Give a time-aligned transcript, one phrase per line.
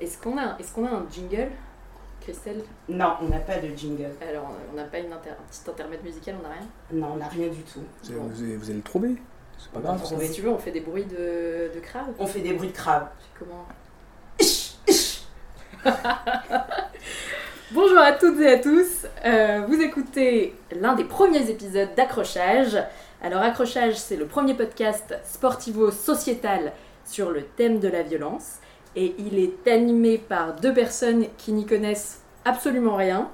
[0.00, 1.50] Est-ce qu'on a, est qu'on a un jingle,
[2.20, 2.62] Christelle?
[2.88, 4.10] Non, on n'a pas de jingle.
[4.28, 6.66] Alors, on n'a pas une inter- un petit intermède musical, on n'a rien?
[6.92, 7.80] Non, on n'a rien du tout.
[8.02, 9.14] Vous, allez- vous allez- vous allez le trouver.
[9.58, 10.04] C'est pas grave.
[10.04, 12.12] Si tu veux, on fait des bruits de, de crabe.
[12.18, 13.08] On fait des bruits de crabe.
[13.38, 13.66] Comment?
[17.72, 19.06] Bonjour à toutes et à tous.
[19.24, 22.76] Euh, vous écoutez l'un des premiers épisodes d'Accrochage.
[23.22, 26.72] Alors Accrochage, c'est le premier podcast sportivo-sociétal
[27.04, 28.56] sur le thème de la violence
[28.96, 33.30] et il est animé par deux personnes qui n'y connaissent absolument rien.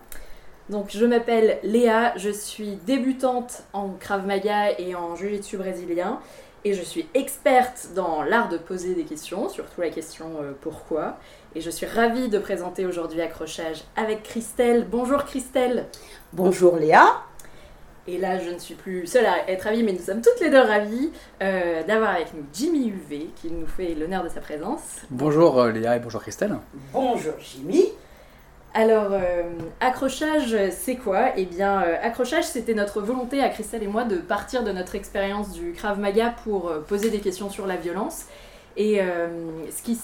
[0.68, 6.20] Donc je m'appelle Léa, je suis débutante en Krav Maga et en Jiu-Jitsu brésilien
[6.64, 11.16] et je suis experte dans l'art de poser des questions, surtout la question euh, pourquoi.
[11.54, 14.86] Et je suis ravie de présenter aujourd'hui Accrochage avec Christelle.
[14.90, 15.86] Bonjour Christelle
[16.32, 17.24] Bonjour Léa.
[18.06, 20.50] Et là, je ne suis plus seule à être ravie, mais nous sommes toutes les
[20.50, 25.00] deux ravies euh, d'avoir avec nous Jimmy UV qui nous fait l'honneur de sa présence.
[25.10, 26.56] Bonjour euh, Léa et bonjour Christelle.
[26.92, 27.86] Bonjour Jimmy.
[28.72, 29.42] Alors, euh,
[29.80, 31.32] accrochage, c'est quoi?
[31.36, 34.94] Eh bien, euh, accrochage, c'était notre volonté à Christelle et moi de partir de notre
[34.94, 38.26] expérience du Krav Maga pour euh, poser des questions sur la violence.
[38.76, 39.26] Et euh,
[39.70, 39.94] ce qui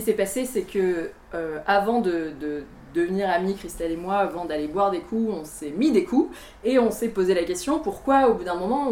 [0.00, 2.64] s'est passé, c'est que euh, avant de, de
[2.96, 6.34] devenir amis, Christelle et moi, avant d'aller boire des coups, on s'est mis des coups
[6.64, 8.90] et on s'est posé la question pourquoi, au bout d'un moment,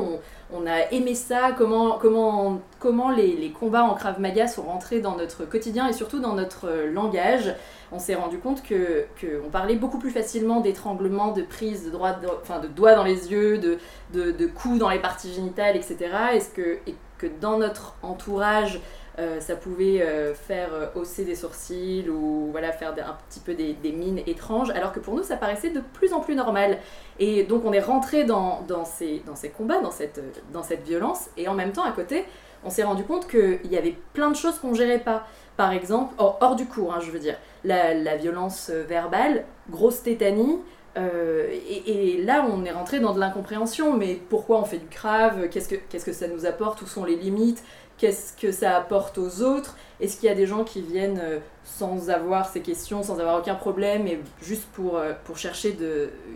[0.53, 5.01] on, a aimé ça, comment, comment, comment les, les combats en Krav Maga sont rentrés
[5.01, 7.55] dans notre quotidien et surtout dans notre euh, langage
[7.95, 12.13] on s'est rendu compte que qu'on parlait beaucoup plus facilement d'étranglement, de prise de, droit,
[12.13, 13.79] de, doigts dans les yeux, de,
[14.13, 15.97] de, de coups dans les parties génitales, etc.
[16.33, 18.81] Est-ce que, et que dans notre entourage,
[19.21, 23.55] euh, ça pouvait euh, faire euh, hausser des sourcils ou voilà, faire un petit peu
[23.55, 26.79] des, mines étranges, alors que pour nous, ça paraissait de plus en plus normal.
[27.21, 29.23] Et donc on est rentré dans, ces,
[29.57, 32.25] combats, dans cette, violence, et en même temps, à côté,
[32.65, 35.27] on s'est rendu compte qu'il y avait plein de choses qu'on gérait pas.
[35.57, 40.59] Par exemple, hors, hors du cours, hein, je veux dire, la, violence verbale, grosse tétanie.
[40.97, 43.97] et, là, on est rentré dans de l'incompréhension.
[43.97, 45.49] Mais pourquoi on fait du crave?
[45.51, 46.83] Qu'est-ce que qu'est-ce que ça nous apporte?
[46.83, 47.63] Où sont les limites?
[48.05, 49.77] Qu'est-ce que ça apporte aux autres?
[49.99, 53.39] Est-ce qu'il y a des gens qui viennent euh, sans avoir ces questions, sans avoir
[53.39, 55.75] aucun problème, et juste pour, euh, pour chercher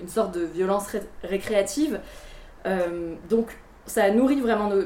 [0.01, 2.01] une sorte de violence ré- récréative?
[2.65, 4.85] Euh, Donc, ça nourrit vraiment nos,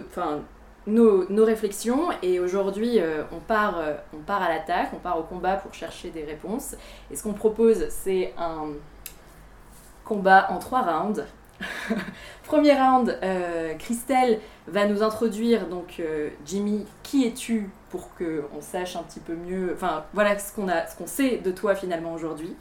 [0.88, 2.98] nos, nos réflexions et aujourd'hui
[3.30, 3.80] on, part,
[4.12, 6.74] on part à l'attaque, on part au combat pour chercher des réponses.
[7.10, 8.68] Et ce qu'on propose c'est un
[10.04, 11.24] combat en trois rounds.
[12.52, 18.60] Premier round, euh, Christelle va nous introduire donc euh, Jimmy, qui es-tu pour que on
[18.60, 22.54] sache un petit peu mieux, enfin voilà ce qu'on a, sait de toi finalement aujourd'hui.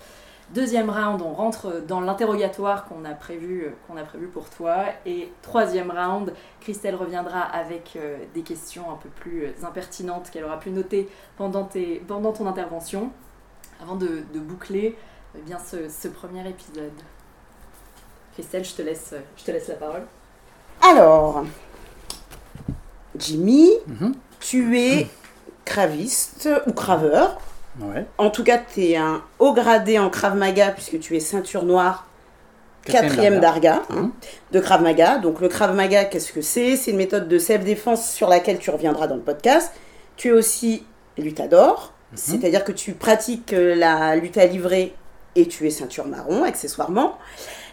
[0.52, 4.78] Deuxième round, on rentre dans l'interrogatoire qu'on a prévu, euh, a prévu pour toi.
[5.06, 7.98] Et troisième round, Christelle reviendra avec
[8.34, 13.12] des questions un peu plus impertinentes qu'elle aura pu noter pendant, tes- pendant ton intervention,
[13.82, 14.98] avant de, boucler
[15.46, 16.94] bien, ce premier épisode.
[18.34, 20.04] Christelle, je te laisse, je te laisse la parole.
[20.82, 21.44] Alors,
[23.18, 24.14] Jimmy, Mhm.
[24.40, 25.08] tu es
[25.66, 27.40] craviste ou craveur.
[27.80, 28.06] Ouais.
[28.18, 31.64] En tout cas, tu es un haut gradé en Krav Maga puisque tu es ceinture
[31.64, 32.08] noire
[32.86, 34.12] quatrième d'Arga hein, Mhm.
[34.54, 35.18] de Krav Maga.
[35.20, 36.76] Donc le Krav Maga, qu'est-ce que c'est?
[36.78, 39.72] C'est une méthode de self-défense sur laquelle tu reviendras dans le podcast.
[40.18, 40.84] Tu es aussi
[41.18, 42.18] luttador, Mhm.
[42.18, 44.94] c'est-à-dire que tu pratiques euh, la lutte à livrer
[45.36, 47.18] et tu es ceinture marron accessoirement.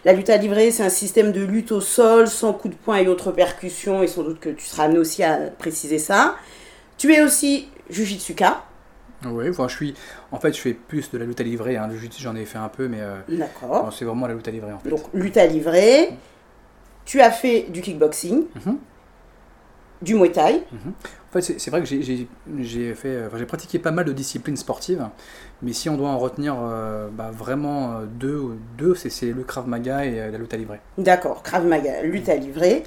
[0.05, 2.97] La lutte à livrer, c'est un système de lutte au sol, sans coup de poing
[2.97, 6.35] et autres percussions, et sans doute que tu seras amené aussi à préciser ça.
[6.97, 8.63] Tu es aussi Jujitsuka,
[9.25, 9.93] Oui, enfin, je suis.
[10.31, 11.75] En fait, je fais plus de la lutte à livrer.
[11.75, 11.87] Hein.
[11.87, 14.51] Le jiu-jitsu, j'en ai fait un peu, mais euh, d'accord c'est vraiment la lutte à
[14.51, 14.89] livrer en fait.
[14.89, 16.11] Donc lutte à livrer.
[17.05, 18.77] Tu as fait du kickboxing, Mhm.
[20.01, 20.63] du muay thai.
[20.71, 24.55] En fait, c'est vrai que j'ai- fait, euh, enfin, j'ai pratiqué pas mal de disciplines
[24.57, 25.05] sportives,
[25.61, 28.41] mais si on doit en retenir euh, bah, vraiment euh, deux,
[28.77, 30.79] deux c'est le Krav Maga et euh, la lutte à livrer.
[30.97, 32.83] D'accord, Krav Maga, lutte à livrer.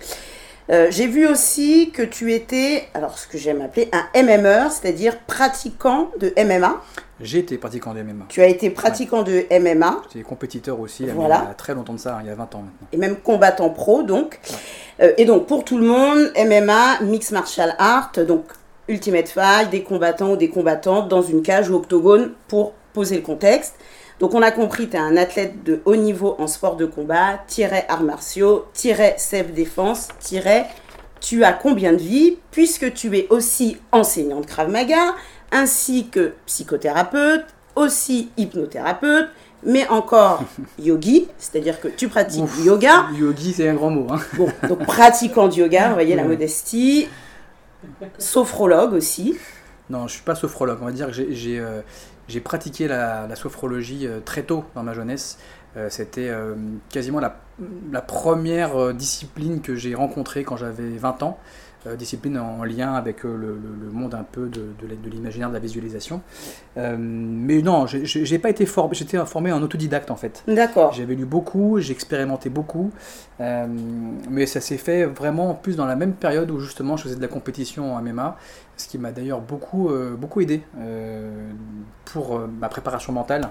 [0.70, 5.18] Euh, J'ai vu aussi que tu étais, alors ce que j'aime appeler un MMR, c'est-à-dire
[5.26, 6.80] pratiquant de MMA.
[7.20, 8.26] J'ai été pratiquant de MMA.
[8.28, 11.42] Tu as été pratiquant de MMA J'étais compétiteur aussi, Voilà.
[11.44, 12.88] il y a très longtemps de ça, hein, il y a 20 ans maintenant.
[12.92, 14.38] et même combattant pro, donc.
[15.00, 18.44] Euh, et donc pour tout le monde, MMA, Mixed Martial Art, donc
[18.92, 23.22] Ultimate Fight, des combattants ou des combattantes dans une cage ou octogone pour poser le
[23.22, 23.74] contexte.
[24.20, 27.40] Donc on a compris, tu es un athlète de haut niveau en sport de combat,
[27.48, 30.66] tiret arts martiaux, tiret self-défense, tiret
[31.20, 35.14] tu as combien de vies, puisque tu es aussi enseignant de Krav Maga,
[35.52, 37.46] ainsi que psychothérapeute,
[37.76, 39.28] aussi hypnothérapeute,
[39.64, 40.42] mais encore
[40.78, 43.06] yogi, c'est-à-dire que tu pratiques Ouf, du yoga.
[43.16, 44.06] Yogi, c'est un grand mot.
[44.10, 44.20] Hein.
[44.34, 47.08] Bon, donc pratiquant du yoga, vous voyez la modestie.
[48.18, 49.36] Sophrologue aussi.
[49.90, 50.78] Non, je suis pas sophrologue.
[50.80, 51.80] On va dire que j'ai- euh,
[52.44, 55.38] pratiqué la, la sophrologie euh, très tôt dans ma jeunesse.
[55.76, 56.30] Euh, C'était
[56.90, 57.40] quasiment la,
[58.02, 61.38] première discipline que j'ai rencontrée quand j'avais 20 ans.
[61.84, 65.48] Euh, discipline en lien avec euh, le, le- le monde un peu de, de, l'imaginaire,
[65.48, 66.20] de la visualisation.
[66.76, 70.44] Euh, mais non, j'ai- pas été formé, j'étais formé en autodidacte en fait.
[70.46, 70.92] D'accord.
[70.92, 72.92] J'avais lu beaucoup, j'ai expérimenté beaucoup,
[73.40, 73.66] euh,
[74.30, 77.22] mais ça s'est fait vraiment plus dans la même période où justement je faisais de
[77.22, 78.36] la compétition en MMA,
[78.76, 80.62] ce qui m'a d'ailleurs beaucoup, beaucoup aidé
[82.04, 83.48] pour ma préparation mentale.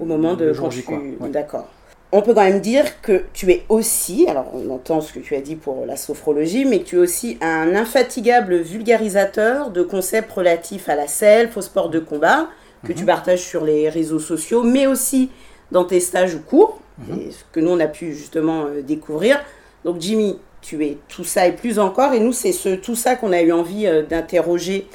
[0.00, 0.98] Au moment de jour J, tu- quoi.
[1.20, 1.30] Ouais.
[1.30, 1.68] D'accord.
[2.16, 5.34] On peut quand même dire que tu es aussi, alors on entend ce que tu
[5.34, 10.30] as dit pour la sophrologie, mais que tu es aussi un infatigable vulgarisateur de concepts
[10.30, 12.46] relatifs à la self, au sport de combat,
[12.86, 13.06] que tu Mhm.
[13.06, 15.30] partages sur les réseaux sociaux, mais aussi
[15.72, 17.18] dans tes stages ou cours, Mhm.
[17.20, 19.40] et ce que nous on a pu justement euh, découvrir.
[19.84, 23.16] Donc Jimmy, tu es tout ça et plus encore, et nous c'est ce, tout ça
[23.16, 24.86] qu'on a eu envie euh, d'interroger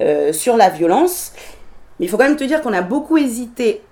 [0.00, 1.30] euh, sur la violence.
[2.00, 3.82] Mais il faut quand même te dire qu'on a beaucoup hésité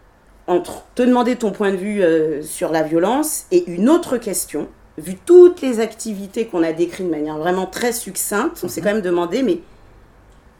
[0.46, 4.68] entre te demander ton point de vue euh, sur la violence et une autre question.
[4.98, 8.86] Vu toutes les activités qu'on a décrites de manière vraiment très succincte, on s'est Mhm.
[8.86, 9.60] quand même demandé, mais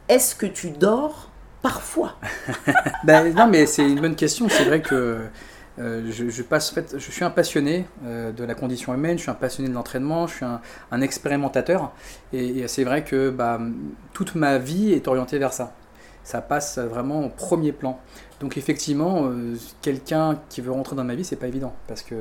[0.09, 1.29] est-ce que tu dors
[1.61, 2.15] parfois?
[3.03, 4.49] Ben, non, mais c'est une bonne question.
[4.49, 5.27] C'est vrai que
[5.79, 9.17] euh, je, je passe, en fait, je suis un passionné euh, de la condition humaine,
[9.17, 10.61] je suis un passionné de l'entraînement, je suis un,
[10.91, 11.91] un expérimentateur.
[12.33, 13.59] Et, et c'est vrai que bah,
[14.13, 15.73] toute ma vie est orientée vers ça.
[16.25, 17.97] Ça passe vraiment au premier plan.
[18.41, 22.15] Donc effectivement, euh, quelqu'un qui veut rentrer dans ma vie, c'est pas évident parce que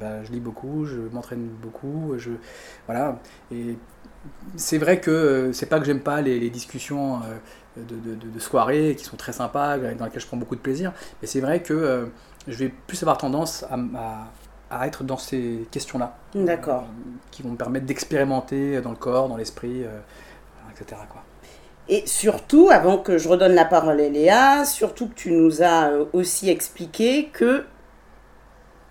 [0.00, 2.30] bah, je lis beaucoup, je m'entraîne beaucoup, je
[2.86, 3.18] voilà.
[3.50, 3.76] Et
[4.56, 8.14] c'est vrai que euh, c'est pas que j'aime pas les, les discussions euh, de, de,
[8.14, 10.92] de- de soirée qui sont très sympas, dans lesquelles je prends beaucoup de plaisir.
[11.20, 12.06] Mais c'est vrai que euh,
[12.46, 14.28] je vais plus avoir tendance à, à-
[14.82, 16.16] à être dans ces questions-là.
[16.34, 16.82] D'accord.
[16.82, 19.98] Euh, qui vont me permettre d'expérimenter dans le corps, dans l'esprit, euh,
[20.70, 21.00] etc.
[21.10, 21.22] Quoi.
[21.92, 25.90] Et surtout, avant que je redonne la parole à Léa, surtout que tu nous as
[25.90, 27.66] euh, aussi expliqué que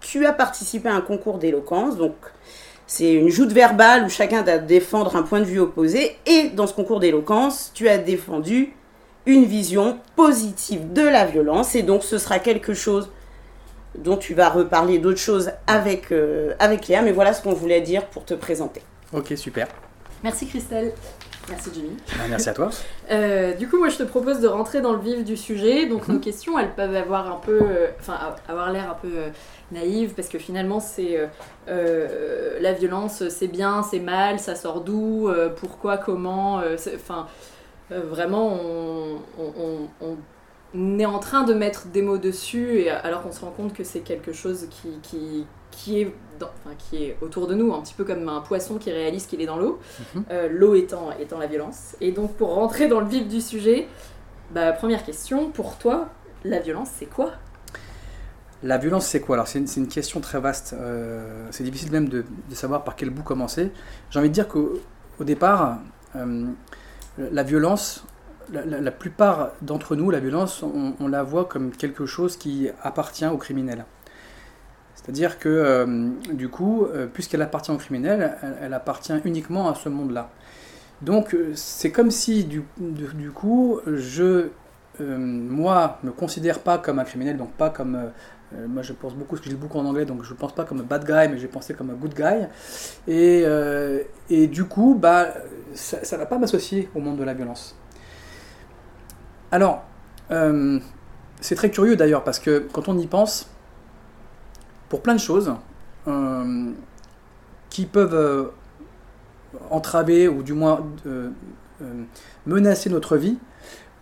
[0.01, 2.13] tu as participé à un concours d'éloquence, donc
[2.85, 6.67] c'est une joute verbale où chacun doit défendre un point de vue opposé, et dans
[6.67, 8.75] ce concours d'éloquence, tu as défendu
[9.25, 13.09] une vision positive de la violence, et donc ce sera quelque chose
[13.97, 17.81] dont tu vas reparler d'autres choses avec, euh, avec Léa, mais voilà ce qu'on voulait
[17.81, 18.83] dire pour te présenter.
[19.11, 19.67] Ok, super.
[20.23, 20.93] Merci Christelle.
[21.49, 21.97] Merci Jimmy.
[22.17, 22.69] Ben, merci à toi.
[23.09, 25.85] Euh, du coup, moi je te propose de rentrer dans le vif du sujet.
[25.87, 26.15] Donc, Mhm.
[26.15, 27.59] nos questions, elles peuvent avoir un peu.
[27.61, 28.17] euh, Enfin,
[28.47, 29.29] avoir l'air un peu euh,
[29.71, 31.27] naïve parce que finalement, c'est.
[31.67, 36.61] euh, la violence, c'est bien, c'est mal, ça sort d'où, pourquoi, comment.
[36.95, 37.27] Enfin,
[37.89, 40.17] vraiment, on, on- on-
[40.73, 43.73] on est en train de mettre des mots dessus et, alors qu'on se rend compte
[43.73, 47.73] que c'est quelque chose qui, qui, qui, est dans- enfin, qui est autour de nous,
[47.73, 49.79] un petit peu comme un poisson qui réalise qu'il est dans l'eau,
[50.15, 50.23] Mhm.
[50.31, 51.95] euh, l'eau étant, étant la violence.
[52.01, 53.87] Et donc pour rentrer dans le vif du sujet,
[54.53, 56.09] bah, première question, pour toi,
[56.43, 57.31] la violence c'est quoi?
[58.63, 59.37] La violence, c'est quoi?
[59.37, 60.73] Alors, c'est une, une question très vaste.
[60.73, 63.71] Euh, c'est difficile même de, de savoir par quel bout commencer.
[64.11, 64.73] J'ai envie de dire qu'au
[65.19, 65.79] au départ,
[66.15, 66.45] euh,
[67.17, 68.03] la violence,
[68.51, 72.37] la, la- la plupart d'entre nous, la violence, on, on la voit comme quelque chose
[72.37, 73.83] qui appartient aux criminels.
[75.03, 79.89] C'est-à-dire que, euh, du coup, euh, puisqu'elle appartient aux criminels, elle, appartient uniquement à ce
[79.89, 80.29] monde-là.
[81.01, 82.61] Donc, euh, c'est comme si, du,
[83.33, 84.49] coup, je,
[84.99, 88.11] euh, moi, me considère pas comme un criminel, donc pas comme
[88.67, 90.53] moi, je pense beaucoup, parce que je lis beaucoup en anglais, donc je ne pense
[90.53, 92.47] pas comme un bad guy, mais je vais penser comme un good guy.
[93.07, 93.45] Et,
[94.29, 95.29] et du coup, bah,
[95.73, 97.77] ça ne va pas m'associer au monde de la violence.
[99.53, 99.85] Alors,
[101.39, 103.49] c'est très curieux d'ailleurs, parce que quand on y pense,
[104.91, 105.55] pour plein de choses
[106.09, 106.71] euh,
[107.69, 108.47] qui peuvent euh,
[109.69, 111.29] entraver, ou du moins euh,
[112.45, 113.37] menacer notre vie,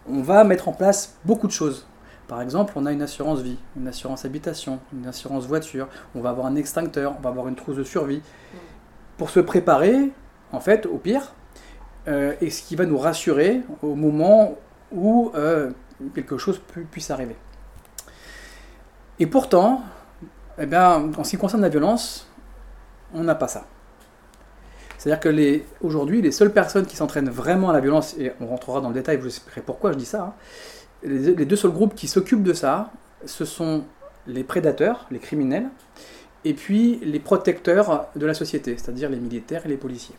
[0.09, 1.85] on va mettre en place beaucoup de choses.
[2.27, 6.31] Par exemple, on a une assurance vie, une assurance habitation, une assurance voiture, on va
[6.31, 8.23] avoir un extincteur, on va avoir une trousse de survie.
[9.19, 10.11] Pour se préparer,
[10.51, 11.33] en fait, au pire,
[12.07, 14.55] et ce qui va nous rassurer au moment
[14.91, 15.31] où
[16.15, 17.35] quelque chose pu- puisse arriver.
[19.19, 19.83] Et pourtant,
[20.59, 22.27] eh bien, en ce qui concerne la violence,
[23.13, 23.65] on n'a pas ça.
[24.97, 28.47] C'est-à-dire que les, aujourd'hui, les seules personnes qui s'entraînent vraiment à la violence, et on
[28.47, 30.33] rentrera dans le détail, vous expliquerai pourquoi je dis ça, hein,
[31.03, 32.91] les, deux seuls groupes qui s'occupent de ça,
[33.25, 33.83] ce sont
[34.27, 35.69] les prédateurs, les criminels,
[36.43, 40.15] et puis les protecteurs de la société, c'est-à-dire les militaires et les policiers.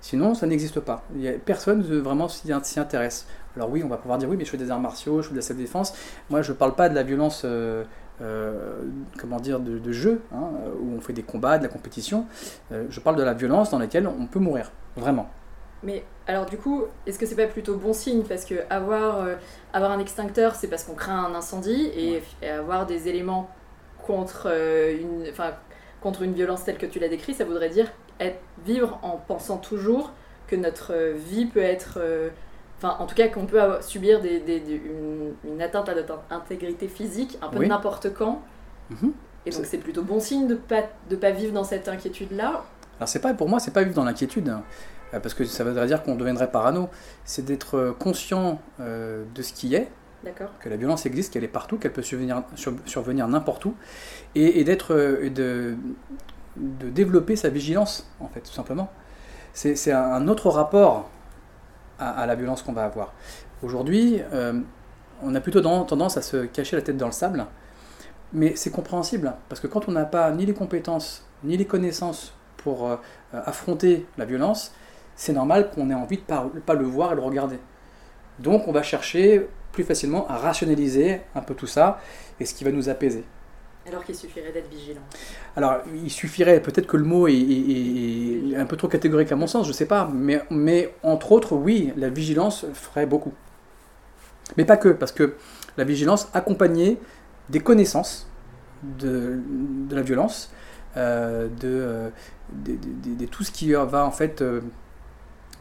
[0.00, 1.02] Sinon, ça n'existe pas.
[1.16, 3.26] Il a, personne ne vraiment s'y s'y intéresse.
[3.56, 5.32] Alors oui, on va pouvoir dire oui, mais je fais des arts martiaux, je fais
[5.32, 5.94] de la self-défense.
[6.30, 7.84] Moi, je ne parle pas de la violence, euh,
[8.22, 8.82] euh,
[9.18, 10.48] comment dire, de, de jeu, hein,
[10.80, 12.26] où on fait des combats, de la compétition.
[12.72, 15.28] Euh, je parle de la violence dans laquelle on peut mourir, vraiment.
[15.82, 18.22] Mais alors du coup, est-ce que c'est pas plutôt bon signe?
[18.22, 19.34] Parce que avoir, euh,
[19.72, 23.50] avoir un extincteur, c'est parce qu'on craint un incendie, et, et avoir des éléments
[24.06, 25.50] contre, euh, une, enfin,
[26.00, 29.58] contre une violence telle que tu l'as décrit, ça voudrait dire être, vivre en pensant
[29.58, 30.12] toujours
[30.46, 31.98] que notre vie peut être...
[32.78, 36.18] Enfin, en tout cas, qu'on peut subir des, des- des- une, une atteinte à notre
[36.30, 37.68] intégrité physique un peu Oui.
[37.68, 38.42] n'importe quand.
[38.90, 39.12] Mhm.
[39.46, 42.64] Et donc c'est plutôt bon signe de pas de pas vivre dans cette inquiétude-là.
[42.98, 44.62] Alors c'est pas pour moi, c'est pas vivre dans l'inquiétude, hein,
[45.14, 46.88] euh, parce que ça voudrait dire qu'on deviendrait parano.
[47.24, 49.88] C'est d'être euh, conscient euh, de ce qui est,
[50.60, 53.74] que la violence existe, qu'elle est partout, qu'elle peut survenir, sur- survenir n'importe où,
[54.34, 55.76] et, et d'être, euh, de,
[56.56, 58.90] de développer sa vigilance, en fait, tout simplement.
[59.54, 61.08] C'est un autre rapport
[61.98, 63.12] à, la violence qu'on va avoir.
[63.62, 64.60] Aujourd'hui, euh,
[65.22, 67.46] on a plutôt tendance à se cacher la tête dans le sable,
[68.32, 72.34] mais c'est compréhensible, parce que quand on n'a pas ni les compétences, ni les connaissances
[72.58, 72.96] pour euh,
[73.32, 74.72] affronter la violence,
[75.14, 76.22] c'est normal qu'on ait envie de
[76.54, 77.58] ne pas le voir et le regarder.
[78.38, 81.98] Donc on va chercher plus facilement à rationaliser un peu tout ça,
[82.40, 83.24] et ce qui va nous apaiser.
[83.88, 85.00] Alors qu'il suffirait d'être vigilant.
[85.56, 89.36] Alors, il suffirait, peut-être que le mot est, est- est un peu trop catégorique à
[89.36, 93.32] mon sens, je sais pas, mais, mais entre autres, oui, la vigilance ferait beaucoup.
[94.56, 95.34] Mais pas que, parce que
[95.76, 96.98] la vigilance accompagnée
[97.48, 98.28] des connaissances
[98.98, 99.40] de,
[99.88, 100.50] de la violence,
[100.96, 102.08] euh, de, euh,
[102.52, 102.76] de,
[103.18, 104.60] de- tout ce qui va en fait, euh,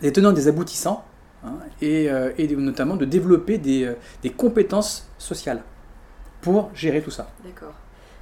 [0.01, 1.03] des tenants des aboutissants,
[1.45, 3.91] hein, et, euh, et notamment de développer des,
[4.23, 5.61] des compétences sociales
[6.41, 7.29] pour gérer tout ça.
[7.43, 7.73] D'accord.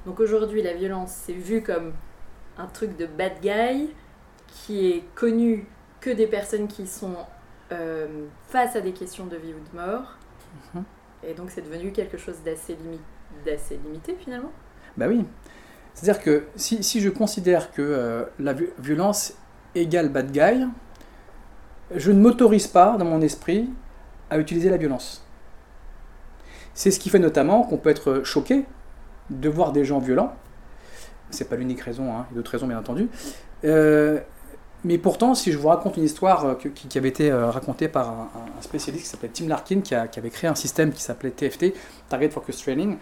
[0.06, 1.92] Donc aujourd'hui, la violence, c'est vu comme
[2.58, 3.90] un truc de bad guy
[4.46, 5.66] qui est connu
[6.00, 7.16] que des personnes qui sont
[7.72, 10.16] euh, face à des questions de vie ou de mort.
[10.74, 10.84] Mhm.
[11.26, 13.00] Et donc c'est devenu quelque chose d'assez limi-
[13.46, 14.52] d'assez limité finalement.
[14.96, 15.24] Bah oui.
[15.94, 19.34] C'est-à-dire que si, si je considère que euh, la vi- violence
[19.74, 20.66] égale bad guy,
[21.94, 23.70] je ne m'autorise pas dans mon esprit
[24.30, 25.24] à utiliser la violence.
[26.74, 28.64] C'est ce qui fait notamment qu'on peut être choqué
[29.30, 30.34] de voir des gens violents.
[31.30, 33.08] C'est pas l'unique raison, hein, il y a d'autres raisons bien entendu.
[33.64, 34.20] Euh,
[34.84, 38.10] mais pourtant, si je vous raconte une histoire euh, qui, avait été euh, racontée par
[38.10, 38.28] un,
[38.60, 41.72] spécialiste qui s'appelait Tim Larkin, qui, a- avait créé un système qui s'appelait TFT,
[42.10, 42.98] Target Focus Training,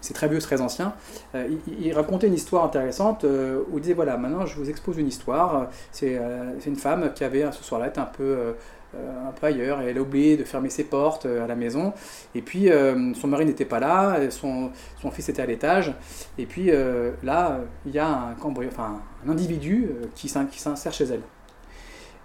[0.00, 0.94] c'est très vieux, très ancien.
[1.34, 5.68] Il, racontait une histoire intéressante où il disait voilà, maintenant je vous expose une histoire.
[5.92, 6.18] C'est
[6.64, 8.54] une femme qui avait ce soir-là été un peu,
[8.96, 11.92] un peu ailleurs et elle a oublié de fermer ses portes euh, à la maison.
[12.34, 14.70] Et puis euh, son mari n'était pas là, son,
[15.00, 15.94] son fils était à l'étage.
[16.38, 20.46] Et puis euh, là, euh, il y a un, enfin, un individu euh, qui s'in-
[20.46, 21.22] qui s'insère chez elle.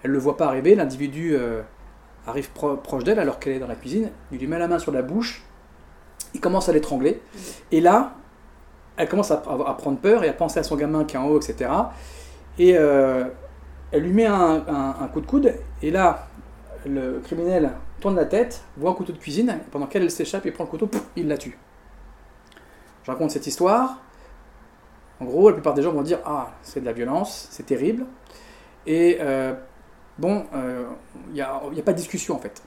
[0.03, 1.61] Elle ne le voit pas arriver, l'individu euh,
[2.27, 4.79] arrive pro- proche d'elle alors qu'elle est dans la cuisine, il lui met la main
[4.79, 5.43] sur la bouche,
[6.33, 7.21] il commence à l'étrangler.
[7.71, 8.13] Et là,
[8.97, 11.39] elle commence à, prendre peur et à penser à son gamin qui est en haut,
[11.39, 11.69] etc.
[12.57, 13.25] Et euh,
[13.91, 16.27] elle lui met un coup de coude, et là,
[16.85, 20.53] le criminel tourne la tête, voit un couteau de cuisine, pendant qu'elle elle s'échappe, il
[20.53, 21.57] prend le couteau, il la tue.
[23.03, 24.01] Je raconte cette histoire.
[25.19, 28.05] En gros, la plupart des gens vont dire Ah, c'est de la violence, c'est terrible.
[28.85, 29.53] Et euh,
[30.17, 30.45] bon,
[31.29, 32.61] il n'y a, pas de discussion en fait.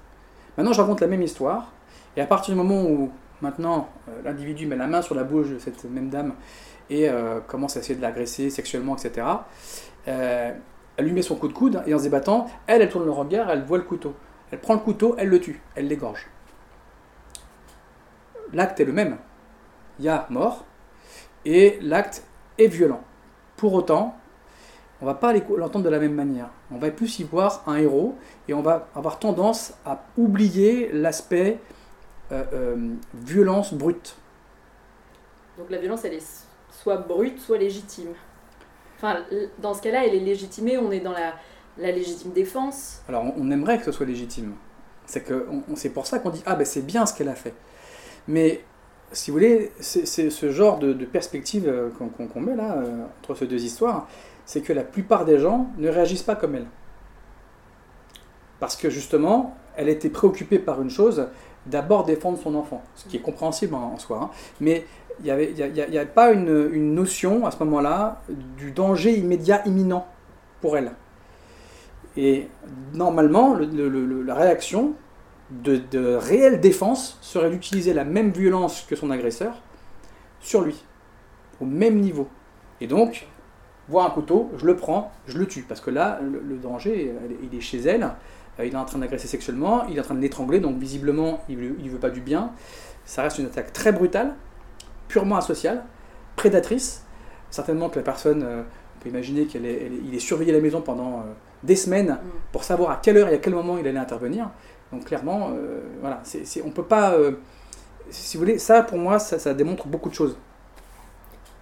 [0.56, 1.72] Maintenant, je raconte la même histoire,
[2.16, 5.50] et à partir du moment où maintenant euh, l'individu met la main sur la bouche
[5.50, 6.34] de cette même dame
[6.90, 9.26] et euh, commence à essayer de l'agresser sexuellement, etc.,
[10.08, 10.52] euh,
[10.98, 13.12] elle lui met son coup de coude, et en se débattant, elle, elle tourne le
[13.12, 14.14] regard, elle voit le couteau.
[14.50, 16.26] Elle prend le couteau, elle le tue, elle l'égorge.
[18.52, 19.16] L'acte est le même.
[20.00, 20.64] Il y a mort,
[21.44, 22.24] et l'acte
[22.58, 23.02] est violent.
[23.56, 24.16] Pour autant,
[25.00, 26.50] on va pas l'entendre de la même manière.
[26.72, 28.16] On va plus y voir un héros,
[28.48, 31.60] et on va avoir tendance à oublier l'aspect
[32.32, 34.16] euh, euh, violence brute.
[35.58, 38.14] Donc la violence, elle est soit brute, soit légitime.
[38.98, 39.18] Enfin,
[39.60, 41.34] dans ce cas-là, elle est légitimée, on est dans la,
[41.78, 43.02] légitime défense.
[43.08, 44.54] Alors on, aimerait que ce soit légitime.
[45.06, 47.54] C'est que c'est pour ça qu'on dit ah ben c'est bien ce qu'elle a fait.
[48.26, 48.64] Mais
[49.12, 51.90] si vous voulez, c'est ce genre de, perspective euh,
[52.32, 54.08] qu'on met là euh, entre ces deux histoires,
[54.44, 56.66] c'est que la plupart des gens ne réagissent pas comme elle.
[58.58, 61.28] Parce que justement, elle était préoccupée par une chose,
[61.66, 64.20] d'abord défendre son enfant, ce qui est compréhensible en, en soi.
[64.24, 64.30] hein.
[64.60, 64.84] Mais
[65.20, 68.22] il n'y avait, a- pas une, notion à ce moment-là
[68.56, 70.06] du danger immédiat, imminent
[70.60, 70.92] pour elle.
[72.16, 72.48] Et
[72.94, 74.94] normalement, le- le- le- la réaction
[75.50, 79.54] de, de réelle défense serait d'utiliser la même violence que son agresseur
[80.40, 80.84] sur lui,
[81.60, 82.28] au même niveau.
[82.80, 83.26] Et donc,
[83.88, 85.62] voir un couteau, je le prends, je le tue.
[85.62, 88.10] Parce que là, le, danger, il est chez elle,
[88.60, 91.40] euh, il est en train d'agresser sexuellement, il est en train de l'étrangler, donc visiblement,
[91.48, 92.52] il ne veut pas du bien.
[93.04, 94.34] Ça reste une attaque très brutale,
[95.08, 95.84] purement asociale,
[96.36, 97.04] prédatrice.
[97.50, 98.62] Certainement que la personne, euh,
[98.98, 101.24] on peut imaginer qu'il est, surveillé à la maison pendant
[101.62, 102.18] des semaines
[102.52, 104.50] pour savoir à quelle heure et à quel moment il allait intervenir.
[104.92, 107.12] Donc clairement, euh, voilà, c'est, c'est- on peut pas...
[107.14, 107.32] euh,
[108.10, 110.36] si vous voulez, ça pour moi, ça, ça démontre beaucoup de choses.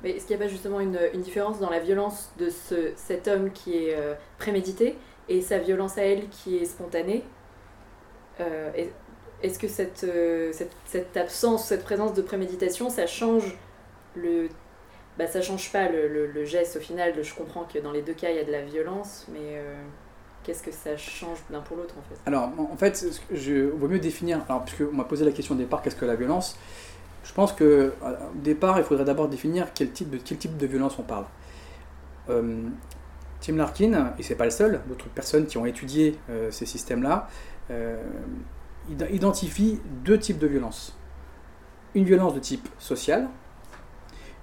[0.03, 2.93] Mais est-ce qu'il n'y a pas justement une, une différence dans la violence de ce,
[2.97, 4.97] cet homme qui est euh, prémédité
[5.29, 7.25] et sa violence à elle qui est spontanée?
[8.41, 8.71] Euh,
[9.43, 13.57] Est-ce que cette, euh, cette, cette absence, cette présence de préméditation, ça change
[14.15, 14.49] le...
[15.19, 17.15] Bah, ça change pas le, le- geste au final.
[17.23, 19.75] Je comprends que dans les deux cas, il y a de la violence, mais euh,
[20.43, 22.21] qu'est-ce que ça change l'un pour l'autre en fait?
[22.27, 24.41] Alors, en fait, je vaut mieux définir.
[24.49, 26.59] Alors, puisque on m'a posé la question au départ, qu'est-ce que la violence?
[27.25, 27.91] Je pense que euh,
[28.35, 31.25] au départ, il faudrait d'abord définir quel type de quel type de violence on parle.
[32.29, 36.19] Tim Larkin, et c'est pas le seul, d'autres personnes qui ont étudié
[36.51, 37.29] ces systèmes-là,
[38.91, 40.97] id- identifient deux types de violence.
[41.95, 43.29] Une violence de type social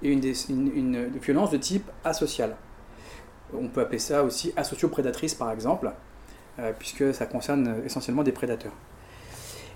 [0.01, 2.55] et une, violence de type asocial.
[3.53, 5.91] On peut appeler ça aussi associo-prédatrice par exemple
[6.59, 8.73] euh, puisque ça concerne essentiellement des prédateurs.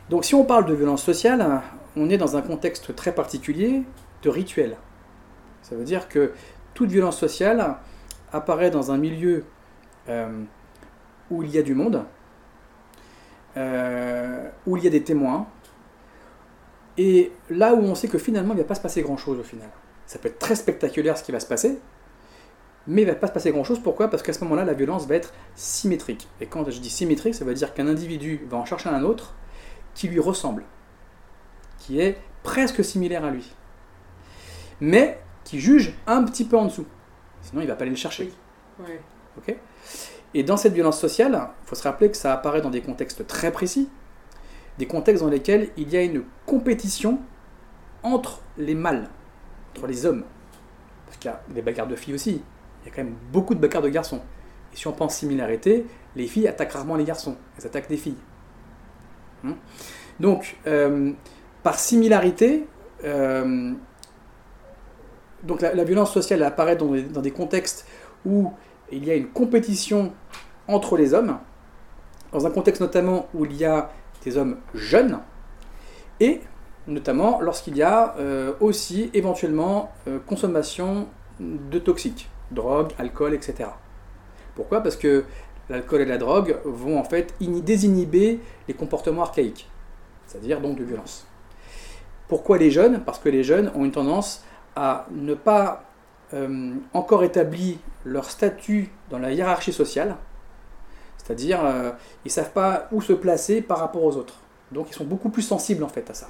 [0.09, 1.61] Donc si on parle de violence sociale,
[1.95, 3.83] on est dans un contexte très particulier
[4.23, 4.77] de rituel.
[5.61, 6.33] Ça veut dire que
[6.73, 7.77] toute violence sociale
[8.31, 9.43] apparaît dans un milieu
[10.09, 10.43] euh,
[11.29, 12.03] où il y a du monde,
[13.57, 15.47] euh, où il y a des témoins,
[16.97, 19.43] et là où on sait que finalement il ne va pas se passer grand-chose au
[19.43, 19.69] final.
[20.05, 21.79] Ça peut être très spectaculaire ce qui va se passer,
[22.87, 23.79] mais il ne va pas se passer grand-chose.
[23.79, 24.09] Pourquoi?
[24.09, 26.27] Parce qu'à ce moment-là, la violence va être symétrique.
[26.39, 29.35] Et quand je dis symétrique, ça veut dire qu'un individu va en chercher un autre
[29.93, 30.63] qui lui ressemble,
[31.79, 33.53] qui est presque similaire à lui,
[34.79, 36.85] mais qui juge un petit peu en dessous.
[37.41, 38.31] Sinon, il ne va pas aller le chercher.
[38.79, 39.01] Ouais.
[39.37, 39.55] Ok?
[40.37, 43.25] Et dans cette violence sociale, il faut se rappeler que ça apparaît dans des contextes
[43.25, 43.89] très précis,
[44.77, 47.17] des contextes dans lesquels il y a une compétition
[48.03, 49.09] entre les mâles,
[49.75, 50.23] entre les hommes.
[51.07, 52.43] Parce qu'il y a des bagarres de filles aussi,
[52.83, 54.21] il y a quand même beaucoup de bagarres de garçons.
[54.71, 58.17] Et si on pense similarité, les filles attaquent rarement les garçons, elles attaquent des filles.
[59.41, 59.53] Hmm
[60.19, 61.13] donc, euh,
[61.63, 62.67] par similarité,
[63.03, 63.73] euh,
[65.41, 67.87] donc la, violence sociale apparaît dans des contextes
[68.23, 68.53] où
[68.91, 70.13] il y a une compétition
[70.67, 71.37] entre les hommes,
[72.31, 73.91] dans un contexte notamment où il y a
[74.23, 75.19] des hommes jeunes,
[76.19, 76.41] et
[76.87, 81.07] notamment lorsqu'il y a euh, aussi éventuellement euh, consommation
[81.39, 83.69] de toxiques, drogue, alcool, etc.
[84.55, 84.81] Pourquoi?
[84.81, 85.25] Parce que
[85.69, 89.69] l'alcool et la drogue vont en fait désinhiber les comportements archaïques,
[90.25, 91.27] c'est-à-dire donc de violence.
[92.27, 93.01] Pourquoi les jeunes?
[93.05, 94.43] Parce que les jeunes ont une tendance
[94.75, 95.86] à ne pas
[96.33, 100.15] euh, encore établi leur statut dans la hiérarchie sociale,
[101.17, 101.91] c'est-à-dire euh,
[102.25, 104.35] ils savent pas où se placer par rapport aux autres.
[104.71, 106.27] Donc ils sont beaucoup plus sensibles en fait à ça.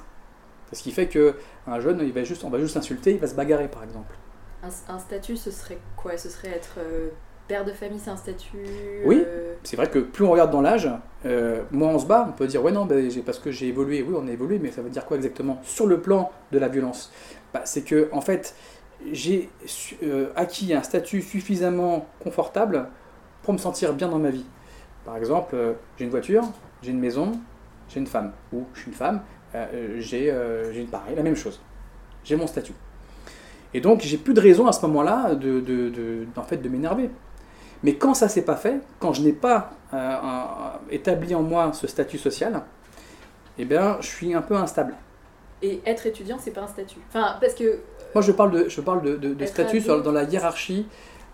[0.70, 1.34] C'est ce qui fait que
[1.66, 4.14] un jeune, il va juste, on va juste l'insulter, il va se bagarrer par exemple.
[4.62, 6.16] Un, un statut, ce serait quoi?
[6.16, 7.08] Ce serait être euh,
[7.48, 8.58] père de famille, c'est un statut
[9.04, 9.24] Oui.
[9.62, 10.88] C'est vrai que plus on regarde dans l'âge,
[11.70, 14.14] moins on se bat, on peut dire ouais non, ben, parce que j'ai évolué, oui
[14.16, 15.58] on a évolué, mais ça veut dire quoi exactement?
[15.64, 17.10] Sur le plan de la violence,
[17.54, 18.54] Bah, c'est que en fait
[19.12, 19.48] j'ai
[20.02, 22.88] euh, acquis un statut suffisamment confortable
[23.42, 24.44] pour me sentir bien dans ma vie.
[25.04, 26.44] Par exemple, euh, j'ai une voiture,
[26.82, 27.32] j'ai une maison,
[27.88, 29.22] j'ai une femme, ou je suis une femme,
[29.54, 30.00] euh, euh,
[30.72, 31.60] j'ai une pareil, la même chose.
[32.24, 32.74] J'ai mon statut.
[33.74, 37.10] Et donc j'ai plus de raison à ce moment-là de, de, de- fait, de m'énerver.
[37.82, 39.70] Mais quand ça s'est pas fait, quand je n'ai pas
[40.90, 42.62] établi en moi ce statut social,
[43.58, 44.94] eh bien, je suis un peu instable.
[45.62, 47.00] Et être étudiant, c'est pas un statut.
[47.08, 47.80] Enfin, parce que.
[48.14, 50.86] Moi, je parle de, je parle de, de- de Être statut sur- dans la hiérarchie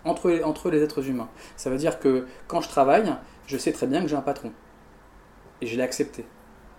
[0.03, 1.29] entre, les- entre les êtres humains.
[1.55, 3.13] Ça veut dire que quand je travaille,
[3.47, 4.51] je sais très bien que j'ai un patron.
[5.61, 6.25] Et je l'ai accepté.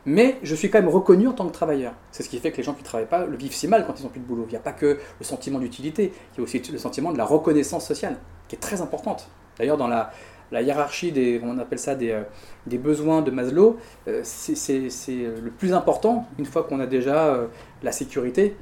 [0.05, 1.93] Mais je suis quand même reconnu en tant que travailleur.
[2.13, 3.85] C'est ce qui fait que les gens qui ne travaillent pas le vivent si mal
[3.87, 4.45] quand ils n'ont plus de boulot.
[4.49, 7.19] Il n'y a pas que le sentiment d'utilité, il y a aussi le sentiment de
[7.19, 9.29] la reconnaissance sociale, qui est très importante.
[9.59, 10.13] D'ailleurs, dans la,
[10.53, 12.23] la hiérarchie des, on appelle ça des, euh,
[12.69, 14.55] des besoins de Maslow, euh, c'est
[15.09, 17.47] le plus important, une fois qu'on a déjà euh,
[17.83, 18.57] la sécurité,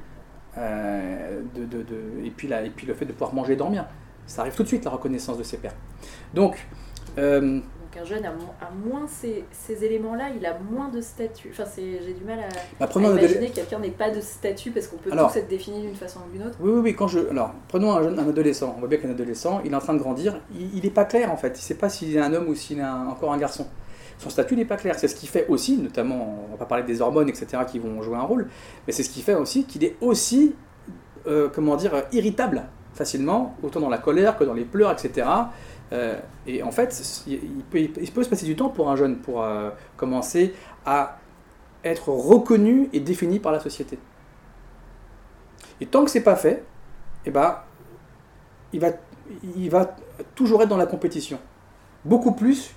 [0.58, 3.56] euh, de, de- de- et, puis la- et puis le fait de pouvoir manger et
[3.56, 3.86] dormir.
[4.26, 5.74] Ça arrive tout de suite, la reconnaissance de ses pairs.
[6.32, 6.66] Donc,
[7.18, 7.62] euh, Donc
[8.00, 11.50] un jeune a, mo- a moins ces, ces éléments-là, il a moins de statut.
[11.52, 12.48] Enfin, j'ai du mal à,
[12.80, 15.48] bah, à imaginer que quelqu'un n'ait pas de statut parce qu'on peut Alors- tous être
[15.48, 16.56] définis d'une façon ou d'une autre.
[16.60, 16.94] Oui, oui, oui.
[16.96, 18.72] Quand je, alors, prenons un, jeune, un adolescent.
[18.76, 20.40] On voit bien qu'un adolescent, il est en train de grandir.
[20.58, 21.48] Il n'est pas clair en fait.
[21.48, 23.66] Il ne sait pas s'il est un homme ou s'il est un- encore un garçon.
[24.18, 24.98] Son statut n'est pas clair.
[24.98, 28.02] C'est ce qui fait aussi, notamment, on va pas parler des hormones, etc., qui vont
[28.02, 28.48] jouer un rôle,
[28.86, 30.54] mais c'est ce qui fait aussi qu'il est aussi,
[31.26, 35.26] euh, comment dire, irritable facilement, autant dans la colère que dans les pleurs, etc.
[35.92, 38.96] Euh, et en fait, il il peut, il peut se passer du temps pour un
[38.96, 40.54] jeune pour euh, commencer
[40.86, 41.18] à
[41.82, 43.98] être reconnu et défini par la société.
[45.80, 46.64] Et tant que c'est pas fait,
[47.26, 47.58] eh ben,
[48.72, 48.88] il, va,
[49.56, 49.94] il va
[50.34, 51.38] toujours être dans la compétition.
[52.04, 52.74] beaucoup plus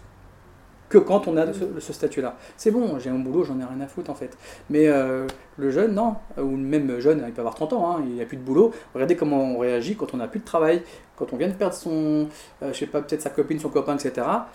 [0.90, 2.36] que quand on a ce, statut-là.
[2.56, 4.38] C'est bon, j'ai un boulot, j'en ai rien à foutre en fait.
[4.70, 8.22] Mais euh, le jeune, non, ou même jeune, il peut avoir 30 ans, hein, il
[8.22, 8.72] a plus de boulot.
[8.94, 10.84] Regardez comment on réagit quand on n'a plus de travail,
[11.16, 12.28] quand on vient de perdre son,
[12.64, 14.12] euh, je sais pas, peut-être sa copine, son copain, etc.
[14.18, 14.50] Bah,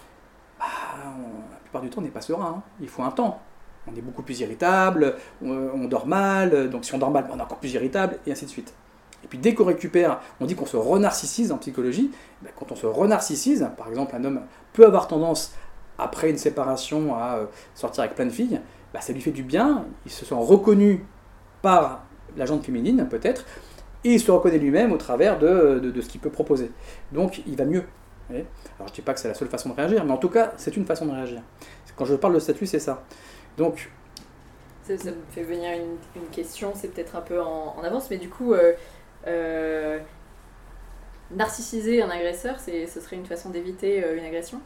[0.58, 2.56] la plupart du temps, on n'est pas serein.
[2.58, 2.62] hein.
[2.80, 3.40] Il faut un temps.
[3.90, 7.38] On est beaucoup plus irritable, on, on dort mal, donc si on dort mal, on
[7.38, 8.72] est encore plus irritable, et ainsi de suite.
[9.24, 12.10] Et puis dès qu'on récupère, on dit qu'on se renarcissise en psychologie,
[12.42, 14.40] ben, quand on se renarcissise, par exemple un homme
[14.72, 15.54] peut avoir tendance,
[15.98, 18.60] après une séparation, à euh, sortir avec plein de filles,
[18.92, 21.04] ben, ça lui fait du bien, il se sent reconnu
[21.62, 22.04] par
[22.36, 23.44] la jante féminine peut-être,
[24.04, 26.70] et il se reconnaît lui-même au travers de, de- ce qu'il peut proposer.
[27.12, 27.84] Donc il va mieux.
[28.30, 30.30] Alors je ne dis pas que c'est la seule façon de réagir, mais en tout
[30.30, 31.42] cas c'est une façon de réagir.
[31.96, 33.04] Quand je parle de statut, c'est ça.
[33.56, 33.90] Donc
[34.82, 38.28] Ça, me fait venir une, une question, c'est peut-être un peu en, avance, mais du
[38.28, 38.72] coup, euh,
[39.26, 40.00] euh,
[41.30, 44.60] narcissiser un agresseur, ce serait une façon d'éviter euh, une agression?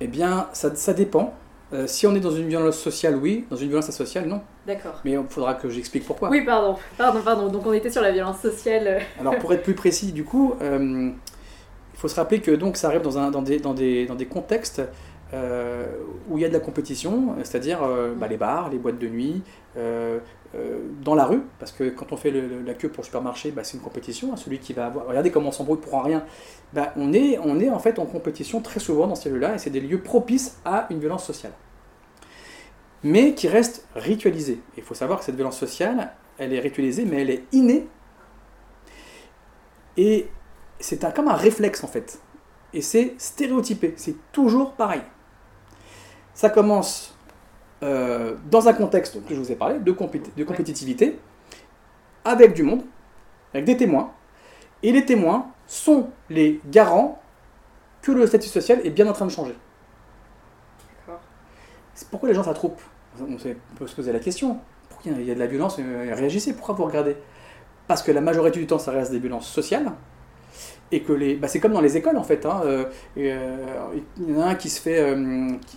[0.00, 1.34] Eh bien, ça, ça dépend.
[1.72, 3.44] Euh, si on est dans une violence sociale, oui.
[3.50, 4.40] Dans une violence asociale, non.
[4.66, 5.00] D'accord.
[5.04, 6.30] Mais il faudra que j'explique pourquoi.
[6.30, 7.48] Oui, pardon, pardon, pardon.
[7.48, 9.02] Donc on était sur la violence sociale.
[9.20, 11.10] Alors, pour être plus précis, du coup, euh,
[11.94, 14.14] il faut se rappeler que donc, ça arrive dans, un, dans, des, dans, des, dans
[14.14, 14.80] des contextes
[15.34, 15.84] euh,
[16.30, 17.80] où il y a de la compétition, c'est-à-dire
[18.16, 19.42] bah, les bars, les boîtes de nuit,
[21.08, 23.78] dans la rue, parce que quand on fait la queue pour le supermarché, bah, c'est
[23.78, 24.30] une compétition.
[24.32, 25.06] hein, celui qui va avoir.
[25.06, 26.24] Regardez comment on s'embrouille pour un rien.
[26.74, 29.58] Bah, on, est, on est en fait en compétition très souvent dans ces lieux-là, et
[29.58, 31.52] c'est des lieux propices à une violence sociale.
[33.02, 34.60] Mais qui reste ritualisée.
[34.76, 37.86] Il faut savoir que cette violence sociale, elle est ritualisée, mais elle est innée.
[39.96, 40.28] Et
[40.78, 42.20] c'est comme un réflexe en fait.
[42.74, 45.00] Et c'est stéréotypé, c'est toujours pareil.
[46.34, 47.17] Ça commence
[47.82, 51.18] euh, dans un contexte que je vous ai parlé, de, compét- de compétitivité,
[52.24, 52.82] avec du monde,
[53.54, 54.12] avec des témoins.
[54.82, 57.20] Et les témoins sont les garants
[58.02, 59.56] que le statut social est bien en train de changer.
[61.00, 61.20] D'accord.
[61.94, 62.80] C'est pourquoi les gens s'attroupent
[63.20, 63.36] on
[63.76, 64.58] peut se poser la question.
[64.88, 67.16] Pourquoi il y a de la violence euh, Réagissez, pourquoi vous regardez?
[67.86, 69.92] Parce que la majorité du temps, ça reste des violences sociales.
[70.90, 71.34] Et que les.
[71.34, 72.46] Bah, c'est comme dans les écoles en fait.
[72.46, 72.84] hein, euh,
[73.16, 73.56] et, euh,
[74.18, 75.76] il y en a un qui se fait, euh, qui,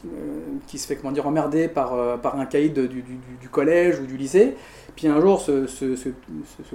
[0.68, 4.16] qui se fait comment dire, emmerder par, par un caïd du, du- collège ou du
[4.16, 4.56] lycée.
[4.96, 6.10] Puis un jour, ce, ce- ce-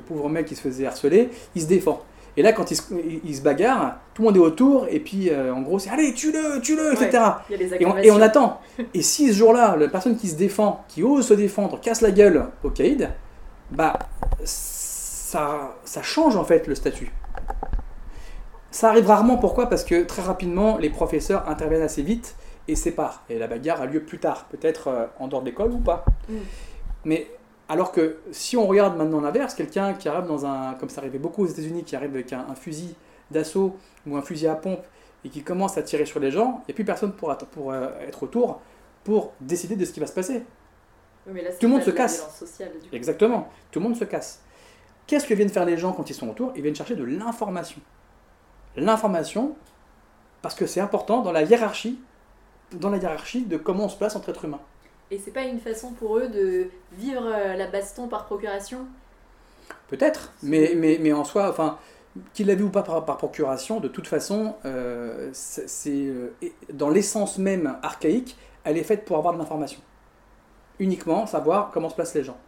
[0.06, 2.02] pauvre mec qui se faisait harceler, il se défend.
[2.36, 2.82] Et là, quand il se,
[3.24, 6.60] il- se bagarre, tout le monde est autour, et puis en gros, c'est allez, tue-le,
[6.60, 7.22] tue-le, etc.
[7.80, 8.60] Et on, et on attend.
[8.92, 12.10] Et si ce jour-là, la personne qui se défend, qui ose se défendre, casse la
[12.10, 13.08] gueule au caïd,
[13.70, 13.98] bah
[14.44, 17.10] ça, ça change en fait le statut.
[18.76, 19.70] Ça arrive rarement, pourquoi?
[19.70, 22.36] Parce que très rapidement, les professeurs interviennent assez vite
[22.68, 23.22] et séparent.
[23.30, 26.04] Et la bagarre a lieu plus tard, peut-être euh, en dehors de l'école ou pas.
[26.28, 26.34] Mm.
[27.06, 27.26] Mais
[27.70, 31.16] alors que si on regarde maintenant l'inverse, quelqu'un qui arrive dans un, comme ça arrivait
[31.16, 32.94] beaucoup aux États-Unis, qui arrive avec un, un fusil
[33.30, 34.84] d'assaut ou un fusil à pompe
[35.24, 37.88] et qui commence à tirer sur les gens, il n'y a plus personne pour, euh,
[38.06, 38.60] être autour
[39.04, 40.42] pour décider de ce qui va se passer.
[41.26, 42.36] Oui, mais là, c'est Tout le monde se casse.
[42.38, 42.72] sociale.
[42.92, 44.42] Exactement, tout le monde se casse.
[45.06, 46.52] Qu'est-ce que viennent faire les gens quand ils sont autour?
[46.56, 47.80] Ils viennent chercher de l'information.
[48.76, 49.56] L'information,
[50.42, 51.98] parce que c'est important dans la hiérarchie,
[52.72, 54.60] dans la hiérarchie de comment on se place entre êtres humains.
[55.10, 58.86] Et c'est pas une façon pour eux de vivre euh, la baston par procuration?
[59.88, 61.78] Peut-être, mais, mais, mais en soi, enfin,
[62.34, 66.34] qu'il l'a vu ou pas par, par procuration, de toute façon, euh, c'est euh,
[66.72, 69.80] dans l'essence même archaïque, elle est faite pour avoir de l'information.
[70.78, 72.38] Uniquement savoir comment se placent les gens.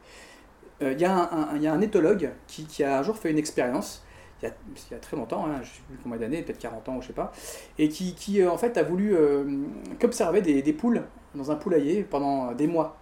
[0.83, 4.05] Euh, Il y, y a un éthologue qui, qui a un jour fait une expérience,
[4.43, 4.49] il
[4.91, 7.09] y a, très longtemps, hein, je ne sais plus combien d'années, peut-être 40 ans je
[7.09, 7.33] sais pas,
[7.79, 9.45] et qui, qui, euh, en fait a voulu euh,
[10.01, 11.03] qu'observer des, poules
[11.35, 12.97] dans un poulailler pendant des mois.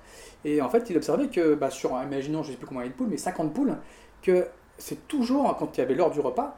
[0.44, 2.87] Et en fait, il observait que, bah, sur, imaginons, je ne sais plus combien il
[2.87, 3.77] y a de poules, mais 50 poules,
[4.22, 4.46] que
[4.79, 6.57] c'est toujours, quand il y avait l'heure du repas,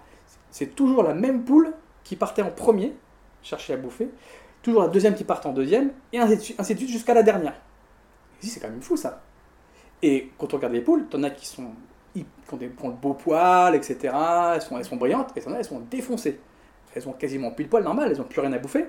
[0.50, 1.72] c'est toujours la même poule
[2.04, 2.94] qui partait en premier,
[3.42, 4.10] chercher à bouffer,
[4.62, 7.54] toujours la deuxième qui partait en deuxième, et ainsi de suite, jusqu'à la dernière.
[8.40, 9.22] Dit, c'est quand même fou ça.
[10.02, 11.70] Et quand on regarde les poules, t'en as qui sont
[12.46, 14.14] qui ont des qui ont de beaux poils, etc.
[14.54, 16.40] Elles sont, elles sont brillantes, et elles sont défoncées.
[16.94, 18.86] Elles ont quasiment plus de poils normal, elles n'ont plus rien à bouffer.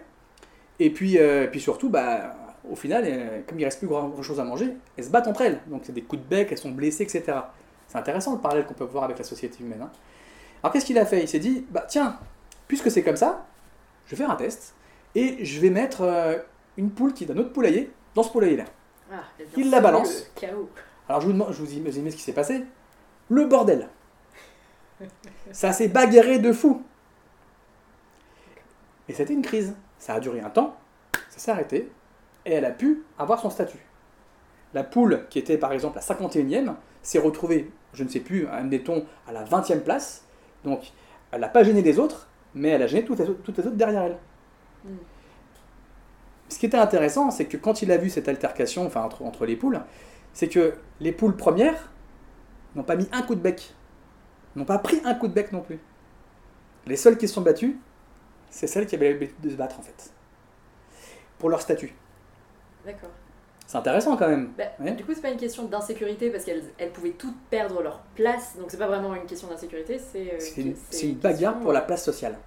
[0.79, 2.35] Et puis, euh, puis surtout, bah,
[2.69, 5.41] au final, euh, comme il reste plus grand chose à manger, elles se battent entre
[5.41, 5.59] elles.
[5.67, 7.23] Donc c'est des coups de bec, elles sont blessées, etc.
[7.87, 9.81] C'est intéressant le parallèle qu'on peut voir avec la société humaine.
[9.81, 9.91] hein.
[10.63, 11.21] Alors qu'est-ce qu'il a fait?
[11.21, 12.17] Il s'est dit, bah tiens,
[12.67, 13.45] puisque c'est comme ça,
[14.05, 14.75] je vais faire un test
[15.15, 16.37] et je vais mettre euh,
[16.77, 18.65] une poule qui est d'un autre poulailler dans ce poulailler-là.
[19.11, 19.23] Ah,
[19.57, 20.29] Il la balance.
[20.35, 20.69] le Chaos.
[21.07, 22.63] Alors je vous, demande, je vous imagine ce qui s'est passé.
[23.29, 23.87] Le bordel.
[25.51, 26.83] Ça s'est bagarré de fou.
[29.07, 29.75] Et c'était une crise.
[29.97, 30.77] Ça a duré un temps,
[31.29, 31.91] ça s'est arrêté,
[32.45, 33.79] et elle a pu avoir son statut.
[34.73, 39.05] La poule, qui était par exemple à 51e, s'est retrouvée, je ne sais plus, admettons,
[39.27, 40.25] à la 20e place.
[40.63, 40.91] Donc,
[41.31, 43.67] elle n'a pas gêné les autres, mais elle a gêné toutes les autres, toutes les
[43.67, 44.17] autres derrière elle.
[44.85, 44.97] Mm.
[46.47, 49.45] Ce qui était intéressant, c'est que quand il a vu cette altercation enfin, entre, entre
[49.45, 49.81] les poules,
[50.33, 51.91] c'est que les poules premières
[52.75, 53.73] n'ont pas mis un coup de bec,
[54.55, 55.79] n'ont pas pris un coup de bec non plus.
[56.85, 57.77] Les seules qui se sont battues,
[58.49, 60.11] c'est celles qui avaient l'habitude de se battre en fait,
[61.37, 61.93] pour leur statut.
[62.85, 63.09] D'accord.
[63.67, 64.51] C'est intéressant quand même.
[64.57, 64.91] Bah.
[64.91, 68.57] Du coup, c'est pas une question d'insécurité parce qu'elles elles pouvaient toutes perdre leur place,
[68.57, 70.33] donc c'est pas vraiment une question d'insécurité, c'est.
[70.33, 72.37] euh, C'est une, une question, pour la euh, place sociale.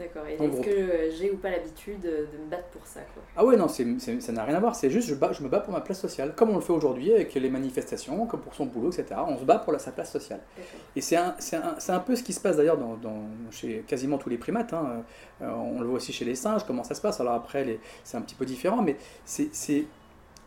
[0.00, 3.22] D'accord, et est-ce que j'ai ou pas l'habitude de me battre pour ça quoi?
[3.36, 4.74] Ah ouais, non, c'est, c'est- ça n'a rien à voir.
[4.74, 6.72] C'est juste, je, bats- je me bats pour ma place sociale, comme on le fait
[6.72, 9.20] aujourd'hui avec les manifestations, comme pour son boulot, etc.
[9.28, 10.40] On se bat pour la- sa place sociale.
[10.56, 10.70] D'accord.
[10.96, 13.28] Et c'est un, c'est un, c'est un peu ce qui se passe d'ailleurs dans, dans-
[13.50, 14.72] chez quasiment tous les primates.
[14.72, 15.04] hein.
[15.42, 17.20] Euh, on le voit aussi chez les singes, comment ça se passe.
[17.20, 19.84] Alors après, les- c'est un petit peu différent, mais c'est, c'est-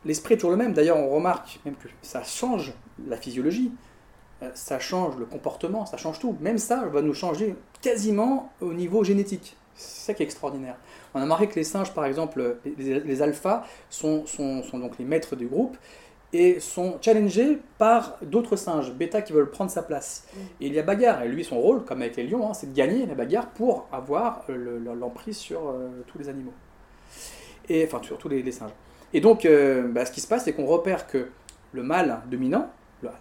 [0.03, 0.73] l'esprit est toujours le même.
[0.73, 2.73] D'ailleurs, on remarque même que ça change
[3.07, 3.71] la physiologie,
[4.41, 6.35] euh, ça change le comportement, ça change tout.
[6.41, 9.55] Même ça va nous changer quasiment au niveau génétique.
[9.75, 10.77] C'est ça qui est extraordinaire.
[11.13, 14.23] On a remarqué que les singes, par exemple, les, alphas, sont,
[14.73, 15.77] donc les maîtres du groupe
[16.31, 20.25] et sont challengés par d'autres singes bêta qui veulent prendre sa place.
[20.59, 21.21] Et il y a bagarre.
[21.23, 23.87] Et lui, son rôle, comme avec les lions, hein, c'est de gagner la bagarre pour
[23.91, 26.53] avoir euh, le- le- l'emprise sur euh, tous les animaux.
[27.69, 28.71] Et enfin, sur tous les, singes.
[29.13, 31.29] Et donc, euh, bah, ce qui se passe, c'est qu'on repère que
[31.71, 32.69] le mâle dominant,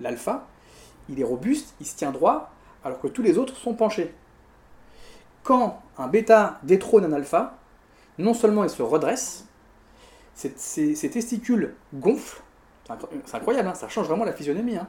[0.00, 0.46] l'alpha,
[1.08, 2.50] il est robuste, il se tient droit,
[2.84, 4.12] alors que tous les autres sont penchés.
[5.42, 7.58] Quand un bêta détrône un alpha,
[8.18, 9.46] non seulement il se redresse,
[10.34, 12.42] ses, testicules gonflent,
[12.86, 14.76] c'est incro- c'est incroyable, hein, ça change vraiment la physionomie.
[14.76, 14.88] hein.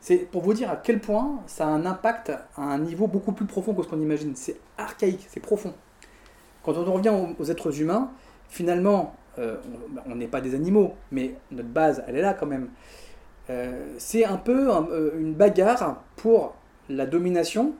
[0.00, 3.32] C'est pour vous dire à quel point ça a un impact à un niveau beaucoup
[3.32, 4.34] plus profond que ce qu'on imagine.
[4.34, 5.74] C'est archaïque, c'est profond.
[6.62, 8.10] Quand on revient aux, êtres humains,
[8.48, 9.58] finalement, euh,
[10.06, 12.70] on- n'est pas des animaux, mais notre base, elle est là quand même.
[13.50, 16.54] Euh, c'est un peu euh, une bagarre pour
[16.88, 17.74] la domination,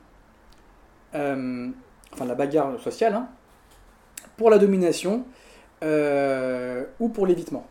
[2.13, 3.29] enfin la bagarre sociale, hein,
[4.37, 5.25] pour la domination
[5.83, 7.67] euh, ou pour l'évitement.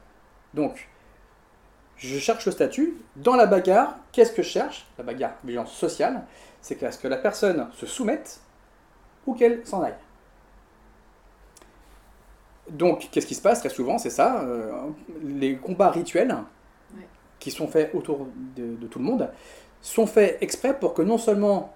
[0.54, 0.88] Donc,
[1.98, 2.96] je cherche le statut.
[3.16, 4.88] Dans la bagarre, qu'est-ce que je cherche?
[4.98, 6.24] La bagarre, violence sociale,
[6.62, 8.40] c'est qu'à ce que la personne se soumette
[9.28, 9.96] ou qu'elle s'en aille.
[12.70, 13.60] Donc, qu'est-ce qui se passe?
[13.60, 14.72] Très souvent C'est ça, euh,
[15.24, 16.36] les combats rituels
[16.96, 17.08] Ouais.
[17.40, 19.30] qui sont faits autour de, de tout le monde
[19.82, 21.74] sont faits exprès pour que non seulement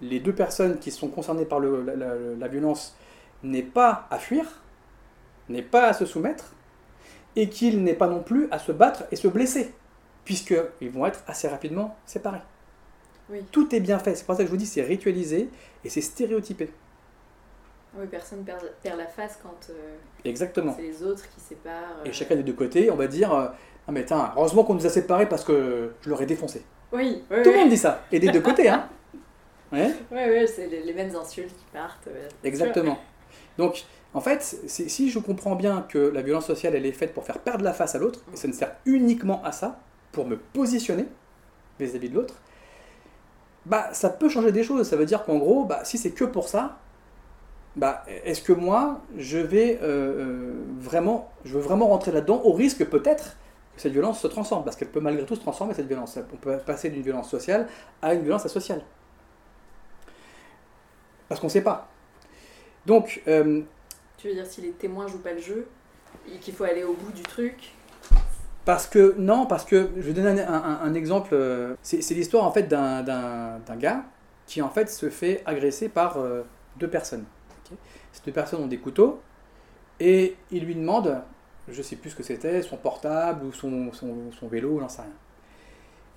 [0.00, 2.96] les deux personnes qui sont concernées par le- la, la- la violence
[3.42, 4.44] n'aient pas à fuir,
[5.48, 6.52] n'aient pas à se soumettre,
[7.36, 9.72] et qu'ils n'aient pas non plus à se battre et se blesser,
[10.24, 12.40] puisqu'ils vont être assez rapidement séparés.
[13.30, 13.42] Oui.
[13.52, 15.50] Tout est bien fait, c'est pour ça que je vous dis, c'est ritualisé
[15.84, 16.70] et c'est stéréotypé.
[17.98, 20.74] Oui, personne perd, perd la face quand euh, Exactement.
[20.76, 22.00] c'est les autres qui séparent.
[22.04, 23.48] Et euh, chacun des deux côtés, on va dire, euh,
[23.86, 26.62] ah mais tiens, heureusement qu'on nous a séparés parce que je l'aurais défoncé.
[26.92, 27.60] Oui, oui, Tout le oui.
[27.60, 28.88] monde dit ça, et des deux côtés, hein.
[29.72, 29.94] Ouais.
[30.10, 32.08] Oui, oui, c'est les, les mêmes insultes qui partent.
[32.44, 32.98] Exactement.
[33.58, 37.24] Donc, en fait, si je comprends bien que la violence sociale, elle est faite pour
[37.24, 39.80] faire perdre la face à l'autre, et ça ne sert uniquement à ça,
[40.12, 41.06] pour me positionner
[41.78, 42.34] vis-à-vis de l'autre,
[43.66, 44.88] bah, ça peut changer des choses.
[44.88, 46.78] Ça veut dire qu'en gros, bah, si c'est que pour ça,
[47.76, 52.52] bah, est-ce que moi, je vais euh, euh, vraiment, je veux vraiment rentrer là-dedans, au
[52.52, 53.36] risque peut-être
[53.76, 56.18] que cette violence se transforme, parce qu'elle peut malgré tout se transformer, cette violence.
[56.32, 57.68] On peut passer d'une violence sociale
[58.00, 58.82] à une violence asociale.
[61.28, 61.88] Parce qu'on ne sait pas.
[62.86, 63.62] Donc, euh,
[64.16, 65.66] Tu veux dire si les témoins jouent pas le jeu
[66.32, 67.72] et qu'il faut aller au bout du truc
[68.64, 72.44] Parce que, non, parce que, je vais donner un, un- un exemple, euh, c'est l'histoire
[72.44, 73.02] en fait d'un-
[73.78, 74.04] gars
[74.46, 76.42] qui en fait se fait agresser par euh,
[76.76, 77.24] deux personnes.
[78.12, 79.20] Ces deux personnes ont des couteaux
[80.00, 81.20] et il lui demande,
[81.68, 85.02] je sais plus ce que c'était, son portable ou son, son, son vélo, j'en sais
[85.02, 85.10] rien.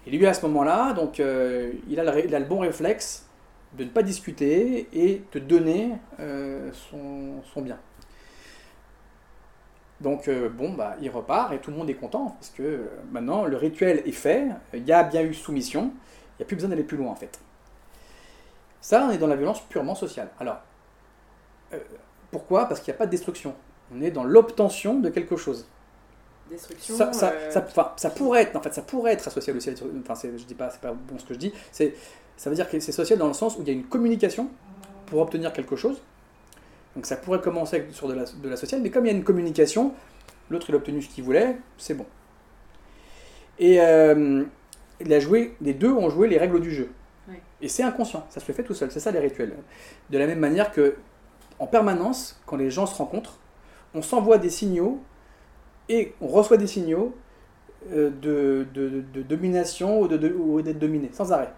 [0.07, 2.59] Et lui à ce moment-là, donc euh, il, a le, ré- il a le bon
[2.59, 3.27] réflexe
[3.77, 7.77] de ne pas discuter et de donner euh, son, son bien.
[10.01, 12.87] Donc euh, bon, bah, il repart et tout le monde est content parce que euh,
[13.11, 16.55] maintenant le rituel est fait, il y a bien eu soumission, il n'y a plus
[16.55, 17.39] besoin d'aller plus loin en fait.
[18.81, 20.29] Ça, on est dans la violence purement sociale.
[20.39, 20.57] Alors,
[22.31, 22.65] pourquoi?
[22.67, 23.55] Parce qu'il n'y a pas de destruction.
[23.93, 25.65] On est dans l'obtention de quelque chose.
[26.49, 26.95] Destruction.
[26.95, 29.99] Ça, ça, ça- enfin, ça pourrait être, en fait, ça pourrait être associé à la-
[30.01, 31.53] Enfin, je dis pas, c'est pas bon ce que je dis.
[31.71, 31.93] C'est,
[32.41, 34.49] ça veut dire que c'est social dans le sens où il y a une communication
[35.05, 36.01] pour obtenir quelque chose.
[36.95, 39.15] Donc ça pourrait commencer sur de la, de la sociale, mais comme il y a
[39.15, 39.93] une communication,
[40.49, 42.07] l'autre il a obtenu ce qu'il voulait, c'est bon.
[43.59, 44.43] Et euh,
[44.99, 46.89] il a joué, les deux ont joué les règles du jeu.
[47.29, 47.35] Oui.
[47.61, 49.53] Et c'est inconscient, ça se fait tout seul, c'est ça les rituels.
[50.09, 50.95] De la même manière que,
[51.59, 53.37] en permanence, quand les gens se rencontrent,
[53.93, 54.99] on s'envoie des signaux
[55.89, 57.15] et on reçoit des signaux
[57.91, 61.53] euh, de, de- de domination ou de- de- ou d'être dominé, sans arrêt.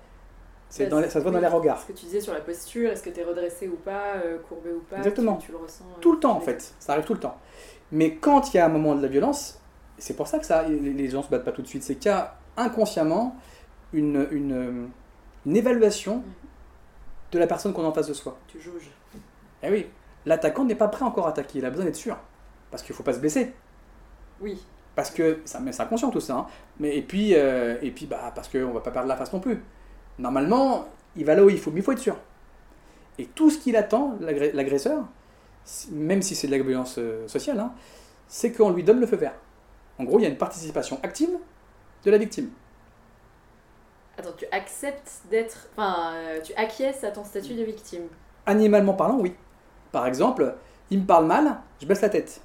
[0.74, 1.80] C'est Ça, dans les- ça se voit dans les regards.
[1.82, 4.40] Ce que tu disais sur la posture, est-ce que tu es redressé ou pas, euh,
[4.50, 5.36] courbé ou pas Exactement.
[5.38, 7.38] Tu, tu le ressens euh, Tout le temps en fait, ça arrive tout le temps.
[7.92, 9.62] Mais quand il y a un moment de la violence,
[10.00, 12.10] c'est pour ça que ça, les gens se battent pas tout de suite, c'est qu'il
[12.10, 13.36] y a inconsciemment
[13.94, 14.90] une, une,
[15.46, 16.24] une évaluation
[17.32, 18.36] de la personne qu'on a en face de soi.
[18.48, 18.90] Tu juges.
[19.62, 19.86] Eh oui,
[20.26, 22.18] l'attaquant n'est pas prêt encore à attaquer, il a besoin d'être sûr.
[22.72, 23.54] Parce qu'il faut pas se blesser.
[24.42, 24.60] Oui.
[24.96, 26.48] Parce que, ça, mais c'est inconscient tout ça, hein.
[26.80, 29.40] mais, et puis, euh, et puis bah, parce qu'on va pas perdre la face non
[29.40, 29.62] plus.
[30.20, 32.18] Normalement, il va là où il faut, mais il faut être sûr.
[33.18, 35.06] Et tout ce qu'il attend, l'agresseur,
[35.92, 37.74] même si c'est de la violence euh, sociale, hein,
[38.28, 39.36] c'est qu'on lui donne le feu vert.
[40.00, 41.30] En gros, il y a une participation active
[42.04, 42.50] de la victime.
[44.18, 45.68] Attends, tu acceptes d'être.
[45.74, 48.08] Enfin, euh, tu acquiesces à ton statut de victime.
[48.46, 49.34] Animalement parlant, oui.
[49.92, 50.56] Par exemple,
[50.90, 52.42] il me parle mal, je baisse la tête.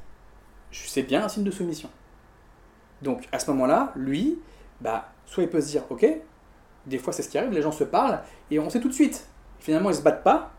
[0.71, 1.91] C'est bien un signe de soumission.
[3.03, 4.39] Donc à ce moment-là, lui,
[4.81, 6.07] bah, soit il peut se dire, ok,
[6.89, 8.21] des fois c'est ce qui arrive, les gens se parlent,
[8.51, 9.27] et on sait tout de suite.
[9.61, 10.53] Finalement, ils se battent pas,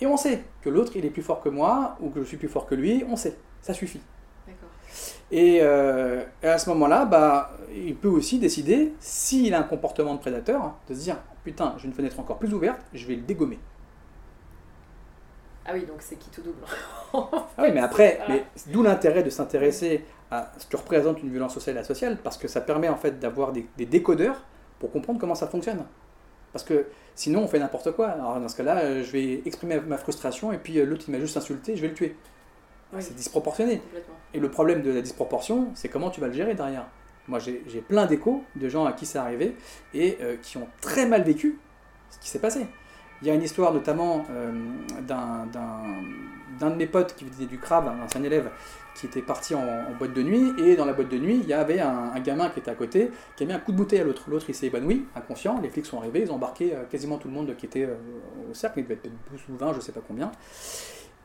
[0.00, 2.36] et on sait que l'autre, il est plus fort que moi, ou que je suis
[2.36, 3.36] plus fort que lui, on sait.
[3.62, 4.00] Ça suffit.
[5.30, 10.14] Et, euh, et à ce moment-là, bah, il peut aussi décider, s'il a un comportement
[10.14, 13.22] de prédateur, de se dire, putain, j'ai une fenêtre encore plus ouverte, je vais le
[13.22, 13.58] dégommer.
[15.66, 16.60] Ah oui, donc c'est qui tout double.
[17.14, 21.54] Ah oui, mais après, mais d'où l'intérêt de s'intéresser à ce que représente une violence
[21.54, 24.44] sociale et asociale, parce que ça permet en fait d'avoir des, des décodeurs
[24.78, 25.84] pour comprendre comment ça fonctionne.
[26.52, 28.08] Parce que sinon, on fait n'importe quoi.
[28.10, 31.12] Alors dans ce cas-là, euh, je vais exprimer ma frustration et puis euh, l'autre il
[31.12, 32.16] m'a juste insulté, je vais le tuer.
[32.92, 33.80] Oui, C'est disproportionné.
[34.34, 36.86] Et le problème de la disproportion, c'est comment tu vas le gérer derrière.
[37.26, 39.56] Moi, j'ai plein d'échos de gens à qui c'est arrivé
[39.94, 41.58] et euh, qui ont très mal vécu
[42.10, 42.66] ce qui s'est passé.
[43.22, 44.52] Il y a une histoire notamment euh,
[45.02, 45.80] d'un- d'un
[46.60, 48.48] d'un de mes potes qui faisait du crabe, un ancien élève,
[48.94, 51.52] qui était parti en, boîte de nuit, et dans la boîte de nuit, il y
[51.52, 54.04] avait un, gamin qui était à côté, qui a mis un coup de bouteille à
[54.04, 54.24] l'autre.
[54.28, 57.28] L'autre, il s'est évanoui, inconscient, les flics sont arrivés, ils ont embarqué euh, quasiment tout
[57.28, 57.96] le monde qui était euh,
[58.50, 60.30] au cercle, il devait être peut-être 12 ou 20, je sais pas combien,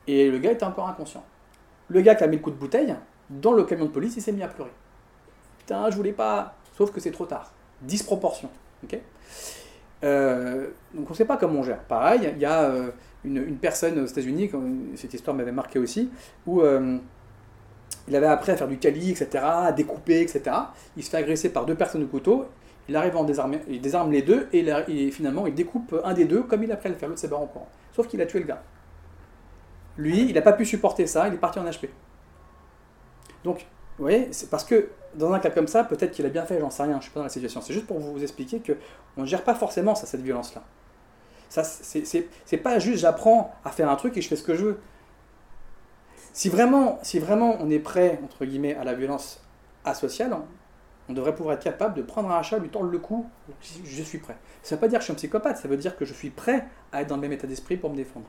[0.08, 1.24] et le gars était encore inconscient.
[1.90, 2.96] Le gars qui a mis le coup de bouteille,
[3.30, 4.72] dans le camion de police, il s'est mis à pleurer.
[5.60, 6.56] Putain, je voulais pas.
[6.76, 7.52] Sauf que c'est trop tard.
[7.82, 8.50] Disproportion.
[10.04, 11.84] Euh, donc on ne sait pas comment on gère.
[11.84, 12.72] Pareil, il y a
[13.24, 14.50] une, personne aux États-Unis,
[14.96, 16.10] cette histoire m'avait marqué aussi,
[16.48, 16.62] où
[18.10, 20.44] il avait appris à faire du cali, etc., à découper, etc.
[20.98, 22.46] Il se fait agresser par deux personnes au couteau.
[22.88, 26.42] Il arrive en désarmer, il désarme les deux et, finalement il découpe un des deux
[26.42, 27.08] comme il a appris à le faire.
[27.08, 27.70] L'autre s'est en courant.
[27.96, 28.64] Sauf qu'il a tué le gars.
[29.98, 31.90] Lui, il n'a pas pu supporter ça, il est parti en HP.
[33.44, 33.68] Donc,
[33.98, 36.60] vous voyez, c'est parce que dans un cas comme ça, peut-être qu'il a bien fait,
[36.60, 37.62] j'en sais rien, je ne suis pas dans la situation.
[37.62, 38.74] C'est juste pour vous expliquer que
[39.18, 40.64] on ne gère pas forcément ça, cette violence-là.
[41.50, 44.66] Ça, c'est pas juste j'apprends à faire un truc et je fais ce que je
[44.66, 44.80] veux.
[46.34, 49.42] Si vraiment, si vraiment on est prêt, entre guillemets, à la violence
[49.84, 50.36] asociale,
[51.10, 53.26] on devrait pouvoir être capable de prendre un achat, lui tordre le cou,
[53.84, 54.38] je suis prêt.
[54.62, 56.14] Ça ne veut pas dire que je suis un psychopathe, ça veut dire que je
[56.14, 58.28] suis prêt à être dans le même état d'esprit pour me défendre.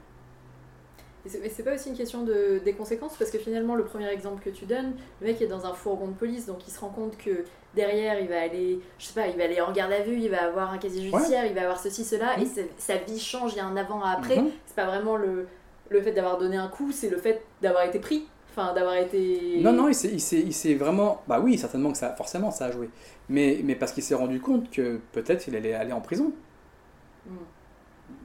[1.24, 4.42] Mais c'est pas aussi une question de, des conséquences parce que finalement le premier exemple
[4.42, 6.88] que tu donnes, le mec est dans un fourgon de police donc il se rend
[6.88, 10.00] compte que derrière il va aller, je sais pas, il va aller en garde à
[10.00, 12.46] vue, il va avoir un casier judiciaire, il va avoir ceci, cela et
[12.78, 14.36] sa, vie change, il y a un avant un après.
[14.36, 14.50] Mhm.
[14.64, 15.46] C'est pas vraiment le,
[15.90, 19.60] le fait d'avoir donné un coup, c'est le fait d'avoir été pris, enfin d'avoir été.
[19.60, 21.22] Non, non, il s'est- vraiment.
[21.28, 22.88] Bah oui, certainement que ça, forcément, ça a joué.
[23.28, 26.32] Mais, mais parce qu'il s'est rendu compte que peut-être il allait aller en prison.
[27.26, 27.34] Mm.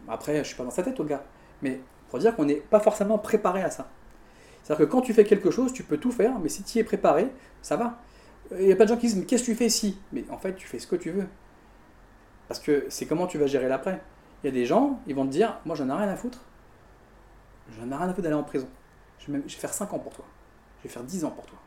[0.07, 1.23] Après, je suis pas dans sa tête, au gars.
[1.61, 3.89] Mais pour dire qu'on n'est pas forcément préparé à ça.
[4.63, 6.81] C'est-à-dire que quand tu fais quelque chose, tu peux tout faire, mais si tu y
[6.81, 7.29] es préparé,
[7.61, 7.99] ça va.
[8.51, 10.23] Il n'y a pas de gens qui disent, mais qu'est-ce que tu fais si Mais
[10.29, 11.25] en fait, tu fais ce que tu veux.
[12.47, 14.01] Parce que c'est comment tu vas gérer l'après.
[14.43, 16.41] Il y a des gens, ils vont te dire, moi j'en ai rien à foutre.
[17.71, 18.67] J'en ai rien à foutre d'aller en prison.
[19.19, 20.25] Je vais, même- je vais faire 5 ans pour toi.
[20.79, 21.57] Je vais faire 10 ans pour toi.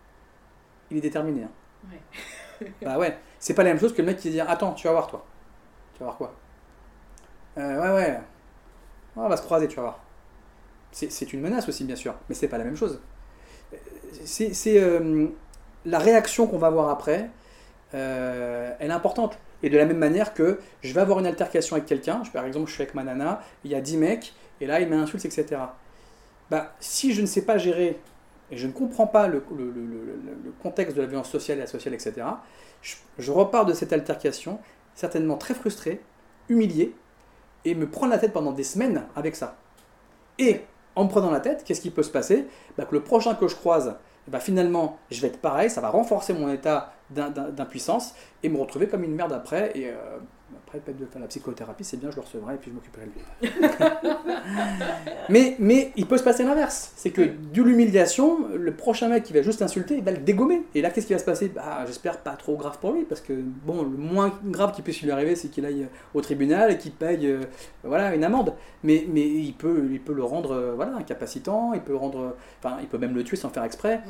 [0.90, 1.44] Il est déterminé.
[1.44, 1.50] Hein.
[1.90, 2.72] Ouais.
[2.82, 4.92] bah ouais, c'est pas la même chose que le mec qui dit Attends, tu vas
[4.92, 5.24] voir toi.
[5.94, 6.34] Tu vas voir quoi?
[7.58, 8.20] Euh, Ouais, ouais.
[9.16, 10.00] On va se croiser, tu vas voir.
[10.92, 13.00] C'est une menace aussi, bien sûr, mais c'est pas la même chose.
[13.74, 13.76] Euh,
[14.24, 15.28] C'est euh,
[15.84, 17.30] la réaction qu'on va avoir après,
[17.94, 19.38] euh, elle est importante.
[19.62, 22.44] Et de la même manière que je vais avoir une altercation avec quelqu'un, je- par
[22.46, 25.24] exemple, je suis avec ma nana, il y a 10 mecs, et là, il m'insulte,
[25.24, 25.62] etc.
[26.50, 28.00] Bah, si je ne sais pas gérer
[28.50, 31.94] et je ne comprends pas le, le- le- contexte de la violence sociale et asociale,
[31.94, 32.42] etc.,
[33.18, 34.58] je, repars de cette altercation
[34.94, 36.00] certainement très frustré,
[36.48, 36.94] humilié,
[37.64, 39.56] et me prendre la tête pendant des semaines avec ça.
[40.38, 40.62] Et
[40.96, 42.46] en me prenant la tête, qu'est-ce qui peut se passer?
[42.76, 43.96] Bah, Que le prochain que je croise,
[44.26, 48.14] eh ben, finalement, je vais être pareil, ça va renforcer mon état d'im- d'im- d'impuissance
[48.42, 50.18] et me retrouver comme une merde après et euh,
[50.68, 53.12] après de faire la psychothérapie, c'est bien, je le recevrai et puis je m'occuperai de
[53.12, 53.50] lui.
[55.28, 56.92] mais, mais il peut se passer l'inverse.
[56.96, 60.62] C'est que de l'humiliation, le prochain mec qui va juste insulter, il va le dégommer.
[60.74, 61.48] Et là, qu'est-ce qui va se passer?
[61.48, 65.00] Bah, J'espère pas trop grave pour lui, parce que bon, le moins grave qui puisse
[65.02, 67.40] lui arriver, c'est qu'il aille au tribunal et qu'il paye euh,
[67.84, 68.54] voilà, une amende.
[68.82, 72.36] Mais, mais il, peut, il peut le rendre euh, voilà, incapacitant, il peut, rendre,
[72.80, 74.00] il peut même le tuer sans faire exprès.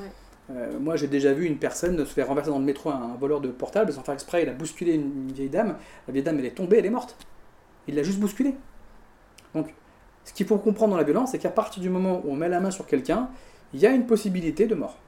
[0.50, 3.40] Euh, moi, j'ai déjà vu une personne se faire renverser dans le métro un, voleur
[3.40, 4.42] de portable sans faire exprès.
[4.42, 5.76] Il a bousculé une, vieille dame.
[6.06, 7.16] La vieille dame, elle est tombée, elle est morte.
[7.86, 8.54] Il l'a juste bousculée.
[9.54, 9.74] Donc,
[10.24, 12.48] ce qu'il faut comprendre dans la violence, c'est qu'à partir du moment où on met
[12.48, 13.28] la main sur quelqu'un,
[13.74, 14.98] il y a une possibilité de mort.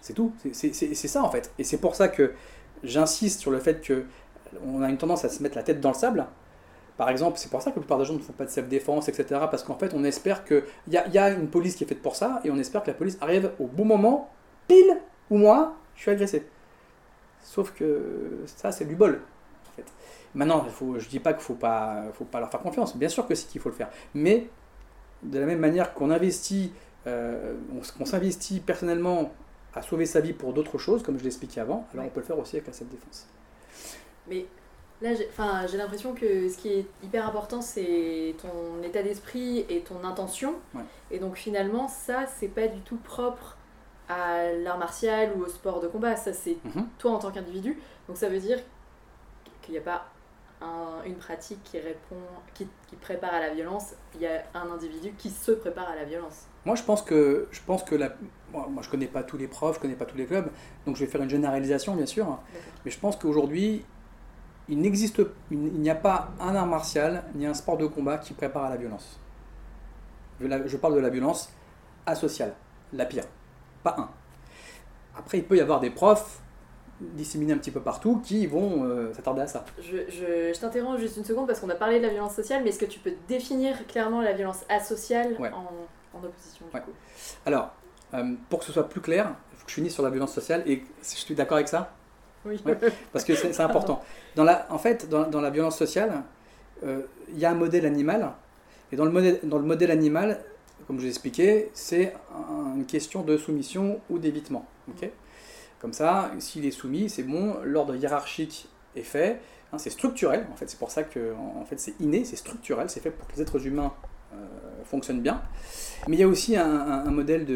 [0.00, 0.32] C'est tout.
[0.52, 1.52] C'est ça, en fait.
[1.58, 2.32] Et c'est pour ça que
[2.84, 5.96] j'insiste sur le fait qu'on a une tendance à se mettre la tête dans le
[5.96, 6.26] sable
[6.96, 9.08] par exemple, c'est pour ça que la plupart des gens ne font pas de self-défense,
[9.08, 9.40] etc.
[9.50, 12.02] Parce qu'en fait, on espère qu'il y a, y a une police qui est faite
[12.02, 14.30] pour ça, et on espère que la police arrive au bon moment,
[14.66, 14.98] pile,
[15.30, 16.46] où moi, je suis agressé.
[17.42, 19.20] Sauf que ça, c'est du bol.
[19.68, 19.84] En fait.
[20.34, 22.96] Maintenant, faut, je dis pas qu'il ne faut pas, faut pas leur faire confiance.
[22.96, 23.90] Bien sûr que c'est qu'il faut le faire.
[24.14, 24.48] Mais
[25.22, 26.72] de la même manière qu'on investit,
[27.06, 27.54] euh,
[27.98, 29.32] qu'on s'investit personnellement
[29.74, 32.20] à sauver sa vie pour d'autres choses, comme je l'ai expliqué avant, alors on peut
[32.20, 33.28] le faire aussi avec la self-défense.
[34.28, 34.46] Mais
[35.02, 40.04] Là, j'ai l'impression que ce qui est hyper important, c'est ton état d'esprit et ton
[40.04, 40.54] intention.
[41.10, 43.56] Et donc finalement, ça, c'est pas du tout propre
[44.08, 46.16] à l'art martial ou au sport de combat.
[46.16, 46.86] Ça, c'est mhm.
[46.98, 47.78] toi en tant qu'individu.
[48.08, 48.58] Donc ça veut dire
[49.60, 50.06] qu'il n'y a pas
[51.04, 52.16] une pratique qui répond,
[52.54, 52.66] qui,
[53.00, 53.92] prépare à la violence.
[54.14, 56.46] Il y a un individu qui se prépare à la violence.
[56.64, 58.14] Moi, je pense que je pense que la,
[58.52, 60.48] moi, je connais pas tous les profs, je connais pas tous les clubs,
[60.86, 62.38] donc je vais faire une généralisation, bien sûr.
[62.84, 63.84] Mais je pense qu'aujourd'hui,
[64.68, 68.34] il n'existe, il n'y a pas un art martial ni un sport de combat qui
[68.34, 69.18] prépare à la violence.
[70.40, 71.50] Je parle de la violence
[72.04, 72.54] asociale,
[72.92, 73.24] la pire,
[73.82, 74.10] pas un.
[75.16, 76.40] Après, il peut y avoir des profs
[77.00, 79.64] disséminés un petit peu partout qui vont euh, s'attarder à ça.
[79.78, 82.70] Je, je, t'interromps juste une seconde parce qu'on a parlé de la violence sociale, mais
[82.70, 86.90] est-ce que tu peux définir clairement la violence asociale en, opposition du coup?
[87.44, 87.72] Alors,
[88.14, 90.32] euh, pour que ce soit plus clair, il faut que je finisse sur la violence
[90.32, 91.95] sociale et je suis d'accord avec ça
[92.46, 92.60] oui.
[93.12, 94.02] parce que c'est important.
[94.38, 96.22] En fait, dans, la violence sociale,
[96.84, 98.32] euh, il y a un modèle animal.
[98.92, 100.40] Et dans le modèle, dans le modèle animal,
[100.86, 102.14] comme je vous expliqué, c'est
[102.76, 104.66] une question de soumission ou d'évitement.
[104.88, 105.10] ok?
[105.80, 109.40] Comme ça, s'il est soumis, c'est bon, l'ordre hiérarchique est fait.
[109.72, 112.88] Hein, c'est structurel, en fait, c'est pour ça que en fait, c'est inné, c'est structurel,
[112.88, 113.92] c'est fait pour que les êtres humains
[114.32, 114.36] euh,
[114.84, 115.42] fonctionnent bien.
[116.08, 117.46] Mais il y a aussi un, modèle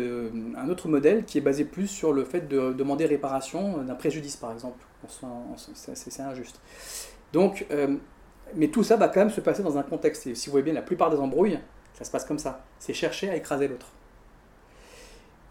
[0.56, 4.36] un autre modèle qui est basé plus sur le fait de demander réparation d'un préjudice,
[4.36, 4.84] par exemple.
[5.74, 6.60] C'est injuste.
[7.32, 7.96] Donc, euh,
[8.54, 10.26] mais tout ça va quand même se passer dans un contexte.
[10.26, 11.60] Et si vous voyez bien, la plupart des embrouilles,
[11.94, 12.64] ça se passe comme ça.
[12.78, 13.86] C'est chercher à écraser l'autre.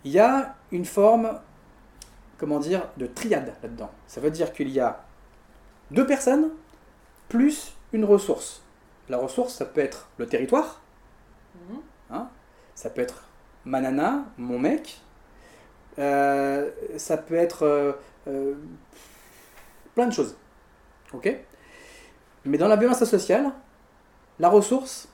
[0.03, 1.39] Il y a une forme,
[2.37, 3.91] comment dire, de triade là-dedans.
[4.07, 5.03] Ça veut dire qu'il y a
[5.91, 6.49] deux personnes
[7.27, 8.61] plus une ressource.
[9.09, 10.81] La ressource, ça peut être le territoire,
[11.67, 11.81] mhm.
[12.11, 12.29] hein
[12.75, 13.23] ça peut être
[13.65, 15.01] ma nana, mon mec,
[15.97, 17.91] euh, ça peut être euh,
[18.27, 18.55] euh,
[19.95, 20.37] plein de choses.
[21.13, 21.35] Ok?
[22.45, 23.51] Mais dans la violence sociale,
[24.39, 25.09] la ressource,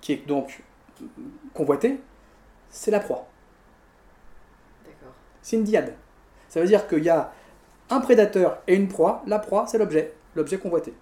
[0.00, 0.62] qui est donc
[1.54, 2.00] convoitée,
[2.68, 3.26] c'est la proie.
[4.84, 5.14] D'accord.
[5.42, 5.94] C'est une diade.
[6.48, 7.32] Ça veut dire qu'il y a
[7.90, 9.22] un prédateur et une proie.
[9.26, 10.94] La proie, c'est l'objet, l'objet convoité.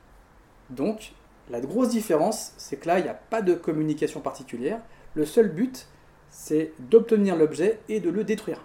[0.71, 1.13] Donc,
[1.51, 4.81] la grosse différence, c'est que là, il n'y a pas de communication particulière.
[5.15, 5.87] Le seul but,
[6.31, 8.65] c'est d'obtenir l'objet et de le détruire.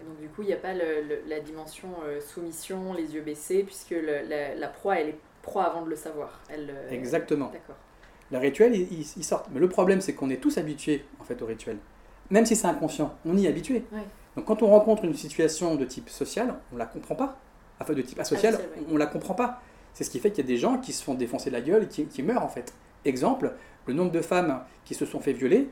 [0.00, 3.62] Et donc, du coup, il n'y a pas la dimension euh, soumission, les yeux baissés,
[3.62, 6.40] puisque la, proie, elle est proie avant de le savoir.
[6.48, 7.50] Elle, euh, Exactement.
[7.52, 7.76] D'accord.
[8.32, 9.46] Le rituel, il, sort.
[9.52, 11.78] Mais le problème, c'est qu'on est tous habitués en fait au rituel.
[12.30, 13.82] Même si c'est inconscient, on y est habitué.
[14.36, 17.38] Donc quand on rencontre une situation de type social, on ne la comprend pas.
[17.80, 19.60] Enfin, de type asocial, on ne la comprend pas.
[20.00, 21.82] C'est ce qui fait qu'il y a des gens qui se font défoncer la gueule
[21.82, 22.72] et qui, meurent en fait.
[23.04, 23.52] Exemple,
[23.84, 25.68] le nombre de femmes qui se sont fait violer,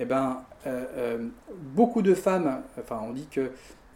[0.00, 3.52] eh ben, euh, euh, beaucoup de femmes, enfin on dit que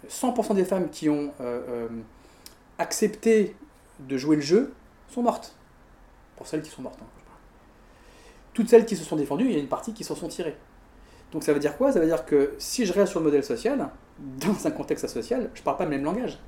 [0.08, 1.88] 100% des femmes qui ont euh,
[2.78, 3.56] accepté
[3.98, 4.72] de jouer le jeu
[5.08, 5.56] sont mortes.
[6.36, 7.00] Pour celles qui sont mortes.
[7.02, 7.06] Hein,
[8.54, 10.56] Toutes celles qui se sont défendues, il y a une partie qui s'en sont tirées.
[11.32, 11.90] Donc ça veut dire quoi?
[11.90, 15.50] Ça veut dire que si je reste sur le modèle social, dans un contexte social,
[15.54, 16.38] je ne parle pas le même langage.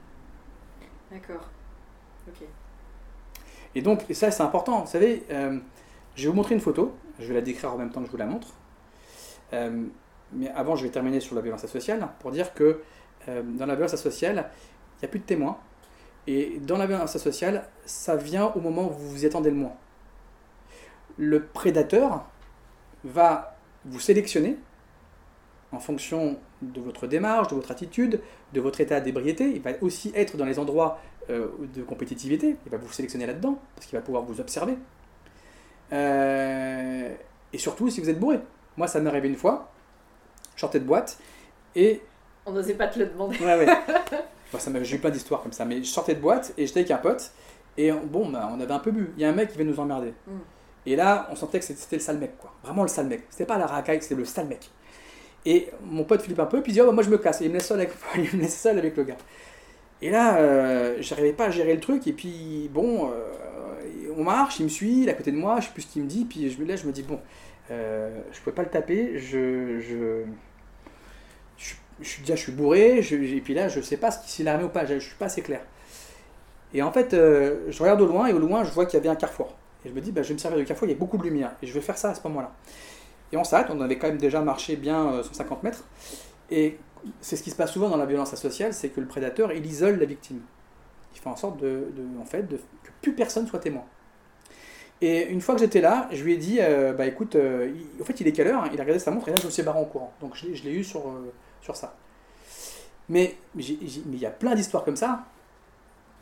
[1.10, 1.48] D'accord.
[2.28, 2.46] Ok.
[3.74, 4.80] Et donc, ça, c'est important.
[4.80, 5.58] Vous savez, euh,
[6.14, 6.94] je vais vous montrer une photo.
[7.18, 8.48] Je vais la décrire en même temps que je vous la montre.
[9.52, 9.84] Euh,
[10.32, 12.80] mais avant, je vais terminer sur la violence sociale pour dire que
[13.28, 14.50] euh, dans la violence sociale,
[14.96, 15.58] il n'y a plus de témoins.
[16.26, 19.56] Et dans la violence sociale, ça vient au moment où vous vous y attendez le
[19.56, 19.74] moins.
[21.18, 22.24] Le prédateur
[23.04, 24.56] va vous sélectionner
[25.70, 26.38] en fonction
[26.72, 28.20] de votre démarche, de votre attitude,
[28.52, 29.50] de votre état d'ébriété.
[29.54, 30.98] Il va aussi être dans les endroits
[31.30, 32.56] euh, de compétitivité.
[32.66, 34.74] Il va vous sélectionner là-dedans, parce qu'il va pouvoir vous observer.
[35.92, 37.08] Euh,
[37.52, 38.40] et surtout si vous êtes bourré.
[38.76, 39.70] Moi, ça m'est arrivé une fois.
[40.56, 41.18] Je sortais de boîte
[41.74, 42.02] et.
[42.46, 43.38] On n'osait pas te le demander.
[43.38, 43.66] Ouais, ouais.
[44.52, 45.64] Bon, J'ai eu plein d'histoires comme ça.
[45.64, 47.32] Mais je sortais de boîte et j'étais avec un pote.
[47.76, 49.12] Et on- bon, bah, on avait un peu bu.
[49.16, 50.14] Il y a un mec qui veut nous emmerder.
[50.26, 50.32] Mm.
[50.86, 52.52] Et là, on sentait que c'était c'était le sale mec, quoi.
[52.62, 53.24] Vraiment le sale mec.
[53.30, 54.70] C'était pas la racaille, c'était le sale mec.
[55.46, 57.40] Et mon pote flippe un peu, puis il dit, oh, bah, moi je me casse.
[57.40, 59.16] Et il me laisse seul avec, il me laisse seul avec le gars.
[60.02, 62.06] Et là, euh, j'arrivais pas à gérer le truc.
[62.06, 65.60] Et puis, bon, euh, on marche, il me suit, il est à côté de moi,
[65.60, 66.24] je sais plus ce qu'il me dit.
[66.24, 67.20] Puis je me, là, je me dis, bon,
[67.70, 69.18] euh, je pouvais pas le taper.
[69.18, 70.22] Je, je,
[71.56, 72.98] je, je suis déjà, je suis bourré.
[72.98, 74.84] Et puis là, je sais pas s'il a armé ou pas.
[74.86, 75.60] Je, je suis pas assez clair.
[76.74, 79.00] Et en fait, euh, je regarde au loin et au loin, je vois qu'il y
[79.00, 79.54] avait un carrefour.
[79.84, 81.16] Et je me dis, bah, je vais me servir du carrefour, il y a beaucoup
[81.16, 81.52] de lumière.
[81.62, 82.52] Et je vais faire ça à ce moment-là.
[83.34, 85.82] Et on s'arrête, on avait quand même déjà marché bien euh, 150 mètres.
[86.52, 86.78] Et
[87.20, 89.66] c'est ce qui se passe souvent dans la violence asociale, c'est que le prédateur, il
[89.66, 90.40] isole la victime.
[91.14, 91.88] Il fait en sorte de,
[92.20, 93.82] en fait, que plus personne soit témoin.
[95.00, 98.04] Et une fois que j'étais là, je lui ai dit, euh, bah écoute, euh, en
[98.04, 99.64] fait, il est quelle heure Il a regardé sa montre et là, je me suis
[99.64, 100.12] barré en courant.
[100.20, 101.32] Donc je l'ai- eu sur, euh,
[101.74, 101.96] ça.
[103.08, 105.24] Mais il y a plein d'histoires comme ça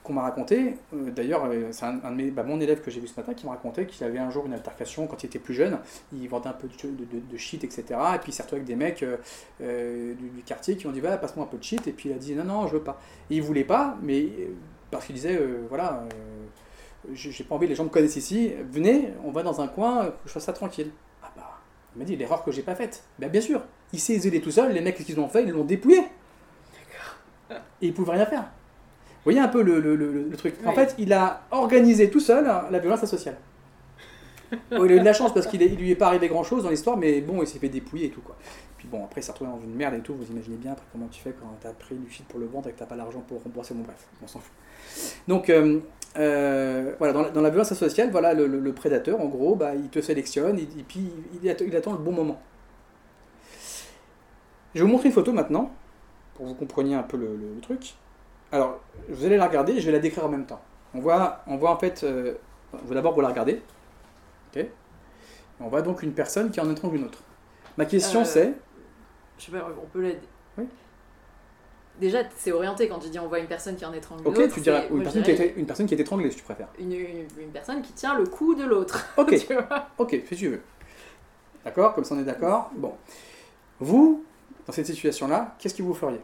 [0.03, 0.77] qu'on m'a raconté.
[0.95, 3.19] Euh, D'ailleurs, euh, c'est un, un de mes- bah, mon élève que j'ai vu ce
[3.19, 5.79] matin qui m'a raconté qu'il avait un jour une altercation quand il était plus jeune.
[6.13, 7.85] Il vendait un peu de, de, shit, etc.
[8.15, 11.01] Et puis il s'est retrouvé avec des mecs euh, du, du quartier qui ont dit
[11.01, 11.87] voilà, passe-moi un peu de shit.
[11.87, 13.01] Et puis il a dit non, non, je veux pas.
[13.31, 14.29] Et il voulait pas, mais
[14.91, 16.05] parce qu'il disait euh, voilà,
[17.13, 20.13] j'ai pas envie, les gens me connaissent ici, venez, on va dans un coin, que
[20.27, 20.91] je fasse ça tranquille.
[21.23, 21.59] Ah bah,
[21.95, 23.05] il m'a dit l'erreur que j'ai pas faite.
[23.19, 25.51] Ben bien sûr, il s'est isolé tout seul, les mecs qu'est-ce qu'ils ont fait, ils
[25.51, 26.03] l'ont dépouillé.
[27.51, 28.45] Et il pouvait rien faire.
[29.25, 30.55] Vous voyez un peu le, le- le- le truc.
[30.67, 33.37] En fait, il a organisé tout seul la violence sociale.
[34.71, 36.43] Bon, il a eu de la chance parce qu'il il lui est pas arrivé grand
[36.45, 38.37] chose dans l'histoire, mais bon, il s'est fait dépouiller et tout quoi.
[38.77, 40.15] Puis bon, après, il s'est retrouvé dans une merde et tout.
[40.15, 42.69] Vous imaginez bien après comment tu fais quand t'as pris du shit pour le vendre
[42.69, 43.73] et que t'as pas l'argent pour rembourser.
[43.73, 44.53] Bon, bref, on s'en fout.
[45.27, 45.79] Donc, euh,
[46.19, 49.55] euh, voilà, dans la, dans la violence sociale, voilà, le, le- le prédateur, en gros,
[49.55, 51.09] bah, il te sélectionne et, et puis
[51.43, 52.39] il, attend- il attend le bon moment.
[54.75, 55.71] Je vais vous montrer une photo maintenant
[56.35, 57.95] pour que vous compreniez un peu le- le truc.
[58.53, 60.61] Alors, vous allez la regarder et je vais la décrire en même temps.
[60.95, 62.35] On voit, on voit en fait, euh,
[62.91, 63.63] d'abord vous la regardez.
[64.55, 64.67] Ok.
[65.61, 67.21] On voit donc une personne qui en étrangle une autre.
[67.79, 68.53] Ma question Euh, c'est,
[69.39, 70.21] Je sais pas, on peut l'aider.
[70.59, 70.65] Oui.
[72.01, 74.39] Déjà, c'est orienté quand tu dis on voit une personne qui en étrangle une ok,
[74.39, 74.55] autre.
[74.55, 76.69] tu dirais une personne, qui été, une personne qui est étranglée si tu préfères.
[76.79, 79.07] une, une- une personne qui tient le cou de l'autre.
[79.17, 80.63] Ok, tu vois ok, fais ce que tu veux.
[81.65, 82.71] D'accord, comme ça on est d'accord.
[82.75, 82.95] Bon,
[83.79, 84.25] vous,
[84.67, 86.21] dans cette situation-là, qu'est-ce que vous feriez?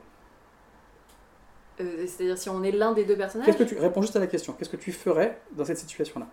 [1.80, 3.46] Euh, C'est-à-dire si on est l'un des deux personnages.
[3.46, 6.26] Qu'est-ce que tu réponds juste à la question Qu'est-ce que tu ferais dans cette situation-là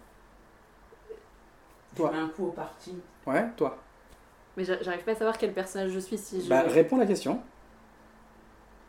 [1.93, 2.11] Je Toi.
[2.11, 2.95] mets un coup au parti.
[3.25, 3.77] Ouais, toi.
[4.57, 6.49] Mais j'a- j'arrive pas à savoir quel personnage je suis si je.
[6.49, 7.39] Bah, réponds à la question.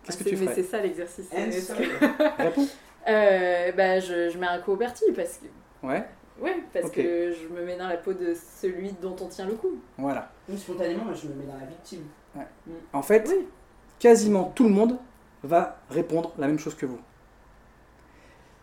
[0.04, 1.28] Qu'est-ce Ah, que tu c'est- Mais ferais c'est ça l'exercice.
[1.28, 2.68] Que- Réponds.
[3.08, 5.86] Euh, bah, je, je mets un coup au parti parce que.
[5.86, 6.04] Ouais,
[6.40, 9.54] Ouais, parce que je me mets dans la peau de celui dont on tient le
[9.54, 9.80] coup.
[9.96, 10.30] voilà.
[10.48, 12.04] Donc, spontanément, je me mets dans la victime.
[12.92, 13.46] En fait, Oui.
[13.98, 14.98] quasiment tout le monde
[15.42, 16.98] va répondre la même chose que vous.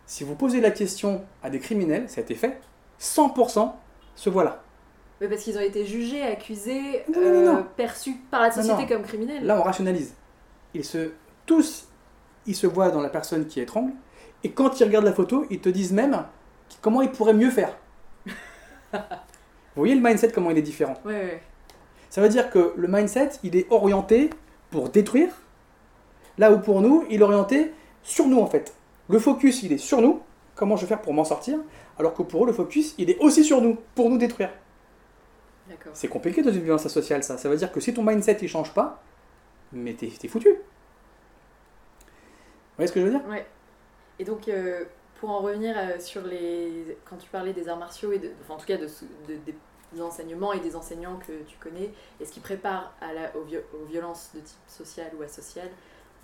[0.06, 2.60] Si vous posez la question à des criminels, ça a été fait,
[3.00, 3.72] 100%
[4.14, 4.62] se voilà.
[5.20, 7.66] Mais parce qu'ils ont été jugés, accusés, Non, euh, non.
[7.76, 9.44] perçus par la société comme criminels.
[9.44, 10.14] Là, on rationalise.
[10.74, 11.12] Ils se,
[11.46, 11.88] tous,
[12.46, 13.92] ils se voient dans la personne qui étrangle,
[14.42, 16.24] et quand ils regardent la photo, ils te disent même
[16.80, 17.76] comment ils pourraient mieux faire.
[18.92, 21.42] Vous voyez le mindset, comment il est différent Ouais, ouais.
[22.10, 24.30] Ça veut dire que le mindset, il est orienté
[24.70, 25.30] pour détruire,
[26.38, 27.72] là où pour nous, il est orienté
[28.02, 28.74] sur nous en fait.
[29.08, 30.20] Le focus, il est sur nous,
[30.54, 31.58] comment je vais faire pour m'en sortir,
[31.98, 34.50] alors que pour eux, le focus, il est aussi sur nous, pour nous détruire.
[35.68, 35.92] D'accord.
[35.94, 37.38] C'est compliqué dans une violence sociale, ça.
[37.38, 39.02] Ça veut dire que si ton mindset, il change pas,
[39.72, 40.50] mais t'es foutu.
[40.50, 40.56] Vous
[42.76, 43.26] voyez ce que je veux dire?
[43.28, 43.46] Ouais.
[44.18, 44.84] Et donc, euh,
[45.20, 46.96] pour en revenir euh, sur les.
[47.08, 49.38] Quand tu parlais des arts martiaux, et de, enfin, en tout cas de, sou- de-
[49.92, 53.44] des enseignements et des enseignants que tu connais, et ce qui prépare à la, aux,
[53.44, 55.68] vi- aux violences de type social ou asocial,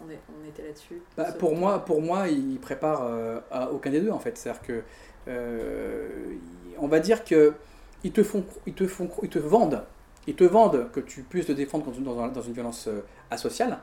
[0.05, 1.03] on, est, on était là-dessus.
[1.17, 4.37] Bah, pour, moi, pour moi, il prépare euh, à aucun des deux en fait.
[4.37, 4.83] C'est-à-dire que,
[5.29, 6.35] euh,
[6.79, 7.55] on va dire que
[8.03, 9.85] ils te font, ils te font, ils te vendent,
[10.27, 13.79] ils te vendent que tu puisses te défendre dans, dans une violence euh, asociale,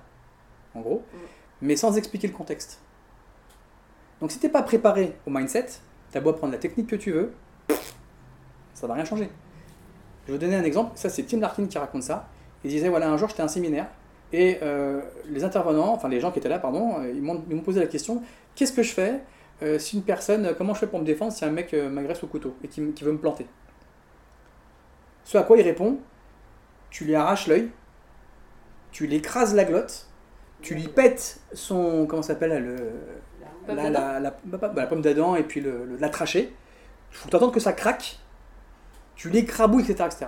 [0.74, 1.18] en gros, Mm.
[1.62, 2.82] mais sans expliquer le contexte.
[4.20, 5.68] Donc si t'es pas préparé au mindset,
[6.12, 7.34] t'as beau prendre la technique que tu veux,
[8.74, 9.30] ça va rien changer.
[10.26, 10.92] Je vais vous donner un exemple.
[10.96, 12.28] Ça, c'est Tim Larkin qui raconte ça.
[12.64, 13.88] Il disait voilà, un jour, j'étais à un séminaire
[14.34, 17.80] et euh, les intervenants, enfin les gens qui étaient là, pardon, euh, ils m'ont posé
[17.80, 18.22] la question
[18.56, 19.22] qu'est-ce que je fais
[19.64, 22.24] euh, si une personne, comment je fais pour me défendre si un mec euh, m'agresse
[22.24, 23.48] au couteau et qui, veut me planter?
[25.24, 25.98] Ce à quoi il répond
[26.90, 27.70] tu lui arraches l'œil,
[28.92, 30.08] tu l'écrases la glotte
[30.62, 32.06] tu lui pètes son.
[32.08, 32.76] Comment ça s'appelle le,
[33.66, 36.54] Pomme la, d'Adam la, la- bah, la pomme d'Adam et puis le, le- la trachée.
[37.12, 38.20] Il faut t'entendre que ça craque.
[39.16, 40.26] Tu l'écrabouilles, etc., etc.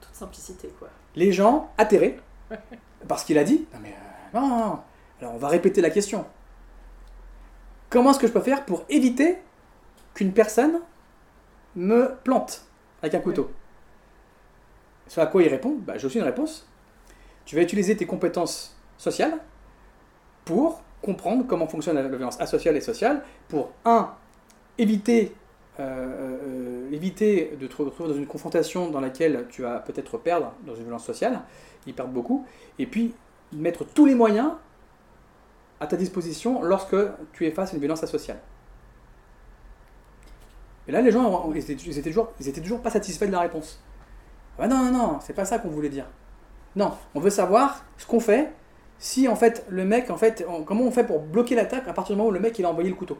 [0.00, 0.88] Toute simplicité, quoi.
[1.14, 2.18] Les gens, atterrés,
[3.08, 4.80] parce qu'il a dit Non, mais euh, non, non, non.
[5.20, 6.24] Alors, on va répéter la question.
[7.90, 9.38] Comment est-ce que je peux faire pour éviter
[10.14, 10.80] qu'une personne
[11.76, 12.66] me plante
[13.02, 13.50] avec un couteau?
[15.06, 16.66] Ce à quoi il répond bah, J'ai aussi une réponse.
[17.44, 19.38] Tu vas utiliser tes compétences sociales
[20.44, 24.14] pour comprendre comment fonctionne la violence asociale et sociale, pour, un,
[24.78, 25.34] éviter,
[25.80, 30.52] euh, euh, éviter de te retrouver dans une confrontation dans laquelle tu vas peut-être perdre
[30.66, 31.40] dans une violence sociale,
[31.86, 32.46] ils perdent beaucoup,
[32.78, 33.14] et puis
[33.52, 34.50] mettre tous les moyens
[35.80, 36.96] à ta disposition lorsque
[37.32, 38.38] tu es face à une violence asociale.
[40.88, 43.80] Et là, les gens, ils étaient, toujours, pas satisfaits de la réponse.
[44.58, 46.06] Ah non, non, non, c'est pas ça qu'on voulait dire.
[46.76, 48.52] Non, on veut savoir ce qu'on fait
[48.98, 52.14] si en fait le mec, en fait, comment on fait pour bloquer l'attaque à partir
[52.14, 53.18] du moment où le mec il a envoyé le couteau.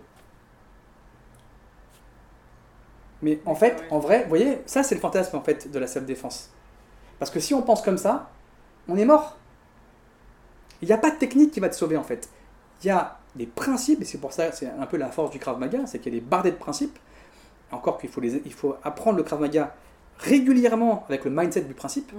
[3.23, 3.87] Mais en fait, Ouais.
[3.91, 6.51] en vrai, vous voyez, ça c'est le fantasme en fait de la self-défense.
[7.18, 8.31] Parce que si on pense comme ça,
[8.89, 9.37] on est mort.
[10.83, 12.29] Il n'y a pas de technique qui va te sauver en fait.
[12.83, 15.39] Il y a des principes, et c'est pour ça, c'est un peu la force du
[15.39, 16.99] Krav Maga, c'est qu'il y a des bardés de principes.
[17.70, 19.75] Encore qu'il faut, les, il faut apprendre le Krav Maga
[20.18, 22.16] régulièrement avec le mindset du principe, Mm.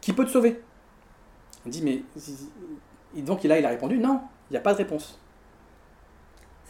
[0.00, 0.60] qui peut te sauver.
[1.66, 2.02] On dit, mais.
[3.16, 5.18] Et donc là, il a répondu, non, il n'y a pas de réponse.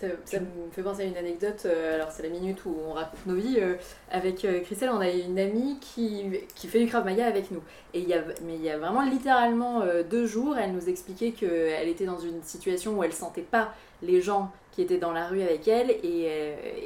[0.01, 3.27] Ça, me fait penser à une anecdote, euh, alors c'est la minute où on raconte
[3.27, 3.59] nos vies.
[3.61, 3.77] euh,
[4.11, 6.25] avec euh, Christelle, on a une amie qui,
[6.57, 7.63] qui fait du Krav Maga avec nous.
[7.95, 11.31] Et il y a, mais il y a vraiment littéralement deux jours, elle nous expliquait
[11.31, 13.73] qu'elle était dans une situation où elle sentait pas
[14.03, 16.29] les gens qui étaient dans la rue avec elle et,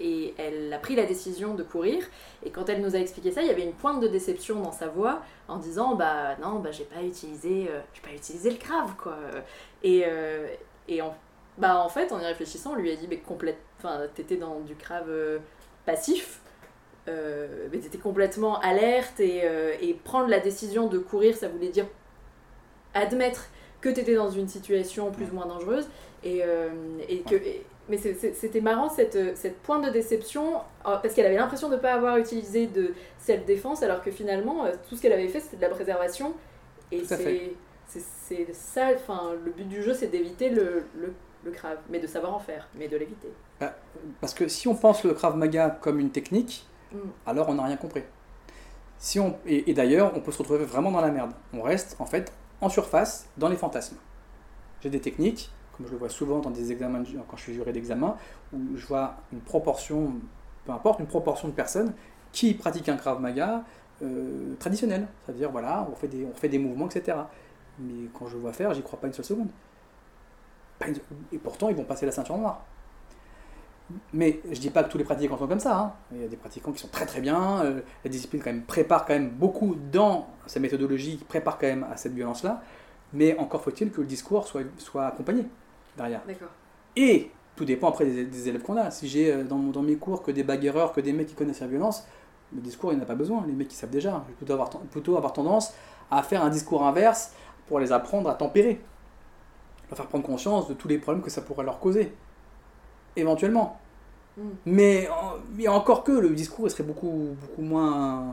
[0.02, 2.04] et elle a pris la décision de courir.
[2.44, 4.72] Et quand elle nous a expliqué ça, il y avait une pointe de déception dans
[4.72, 7.70] sa voix en disant Bah non, bah j'ai pas utilisé,
[8.02, 9.16] pas utilisé le Krav quoi.
[9.82, 10.46] Et, euh,
[10.88, 11.00] et
[11.58, 14.60] bah en fait, en y réfléchissant, on lui a dit, mais complète, enfin, t'étais dans
[14.60, 15.38] du crave euh,
[15.86, 16.40] passif,
[17.08, 21.70] euh, mais t'étais complètement alerte et, euh, et prendre la décision de courir, ça voulait
[21.70, 21.86] dire
[22.94, 23.48] admettre
[23.80, 25.88] que t'étais dans une situation plus ou moins dangereuse
[26.24, 26.42] et,
[27.08, 31.68] et que et- mais c'était marrant cette, cette pointe de déception parce qu'elle avait l'impression
[31.70, 35.40] de ne pas avoir utilisé de self-défense alors que finalement tout ce qu'elle avait fait
[35.40, 36.34] c'était de la préservation.
[36.92, 37.04] Et
[37.86, 41.14] c'est ça enfin le but du jeu c'est d'éviter le, le,
[41.44, 43.32] le crave mais de savoir en faire mais de l'éviter
[44.20, 46.96] Parce que si on pense le Krav Maga comme une technique, Mm.
[47.26, 48.02] alors on n'a rien compris.
[48.98, 51.32] Si on, et, et d'ailleurs, on peut se retrouver vraiment dans la merde.
[51.52, 53.96] On reste en fait en surface dans les fantasmes.
[54.80, 57.72] J'ai des techniques, comme je le vois souvent dans des examens, quand je suis juré
[57.72, 58.16] d'examen,
[58.52, 60.14] où je vois une proportion,
[60.64, 61.92] peu importe, une proportion de personnes
[62.32, 63.64] qui pratiquent un Krav Maga
[64.02, 65.06] euh, traditionnel.
[65.24, 67.18] C'est-à-dire, voilà, on fait, des, on fait des mouvements, etc.
[67.78, 69.48] Mais quand je vois faire, j'y crois pas une seule seconde.
[71.32, 72.64] Et pourtant, ils vont passer la ceinture noire.
[74.12, 75.78] Mais je dis pas que tous les pratiquants sont comme ça.
[75.78, 75.92] hein.
[76.12, 77.64] Il y a des pratiquants qui sont très très bien.
[77.64, 81.66] euh, la discipline quand même prépare quand même beaucoup dans sa méthodologie, qui prépare quand
[81.66, 82.62] même à cette violence-là.
[83.14, 85.46] Mais encore faut-il que le discours soit, soit accompagné
[85.96, 86.20] derrière.
[86.26, 86.48] d'accord
[86.96, 88.90] Et tout dépend après des, des élèves qu'on a.
[88.90, 91.66] Si j'ai euh, dans, mes cours que des bagarreurs, que des mecs qui connaissent la
[91.66, 92.06] violence,
[92.54, 93.44] le discours il n'y en a pas besoin.
[93.46, 94.22] Les mecs qui savent déjà.
[94.26, 95.72] Je vais plutôt avoir, plutôt avoir tendance
[96.10, 97.32] à faire un discours inverse
[97.66, 98.80] pour les apprendre à tempérer.
[99.90, 102.12] Leur faire prendre conscience de tous les problèmes que ça pourrait leur causer.
[103.16, 103.78] Éventuellement.
[104.36, 104.42] Mm.
[104.66, 108.32] Mais, en- mais encore que le discours il serait beaucoup, beaucoup moins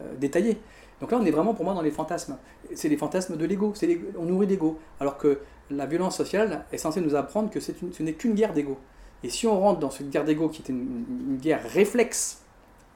[0.00, 0.58] euh, détaillé.
[1.00, 2.38] Donc là, on est vraiment pour moi dans les fantasmes.
[2.74, 3.74] C'est les fantasmes de l'ego.
[4.18, 4.78] On nourrit l'ego.
[5.00, 5.40] Alors que
[5.70, 8.78] la violence sociale est censée nous apprendre que une- ce n'est qu'une guerre d'ego.
[9.24, 12.42] Et si on rentre dans cette guerre d'ego qui était une, une guerre réflexe,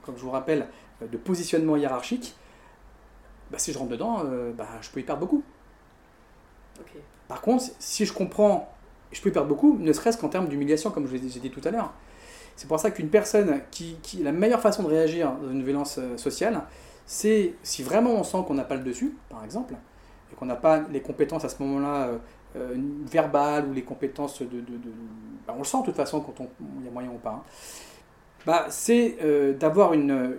[0.02, 0.68] comme je vous rappelle,
[1.02, 2.36] euh, de positionnement hiérarchique,
[3.50, 5.42] bah, si je rentre dedans, euh, bah, je peux y perdre beaucoup.
[7.28, 8.72] Par contre, si je comprends,
[9.12, 11.92] je peux perdre beaucoup, ne serait-ce qu'en termes d'humiliation, comme j'ai dit tout à l'heure.
[12.56, 13.98] C'est pour ça qu'une personne qui.
[14.22, 16.62] La meilleure façon de réagir dans une violence euh, sociale,
[17.04, 19.74] c'est si vraiment on sent qu'on n'a pas le dessus, par exemple,
[20.32, 22.18] et qu'on n'a pas les compétences à ce moment-là euh,
[22.56, 24.64] euh, verbales ou les compétences de.
[25.46, 26.46] bah, on le sent de toute façon quand
[26.78, 27.30] il y a moyen ou pas.
[27.30, 27.42] hein.
[28.46, 29.18] Bah, c'est
[29.58, 30.36] d'avoir une.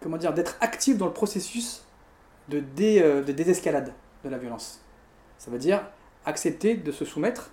[0.00, 1.84] comment dire D'être actif dans le processus
[2.48, 2.60] de
[3.32, 3.92] désescalade
[4.24, 4.80] de la violence.
[5.40, 5.80] Ça veut dire
[6.26, 7.50] accepter de se soumettre,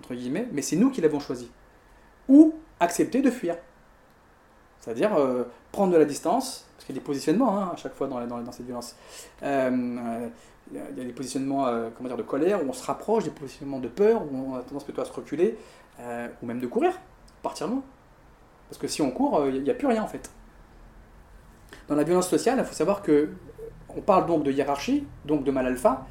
[0.00, 1.50] entre guillemets, mais c'est nous qui l'avons choisi.
[2.28, 3.56] Ou accepter de fuir.
[4.78, 7.94] C'est-à-dire euh, prendre de la distance, parce qu'il y a des positionnements hein, à chaque
[7.94, 8.94] fois dans, cette violence.
[9.42, 10.28] Euh, euh,
[10.70, 11.64] il y a- des positionnements
[11.96, 14.62] comment dire, de colère, où on se rapproche, des positionnements de peur, où on a
[14.62, 15.58] tendance plutôt à se reculer,
[15.98, 16.92] ou même de courir,
[17.42, 17.82] partir loin.
[18.68, 20.30] Parce que si on court, il n'y a plus rien en fait.
[21.88, 23.28] Dans la violence sociale, il faut savoir que
[23.96, 26.06] on parle donc de hiérarchie, donc de mal alpha,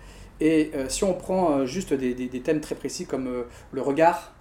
[0.45, 3.43] Et euh, si on prend euh, juste des, des- des thèmes très précis comme euh,
[3.71, 4.33] le regard,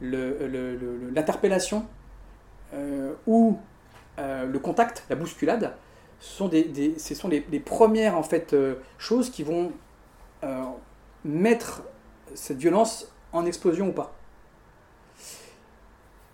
[0.00, 1.84] l'interpellation
[3.26, 3.58] ou
[4.18, 5.74] le contact, la bousculade,
[6.20, 9.72] ce sont, des, des- ce sont les, les premières en fait, euh, choses qui vont
[10.44, 10.62] euh,
[11.24, 11.82] mettre
[12.34, 14.14] cette violence en explosion ou pas.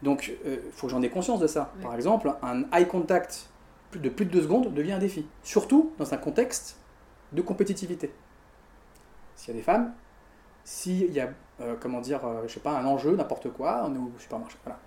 [0.02, 1.72] Donc, il faut que j'en ai conscience de ça.
[1.76, 1.82] Oui.
[1.84, 3.48] Par exemple, un eye contact
[3.94, 5.26] de plus de deux secondes devient un défi.
[5.44, 6.76] Surtout dans un contexte
[7.32, 8.10] de compétitivité.
[9.36, 9.92] S'il y a des femmes,
[10.64, 11.30] s'il y a,
[11.60, 14.56] euh, comment dire, euh, je sais pas, un enjeu, n'importe quoi, on est au supermarché.
[14.64, 14.78] Voilà.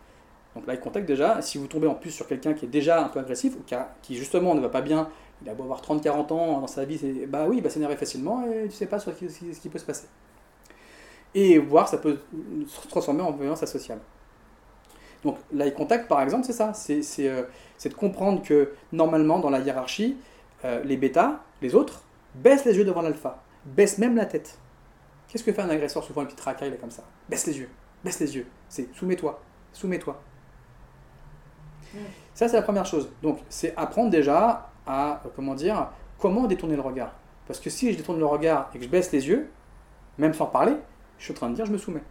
[0.55, 3.09] Donc l'eye contact déjà, si vous tombez en plus sur quelqu'un qui est déjà un
[3.09, 3.63] peu agressif, ou
[4.01, 5.09] qui, justement ne va pas bien,
[5.41, 7.97] il a beau avoir 30-40 ans dans sa vie, c'est- bah oui, il va s'énerver
[7.97, 10.07] facilement et tu sais pas ce qui, peut se passer.
[11.33, 12.19] Et voir, ça peut
[12.67, 13.99] se transformer en violence asociale.
[15.23, 16.73] Donc l'eye contact, par exemple, c'est ça.
[16.73, 17.43] C'est c'est, euh,
[17.83, 20.17] de comprendre que normalement, dans la hiérarchie,
[20.83, 22.01] les bêtas, les autres,
[22.33, 24.59] baissent les yeux devant l'alpha, baissent même la tête.
[25.27, 27.03] Qu'est-ce que fait un agresseur Souvent, une petite racaille, là, comme ça.
[27.29, 27.69] Baisse les yeux,
[28.03, 28.47] baisse les yeux.
[28.69, 29.41] C'est soumets-toi,
[29.73, 30.21] soumets-toi.
[32.33, 33.09] Ça, c'est la première chose.
[33.21, 35.89] Donc, c'est apprendre déjà à, comment dire,
[36.19, 37.13] comment détourner le regard.
[37.47, 39.49] Parce que si je détourne le regard et que je baisse les yeux,
[40.17, 40.75] même sans parler,
[41.17, 42.03] je suis en train de dire je me soumets.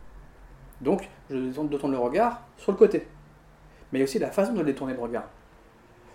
[0.81, 3.07] Donc, je détourne détourne le regard sur le côté.
[3.93, 5.25] Mais il y a aussi la façon de détourner le regard.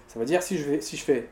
[0.08, 1.30] Ça veut dire, si je, vais, si je fais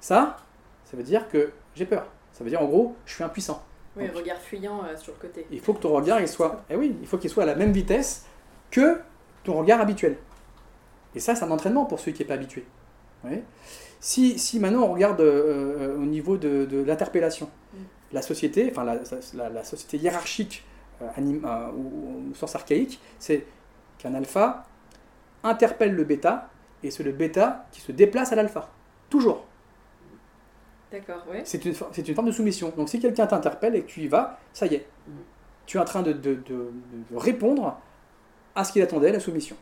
[0.00, 0.36] ça,
[0.84, 2.06] ça veut dire que j'ai peur.
[2.32, 3.62] Ça veut dire, en gros, je suis impuissant.
[3.96, 5.46] Oui, Donc- regard fuyant euh, sur le côté.
[5.50, 7.54] Il faut que ton regard il soit, eh oui, il faut qu'il soit à la
[7.56, 8.24] même vitesse
[8.70, 9.00] que
[9.44, 10.16] ton regard habituel.
[11.14, 12.64] Et ça, c'est un entraînement pour celui qui n'est pas habitué.
[14.00, 17.78] Si, si maintenant on regarde euh, euh, au niveau de, de l'interpellation, Mm.
[18.12, 18.96] la société, enfin la,
[19.34, 20.64] la- la société hiérarchique
[21.02, 23.44] euh, euh, ou au sens archaïque, c'est
[23.98, 24.64] qu'un alpha
[25.44, 26.48] interpelle le bêta
[26.82, 28.70] et c'est le bêta qui se déplace à l'alpha.
[29.10, 29.44] Toujours.
[31.44, 32.72] C'est une, forme de soumission.
[32.76, 34.86] Donc si quelqu'un t'interpelle et que tu y vas, ça y est.
[35.66, 36.72] Tu es en train de, de-
[37.14, 37.78] répondre
[38.54, 39.56] à ce qu'il attendait, la soumission.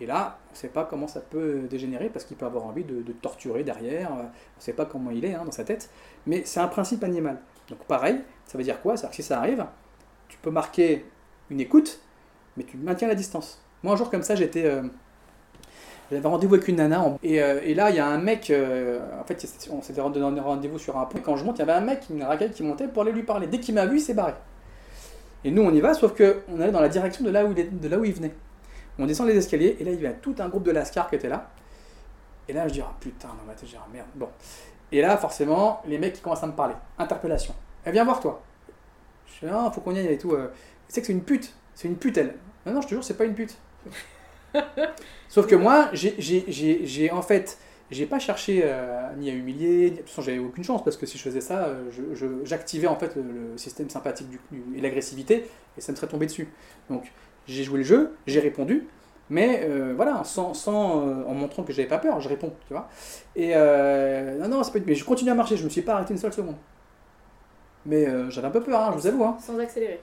[0.00, 2.84] Et là, on ne sait pas comment ça peut dégénérer parce qu'il peut avoir envie
[2.84, 4.10] de, torturer derrière.
[4.12, 5.90] On ne sait pas comment il est hein, dans sa tête.
[6.26, 7.38] Mais c'est un principe animal.
[7.68, 8.96] Donc pareil, ça veut dire quoi?
[8.96, 9.64] C'est-à-dire que si ça arrive,
[10.28, 11.04] tu peux marquer
[11.50, 12.00] une écoute,
[12.56, 13.62] mais tu maintiens la distance.
[13.82, 14.64] Moi, un jour comme ça, j'étais...
[14.64, 14.82] euh,
[16.10, 18.50] j'avais rendez-vous avec une nana en- et, euh, et là il y a un mec,
[18.50, 21.18] euh, en fait on s'était donné rendez-vous sur un pont.
[21.18, 23.12] Et quand je monte, il y avait un mec, une racaille qui montait pour aller
[23.12, 23.46] lui parler.
[23.46, 24.34] Dès qu'il m'a vu, il s'est barré.
[25.44, 27.52] Et nous on y va, sauf que on allait dans la direction de là où
[27.52, 28.34] il, est- de là où il venait.
[28.98, 31.16] On descend les escaliers et là il y a tout un groupe de lascars qui
[31.16, 31.50] était là.
[32.48, 34.06] Et là je dis ah putain dans ma tête, je dis ah merde.
[34.14, 34.28] Bon.
[34.92, 36.74] Et là forcément les mecs qui commencent à me parler.
[36.98, 37.54] Interpellation.
[37.84, 38.42] Elle vient voir toi.
[39.40, 40.32] Je dis ah faut qu'on y aille et tout.
[40.32, 40.48] euh.
[40.88, 41.52] Tu sais que c'est une pute.
[41.74, 42.34] C'est une pute elle.
[42.66, 43.56] Non non je te jure c'est pas une pute.
[45.28, 47.58] Sauf que moi, j'ai- en fait,
[47.90, 50.96] j'ai pas cherché euh, ni à humilier, ni- de toute façon j'avais aucune chance parce
[50.96, 51.90] que si je faisais ça, euh,
[52.44, 54.40] j'activais en fait le, le système sympathique du,
[54.76, 56.48] et l'agressivité et ça me serait tombé dessus.
[56.88, 57.12] Donc
[57.46, 58.86] j'ai joué le jeu, j'ai répondu,
[59.28, 62.72] mais euh, voilà, sans, sans, euh, en montrant que j'avais pas peur, je réponds, tu
[62.72, 62.88] vois.
[63.36, 66.12] Et non, non, c'est pas, mais je continue à marcher, je me suis pas arrêté
[66.14, 66.56] une seule seconde.
[67.86, 69.24] Mais j'avais un peu peur, hein, je vous avoue.
[69.24, 69.36] Hein.
[69.40, 70.00] Sans accélérer.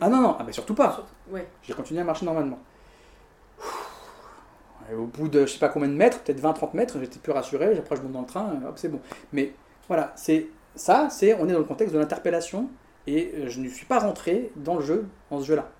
[0.00, 0.92] Ah non, non, ah, bah, surtout pas.
[0.92, 1.46] Surtout- Ouais.
[1.62, 2.58] J'ai continué à marcher normalement.
[4.90, 7.32] Et au bout de je sais pas combien de mètres, peut-être 20-30 mètres, j'étais plus
[7.32, 7.76] rassuré.
[7.78, 9.00] Après, je monte dans le train, hop, c'est bon.
[9.32, 9.52] Mais
[9.88, 12.68] voilà, c'est ça, c'est on est dans le contexte de l'interpellation
[13.06, 15.70] et je ne suis pas rentré dans le jeu, dans ce jeu-là.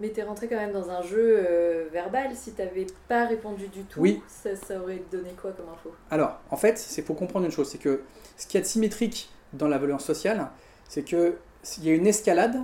[0.00, 2.34] Mais t'es rentré quand même dans un jeu euh, verbal.
[2.34, 4.20] Si t'avais pas répondu du tout, Oui.
[4.26, 5.94] ça, ça aurait donné quoi comme info?
[6.10, 8.02] Alors, en fait, il faut comprendre une chose, c'est que
[8.36, 10.48] ce qui est symétrique dans la violence sociale,
[10.88, 12.56] c'est que s'il y a une escalade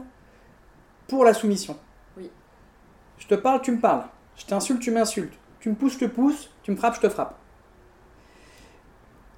[1.06, 1.76] pour la soumission.
[2.16, 2.28] Oui.
[3.18, 4.04] Je te parle, tu me parles.
[4.36, 5.37] Je t'insulte, tu m'insultes.
[5.60, 6.50] Tu me pousses, je te pousse.
[6.62, 7.36] Tu me frappes, je te frappe.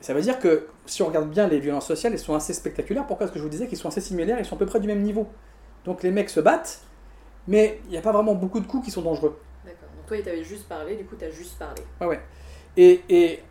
[0.01, 3.07] Ça veut dire que si on regarde bien les violences sociales, elles sont assez spectaculaires.
[3.07, 3.27] Pourquoi?
[3.27, 4.87] Parce que je vous disais qu'ils sont assez similaires, ils sont à peu près du
[4.87, 5.27] même niveau.
[5.85, 6.81] Donc les mecs se battent,
[7.47, 9.39] mais il n'y a pas vraiment beaucoup de coups qui sont dangereux.
[9.65, 9.89] D'accord.
[9.97, 10.97] Donc toi, il t'avait juste parlé.
[10.97, 11.83] Du coup, t'as juste parlé.
[12.01, 12.21] Ouais, ouais.
[12.79, 13.43] Et, et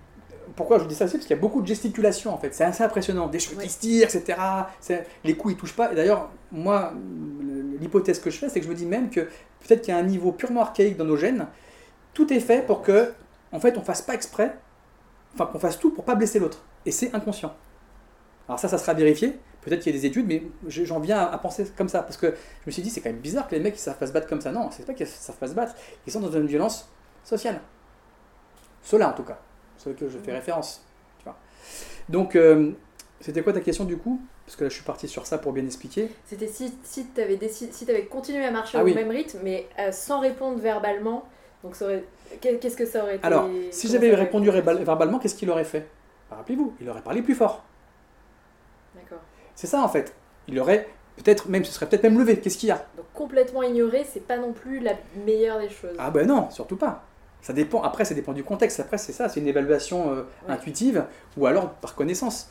[0.55, 1.05] pourquoi je vous dis ça?
[1.05, 2.53] Aussi Parce qu'il y a beaucoup de gesticulation en fait.
[2.55, 3.27] C'est assez impressionnant.
[3.27, 3.63] Des cheveux Ouais.
[3.65, 4.39] qui se tirent, etc.
[4.79, 5.91] C'est- Les coups ils touchent pas.
[5.91, 6.93] Et d'ailleurs, moi,
[7.79, 9.99] l'hypothèse que je fais, c'est que je me dis même que peut-être qu'il y a
[9.99, 11.45] un niveau purement archaïque dans nos gènes.
[12.19, 13.13] Tout est fait pour que,
[13.53, 14.53] en fait, on fasse pas exprès,
[15.33, 16.61] enfin qu'on fasse tout pour pas blesser l'autre.
[16.85, 17.55] Et c'est inconscient.
[18.49, 19.39] Alors ça, ça sera vérifié.
[19.61, 22.01] Peut-être qu'il y a des études, mais je- j'en viens à penser comme ça.
[22.03, 23.97] Parce que je me suis dit, c'est quand même bizarre que les mecs ils savent
[23.97, 24.51] pas se battre comme ça.
[24.51, 25.75] Non, c'est pas qu'ils savent pas se battre.
[26.05, 26.89] Ils sont dans une violence
[27.23, 27.61] sociale.
[28.83, 29.39] Ceux-là, en tout cas.
[29.77, 30.83] Ceux que je fais référence.
[31.19, 31.37] Tu vois.
[32.09, 32.73] Donc, euh,
[33.21, 34.19] c'était quoi ta question du coup?
[34.45, 36.09] Parce que là, je suis parti sur ça pour bien expliquer.
[36.25, 38.93] C'était si, si t'avais décidé, si t'avais continué à marcher Ah au oui.
[38.93, 41.23] même rythme, mais euh, sans répondre verbalement.
[41.63, 42.03] Donc aurait...
[42.41, 45.87] qu'est- qu'est-ce que ça aurait été Alors, si j'avais répondu verbalement, qu'est-ce qu'il aurait fait
[46.29, 47.63] Bah, Rappelez-vous, il aurait parlé plus fort.
[48.95, 49.19] D'accord.
[49.55, 50.13] C'est ça en fait.
[50.47, 50.87] il aurait
[51.17, 52.39] peut-être même, ce serait peut-être même levé.
[52.39, 54.93] Qu'est-ce qu'il y a Donc complètement ignoré, c'est pas non plus la
[55.25, 55.95] meilleure des choses.
[55.99, 57.03] Ah ben non, surtout pas.
[57.41, 57.81] Ça dépend.
[57.83, 58.79] Après, ça dépend du contexte.
[58.79, 60.53] Après, c'est ça, c'est une évaluation euh, Ouais.
[60.53, 61.05] intuitive
[61.37, 62.49] ou alors par connaissance.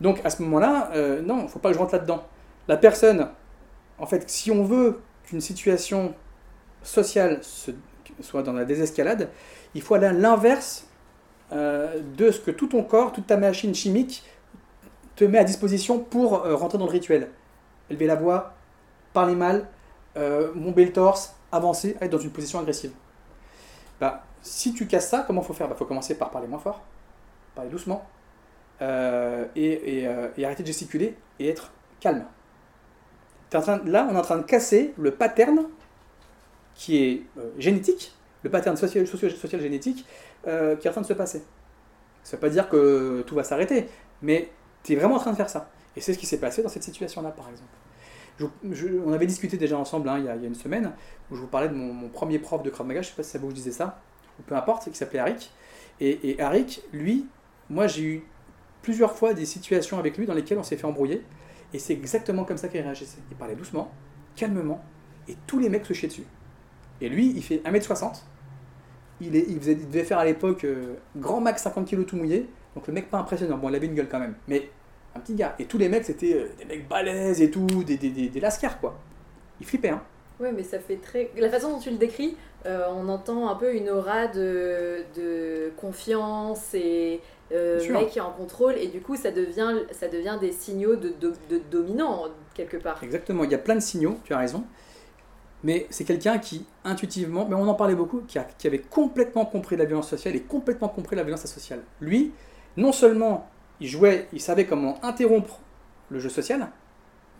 [0.00, 2.24] Donc à ce moment-là, euh, non, il faut pas que je rentre là-dedans.
[2.68, 3.28] La personne,
[3.98, 6.14] en fait, si on veut qu'une situation
[6.82, 7.70] sociale se-
[8.20, 9.28] soit dans la désescalade,
[9.74, 10.86] il faut aller à l'inverse
[11.52, 14.22] euh, de ce que tout ton corps, toute ta machine chimique
[15.16, 17.30] te met à disposition pour euh, rentrer dans le rituel.
[17.90, 18.54] Élever la voix,
[19.12, 19.66] parler mal,
[20.16, 22.92] euh, bomber le torse, avancer, être dans une position agressive.
[24.00, 25.68] Bah, si tu casses ça, comment faut faire?
[25.70, 26.82] Il faut commencer par parler moins fort,
[27.54, 28.06] parler doucement,
[28.80, 30.06] euh, et,
[30.44, 32.24] arrêter de gesticuler et être calme.
[33.50, 35.64] T'es en train, là, on est en train de casser le pattern
[36.78, 38.14] qui est euh, génétique,
[38.44, 39.04] le pattern social,
[39.60, 40.06] génétique
[40.46, 41.42] euh, qui est en train de se passer.
[42.22, 43.88] Ça ne veut pas dire que tout va s'arrêter,
[44.22, 44.48] mais
[44.84, 45.70] tu es vraiment en train de faire ça.
[45.96, 48.52] Et c'est ce qui s'est passé dans cette situation-là, par exemple.
[49.04, 50.92] On avait discuté déjà ensemble hein, il, y a, une semaine,
[51.30, 53.30] où je vous parlais de mon, premier prof de Krav je ne sais pas si
[53.30, 54.00] ça vous disait ça,
[54.38, 55.50] ou peu importe, qui s'appelait Harik.
[55.98, 57.26] Et, et Harik, lui,
[57.68, 58.26] moi j'ai eu
[58.82, 61.24] plusieurs fois des situations avec lui dans lesquelles on s'est fait embrouiller,
[61.74, 63.18] et c'est exactement comme ça qu'il réagissait.
[63.32, 63.90] Il parlait doucement,
[64.36, 64.80] calmement,
[65.26, 66.24] et tous les mecs se chiaient dessus.
[67.00, 68.22] Et lui, il fait 1m60,
[69.20, 72.16] il, est, il, faisait- il devait faire à l'époque euh, grand max 50 kg tout
[72.16, 73.58] mouillé, donc le mec pas impressionnant.
[73.58, 74.70] Bon, il avait une gueule quand même, mais
[75.14, 75.54] un petit gars.
[75.58, 78.40] Et tous les mecs, c'était euh, des mecs balèzes et tout, des, des, des, des
[78.40, 78.98] lascars, quoi.
[79.60, 80.02] Il flippait, hein.
[80.40, 81.30] Ouais, mais ça fait très.
[81.36, 85.72] La façon dont tu le décris, euh, on entend un peu une aura de, de
[85.76, 87.20] confiance et
[87.50, 90.94] euh, mec qui est en contrôle, et du coup, ça devient, ça devient des signaux
[90.94, 93.02] de, de, de dominant, quelque part.
[93.02, 94.64] Exactement, il y a plein de signaux, tu as raison.
[95.64, 99.84] Mais c'est quelqu'un qui, intuitivement, mais on en parlait beaucoup, qui, avait complètement compris la
[99.84, 101.80] violence sociale et complètement compris la violence asociale.
[102.00, 102.32] Lui,
[102.76, 103.48] non seulement
[103.80, 105.58] il jouait, il savait comment interrompre
[106.10, 106.68] le jeu social,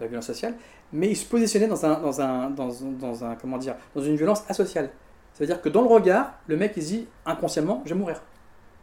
[0.00, 0.54] la violence sociale,
[0.92, 4.42] mais il se positionnait dans un, dans un, dans, un- comment dire, dans une violence
[4.48, 4.90] asociale.
[5.34, 8.20] C'est-à-dire que dans le regard, le mec il dit inconsciemment, je vais mourir.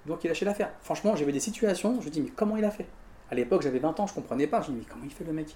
[0.06, 0.72] Donc il lâchait l'affaire.
[0.82, 2.86] Franchement, j'avais des situations, je me dis mais comment il a fait?
[3.32, 4.62] À l'époque, j'avais 20 ans, je comprenais pas.
[4.62, 5.56] Je me dis mais comment il fait le mec?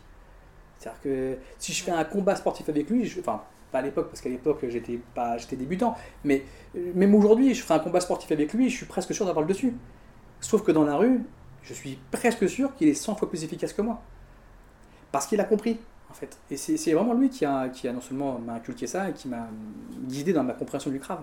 [0.78, 4.08] C'est-à-dire que si je fais un combat sportif avec lui, je- enfin pas à l'époque
[4.10, 6.44] parce qu'à l'époque j'étais pas j'étais débutant, mais
[6.76, 9.50] même aujourd'hui, je ferai un combat sportif avec lui, je suis presque sûr d'avoir le
[9.54, 9.74] dessus.
[10.42, 11.22] Sauf que dans la rue,
[11.64, 14.02] je suis presque sûr qu'il est 100 fois plus efficace que moi.
[15.12, 16.38] Parce qu'il a compris, en fait.
[16.52, 19.28] Et c'est vraiment lui qui a, qui a non seulement m'a inculqué ça et qui
[19.28, 19.48] m'a
[20.08, 21.22] guidé dans ma compréhension du crave.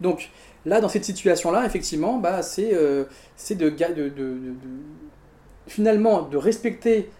[0.00, 0.30] Donc
[0.64, 3.04] là, dans cette situation-là, effectivement, bah, c'est euh,
[3.50, 4.12] de-
[5.66, 7.10] finalement de respecter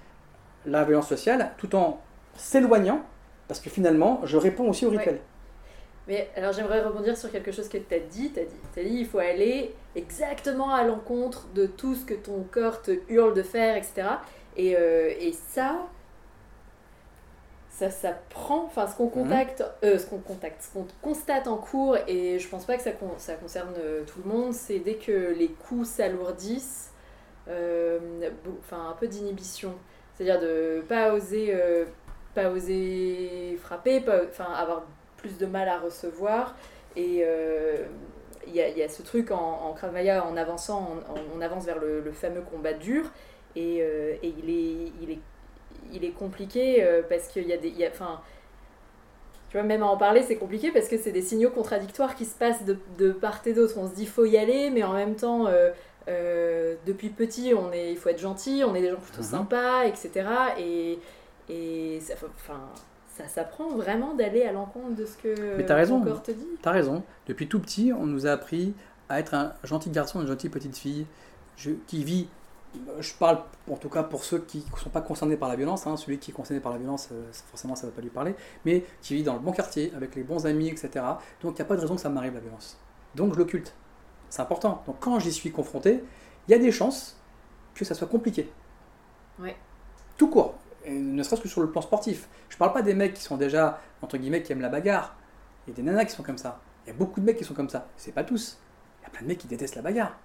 [0.67, 2.01] la violence sociale tout en
[2.37, 3.03] s'éloignant,
[3.53, 4.97] parce que finalement, je réponds aussi au Ouais.
[4.97, 5.21] rituel.
[6.09, 8.33] Mais alors j'aimerais rebondir sur quelque chose que tu as dit.
[8.33, 8.41] Tu
[8.81, 12.93] as dit, il faut aller exactement à l'encontre de tout ce que ton corps te
[13.11, 14.05] hurle de faire, etc.
[14.57, 15.87] Et, euh, et ça,
[17.71, 18.65] ça s'apprend.
[18.65, 22.49] Enfin, ce qu'on contacte, euh, ce qu'on contacte, ce qu'on constate en cours, et je
[22.49, 25.49] pense pas que ça, con- ça concerne euh, tout le monde, c'est dès que les
[25.49, 26.91] coups s'alourdissent,
[27.49, 27.99] euh,
[28.45, 29.75] bon, enfin un peu d'inhibition.
[30.15, 31.55] C'est-à-dire de pas oser,
[32.35, 34.83] pas oser frapper, pas, enfin avoir
[35.17, 36.55] plus de mal à recevoir.
[36.97, 37.85] Et euh,
[38.47, 41.39] il y, a, il y a ce truc en, en Krav Maga, en avançant, on,
[41.39, 43.05] on avance vers le, le fameux combat dur.
[43.57, 45.19] Et, euh, et il, est, il, est,
[45.93, 47.69] il est compliqué euh, parce qu'il y a des.
[47.69, 48.21] il y a- Enfin,
[49.51, 52.25] tu vois, même à en parler, c'est compliqué parce que c'est des signaux contradictoires qui
[52.25, 53.75] se passent de, de part et d'autre.
[53.77, 55.71] On se dit faut y aller, mais en même temps, euh,
[56.09, 59.29] euh, depuis petit, on est, il faut être gentil, on est des gens plutôt Mhm.
[59.29, 60.55] sympas, etc.
[60.59, 60.99] Et,
[61.49, 62.61] et ça, enfin,
[63.17, 66.01] ça s'apprend vraiment d'aller à l'encontre de ce que Mais raison.
[66.01, 66.47] ton corps te dit.
[66.63, 67.03] T'as raison.
[67.27, 68.75] Depuis tout petit, on nous a appris
[69.09, 71.07] à être un gentil garçon, une gentille petite fille
[71.57, 72.29] je- qui vit.
[73.01, 73.41] Je parle
[73.71, 75.87] en tout cas pour ceux qui ne sont pas concernés par la violence.
[75.87, 75.99] hein.
[75.99, 78.35] Celui qui est concerné par la violence, euh, forcément, ça ne va pas lui parler.
[78.65, 80.89] Mais qui vit dans le bon quartier, avec les bons amis, etc.
[81.43, 82.79] Donc il n'y a pas de raison que ça m'arrive la violence.
[83.15, 83.75] Donc je l'occulte.
[84.31, 84.83] C'est important.
[84.87, 86.03] Donc quand j'y suis confronté,
[86.49, 87.19] il y a des chances
[87.75, 88.51] que ça soit compliqué.
[89.39, 89.55] Ouais.
[90.17, 90.55] Tout court.
[90.89, 92.29] Ne serait-ce que sur le plan sportif.
[92.49, 95.17] Je parle pas des mecs qui sont déjà, entre guillemets, qui aiment la bagarre.
[95.67, 96.61] Il y a des nanas qui sont comme ça.
[96.85, 97.89] Il y a beaucoup de mecs qui sont comme ça.
[97.97, 98.59] C'est pas tous.
[99.01, 100.19] Il y a plein de mecs qui détestent la bagarre.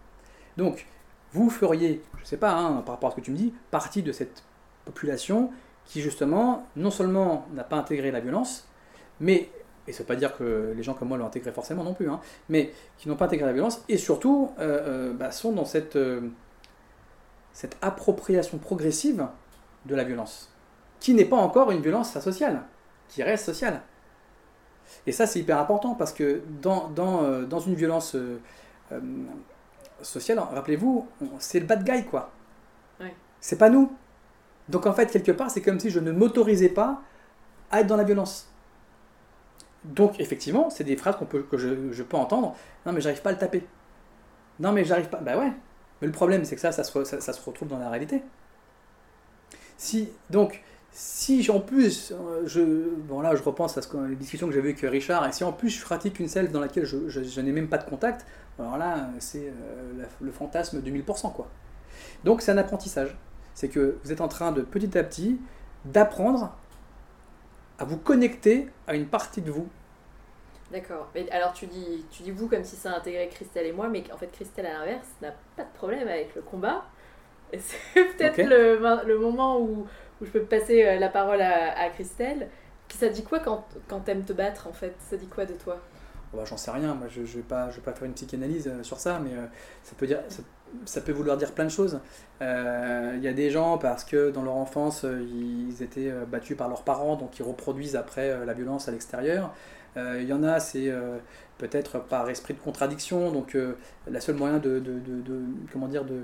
[0.58, 0.88] Donc,
[1.34, 4.02] vous feriez, je sais pas, hein, par rapport à ce que tu me dis, partie
[4.02, 4.44] de cette
[4.86, 5.52] population
[5.86, 8.68] qui, justement, non seulement n'a pas intégré la violence,
[9.20, 9.50] mais,
[9.88, 12.10] et ça veut pas dire que les gens comme moi l'ont intégré forcément non plus,
[12.10, 15.66] hein, mais qui n'ont pas intégré la violence, et surtout euh, euh, bah, sont dans
[15.66, 16.30] cette, euh,
[17.54, 19.28] cette appropriation progressive
[19.88, 20.52] de la violence,
[21.00, 22.64] qui n'est pas encore une violence sociale,
[23.08, 23.82] qui reste sociale.
[25.06, 28.40] Et ça, c'est hyper important parce que dans, dans, euh, dans une violence euh,
[28.92, 29.00] euh,
[30.02, 31.08] sociale, rappelez-vous,
[31.40, 32.32] c'est le bad guy, quoi.
[33.00, 33.16] Ouais.
[33.40, 33.92] C'est pas nous.
[34.70, 37.02] Donc en fait, quelque part, c'est comme si je ne m'autorisais pas
[37.72, 38.50] à être dans la violence.
[39.84, 42.56] Donc effectivement, c'est des phrases qu'on peut, que je, peux entendre.
[42.86, 43.66] Non mais j'arrive pas à le taper.
[44.60, 45.20] Non mais j'arrive pas.
[45.20, 45.52] Bah ouais.
[46.02, 48.24] Mais le problème, c'est que ça ça se, ça, se, retrouve dans la réalité.
[50.30, 54.54] Donc, si en plus, euh, je, bon là je repense à ce, les discussions que
[54.54, 57.52] j'avais avec Richard, et si en plus je pratique une selle dans laquelle je, n'ai
[57.52, 58.26] même pas de contact,
[58.58, 61.34] alors là c'est euh, le fantasme du 1000%.
[61.34, 61.48] Quoi.
[62.24, 63.16] Donc c'est un apprentissage.
[63.54, 65.40] C'est que vous êtes en train de petit à petit
[65.86, 66.56] d'apprendre
[67.78, 69.68] à vous connecter à une partie de vous.
[70.72, 71.10] D'accord.
[71.32, 74.18] alors tu dis, tu dis vous comme si ça intégrait Christelle et moi, mais en
[74.18, 76.86] fait Christelle à l'inverse n'a pas de problème avec le combat.
[77.54, 77.78] Et c'est
[78.18, 79.88] peut-être le, le, moment où,
[80.22, 82.50] où, je peux passer euh, la parole à, à Christelle.
[82.90, 84.96] Ça dit quoi quand, quand t'aimes te battre en fait?
[85.00, 85.78] Ça dit quoi de toi?
[86.34, 88.14] Bah, J'en sais rien, moi je ne je vais, pas, je vais pas faire une
[88.14, 89.46] psychanalyse euh, sur ça, mais euh,
[89.84, 90.20] ça, peut dire,
[90.86, 92.00] ça, peut vouloir dire plein de choses.
[92.42, 96.84] Il y a des gens parce que dans leur enfance ils étaient battus par leurs
[96.84, 99.54] parents, donc ils reproduisent après la violence à l'extérieur.
[99.96, 100.92] Il y en a, c'est
[101.58, 103.58] peut-être par esprit de contradiction, donc
[104.08, 105.42] la seule moyen de, de, de, de
[105.72, 106.22] comment dire, de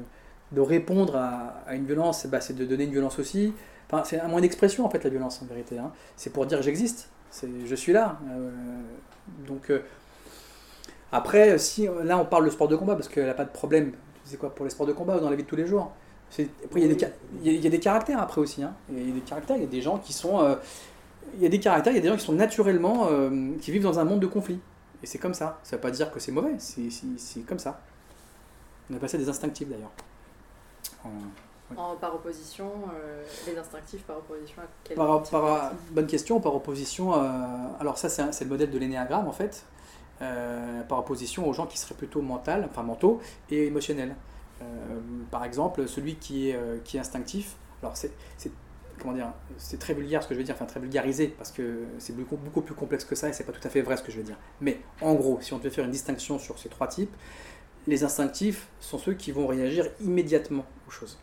[0.54, 3.54] de répondre à, une violence, bah, c'est de donner une violence aussi.
[3.90, 5.78] Enfin, c'est un moyen d'expression en fait la violence en vérité.
[5.78, 5.92] Hein.
[6.16, 7.10] C'est pour dire j'existe,
[7.66, 8.20] je suis là.
[8.30, 8.52] Euh,
[9.48, 9.82] donc euh,
[11.12, 13.92] après, si là on parle de sport de combat parce qu'elle n'a pas de problème.
[14.26, 15.92] C'est quoi pour les sports de combat ou dans la vie de tous les jours?
[16.32, 18.64] Après il y, a des, a caractères après aussi.
[18.64, 18.74] Hein.
[18.92, 20.56] Il y a des caractères, il y a des gens qui sont, euh,
[21.36, 23.08] il y a des caractères, il y a des gens qui sont naturellement,
[23.62, 24.60] qui vivent dans un monde de conflit.
[25.04, 25.60] Et c'est comme ça.
[25.64, 26.56] Ça ne veut pas dire que c'est mauvais.
[26.58, 27.82] C'est comme ça.
[28.90, 29.92] On appelle ça des instinctifs d'ailleurs.
[31.06, 36.56] En, par opposition, euh, les instinctifs par opposition à quel par, par, Bonne question, par
[36.56, 37.14] opposition
[37.80, 39.66] Alors ça c'est le modèle de l'énéagramme en fait,
[40.22, 44.16] euh, par opposition aux gens qui seraient plutôt mental, enfin mentaux et émotionnels.
[44.62, 44.66] Euh,
[45.32, 48.12] par exemple, celui qui est, qui est instinctif, alors c'est
[49.00, 51.80] comment dire, c'est très vulgaire ce que je veux dire, enfin très vulgarisé parce que
[51.98, 54.04] c'est beaucoup, beaucoup plus complexe que ça et c'est pas tout à fait vrai ce
[54.04, 54.38] que je veux dire.
[54.62, 57.14] Mais en gros, si on devait faire une distinction sur ces trois types,
[57.88, 61.20] les instinctifs sont ceux qui vont réagir immédiatement aux choses.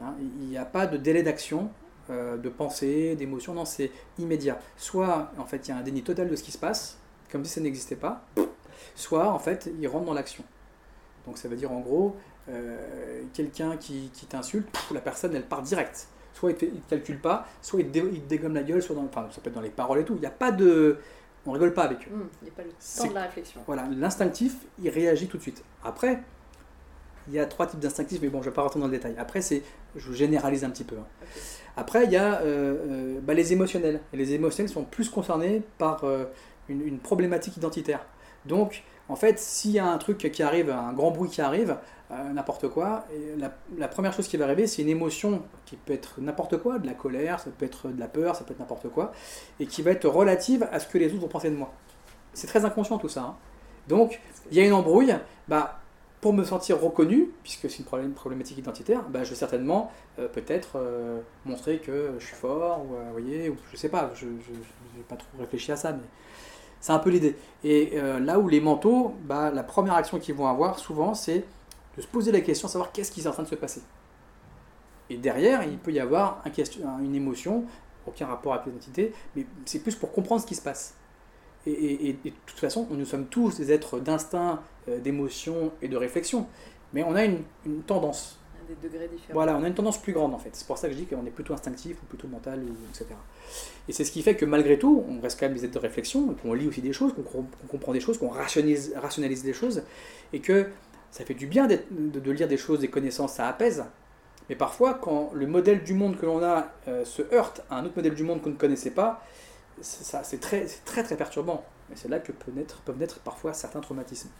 [0.00, 1.70] Hein, il n'y a pas de délai d'action,
[2.10, 4.58] euh, de pensée, d'émotion, non, c'est immédiat.
[4.76, 6.98] Soit, en fait, il y a un déni total de ce qui se passe,
[7.30, 8.26] comme si ça n'existait pas,
[8.94, 10.44] soit, en fait, il rentre dans l'action.
[11.26, 12.16] Donc ça veut dire, en gros,
[12.48, 16.08] euh, quelqu'un qui, t'insulte, la personne, elle part direct.
[16.34, 17.98] Soit il ne calcule pas, soit il, te
[18.28, 20.14] dégomme la gueule, soit enfin, ça peut être dans les paroles et tout.
[20.14, 20.98] Il n'y a pas de
[21.46, 22.14] on rigole pas avec eux.
[22.14, 23.60] Mmh, il n'y a pas le temps de la réflexion.
[23.66, 25.62] Voilà, l'instinctif, il réagit tout de suite.
[25.84, 26.20] Après,
[27.28, 28.92] il y a trois types d'instinctifs, mais bon, je ne vais pas rentrer dans le
[28.92, 29.14] détail.
[29.18, 29.62] Après, c'est,
[29.96, 30.96] je généralise un petit peu.
[30.96, 31.26] Hein.
[31.76, 34.00] Après, il y a euh, euh, bah, les émotionnels.
[34.12, 36.24] Et les émotionnels sont plus concernés par euh,
[36.68, 38.06] une, problématique identitaire.
[38.46, 41.76] Donc, en fait, s'il y a un truc qui arrive, un grand bruit qui arrive,
[42.32, 43.04] n'importe quoi,
[43.76, 46.86] la, première chose qui va arriver, c'est une émotion qui peut être n'importe quoi, de
[46.86, 49.12] la colère, ça peut être de la peur, ça peut être n'importe quoi,
[49.60, 51.72] et qui va être relative à ce que les autres vont penser de moi.
[52.32, 53.22] C'est très inconscient tout ça.
[53.22, 53.36] Hein.
[53.88, 55.14] Donc, il y a une embrouille,
[55.48, 55.80] bah,
[56.20, 60.76] pour me sentir reconnu, puisque c'est une problématique identitaire, bah, je vais certainement euh, peut-être
[60.76, 65.02] euh, montrer que je suis fort, ou, euh, voyez, ou je sais pas, je n'ai
[65.06, 66.04] pas trop réfléchi à ça, mais
[66.84, 67.34] c'est un peu l'idée.
[67.64, 71.42] Et là où les manteaux, bah, la première action qu'ils vont avoir souvent, c'est
[71.96, 73.80] de se poser la question, savoir qu'est-ce qui est en train de se passer.
[75.08, 76.42] Et derrière, il peut y avoir
[77.00, 77.64] une émotion,
[78.06, 80.94] aucun rapport avec l'identité, mais c'est plus pour comprendre ce qui se passe.
[81.66, 86.46] Et, de toute façon, nous sommes tous des êtres d'instinct, euh, d'émotion et de réflexion,
[86.92, 87.42] mais on a une,
[87.86, 88.38] tendance.
[88.68, 89.34] Des degrés différents.
[89.34, 90.50] Voilà, on a une tendance plus grande en fait.
[90.52, 93.06] C'est pour ça que je dis qu'on est plutôt instinctif ou plutôt mental, etc.
[93.88, 95.78] Et c'est ce qui fait que malgré tout, on reste quand même des êtres de
[95.78, 99.82] réflexion, qu'on lit aussi des choses, qu'on comprend des choses, qu'on rationalise, des choses,
[100.32, 100.66] et que
[101.10, 103.84] ça fait du bien de, de, lire des choses, des connaissances, ça apaise.
[104.48, 107.84] Mais parfois, quand le modèle du monde que l'on a euh, se heurte à un
[107.84, 109.24] autre modèle du monde qu'on ne connaissait pas,
[109.80, 111.64] c'est très, très très perturbant.
[111.92, 114.30] Et c'est là que peuvent naître, peuvent naître parfois certains traumatismes.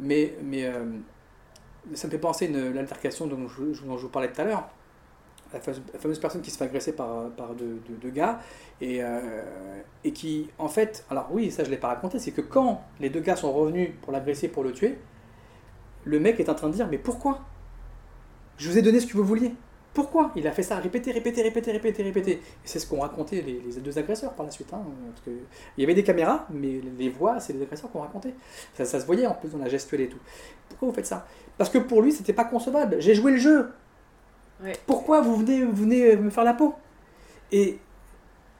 [0.00, 0.84] Mais, mais euh,
[1.92, 4.68] ça me fait penser à l'altercation dont, je, vous parlais tout à l'heure.
[5.52, 8.40] La, fameuse personne qui se fait agresser par, deux, de, gars
[8.80, 9.20] et, euh,
[10.02, 12.82] et qui, en fait, alors oui, ça je ne l'ai pas raconté, c'est que quand
[12.98, 14.98] les deux gars sont revenus pour l'agresser, pour le tuer,
[16.04, 17.40] le mec est en train de dire Mais pourquoi?
[18.56, 19.52] Je vous ai donné ce que vous vouliez.
[19.94, 22.32] Pourquoi Il a fait ça, répéter, répéter, répéter, répéter, répéter.
[22.32, 24.72] Et c'est ce qu'ont raconté les, deux agresseurs par la suite.
[24.72, 27.96] Hein, parce que il y avait des caméras, mais les voix, c'est les agresseurs qui
[27.96, 28.34] ont raconté.
[28.74, 30.18] Ça, se voyait en plus dans la gestuelle et tout.
[30.68, 31.24] Pourquoi vous faites ça?
[31.56, 32.96] Parce que pour lui, c'était pas concevable.
[32.98, 33.70] J'ai joué le jeu.
[34.86, 36.74] Pourquoi vous venez, vous venez me faire la peau?
[37.52, 37.78] Et,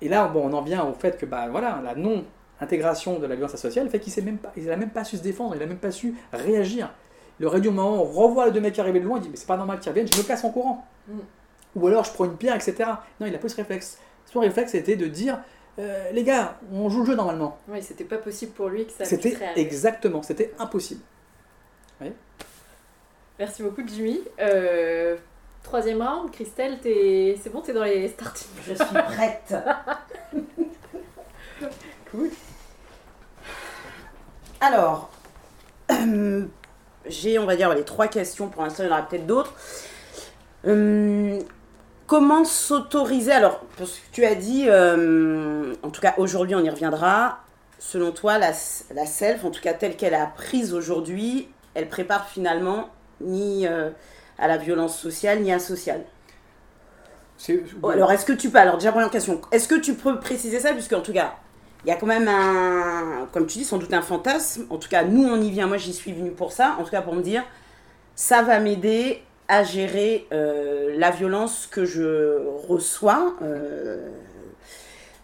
[0.01, 3.35] et là, bon, on en vient au fait que bah, voilà, la non-intégration de la
[3.35, 6.15] violence sociale fait qu'il n'a même, pas, su se défendre, il n'a même pas su
[6.33, 6.93] réagir.
[7.41, 9.23] Le aurait dû au moment où on revoit les deux mecs arriver de loin, il
[9.23, 10.87] dit mais c'est pas normal qu'ils reviennent, je me casse en courant.
[11.09, 11.19] Mm.
[11.77, 12.91] ou alors je prends une pierre, etc.
[13.21, 13.99] Non, il n'a pas ce réflexe.
[14.27, 15.39] Son réflexe, c'était de dire
[15.79, 17.59] euh, les gars, on joue le jeu normalement.
[17.69, 21.01] Oui, c'était pas possible pour lui que ça C'était exactement, c'était impossible.
[23.39, 24.21] Merci beaucoup, Jimmy.
[24.41, 25.17] Euh,
[25.65, 27.37] troisième round, Christelle, t'es...
[27.43, 28.49] c'est bon, t'es dans les starting.
[28.67, 29.55] Je suis prête.
[32.11, 32.31] Cool.
[34.61, 35.11] Alors,
[37.07, 38.49] j'ai, on va dire, les trois questions.
[38.49, 39.53] Pour l'instant, il y en aura peut-être d'autres.
[40.67, 41.39] Hum,
[42.07, 46.71] comment s'autoriser Alors, parce que tu as dit, euh, en tout cas aujourd'hui, on y
[46.71, 47.41] reviendra.
[47.79, 48.53] Selon toi, la,
[48.95, 52.89] la self, en tout cas telle qu'elle est apprise aujourd'hui, elle prépare finalement
[53.21, 53.91] ni euh,
[54.39, 56.05] à la violence sociale ni à sociale?
[57.83, 60.61] Oh, alors, est-ce que tu peux, alors déjà première question, est-ce que tu peux préciser
[60.61, 61.35] ça, puisque en tout cas,
[61.85, 64.65] il y a quand même un, comme tu dis, sans doute un fantasme.
[64.71, 65.67] En tout cas, nous, on y vient.
[65.67, 66.77] Moi, j'y suis venue pour ça.
[66.79, 67.45] En tout cas, pour me dire,
[68.15, 69.23] ça va m'aider
[69.55, 72.39] à gérer euh, la violence que je
[72.69, 73.35] reçois.
[73.43, 74.09] euh,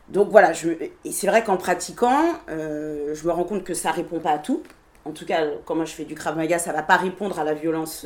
[0.08, 0.70] donc voilà, je,
[1.04, 4.38] et c'est vrai qu'en pratiquant, euh, je me rends compte que ça répond pas à
[4.38, 4.62] tout.
[5.04, 7.44] En tout cas, quand moi je fais du Krav Maga, ça va pas répondre à
[7.44, 8.04] la violence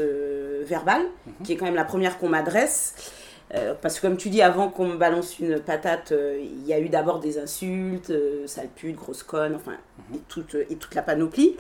[0.63, 1.03] verbale,
[1.43, 2.95] qui est quand même la première qu'on m'adresse.
[3.83, 6.89] Parce que comme tu dis, avant qu'on me balance une patate, il y a eu
[6.89, 8.13] d'abord des insultes,
[8.47, 9.77] sale pute, grosse conne, enfin,
[10.15, 11.57] et, toute, et toute la panoplie.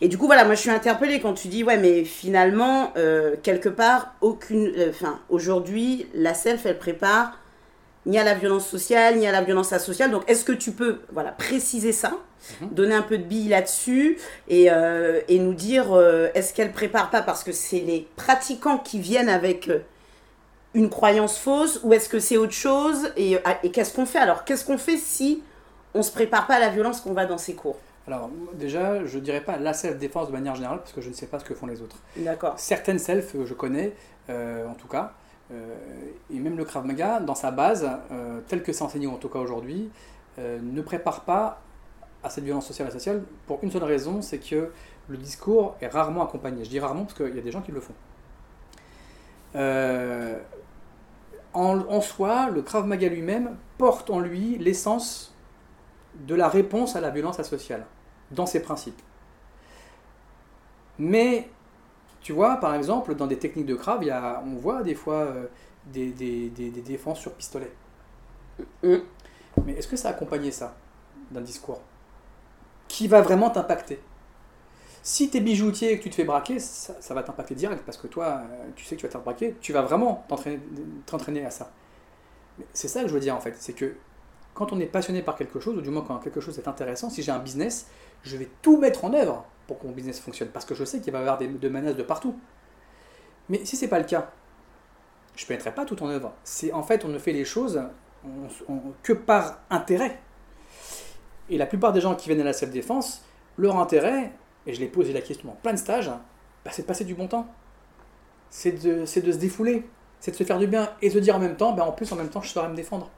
[0.00, 3.36] Et du coup, voilà, moi je suis interpellée quand tu dis, ouais, mais finalement, euh,
[3.42, 4.72] quelque part, aucune.
[4.76, 7.38] euh, Enfin, aujourd'hui, la self, elle prépare
[8.06, 10.10] ni à la violence sociale, ni à la violence asociale.
[10.10, 12.12] Donc, est-ce que tu peux voilà, préciser ça,
[12.72, 15.86] donner un peu de billes là-dessus et, euh, et nous dire,
[16.34, 19.70] est-ce qu'elle prépare pas parce que c'est les pratiquants qui viennent avec.
[20.74, 24.18] une croyance fausse ou est-ce que c'est autre chose et, et qu'est-ce qu'on fait?
[24.18, 25.42] Alors qu'est-ce qu'on fait si
[25.94, 27.78] on se prépare pas à la violence qu'on va dans ces cours?
[28.10, 31.26] Alors, déjà, je dirais pas la self-défense de manière générale, parce que je ne sais
[31.26, 31.96] pas ce que font les autres.
[32.16, 33.94] d'accord Certaines self, euh, je connais,
[34.28, 35.12] euh, en tout cas,
[35.52, 35.76] euh,
[36.28, 39.28] et même le Krav Maga, dans sa base, euh, tel que c'est enseigné en tout
[39.28, 39.90] cas aujourd'hui,
[40.38, 41.60] ne prépare pas
[42.24, 44.72] à cette violence sociale et sociale pour une seule raison, c'est que
[45.08, 46.64] le discours est rarement accompagné.
[46.64, 47.92] Je dis rarement parce qu'il y a des gens qui le font.
[51.52, 55.34] En, en soi, le Krav Maga lui-même porte en lui l'essence
[56.14, 57.84] de la réponse à la violence asociale,
[58.30, 59.00] dans ses principes.
[60.98, 61.48] Mais
[62.22, 65.46] tu vois, par exemple, dans des techniques de y a, on voit des fois euh,
[65.86, 67.72] des, des- des- des défenses sur pistolet.
[68.82, 68.96] Mm.
[69.66, 70.76] Mais est-ce que ça a accompagné ça
[71.30, 71.80] d'un discours
[72.88, 74.00] qui va vraiment t'impacter?
[75.02, 77.82] Si tu es bijoutier et que tu te fais braquer, ça, ça va t'impacter direct
[77.84, 80.26] parce que toi, euh, tu sais que tu vas te faire braquer, tu vas vraiment
[81.06, 81.70] t'entraîner à ça.
[82.72, 83.94] C'est ça que je veux dire en fait, c'est que
[84.54, 87.10] quand on est passionné par quelque chose, ou du moins quand quelque chose est intéressant,
[87.10, 87.88] si j'ai un business,
[88.22, 91.00] je vais tout mettre en œuvre pour que mon business fonctionne, parce que je sais
[91.00, 92.38] qu'il va y avoir des, de menaces de partout.
[93.48, 94.30] Mais si c'est pas le cas,
[95.36, 96.32] je ne mettrai pas tout en œuvre.
[96.44, 97.80] C'est en fait, on ne fait les choses
[99.02, 100.20] que par intérêt.
[101.48, 103.24] Et la plupart des gens qui viennent à la self-défense,
[103.56, 104.32] leur intérêt,
[104.66, 106.10] et je l'ai posé la question en plein de stages,
[106.64, 107.46] bah, c'est de passer du bon temps.
[108.50, 111.38] C'est de, se défouler, c'est de se faire du bien et de se dire en
[111.38, 113.08] même temps, bah, en plus en même temps je saurais me défendre.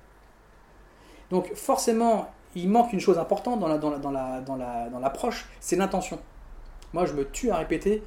[1.31, 4.89] Donc forcément, il manque une chose importante dans la, dans la, dans la, dans la,
[4.91, 6.19] dans l'approche, c'est l'intention.
[6.93, 8.03] Moi je me tue à répéter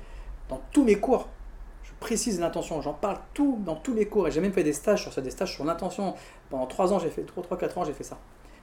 [0.49, 1.27] dans tous mes cours.
[1.83, 4.73] Je précise l'intention, j'en parle tout dans tous mes cours et j'ai même fait des
[4.73, 6.13] stages sur ça, des stages sur l'intention.
[6.49, 8.17] Pendant 3 ans, j'ai fait 3 3 4 ans, j'ai fait ça.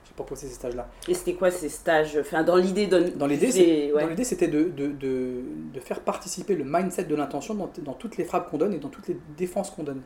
[0.05, 0.89] J'ai proposé ces stages là.
[1.07, 2.17] et c'était quoi ces stages?
[2.19, 4.23] Enfin dans l'idée Dans l'idée, ouais.
[4.23, 5.41] c'était de, de, de,
[5.73, 8.79] de faire participer le mindset de l'intention dans, dans toutes les frappes qu'on donne et
[8.79, 10.01] dans toutes les défenses qu'on donne.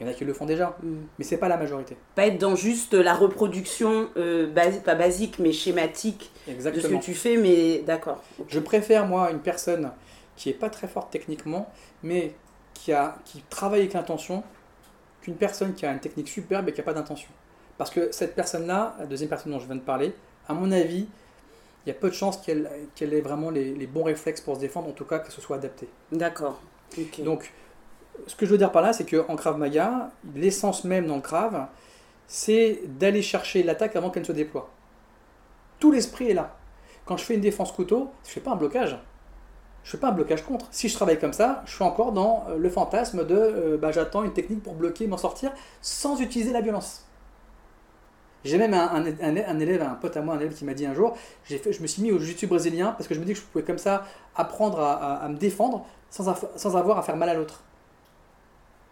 [0.00, 0.96] Il y en a qui le font déjà, Mm.
[1.18, 1.94] mais c'est pas la majorité.
[2.14, 7.00] pas être dans juste la reproduction euh, basi- pas basique mais schématique de ce que
[7.02, 9.92] tu fais mais d'accord Je préfère, moi, une personne
[10.36, 11.70] qui est pas très forte techniquement,
[12.02, 12.32] mais
[12.72, 14.42] qui, a, qui travaille avec l'intention,
[15.20, 17.28] qu'une personne qui a une technique superbe et qui n'a pas d'intention.
[17.76, 20.14] Parce que cette personne-là, la deuxième personne dont je viens de parler,
[20.48, 21.06] à mon avis,
[21.84, 24.54] il y a peu de chances qu'elle qu'elle ait vraiment les, les bons réflexes pour
[24.56, 25.88] se défendre, en tout cas que ce soit adapté.
[26.10, 26.60] d'accord
[26.98, 27.22] Ok.
[27.22, 27.52] Donc,
[28.26, 31.22] ce que je veux dire par là, c'est qu'en Krav Maga, l'essence même dans le
[31.22, 31.66] Krav,
[32.26, 34.70] c'est d'aller chercher l'attaque avant qu'elle ne se déploie.
[35.78, 36.56] Tout l'esprit est là.
[37.04, 38.98] Quand je fais une défense couteau, je ne fais pas un blocage.
[39.82, 40.66] Je ne fais pas un blocage contre.
[40.70, 43.90] Si je travaille comme ça, je suis encore dans euh, le fantasme de euh, bah,
[43.92, 47.06] j'attends une technique pour bloquer, m'en sortir, sans utiliser la violence.
[48.44, 49.04] J'ai même un,
[49.60, 51.14] élève, un pote à moi, un élève qui m'a dit un jour,
[51.44, 53.44] fait, je me suis mis au jiu-jitsu brésilien parce que je me dis que je
[53.44, 57.62] pouvais comme ça apprendre à, me défendre sans avoir à faire mal à l'autre.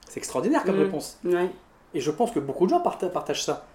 [0.09, 0.83] C'est extraordinaire comme Mhm.
[0.85, 1.19] réponse.
[1.25, 1.51] Ouais.
[1.95, 3.67] Et je pense que beaucoup de gens parta- partagent ça.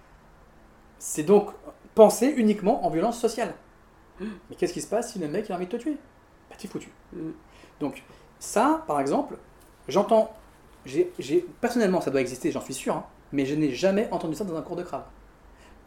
[0.98, 1.50] C'est donc
[1.94, 3.54] penser uniquement en violence sociale.
[4.20, 5.96] Mais qu'est-ce qui se passe si le mec a envie de te tuer?
[6.50, 6.90] Bah t'es foutu.
[7.12, 7.30] Mm.
[7.80, 8.02] Donc
[8.38, 9.36] ça, par exemple,
[9.88, 10.32] j'entends
[10.86, 11.10] j'ai,
[11.62, 14.54] personnellement, ça doit exister, j'en suis sûr, hein, mais je n'ai jamais entendu ça dans
[14.54, 15.04] un cours de Krav.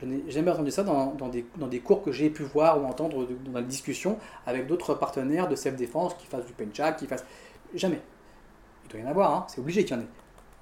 [0.01, 2.81] Je n'ai jamais entendu ça dans, dans des, dans des cours que j'ai pu voir
[2.81, 4.17] ou entendre de- dans des discussions
[4.47, 7.25] avec d'autres partenaires de self-défense qui fassent du penchak, qui fassent.
[7.75, 8.01] Jamais.
[8.85, 10.07] Il doit y en avoir, hein, c'est obligé qu'il y en ait.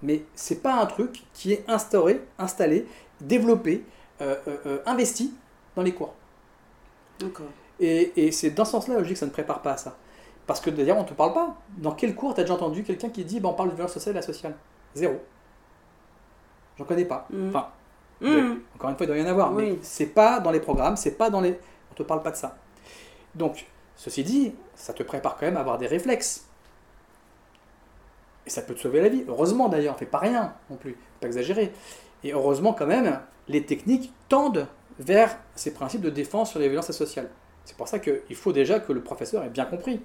[0.03, 2.88] Mais c'est pas un truc qui est instauré, installé,
[3.22, 3.84] développé,
[4.22, 5.34] euh, euh, euh, investi
[5.76, 6.13] dans les cours.
[7.19, 7.47] D'accord.
[7.80, 9.97] Et, et c'est dans ce sens-là dis que ça ne prépare pas à ça.
[10.47, 11.55] Parce que d'ailleurs, on ne te parle pas.
[11.77, 13.93] Dans quel cours tu as déjà entendu quelqu'un qui dit bah, on parle de violence
[13.93, 14.55] sociale et asociale
[14.93, 15.19] Zéro.
[16.77, 17.27] J'en connais pas.
[17.31, 17.49] Mhm.
[17.49, 17.67] Enfin,
[18.22, 18.61] Mhm.
[18.76, 19.53] encore une fois, il doit y en avoir.
[19.53, 19.72] Oui.
[19.72, 21.59] Mais c'est pas dans les programmes, c'est pas dans les.
[21.91, 22.57] On te parle pas de ça.
[23.34, 23.65] Donc,
[23.95, 26.47] ceci dit, ça te prépare quand même à avoir des réflexes.
[28.45, 29.23] Et ça peut te sauver la vie.
[29.27, 31.72] Heureusement d'ailleurs, fait pas rien non plus, pas exagérer.
[32.23, 34.67] Et heureusement quand même, les techniques tendent
[34.99, 37.30] vers ces principes de défense sur les violences sociales.
[37.65, 40.01] C'est pour ça qu'il faut déjà que le professeur ait bien compris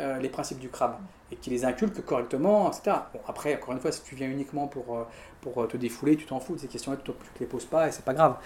[0.00, 0.96] euh, les principes du crabe
[1.32, 2.96] et qu'il les inculque correctement, etc.
[3.12, 5.04] Bon, après, encore une fois, si tu viens uniquement pour, euh,
[5.40, 7.92] pour te défouler, tu t'en fous de ces questions-là, tu ne les poses pas et
[7.92, 8.36] c'est pas grave.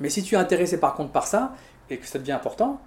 [0.00, 1.54] Mais si tu es intéressé par contre par ça
[1.90, 2.80] et que ça devient important,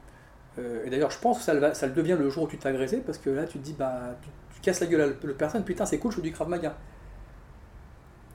[0.60, 2.70] euh, et d'ailleurs je pense que ça, le devient le jour où tu te fais
[2.70, 4.16] agresser parce que là tu te dis, bah,
[4.62, 6.74] casses la gueule à la le personne, putain c'est cool, je fais du Krav Maga.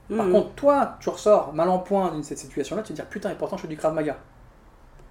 [0.09, 0.33] Par Mhm.
[0.33, 3.35] contre, toi, tu ressors mal en point d'une cette situation-là, tu te dis putain, et
[3.35, 4.17] pourtant je fais du Krav Maga.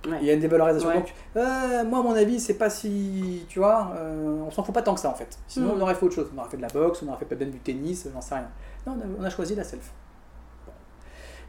[0.07, 0.17] Ouais.
[0.21, 0.87] Il y a une dévalorisation.
[0.89, 0.95] Ouais.
[0.97, 3.43] Donc, euh, moi, à mon avis, c'est pas si.
[3.49, 5.37] Tu vois, euh, on s'en fout pas tant que ça en fait.
[5.47, 5.79] Sinon, Mhm.
[5.79, 6.29] on aurait fait autre chose.
[6.35, 8.47] On aurait fait de la boxe, on aurait fait peut-être du tennis, j'en sais rien.
[8.85, 9.91] Non, on a, on a choisi la self.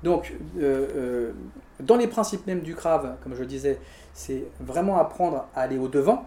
[0.03, 1.33] Donc, euh,
[1.81, 3.79] dans les principes même du Krav, comme je le disais,
[4.15, 6.27] c'est vraiment apprendre à aller au-devant.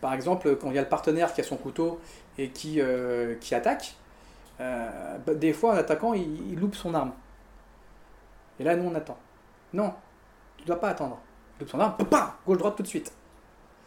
[0.00, 2.00] Par exemple, quand il y a le partenaire qui a son couteau
[2.38, 3.94] et qui, euh, attaque,
[4.60, 7.12] euh, bah, des fois, en attaquant, il, il loupe son arme.
[8.58, 9.18] Et là, nous, on attend.
[9.72, 9.92] Non,
[10.56, 11.18] tu dois pas attendre.
[11.56, 13.12] Tu loupes son arme, pam, gauche-droite tout de suite.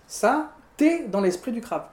[0.07, 1.88] Ça, t'es dans l'esprit du crabe.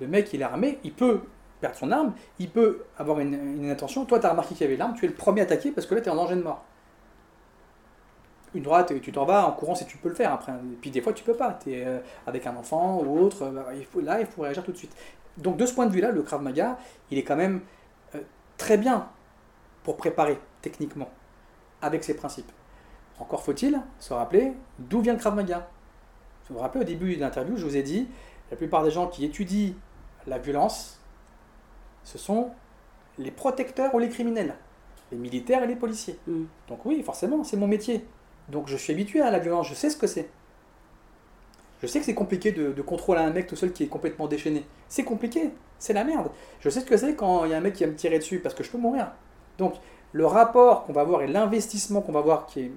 [0.00, 1.22] Le mec, il est armé, il peut
[1.60, 4.04] perdre son arme, il peut avoir une, une intention.
[4.04, 5.94] Toi, tu as remarqué qu'il y avait l'arme, tu es le premier attaqué parce que
[5.94, 6.64] là, tu es en danger de mort.
[8.54, 10.52] Une droite, et tu t'en vas en courant si tu peux le faire après.
[10.52, 11.58] Et puis des fois, tu peux pas.
[11.62, 11.86] Tu es
[12.26, 13.48] avec un enfant ou autre.
[13.50, 14.94] bah, il faut, là, il faut réagir tout de suite.
[15.38, 16.78] Donc, de ce point de vue-là, le Krav Maga,
[17.10, 17.62] il est quand même
[18.14, 18.20] euh,
[18.58, 19.08] très bien
[19.82, 21.08] pour préparer techniquement
[21.80, 22.50] avec ses principes.
[23.18, 25.68] Encore faut-il se rappeler d'où vient le Krav Maga.
[26.48, 28.08] Vous vous rappelez au début de l'interview, je vous ai dit,
[28.50, 29.72] la plupart des gens qui étudient
[30.26, 31.00] la violence,
[32.04, 32.50] ce sont
[33.18, 34.54] les protecteurs ou les criminels,
[35.10, 36.18] les militaires et les policiers.
[36.26, 36.44] Mm.
[36.68, 38.06] Donc oui, forcément, c'est mon métier.
[38.48, 40.28] Donc je suis habitué à la violence, je sais ce que c'est.
[41.82, 44.28] Je sais que c'est compliqué de, de contrôler un mec tout seul qui est complètement
[44.28, 44.64] déchaîné.
[44.88, 46.30] C'est compliqué, c'est la merde.
[46.60, 48.18] Je sais ce que c'est quand il y a un mec qui va me tirer
[48.18, 49.10] dessus parce que je peux mourir.
[49.58, 49.74] Donc
[50.12, 52.72] le rapport qu'on va voir et l'investissement qu'on va voir, qui est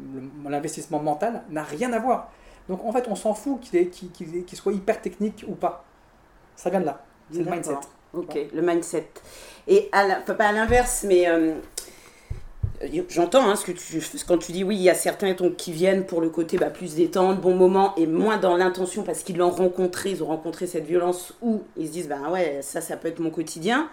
[0.47, 2.31] l'investissement mental, n'a rien à voir.
[2.67, 5.83] Donc en fait, on s'en fout qu'il est- soit hyper technique ou pas.
[6.55, 7.03] Ça vient de là.
[7.31, 7.73] C'est le mindset.
[8.13, 9.07] Ok, le mindset.
[9.67, 11.55] Et à la- enfin, pas à l'inverse, mais euh,
[13.09, 16.05] j'entends hein, ce que tu, quand tu dis oui, il y a certains qui viennent
[16.05, 19.49] pour le côté bah, plus détente, bon moment, et moins dans l'intention parce qu'ils l'ont
[19.49, 23.07] rencontré, ils ont rencontré cette violence où ils se disent bah ouais, ça, ça peut
[23.07, 23.89] être mon quotidien.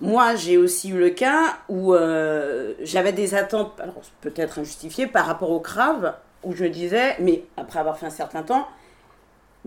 [0.00, 5.24] Moi, j'ai aussi eu le cas où euh, j'avais des attentes, alors peut-être injustifiées, par
[5.24, 6.14] rapport au crave,
[6.44, 8.68] où je disais, mais après avoir fait un certain temps,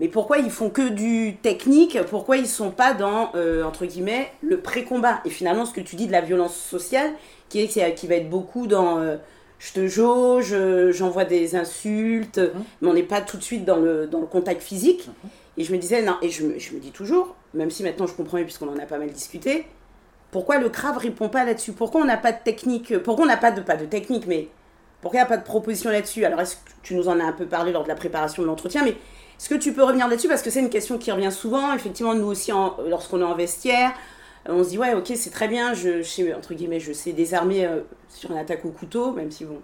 [0.00, 4.32] mais pourquoi ils font que du technique Pourquoi ils sont pas dans, euh, entre guillemets,
[4.40, 5.20] le pré-combat?
[5.26, 7.12] Et finalement, ce que tu dis de la violence sociale,
[7.50, 9.16] qui, est, qui va être beaucoup dans euh,
[9.58, 12.40] je te jauge, euh, j'envoie des insultes,
[12.80, 15.10] mais on n'est pas tout de suite dans le, dans le contact physique.
[15.58, 18.06] Et je me disais, non, et je me, je me dis toujours, même si maintenant
[18.06, 19.66] je comprends puisqu'on en a pas mal discuté,
[20.30, 21.72] pourquoi le CRAV répond pas là-dessus?
[21.72, 22.96] Pourquoi on n'a pas de technique?
[22.98, 24.48] Pourquoi on n'a pas de, pas de technique, mais
[25.02, 26.24] pourquoi il n'y a pas de proposition là-dessus?
[26.24, 28.46] Alors, est-ce que tu nous en as un peu parlé lors de la préparation de
[28.46, 30.28] l'entretien, mais est-ce que tu peux revenir là-dessus?
[30.28, 31.74] Parce que c'est une question qui revient souvent.
[31.74, 32.52] Effectivement, nous aussi,
[32.86, 33.92] lorsqu'on est en vestiaire,
[34.46, 37.66] on se dit, ouais, ok, c'est très bien, je, sais, entre guillemets, je sais désarmer
[37.66, 39.60] euh, sur une attaque au couteau, même si, bon,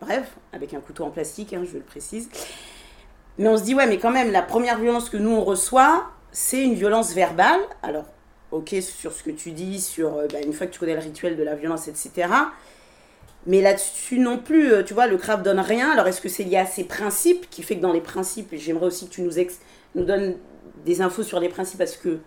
[0.00, 2.28] bref, avec un couteau en plastique, hein, je le précise.
[3.38, 6.06] Mais on se dit, ouais, mais quand même, la première violence que nous, on reçoit,
[6.32, 7.60] c'est une violence verbale.
[7.82, 8.04] Alors,
[8.50, 11.00] ok, sur ce que tu dis, sur euh, bah, une fois que tu connais le
[11.00, 12.28] rituel de la violence, etc.
[13.46, 15.90] Mais là-dessus non plus, euh, tu vois, le crabe donne rien.
[15.90, 18.86] Alors est-ce que c'est lié à ces principes qui fait que dans les principes, j'aimerais
[18.86, 19.60] aussi que tu nous, ex-
[19.94, 20.36] nous donnes
[20.84, 22.18] des infos sur les principes parce que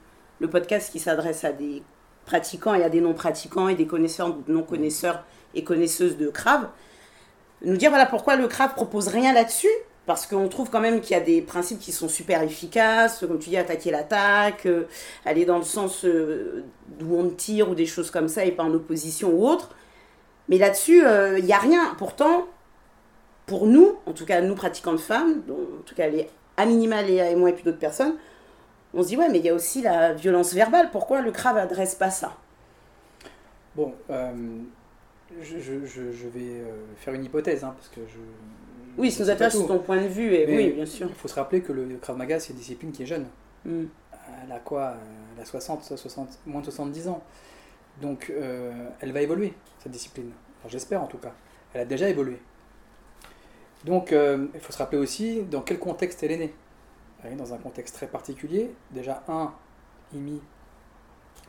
[0.41, 1.83] le podcast qui s'adresse à des
[2.25, 5.23] pratiquants et à des non-pratiquants et des connaisseurs, non-connaisseurs
[5.53, 6.67] et connaisseuses de crabe,
[7.63, 9.69] nous dire voilà pourquoi le crabe propose rien là-dessus.
[10.07, 13.37] Parce qu'on trouve quand même qu'il y a des principes qui sont super efficaces, comme
[13.37, 14.85] tu dis, attaquer l'attaque, euh,
[15.25, 16.63] aller dans le sens euh,
[16.97, 19.69] d'où on tire ou des choses comme ça et pas en opposition ou autre.
[20.49, 21.93] Mais là-dessus, euh, il n'y a rien.
[21.99, 22.47] Pourtant,
[23.45, 26.27] pour nous, en tout cas nous pratiquants de femmes, en tout cas les
[26.57, 28.15] à minima et moi et puis d'autres personnes,
[28.93, 30.89] on se dit, ouais, mais il y a aussi la violence verbale.
[30.91, 32.35] Pourquoi le Krav adresse pas ça?
[33.75, 34.31] Bon, euh,
[35.41, 38.17] je, je- je- je vais euh, faire une hypothèse, hein, parce que je.
[38.97, 41.07] Oui, ça nous intéresse ton point de vue, et Mais oui, bien sûr.
[41.07, 43.25] Il faut se rappeler que le Krav Maga, c'est une discipline qui est jeune.
[43.65, 43.83] Mm.
[44.45, 44.95] Elle a quoi?
[45.35, 47.23] Elle a 60, 60, moins de 70 ans.
[48.01, 50.31] Donc, euh, elle va évoluer, cette discipline.
[50.59, 51.31] Enfin, J'espère en tout cas.
[51.73, 52.37] Elle a déjà évolué.
[53.85, 56.53] Donc, euh, il faut se rappeler aussi dans quel contexte elle est née.
[57.23, 58.73] Elle est dans un contexte très particulier.
[58.91, 59.53] Déjà, un,
[60.13, 60.41] Imi,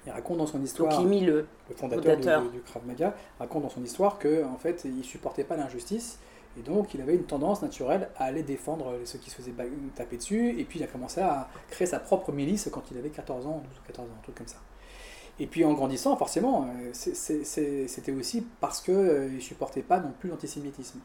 [0.06, 1.46] il raconte dans son histoire, Donc, il mit le.
[1.68, 2.50] le fondateur du, fondateur.
[2.50, 6.18] du Krav Maga, raconte dans son histoire que en fait, il supportait pas l'injustice.
[6.58, 9.54] Et donc, il avait une tendance naturelle à aller défendre ceux qui se faisaient
[9.94, 10.60] taper dessus.
[10.60, 13.62] Et puis, il a commencé à créer sa propre milice quand il avait 14 ans,
[13.66, 14.58] 12 ou 14 ans, un truc comme ça.
[15.40, 20.28] Et puis, en grandissant, forcément, euh, c'était aussi parce qu'il ne supportait pas non plus
[20.28, 21.00] l'antisémitisme.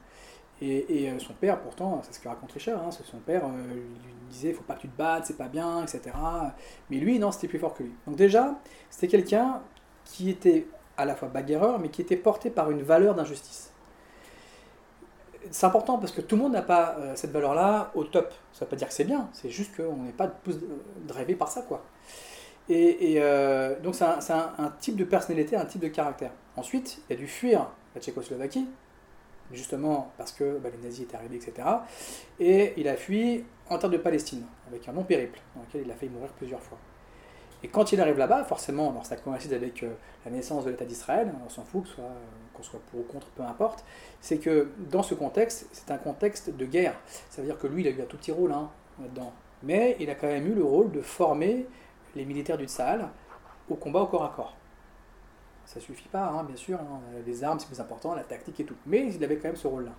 [0.62, 3.84] Et, euh, son père, pourtant, c'est ce que raconte Richard, hein, son père euh, lui
[4.30, 6.16] disait faut pas que tu te battes, c'est pas bien, etc.
[6.90, 7.94] Mais lui, non, c'était plus fort que lui.
[8.08, 8.56] Donc, déjà,
[8.90, 9.62] c'était quelqu'un
[10.04, 10.68] qui était
[10.98, 13.72] à la fois bagarreur, mais qui était porté par une valeur d'injustice.
[15.52, 18.34] C'est important parce que tout le monde n'a pas euh, cette valeur-là au top.
[18.52, 20.58] Ça ne veut pas dire que c'est bien, c'est juste qu'on n'est pas tous
[21.08, 21.86] drivé par ça, quoi.
[22.68, 23.22] Et,
[23.82, 26.32] donc c'est un type de personnalité, un type de caractère.
[26.58, 28.68] Ensuite, il a dû fuir la Tchécoslovaquie,
[29.52, 31.68] justement parce que bah, les nazis étaient arrivés, etc.
[32.40, 35.92] Et il a fui en terre de Palestine, avec un long périple, dans lequel il
[35.92, 36.78] a failli mourir plusieurs fois.
[37.64, 39.94] Et quand il arrive là-bas, forcément, alors ça coïncide avec euh,
[40.26, 43.28] la naissance de l'État d'Israël, on s'en fout, soit, euh, qu'on soit pour ou contre,
[43.30, 43.84] peu importe,
[44.22, 46.96] c'est que dans ce contexte, c'est un contexte de guerre.
[47.30, 48.70] Ça veut dire que lui, il a eu un tout petit rôle hein,
[49.02, 49.34] là-dedans.
[49.64, 51.66] Mais il a quand même eu le rôle de former
[52.16, 53.10] les militaires du Tsahal
[53.70, 54.56] au combat au corps à corps.
[55.68, 58.64] Ça suffit pas, hein, bien sûr, hein, les armes c'est plus important, la tactique et
[58.64, 58.78] tout.
[58.86, 59.92] Mais il avait quand même ce rôle-là.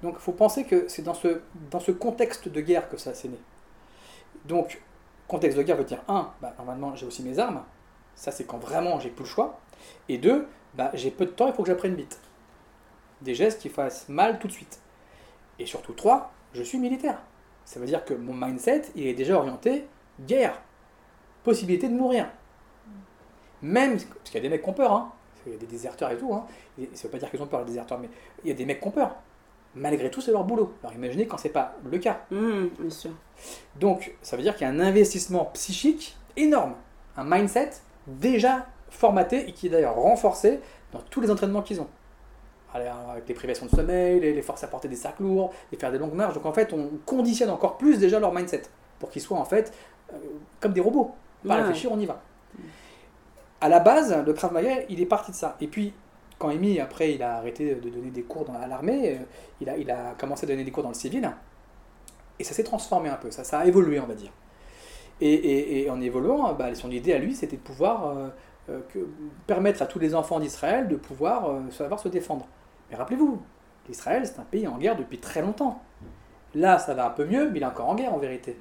[0.00, 1.40] Donc il faut penser que c'est dans ce,
[1.72, 3.38] dans ce contexte de guerre que ça s'est né.
[4.44, 4.80] Donc,
[5.26, 7.64] contexte de guerre veut dire, un, bah, normalement j'ai aussi mes armes,
[8.14, 9.58] ça c'est quand vraiment j'ai plus le choix,
[10.08, 12.20] et deux, bah, j'ai peu de temps, il faut que j'apprenne vite.
[13.20, 14.80] Des gestes qui fassent mal tout de suite.
[15.58, 17.20] Et surtout, trois, je suis militaire.
[17.64, 19.88] Ça veut dire que mon mindset, il est déjà orienté
[20.20, 20.62] guerre,
[21.42, 22.28] possibilité de mourir.
[23.62, 25.12] Même, parce qu'il y a des mecs qui ont peur, hein.
[25.46, 26.44] il y a des déserteurs et tout, hein.
[26.80, 28.08] Et ça veut pas dire qu'ils ont peur les déserteurs, mais
[28.44, 29.16] il y a des mecs qui ont peur.
[29.74, 30.72] Malgré tout, c'est leur boulot.
[30.82, 32.20] Alors imaginez quand c'est pas le cas.
[32.30, 33.10] Mm, bien sûr.
[33.76, 36.74] Donc, ça veut dire qu'il y a un investissement psychique énorme,
[37.16, 37.70] un mindset
[38.06, 40.60] déjà formaté et qui est d'ailleurs renforcé
[40.92, 41.88] dans tous les entraînements qu'ils ont.
[42.74, 45.78] Alors, avec les privations de sommeil, les, les forces à porter des sacs lourds, les
[45.78, 46.34] faire des longues marches.
[46.34, 48.62] Donc en fait, on conditionne encore plus déjà leur mindset
[48.98, 49.72] pour qu'ils soient en fait
[50.12, 50.16] euh,
[50.60, 51.12] comme des robots.
[51.46, 51.62] Pas Ouais.
[51.62, 52.20] réfléchir, on y va.
[53.60, 55.56] À la base, le Krav Maga, il est parti de ça.
[55.60, 55.92] Et puis,
[56.38, 59.22] quand Amy, après, il a arrêté de donner des cours dans, à l'armée, euh,
[59.60, 61.28] il a, il a commencé à donner des cours dans le civil.
[62.38, 64.30] Et ça s'est transformé un peu, ça, ça a évolué, on va dire.
[65.20, 68.28] Et, et- et en évoluant, bah, son idée à lui, c'était de pouvoir euh,
[68.70, 69.08] euh, que-
[69.48, 72.46] permettre à tous les enfants d'Israël de pouvoir euh, savoir se défendre.
[72.90, 73.42] Mais rappelez-vous,
[73.88, 75.82] l'Israël, c'est un pays en guerre depuis très longtemps.
[76.54, 78.56] Là, ça va un peu mieux, mais il est encore en guerre en vérité.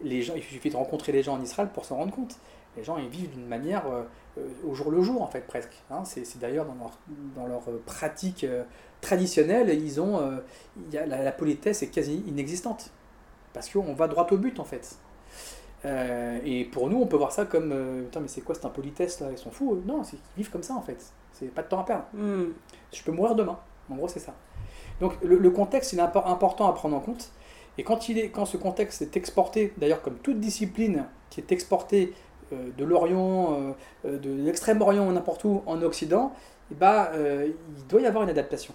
[0.00, 2.38] Les gens, il suffit de rencontrer les gens en Israël pour s'en rendre compte.
[2.76, 4.04] Les gens, ils vivent d'une manière euh,
[4.66, 5.82] au jour le jour, en fait, presque.
[5.90, 6.02] hein.
[6.04, 6.98] c'est d'ailleurs dans leur,
[7.34, 8.64] dans leur euh, pratique euh,
[9.00, 10.38] traditionnelle, ils ont, euh,
[10.92, 12.90] y a, la, la politesse est quasi inexistante.
[13.52, 14.96] Parce qu'on va droit au but, en fait.
[15.84, 18.64] Euh, et pour nous, on peut voir ça comme euh, Putain, mais c'est quoi cette
[18.64, 19.28] impolitesse là?
[19.30, 19.74] Ils sont fous.
[19.74, 19.82] eux.
[19.86, 21.12] Non, c'est qu'ils vivent comme ça en fait.
[21.32, 22.04] C'est pas de temps à perdre.
[22.14, 22.46] Mm.
[22.92, 23.58] Je peux mourir demain.
[23.88, 24.34] En gros, c'est ça.
[25.00, 27.30] Donc le, le contexte, il est impor- important à prendre en compte.
[27.78, 31.52] Et quand, il est, quand ce contexte est exporté, d'ailleurs comme toute discipline qui est
[31.52, 32.12] exportée euh,
[32.52, 33.72] de l'Orient, euh,
[34.06, 36.32] euh, de l'extrême-orient n'importe où en Occident,
[36.70, 38.74] eh ben, euh, il doit y avoir une adaptation.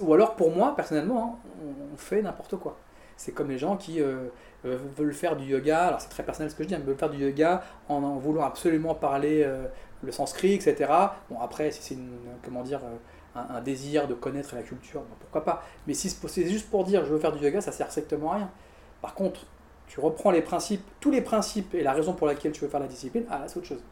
[0.00, 1.48] Ou alors pour moi, personnellement, hein,
[1.92, 2.78] on, fait n'importe quoi.
[3.16, 4.28] C'est comme les gens qui euh,
[4.64, 6.86] euh, veulent faire du yoga, alors c'est très personnel ce que je dis, hein, mais
[6.86, 9.66] veulent faire du yoga en, voulant absolument parler euh,
[10.02, 10.90] le sanskrit, etc.
[11.30, 11.98] Bon, après, si c'est
[12.42, 15.62] comment dire, euh, un, désir de connaître la culture, pourquoi pas.
[15.86, 18.36] Mais si c'est juste pour dire je veux faire du yoga, ça sert strictement à
[18.36, 18.50] rien.
[19.02, 19.46] Par contre,
[19.86, 22.80] tu reprends les principes, tous les principes et la raison pour laquelle tu veux faire
[22.80, 23.82] la discipline, ah là c'est autre chose.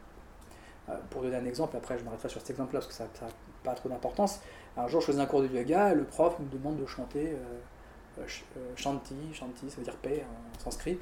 [0.88, 3.30] Euh, pour donner un exemple, après je m'arrêterai sur cet exemple-là parce que ça n'a
[3.62, 4.40] pas trop d'importance.
[4.76, 7.36] Un jour je faisais un cours de yoga et le prof me demande de chanter
[8.18, 10.98] euh, euh, Shanti, Shanti, ça veut dire paix en sanskrit.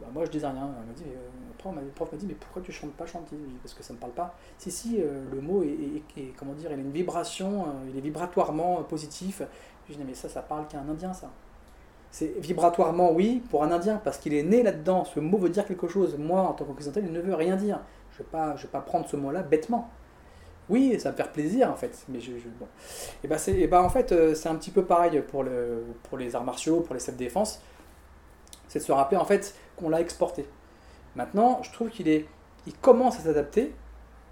[0.00, 0.70] Bah, moi je disais rien.
[0.88, 3.36] Le prof m'a- dit, mais pourquoi tu chantes pas Shanti?
[3.62, 4.34] Parce que ça ne me parle pas.
[4.58, 6.02] Si, si, le mot est,
[6.36, 9.42] comment dire, il a une vibration, il est vibratoirement positif.
[9.88, 11.30] Je dis, mais ça, ça parle qu'à un Indien, ça.
[12.14, 15.04] C'est vibratoirement, oui, pour un Indien, parce qu'il est né là-dedans.
[15.04, 16.16] Ce mot veut dire quelque chose.
[16.16, 17.80] Moi, en tant qu'occidental, il ne veut rien dire.
[18.12, 19.90] Je ne vais, pas- vais pas prendre ce mot-là bêtement.
[20.68, 22.04] Oui, ça va me faire plaisir, en fait.
[22.08, 22.20] Mais
[22.60, 22.68] bon.
[23.24, 25.82] Et ben, c'est, et ben, en fait, euh, c'est un petit peu pareil pour, le,
[26.04, 27.60] pour les arts martiaux, pour les self-défense.
[28.68, 30.46] C'est de se rappeler, en fait, qu'on l'a exporté.
[31.16, 32.26] Maintenant, je trouve qu'il est,
[32.68, 33.74] il commence à s'adapter,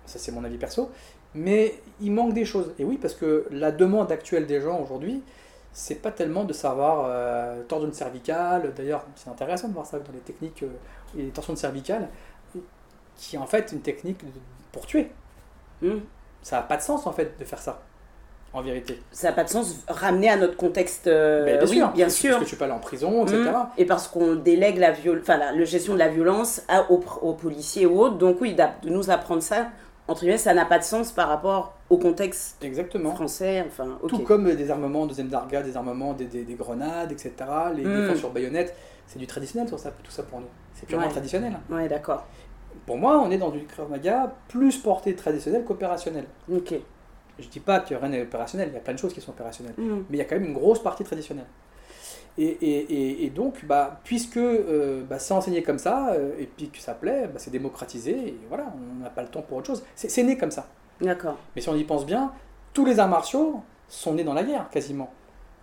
[0.07, 0.89] ça c'est mon avis perso,
[1.35, 2.75] mais il manque des choses.
[2.79, 5.25] Et oui, parce que la demande actuelle des gens aujourd'hui,
[5.73, 8.73] c'est pas tellement de savoir euh, tordre une cervicale.
[8.77, 10.69] D'ailleurs, c'est intéressant de voir ça dans les techniques, euh,
[11.15, 12.09] les torsions de cervicale,
[13.17, 14.21] qui est en fait une technique
[14.73, 15.11] pour tuer.
[15.81, 15.99] Hmm.
[16.43, 17.81] Ça n'a pas de sens en fait de faire ça,
[18.53, 19.01] en vérité.
[19.13, 21.07] Ça n'a pas de sens ramener à notre contexte.
[21.07, 22.33] euh, Mais oui, bien parce sûr.
[22.33, 23.39] Parce que tu peux aller en prison, etc.
[23.39, 23.67] Mhm.
[23.79, 25.21] Et parce qu'on délègue la, viol...
[25.23, 28.17] enfin, la, la gestion de la violence à- aux, aux policiers ou autres.
[28.19, 29.69] Donc oui, de nous apprendre ça,
[30.09, 33.15] entre guillemets, ça n'a pas de sens par rapport au contexte Exactement.
[33.15, 33.63] français.
[33.67, 33.99] Enfin.
[34.09, 37.33] Tout comme des armements deuxième d'arga, des armements, des, des- des grenades, etc.
[37.77, 38.75] Les défenses sur baïonnette,
[39.07, 40.47] c'est du traditionnel sur ça, tout ça pour nous.
[40.75, 41.11] C'est purement Ouais.
[41.13, 41.59] traditionnel.
[41.71, 42.27] Ouais, d'accord.
[42.87, 46.25] Pour moi, on est dans du Krav Maga plus porté traditionnel qu'opérationnel.
[46.51, 46.75] Ok.
[47.39, 49.31] Je dis pas que rien n'est opérationnel, il y a plein de choses qui sont
[49.31, 49.75] opérationnelles.
[49.79, 50.05] Mhm.
[50.11, 51.47] Mais il y a quand même une grosse partie traditionnelle.
[52.39, 56.71] Et, et- et- donc, bah, puisque euh, bah, c'est enseigné comme ça, euh, et puis
[56.71, 59.67] que ça plaît, bah, c'est démocratisé, et voilà, on n'a pas le temps pour autre
[59.67, 59.85] chose.
[59.95, 60.67] C'est né comme ça.
[61.03, 61.37] D'accord.
[61.55, 62.33] Mais si on y pense bien,
[62.73, 65.13] tous les arts martiaux sont nés dans la guerre, quasiment.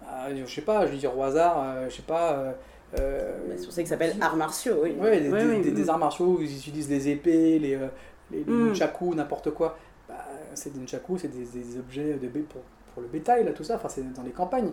[0.03, 2.33] Euh, je sais pas, je vais dire au hasard, euh, je sais pas.
[2.33, 2.51] euh,
[2.99, 4.95] euh, C'est pour ça que ça s'appelle arts martiaux, oui.
[4.99, 7.87] Ouais, des, oui, des- des arts martiaux où ils utilisent les épées, les, euh,
[8.31, 8.73] les, Mm.
[9.15, 9.77] n'importe quoi.
[10.07, 10.15] Bah,
[10.55, 12.61] c'est des nunchakus, c'est des, objets de, pour,
[12.93, 13.75] pour le bétail, là, tout ça.
[13.75, 14.71] Enfin, c'est dans les campagnes.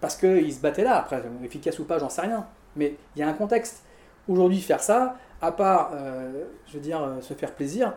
[0.00, 0.96] Parce qu'ils se battaient là.
[0.98, 2.46] Après, efficace ou pas, j'en sais rien.
[2.76, 3.82] Mais il y a un contexte.
[4.28, 7.94] Aujourd'hui, faire ça, à part, euh, je veux dire, euh, se faire plaisir,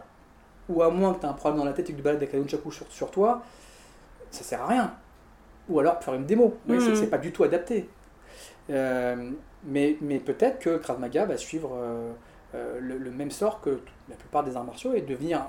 [0.73, 2.21] ou à moins que tu aies un problème dans la tête et que tu balades
[2.21, 3.41] avec un nunchaku sur, sur toi,
[4.31, 4.93] ça sert à rien.
[5.69, 6.57] Ou alors faire une démo.
[6.67, 7.89] Voyez, c'est- pas du tout adapté.
[8.69, 9.31] Euh,
[9.65, 12.11] mais mais peut-être que Krav Maga va suivre euh,
[12.55, 13.79] euh, le, le même sort que
[14.09, 15.45] la plupart des arts martiaux et devenir,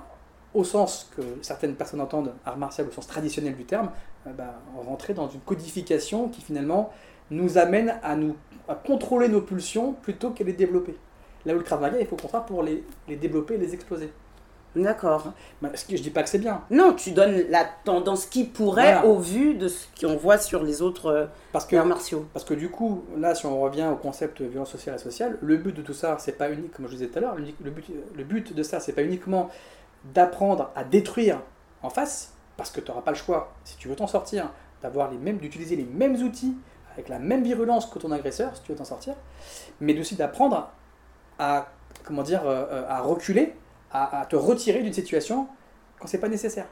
[0.53, 3.91] au sens que certaines personnes entendent art martial au sens traditionnel du terme,
[4.27, 6.91] euh, bah, rentrer dans une codification qui finalement
[7.31, 8.35] nous amène à, nous,
[8.67, 10.95] à contrôler nos pulsions plutôt qu'à les développer.
[11.45, 13.73] Là où le Krav Maga, il faut au contraire pour les, les développer et les
[13.73, 14.11] exploser.
[14.75, 15.31] D'accord.
[15.61, 19.05] Bah, je dis pas que c'est bien, Non, tu donnes la tendance qui pourrait Voilà.
[19.05, 22.25] au vu de ce qu'on voit sur les autres euh, parce que arts martiaux.
[22.33, 25.57] Parce que du coup, là, si on revient au concept violence sociale et sociale, le
[25.57, 27.85] but de tout ça, c'est pas unique, comme je disais tout à l'heure, le but,
[28.15, 29.49] le but de ça, c'est pas uniquement
[30.13, 31.41] d'apprendre à détruire
[31.81, 35.09] en face, parce que tu n'auras pas le choix, si tu veux t'en sortir, d'avoir
[35.09, 36.55] les mêmes, d'utiliser les mêmes outils
[36.93, 39.15] avec la même virulence que ton agresseur, si tu veux t'en sortir,
[39.81, 40.69] mais aussi d'apprendre
[41.39, 41.67] à,
[42.03, 43.53] comment dire, euh, euh, à reculer,
[44.03, 45.47] à, à te retirer d'une situation
[45.99, 46.67] quand c'est pas nécessaire.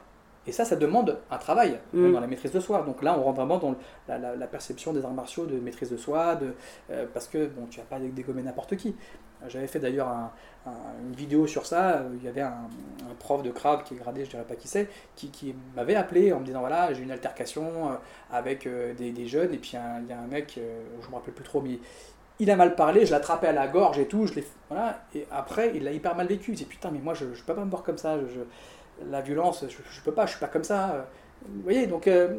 [0.46, 2.12] Et ça, ça demande un travail Mm.
[2.12, 2.82] dans la maîtrise de soi.
[2.82, 3.74] Donc là, on rentre vraiment dans
[4.08, 6.54] la, la- la perception des arts martiaux, de maîtrise de soi, de,
[6.90, 8.94] euh, parce que bon, tu vas pas dégommer n'importe qui.
[9.48, 10.30] J'avais fait d'ailleurs un-
[10.66, 10.72] un-
[11.06, 11.82] une vidéo sur ça.
[11.98, 12.68] euh, Il y avait un,
[13.10, 15.94] un prof de Krav qui est gradé, je dirais pas qui c'est, qui, qui m'avait
[15.96, 17.94] appelé en me disant voilà, j'ai une altercation euh,
[18.30, 18.68] avec
[18.98, 20.58] des, des jeunes, et puis il y a un mec,
[21.02, 21.78] je me rappelle plus trop, mais
[22.40, 25.26] il a mal parlé, je l'ai attrapé à la gorge et tout, je voilà, et
[25.30, 26.52] après il l'a hyper mal vécu.
[26.52, 28.16] Il dit putain, mais moi je, je peux pas me voir comme ça,
[29.08, 31.06] la violence, je, peux pas, je suis pas comme ça.
[31.46, 32.38] Vous voyez, donc euh,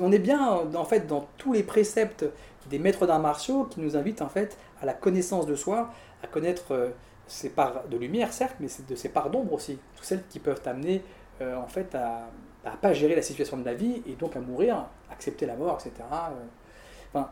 [0.00, 2.24] on est bien en fait dans tous les préceptes
[2.68, 5.90] des maîtres d'arts martiaux qui nous invitent en fait à la connaissance de soi,
[6.22, 6.88] à connaître euh,
[7.26, 10.60] ses parts de lumière certes, mais de ses parts d'ombre aussi, toutes celles qui peuvent
[10.60, 11.02] t'amener
[11.40, 12.28] euh, en fait à,
[12.64, 15.78] à pas gérer la situation de la vie et donc à mourir, accepter la mort,
[15.80, 15.92] etc.
[16.10, 16.44] euh,
[17.12, 17.30] enfin,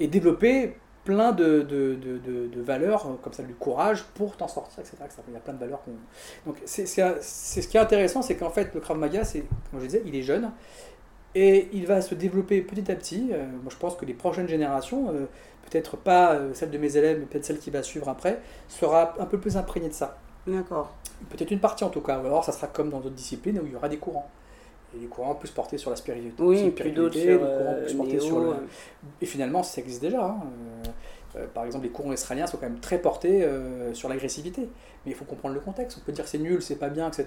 [0.00, 4.80] et développer plein de, de, de, valeurs euh, comme ça, du courage pour t'en sortir,
[4.80, 5.22] etc., etc.
[5.28, 5.82] Il y a plein de valeurs.
[6.46, 9.86] Donc c'est ce qui est intéressant, c'est qu'en fait le Krav Maga, c'est comme je
[9.86, 10.50] disais, il est jeune
[11.34, 13.30] et il va se développer petit à petit.
[13.32, 15.26] Euh, moi je pense que les prochaines générations, euh,
[15.70, 19.26] peut-être pas celle de mes élèves, mais peut-être celle qui va suivre après, sera un
[19.26, 20.18] peu plus imprégnée de ça.
[20.46, 20.94] D'accord.
[21.30, 23.66] Peut-être une partie en tout cas, ou alors ça sera comme dans d'autres disciplines où
[23.66, 24.30] il y aura des courants.
[24.96, 28.12] Et des courants plus portés sur la spiritualité, Oui, spiritualité, sur des courants plus portés
[28.12, 28.54] Néo, sur le, euh,
[29.20, 30.24] et finalement, ça existe déjà.
[30.24, 30.36] hein.
[30.44, 30.88] Euh,
[31.40, 34.62] euh, par exemple, les courants israéliens sont quand même très portés euh, sur l'agressivité.
[35.04, 35.98] Mais il faut comprendre le contexte.
[36.00, 37.26] On peut dire c'est nul, c'est pas bien, etc.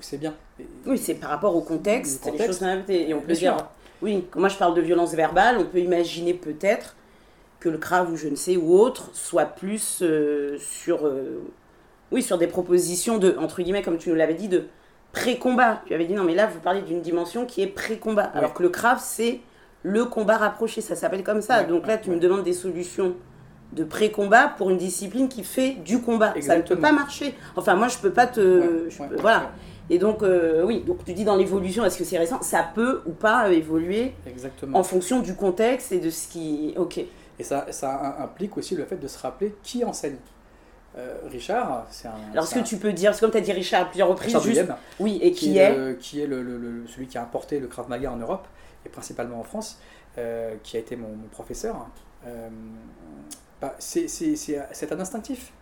[0.00, 0.34] C'est bien.
[0.58, 2.60] Et- Oui, c'est par rapport au contexte, Le les contexte.
[2.60, 2.90] choses.
[2.90, 3.68] Et on peut dire, sûr.
[4.00, 6.96] oui, quand moi je parle de violence verbale, on peut imaginer peut-être
[7.60, 11.10] que le crave ou je ne sais ou autre soit plus euh, sur,
[12.12, 14.64] oui, sur des propositions de, entre guillemets, comme tu nous l'avais dit, de
[15.12, 15.82] pré-combat.
[15.86, 18.30] Tu avais dit non, mais là vous parlez d'une dimension qui est pré-combat.
[18.32, 18.38] Ouais.
[18.38, 19.40] Alors que le crave, c'est
[19.82, 21.60] le combat rapproché, ça s'appelle comme ça.
[21.60, 23.14] Ouais, Donc là, tu me demandes des solutions
[23.72, 26.34] de pré-combat pour une discipline qui fait du combat.
[26.40, 27.34] Ça ne peut pas marcher.
[27.56, 28.40] Enfin, moi, je peux pas te.
[28.40, 29.50] Ouais, je ouais, peux- ouais, voilà.
[29.88, 32.42] Et donc, euh, oui, donc tu dis dans l'évolution, est-ce que c'est récent?
[32.42, 34.76] Ça peut ou pas évoluer Exactement.
[34.78, 36.74] en fonction du contexte et de ce qui.
[36.76, 36.98] Ok.
[37.38, 40.16] Et ça, ça implique aussi le fait de se rappeler qui enseigne.
[40.98, 42.12] Euh, Richard, c'est un.
[42.32, 43.82] Alors, est-ce c'est que un- tu peux dire, parce que comme tu as dit Richard
[43.82, 44.64] à plusieurs reprises, Richard juste.
[44.98, 45.74] Oui, et qui, qui, est.
[45.76, 48.46] le- qui est le, le- le- celui qui a importé le Krav Maga en Europe,
[48.84, 49.78] et principalement en France,
[50.16, 51.76] euh, qui a été mon, mon professeur.
[52.26, 52.48] euh,
[53.60, 55.52] bah, c'est un instinctif.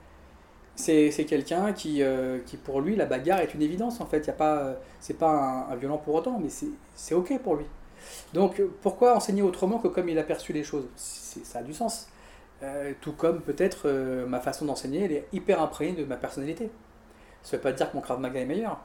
[0.77, 4.27] C'est quelqu'un qui, euh, qui, pour lui, la bagarre est une évidence en fait.
[4.27, 6.66] Y a pas, c'est pas un, un violent pour autant, mais c'est
[6.97, 7.65] c'est ok pour lui.
[8.32, 10.86] Donc pourquoi enseigner autrement que comme il a perçu les choses?
[10.97, 12.09] Ça a du sens.
[12.64, 16.70] Euh, tout comme peut-être euh, ma façon d'enseigner, elle est hyper imprégnée de ma personnalité.
[17.42, 18.78] Ça ne veut pas dire que mon Krav Maga est meilleur.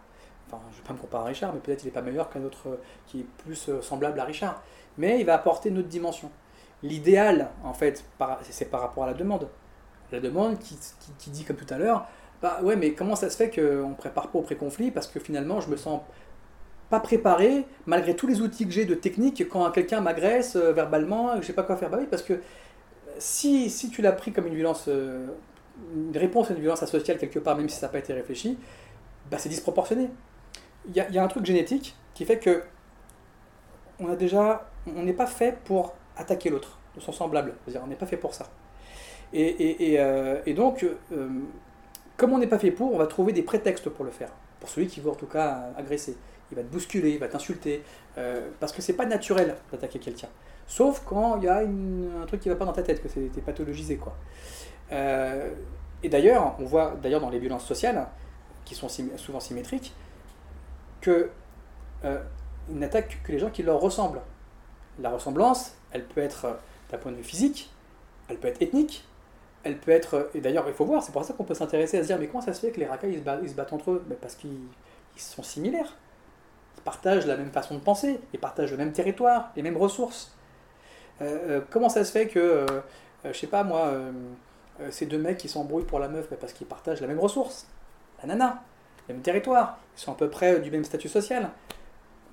[0.48, 2.30] Enfin, je ne vais pas me comparer à Richard, mais peut-être il n'est pas meilleur
[2.30, 2.76] qu'un autre euh,
[3.08, 4.62] qui est plus semblable à Richard.
[4.98, 6.30] Mais il va apporter une autre dimension.
[6.84, 8.04] L'idéal, en fait,
[8.42, 9.48] c'est par rapport à la demande.
[10.12, 10.76] La demande qui,
[11.30, 12.08] dit, comme tout à l'heure,
[12.42, 15.20] bah ouais, mais comment ça se fait qu'on ne prépare pas au pré-conflit Parce que
[15.20, 16.02] finalement, je me sens
[16.90, 21.38] pas préparé, malgré tous les outils que j'ai de technique, quand quelqu'un m'agresse verbalement, et
[21.38, 21.90] que je sais pas quoi faire.
[21.90, 22.42] Bah oui, parce que
[23.20, 25.28] si, si tu l'as pris comme une violence, euh,
[25.96, 28.58] une réponse à une violence asociale quelque part, même si ça n'a pas été réfléchi,
[29.32, 30.10] bah c'est disproportionné.
[30.88, 32.64] Il y y a un truc génétique qui fait que
[34.00, 37.54] on a déjà, on n'est pas fait pour attaquer l'autre, de son semblable.
[37.64, 38.50] C'est-à-dire, on n'est pas fait pour ça.
[39.34, 41.30] Et, et- et, euh, donc, euh,
[42.18, 44.32] comme on n'est pas fait pour, on va trouver des prétextes pour le faire.
[44.60, 46.18] Pour celui qui veut en tout cas agresser.
[46.52, 47.84] Il va te bousculer, il va t'insulter,
[48.60, 50.30] parce que c'est pas naturel d'attaquer quelqu'un.
[50.70, 53.42] Sauf quand il y a un truc qui va pas dans ta tête, que c'est
[53.42, 54.16] pathologisé quoi.
[54.92, 55.52] Euh,
[56.04, 58.08] et d'ailleurs, on voit d'ailleurs dans les violences sociales,
[58.66, 58.88] qui sont
[59.18, 59.94] souvent symétriques,
[61.02, 61.32] que
[62.06, 62.22] euh,
[62.70, 64.22] n'attaquent que les gens qui leur ressemblent.
[65.00, 66.54] La ressemblance, elle peut être euh,
[66.92, 67.72] d'un point de vue physique,
[68.28, 69.04] elle peut être ethnique,
[69.64, 70.14] elle peut être.
[70.14, 72.20] euh, Et d'ailleurs, il faut voir, c'est pour ça qu'on peut s'intéresser à se dire
[72.20, 74.04] mais comment ça se fait que les racailles ils se battent, entre eux?
[74.08, 74.52] Ben, Parce qu'ils
[75.16, 75.98] ils sont similaires.
[76.78, 80.32] Ils partagent la même façon de penser, ils partagent le même territoire, les mêmes ressources.
[81.22, 82.66] Euh, euh, comment ça se fait que, euh,
[83.26, 83.92] je sais pas moi,
[84.92, 87.68] ces deux mecs qui s'embrouillent pour la meuf Parce qu'ils partagent la même ressource,
[88.22, 88.64] la nana,
[89.08, 91.50] le même territoire, ils sont à peu près du même statut social.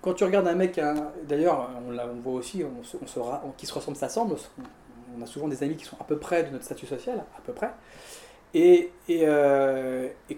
[0.00, 0.80] Quand tu regardes un mec,
[1.24, 4.36] d'ailleurs, on, voit aussi, on se, on se on- qui se ressemble, s'assemble,
[5.18, 7.40] on a souvent des amis qui sont à peu près de notre statut social, à
[7.44, 7.70] peu près.
[8.54, 8.92] Et,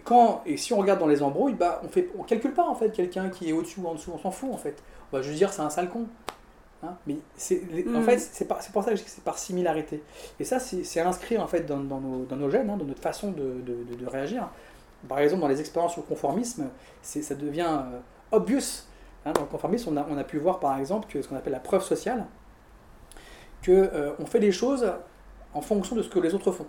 [0.05, 1.89] quand, et si on regarde dans les embrouilles, bah, on
[2.19, 4.51] on calcule pas en fait quelqu'un qui est au-dessus ou en dessous, on s'en fout
[4.51, 4.83] en fait.
[5.13, 6.07] On va juste dire c'est un sale con.
[6.83, 8.03] Hein, mais en Mm.
[8.05, 10.01] fait, c'est, pour ça que je dis que c'est par similarité.
[10.39, 13.03] Et ça, c'est, inscrit en fait dans, dans nos, dans nos gènes, hein, dans notre
[13.03, 14.49] façon de, de- de- de réagir.
[15.09, 16.69] Par exemple, dans les expériences sur le conformisme,
[17.03, 17.99] ça devient euh,
[18.31, 18.85] obvious.
[19.27, 19.33] hein.
[19.33, 21.53] dans le conformisme, on a, on a pu voir par exemple que ce qu'on appelle
[21.53, 22.27] la preuve sociale,
[23.63, 24.89] que euh, on fait les choses
[25.55, 26.67] en fonction de ce que les autres font.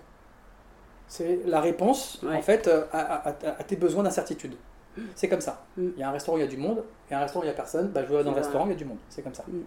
[1.08, 2.36] C'est la réponse, Ouais.
[2.38, 4.56] en fait, euh, à, à- à- à tes besoins d'incertitude.
[5.16, 5.64] C'est comme ça.
[5.78, 5.88] Mm.
[5.96, 7.52] Il y a un restaurant, il y a du monde, et un restaurant, il n'y
[7.52, 7.88] a personne.
[7.90, 8.98] Bah, je vais dans le restaurant, il y a du monde.
[9.10, 9.44] C'est comme ça.
[9.48, 9.60] Mm.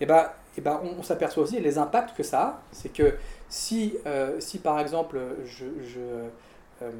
[0.00, 2.62] Et bah, et bah, on, on s'aperçoit aussi les impacts que ça a.
[2.72, 3.14] C'est que
[3.48, 5.64] si, euh, si par exemple, je.
[5.82, 6.00] je,
[6.82, 6.90] euh,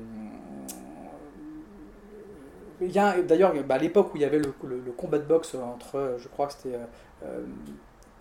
[2.80, 5.18] il y a d'ailleurs bah, à l'époque où il y avait le, le- le combat
[5.18, 6.76] de boxe entre, je crois que c'était
[7.24, 7.40] euh,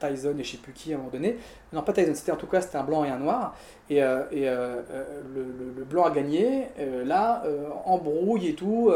[0.10, 1.38] Tyson et je sais plus qui à un moment donné.
[1.73, 3.56] Non, pas Tyson, c'était en tout cas c'était un blanc et un noir.
[3.90, 6.68] Et, euh, et euh, euh, le, le- le blanc a gagné,
[7.06, 7.44] là,
[7.86, 8.91] embrouille et tout,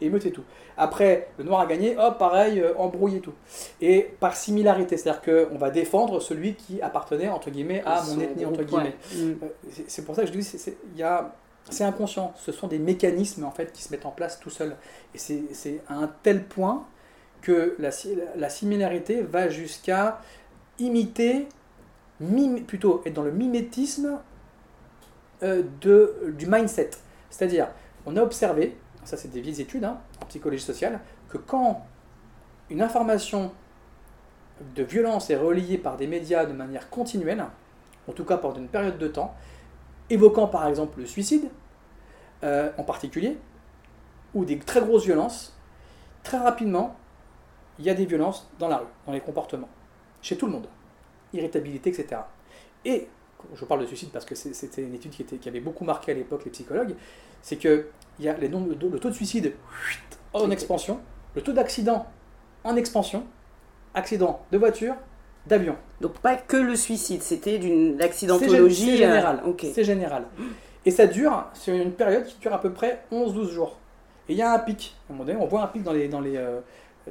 [0.00, 0.44] émeute et tout.
[0.76, 3.34] Après, le noir a gagné, hop, pareil, embrouille et tout.
[3.80, 8.44] Et par similarité, c'est-à-dire qu'on va défendre celui qui appartenait, entre guillemets, à mon ethnie,
[8.46, 8.96] entre guillemets.
[9.14, 9.32] Mm.
[9.86, 11.32] C'est- pour ça que je dis, il y a-
[11.70, 12.32] c'est inconscient.
[12.36, 14.76] Ce sont des mécanismes en fait qui se mettent en place tout seuls.
[15.14, 16.84] Et c'est à un tel point
[17.44, 20.20] que la, si- la similarité va jusqu'à
[20.78, 21.46] imiter,
[22.66, 24.18] plutôt être dans le mimétisme
[25.42, 26.90] euh, de, du mindset.
[27.28, 27.68] C'est-à-dire,
[28.06, 31.84] on a observé, ça c'est des vieilles études hein, en psychologie sociale, que quand
[32.70, 33.52] une information
[34.74, 37.44] de violence est reliée par des médias de manière continuelle,
[38.08, 39.34] en tout cas pendant une période de temps,
[40.08, 41.50] évoquant par exemple le suicide
[42.42, 43.36] euh, en particulier,
[44.32, 45.54] ou des très grosses violences,
[46.22, 46.96] très rapidement,
[47.78, 49.68] il y a des violences dans la rue, dans les comportements,
[50.22, 50.66] chez tout le monde,
[51.32, 52.20] irritabilité, etc.
[52.84, 53.08] Et,
[53.54, 56.12] je parle de suicide parce que c'était une étude qui, était, qui avait beaucoup marqué
[56.12, 56.94] à l'époque les psychologues,
[57.42, 57.86] c'est que
[58.18, 59.52] il y a les nombres de- le taux de suicide
[60.32, 61.00] en expansion,
[61.34, 62.06] le taux d'accident
[62.62, 63.24] en expansion,
[63.92, 64.94] accident de voiture,
[65.46, 65.76] d'avion.
[66.00, 68.92] Donc pas que le suicide, c'était d'une l'accidentologie.
[68.92, 69.42] c'est général.
[69.46, 69.72] euh.
[69.74, 70.24] C'est général.
[70.86, 73.78] Et ça dure sur une période qui dure à peu près 11-12 jours.
[74.28, 74.94] Et il y a un pic.
[75.08, 76.60] À un moment donné, on voit un pic dans les, dans les, euh,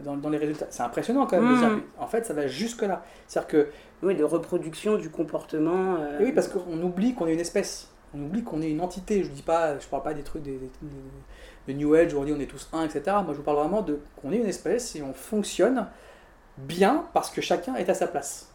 [0.02, 0.68] dans, dans les résultats.
[0.70, 1.50] C'est impressionnant quand même.
[1.50, 1.60] de Mm.
[1.60, 3.04] dire, En fait, ça va jusque-là.
[3.28, 3.68] C'est-à-dire que,
[4.02, 5.96] Oui, de reproduction du comportement.
[6.00, 7.90] euh, et oui, parce qu'on oublie qu'on est une espèce.
[8.16, 9.24] On oublie qu'on est une entité.
[9.24, 10.60] Je dis pas, je parle pas des trucs des,
[11.68, 13.02] de New Age où on dit on est tous un, etc.
[13.24, 15.88] Moi, je vous parle vraiment de qu'on est une espèce et on fonctionne
[16.58, 18.50] bien parce que chacun est à sa place.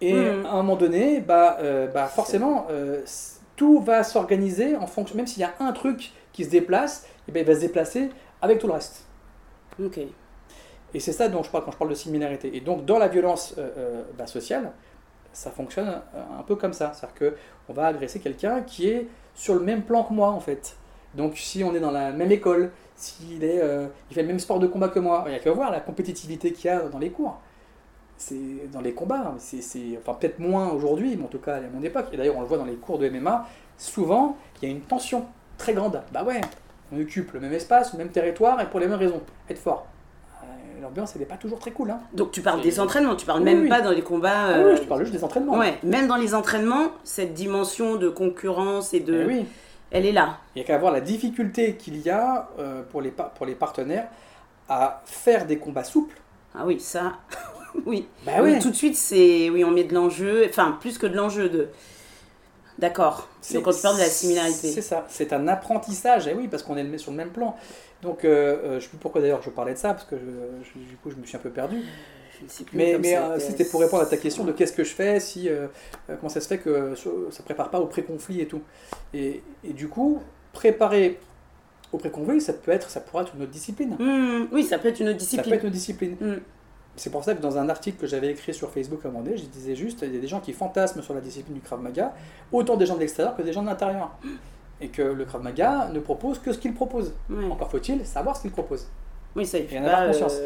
[0.00, 0.46] Et Mhm.
[0.46, 3.02] à un moment donné, bah, euh, bah forcément, euh,
[3.56, 5.16] tout va s'organiser en fonction.
[5.16, 8.10] Même s'il y a un truc qui se déplace, eh ben, il va se déplacer
[8.42, 9.04] avec tout le reste.
[9.82, 9.98] Ok.
[10.94, 12.56] Et c'est ça dont je parle quand je parle de similarité.
[12.56, 14.72] Et donc, dans la violence euh, euh, bah, sociale,
[15.32, 16.92] ça fonctionne un peu comme ça.
[16.94, 17.32] C'est-à-dire
[17.66, 20.76] qu'on va agresser quelqu'un qui est sur le même plan que moi, en fait.
[21.16, 24.66] Donc si on est dans la même école, s'il euh, fait le même sport de
[24.66, 27.10] combat que moi, il y a qu'à voir la compétitivité qu'il y a dans les
[27.10, 27.40] cours.
[28.16, 31.82] C'est dans les combats, c'est, enfin peut-être moins aujourd'hui, mais en tout cas à mon
[31.82, 34.74] époque, et d'ailleurs on le voit dans les cours de MMA, souvent il y a
[34.74, 35.26] une tension
[35.58, 36.00] très grande.
[36.12, 36.40] Bah ouais,
[36.92, 39.88] on occupe le même espace, le même territoire, et pour les mêmes raisons, être fort.
[40.84, 41.90] Euh, l'ambiance, elle n'est pas toujours très cool.
[41.90, 42.00] Hein.
[42.12, 44.48] Donc tu parles des entraînements, tu parles même pas dans les combats.
[44.54, 45.58] Ah oui, je parle juste des entraînements.
[45.58, 49.22] Ouais, même dans les entraînements, cette dimension de concurrence et de.
[49.22, 49.46] Eh oui
[49.94, 50.40] elle est là.
[50.54, 53.54] Il n'y a qu'à voir la difficulté qu'il y a euh, pour, les, pour les
[53.54, 54.08] partenaires
[54.68, 56.20] à faire des combats souples.
[56.52, 57.12] Ah oui, ça,
[57.86, 58.08] oui.
[58.26, 58.58] Bah oui.
[58.58, 61.68] Tout de suite, c'est, oui, on met de l'enjeu, enfin, plus que de l'enjeu de...
[62.76, 63.28] D'accord.
[63.52, 64.72] Donc on parle de la similarité.
[64.72, 67.56] C'est ça, c'est un apprentissage, et eh oui, parce qu'on est sur le même plan.
[68.04, 70.14] Donc, euh, euh, je ne sais plus pourquoi d'ailleurs je parlais de ça, parce que
[70.14, 71.82] du coup je me suis un peu perdu
[72.72, 75.48] mais, mais euh, c'était pour répondre à ta question de qu'est-ce que je fais, si,
[75.48, 75.66] euh,
[76.08, 78.62] euh, comment ça se fait que ça ne prépare pas au pré-conflit et tout.
[79.12, 80.20] Et, et, du coup,
[80.52, 81.18] préparer
[81.92, 83.96] au pré-conflit, ça peut être, ça pourrait être une autre discipline.
[83.98, 85.44] Mmh, oui, ça peut être une autre discipline.
[85.44, 86.16] Ça peut être une discipline.
[86.20, 86.34] Mmh.
[86.96, 89.24] C'est pour ça que dans un article que j'avais écrit sur Facebook à un moment
[89.24, 91.60] donné, je disais juste, il y a des gens qui fantasment sur la discipline du
[91.60, 92.14] Krav Maga,
[92.52, 94.16] autant des gens de l'extérieur que des gens de l'intérieur.
[94.80, 97.14] Et que le Krav Maga ne propose que ce qu'il propose.
[97.50, 98.88] Encore faut-il savoir ce qu'il propose.
[99.36, 100.38] Oui, ça, il faut pas, conscience.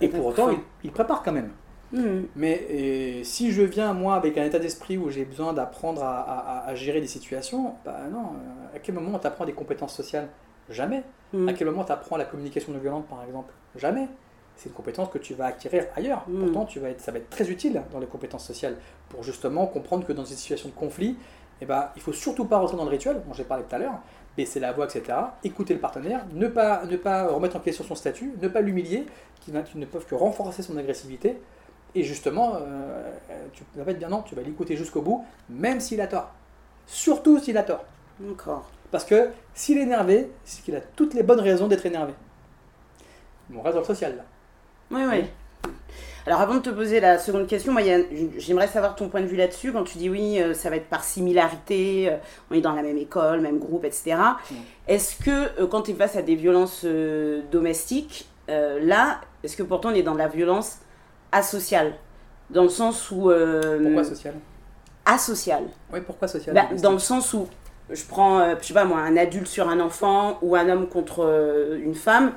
[0.00, 0.50] Et pour autant,
[0.84, 1.50] il, prépare quand même.
[1.92, 2.22] Hmm.
[2.34, 7.00] Mais si je viens, moi, avec un état d'esprit où j'ai besoin d'apprendre à, gérer
[7.00, 10.28] des situations, bah non, euh, à quel moment tu apprends des compétences sociales?
[10.68, 11.04] Jamais.
[11.32, 11.48] Hmm.
[11.48, 13.52] À quel moment tu apprends la communication non violente, par exemple?
[13.76, 14.08] Jamais.
[14.56, 16.24] C'est une compétence que tu vas acquérir ailleurs.
[16.28, 16.44] Hmm.
[16.44, 18.76] Pourtant, tu vas être, ça va être très utile dans les compétences sociales
[19.08, 21.16] pour justement comprendre que dans une situation de conflit,
[21.60, 23.78] eh ben, il faut surtout pas rentrer dans le rituel, dont j'ai parlé tout à
[23.78, 24.00] l'heure,
[24.36, 27.94] baisser la voix, etc., écouter le partenaire, ne pas, ne pas remettre en question son
[27.94, 29.06] statut, ne pas l'humilier,
[29.40, 31.40] qui, ne peuvent que renforcer son agressivité.
[31.94, 33.10] Et justement, euh,
[33.52, 36.30] tu vas pas te dire non, tu vas l'écouter jusqu'au bout, même s'il a tort.
[36.86, 37.84] Surtout s'il a tort.
[38.20, 38.68] D'accord.
[38.90, 42.12] Parce que s'il est énervé, c'est qu'il a toutes les bonnes raisons d'être énervé.
[43.48, 44.24] Mon réseau social, là.
[44.90, 45.70] Oui, oui.
[46.26, 47.82] Alors avant de te poser la seconde question, moi
[48.36, 49.72] j'aimerais savoir ton point de vue là-dessus.
[49.72, 52.16] Quand tu dis oui, euh, ça va être par similarité, euh,
[52.50, 54.16] on est dans la même école, même groupe, etc.
[54.88, 56.84] Est-ce que euh, quand tu es face à des violences
[57.52, 60.78] domestiques, là, est-ce que pourtant on est dans de la violence
[61.30, 61.92] asociale?
[62.50, 63.30] Dans le sens où...
[63.82, 64.34] pourquoi sociale
[65.04, 65.64] Asociale.
[65.92, 67.46] Oui, pourquoi sociale bah, Dans le sens où
[67.90, 71.78] je prends, je sais pas moi, un adulte sur un enfant ou un homme contre
[71.80, 72.32] une femme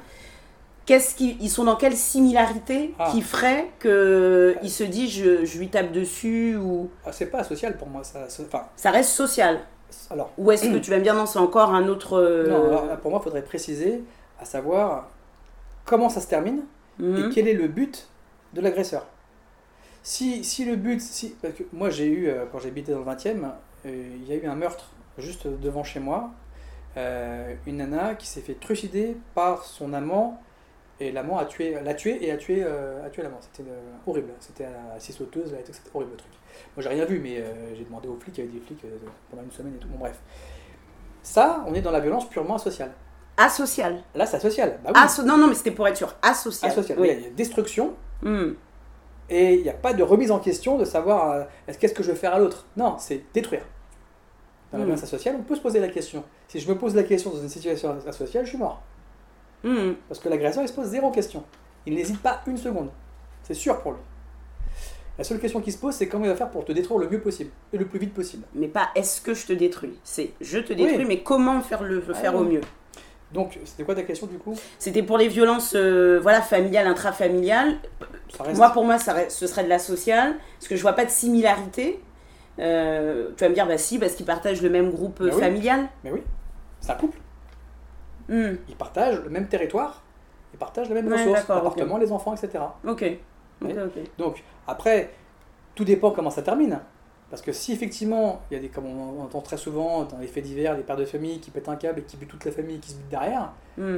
[0.90, 3.12] qu'est-ce ils sont dans quelle similarité ah.
[3.12, 7.44] qui ferait que il se dit je, je, lui tape dessus ou ah, c'est pas
[7.44, 9.60] social pour moi ça enfin, ça reste social
[10.10, 13.12] alors ou est-ce que tu vas me dire non c'est encore un autre euh, pour
[13.12, 14.04] moi il faudrait préciser
[14.42, 15.10] à savoir
[15.86, 16.64] comment ça se termine
[17.00, 17.30] et mhm.
[17.36, 18.08] quel est le but
[18.56, 19.06] de l'agresseur
[20.02, 23.06] si, si le but si parce que moi j'ai eu euh, quand j'habitais dans le
[23.06, 23.44] 20e
[23.86, 24.90] euh, il y a eu un meurtre
[25.20, 26.32] juste devant chez moi
[27.66, 30.42] une nana qui s'est fait trucider par son amant
[31.02, 33.40] et l'amant a tué, l'a tué et a tué, euh, a tué l'amant.
[33.40, 34.32] C'était euh, horrible.
[34.40, 36.32] C'était assez sauteuse, c'était horrible le truc.
[36.76, 38.84] Moi j'ai rien vu, mais euh, j'ai demandé aux flics, il y avait des flics
[39.30, 39.88] pendant une semaine et tout.
[39.88, 40.20] Bon, bref.
[41.24, 42.92] Ça, on est dans la violence purement asociale.
[43.38, 44.80] Asociale Là, c'est asocial.
[44.84, 46.14] Bah non, non, mais c'était pour être sûr.
[46.22, 46.72] Asocial.
[46.72, 47.00] Asocial.
[47.00, 47.10] Oui.
[47.18, 47.94] Il y a destruction.
[48.22, 48.52] Hmm.
[49.30, 51.48] Et il n'y a pas de remise en question de savoir
[51.80, 52.66] qu'est-ce que je veux faire à l'autre.
[52.76, 53.62] Non, c'est détruire.
[54.72, 54.88] Dans la hmm.
[54.88, 56.26] violence asociale, on peut se poser la question.
[56.50, 58.82] Si je me pose la question dans une situation asociale, je suis mort.
[59.64, 59.94] Hmm.
[60.08, 61.44] Parce que l'agresseur, il se pose zéro question.
[61.86, 62.90] Il n'hésite pas une seconde.
[63.44, 64.00] C'est sûr pour lui.
[65.18, 67.10] La seule question qui se pose, c'est comment il va faire pour te détruire le
[67.10, 68.46] mieux possible et le plus vite possible.
[68.54, 70.00] Mais pas est-ce que je te détruis?
[70.04, 72.62] C'est je te détruis, mais comment faire le faire au mieux?
[73.34, 74.56] Donc, c'était quoi ta question du coup?
[74.80, 77.78] C'était pour les violences euh, voilà, familiales, intrafamiliales.
[78.56, 81.12] Moi, pour moi, ça, ce serait de la sociale, parce que je vois pas de
[81.12, 82.02] similarité.
[82.58, 85.90] Euh, tu vas me dire, bah si, parce qu'ils partagent le même groupe euh, familial.
[86.04, 86.22] Mais oui,
[86.80, 87.20] c'est un couple.
[88.30, 88.56] Hmm.
[88.70, 90.04] Ils partagent le même territoire,
[90.54, 92.64] ils partagent les mêmes ressources, l'appartement, les enfants, etc.
[92.88, 93.04] Ok.
[94.18, 95.10] Donc, après,
[95.76, 96.80] tout dépend comment ça termine.
[97.30, 100.28] Parce que si effectivement, il y a des, comme on entend très souvent dans les
[100.28, 102.52] faits divers, des pères de famille qui pètent un câble et qui butent toute la
[102.52, 103.98] famille et qui se butent derrière, hmm.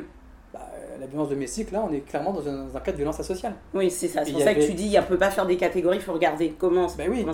[0.54, 0.68] bah,
[1.00, 3.54] la violence domestique, là, on est clairement dans un, cas de violence asociale.
[3.74, 4.26] Oui, c'est ça.
[4.26, 6.14] C'est pour ça que tu dis, on ne peut pas faire des catégories, il faut
[6.14, 7.26] regarder comment, ben oui.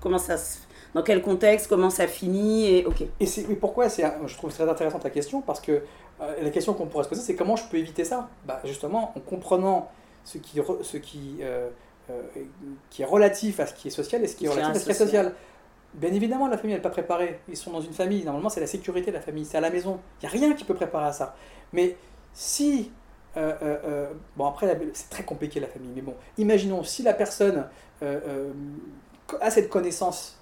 [0.00, 0.60] comment, ça se
[0.94, 3.04] dans quel contexte, comment ça finit, et ok.
[3.18, 5.80] Et, c'est, pourquoi c'est, je trouve très intéressante ta question, parce que euh,
[6.40, 8.28] la question qu'on pourrait se poser, c'est comment je peux éviter ça?
[8.46, 9.90] Bah, Justement, en comprenant
[10.24, 11.68] ce qui, ce qui, euh,
[12.10, 12.22] euh,
[12.90, 14.84] qui est relatif à ce qui est social et ce qui est relatif à ce
[14.84, 15.34] qui est social.
[15.94, 17.40] Bien évidemment, la famille n'est pas préparée.
[17.48, 18.24] Ils sont dans une famille.
[18.24, 19.44] Normalement, c'est la sécurité de la famille.
[19.44, 20.00] C'est à la maison.
[20.20, 21.34] Il n'y a rien qui peut préparer à ça.
[21.72, 21.96] Mais
[22.32, 22.90] si.
[23.34, 25.92] bon, après, c'est très compliqué la famille.
[25.94, 27.66] Mais bon, imaginons si la personne
[28.00, 30.38] a cette connaissance,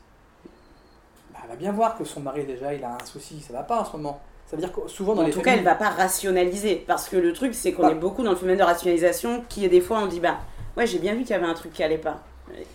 [1.32, 3.62] bah, elle va bien voir que son mari, déjà, il a un souci, ça va
[3.62, 4.20] pas en ce moment.
[4.50, 6.82] Ça veut dire que souvent dans en les tout cas, elle va pas rationaliser.
[6.84, 7.92] Parce que le truc, c'est qu'on Bah.
[7.92, 10.38] est beaucoup dans le phénomène de rationalisation qui, des fois, on dit bah,
[10.76, 12.18] ouais, j'ai bien vu qu'il y avait un truc qui allait pas.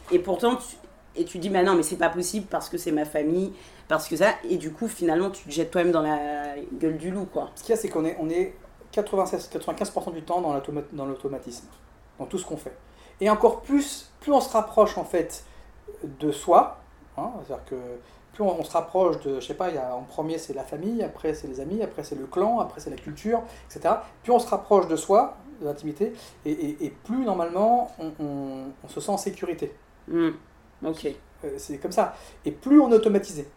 [0.09, 0.77] Et pourtant, tu,
[1.17, 3.51] et tu dis bah non, mais c'est pas possible parce que c'est ma famille,
[3.89, 4.35] parce que ça.
[4.49, 7.49] Et du coup, finalement, tu te jettes toi-même dans la gueule du loup, quoi.
[7.55, 8.55] Ce qu'il y a, c'est qu'on est, on est
[8.93, 11.67] 96, 95% du temps dans l'automatisme,
[12.19, 12.73] dans tout ce qu'on fait.
[13.19, 15.43] Et encore plus, plus on se rapproche en fait
[16.03, 16.77] de soi,
[17.17, 17.75] hein, c'est-à-dire que
[18.35, 20.53] plus on, on se rapproche de, je sais pas, il y a, en premier c'est
[20.53, 23.95] la famille, après c'est les amis, après c'est le clan, après c'est la culture, etc.
[24.23, 26.13] Plus on se rapproche de soi, de l'intimité,
[26.45, 29.73] et, et- et plus normalement on, on- on se sent en sécurité.
[30.07, 30.29] Hmm.
[30.85, 31.07] Ok.
[31.43, 32.13] Euh, c'est comme ça.
[32.45, 33.47] Et plus on est automatisé.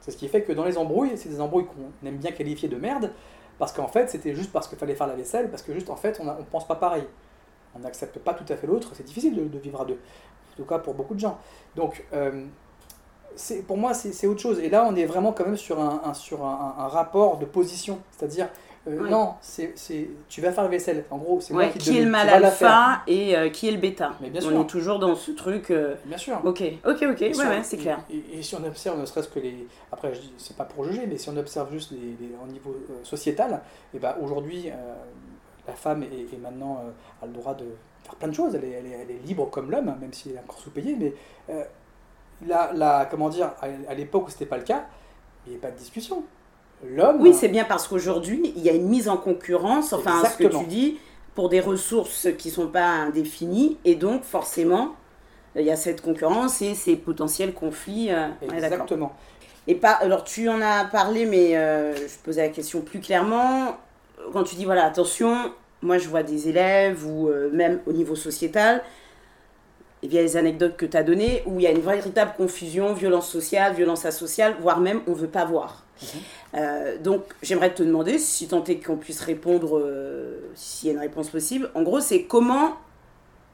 [0.00, 2.68] C'est ce qui fait que dans les embrouilles, c'est des embrouilles qu'on aime bien qualifier
[2.68, 3.12] de merde,
[3.58, 5.96] parce qu'en fait, c'était juste parce qu'il fallait faire la vaisselle, parce que juste en
[5.96, 7.04] fait, on ne pense pas pareil.
[7.74, 9.98] On n'accepte pas tout à fait l'autre, c'est difficile de, de vivre à deux.
[10.52, 11.38] En tout cas pour beaucoup de gens.
[11.74, 12.46] Donc, euh,
[13.66, 14.58] pour moi, c'est autre chose.
[14.60, 17.44] Et là, on est vraiment quand même sur un, un- sur un, un rapport de
[17.44, 17.98] position.
[18.16, 18.48] C'est-à-dire,
[18.88, 19.10] euh, Oui.
[19.10, 21.04] non, c'est c'est- tu vas faire la vaisselle.
[21.10, 23.72] En gros, c'est moi qui te qui est le mal alpha et euh, qui est
[23.72, 24.60] le bêta Mais bien On sûr.
[24.60, 25.70] est toujours dans ce truc.
[25.70, 26.40] euh, Bien sûr.
[26.44, 27.98] Ok, ok, ok, ouais, on- ouais, c'est clair.
[28.10, 29.66] Et, et si on observe, ne serait-ce que les.
[29.92, 32.76] Après, je c'est pas pour juger, mais si on observe juste les, les- au niveau
[33.02, 33.60] sociétal,
[33.94, 34.70] et ben aujourd'hui,
[35.66, 36.80] la femme est, est maintenant
[37.22, 37.64] a le droit de
[38.04, 38.54] faire plein de choses.
[38.54, 40.96] Elle est, elle est- elle est libre comme l'homme, même si elle est encore sous-payée.
[40.98, 41.12] Mais
[42.46, 44.86] la, la- comment dire, à, l'époque où c'était pas le cas,
[45.46, 46.24] il n'y avait pas de discussion.
[46.84, 47.16] L'homme.
[47.20, 50.48] Oui, c'est bien parce qu'aujourd'hui, il y a une mise en concurrence, enfin, ce que
[50.48, 50.98] tu dis,
[51.34, 54.94] pour des ressources qui sont pas indéfinies, et donc forcément,
[55.54, 58.10] il y a cette concurrence et ces potentiels conflits.
[58.10, 58.28] euh.
[58.42, 59.14] Exactement.
[59.66, 63.76] Et pas, alors tu en as parlé, mais euh, je posais la question plus clairement.
[64.32, 65.52] Quand tu dis, voilà, attention,
[65.82, 68.82] moi je vois des élèves, ou euh, même au niveau sociétal,
[70.02, 72.92] et via les anecdotes que tu as données, où il y a une véritable confusion,
[72.92, 75.84] violence sociale, violence asociale, voire même on veut pas voir.
[76.02, 76.08] Mhm.
[76.54, 80.94] Euh, donc j'aimerais te demander, si tant est qu'on puisse répondre, euh, s'il y a
[80.94, 82.76] une réponse possible, en gros c'est comment,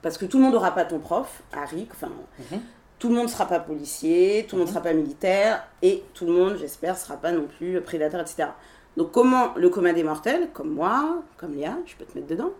[0.02, 2.10] parce que tout le monde n'aura pas ton prof, Harry, enfin
[2.50, 2.60] Mhm.
[2.98, 4.74] tout le monde ne sera pas policier, tout le monde ne Mhm.
[4.82, 8.48] sera pas militaire, et tout le monde, j'espère, ne sera pas non plus prédateur, etc.
[8.96, 12.50] Donc comment le commun des mortels, comme moi, comme Léa, je peux te mettre dedans,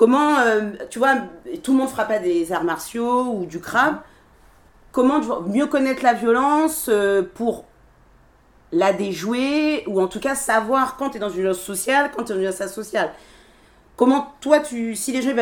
[0.00, 1.14] comment, euh, tu vois,
[1.62, 3.96] tout le monde fera pas des arts martiaux ou du crabe,
[4.92, 7.66] comment vois, mieux connaître la violence euh, pour
[8.72, 12.24] la déjouer, ou en tout cas savoir quand tu es dans une violence sociale, quand
[12.24, 13.10] tu es dans une violence asociale.
[13.94, 15.32] Comment toi, tu, si les gens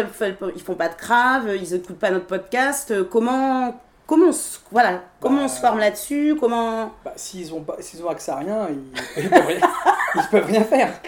[0.57, 4.59] ils, font pas de crave, ils écoutent pas notre podcast, euh, comment, comment, on se,
[4.73, 6.95] voilà, comment on se forme là-dessus, comment...
[7.05, 9.61] Bah, s'ils ont pas, s'ils ont accès à rien, ils, ils peuvent, rien,
[10.17, 11.01] ils peuvent rien faire.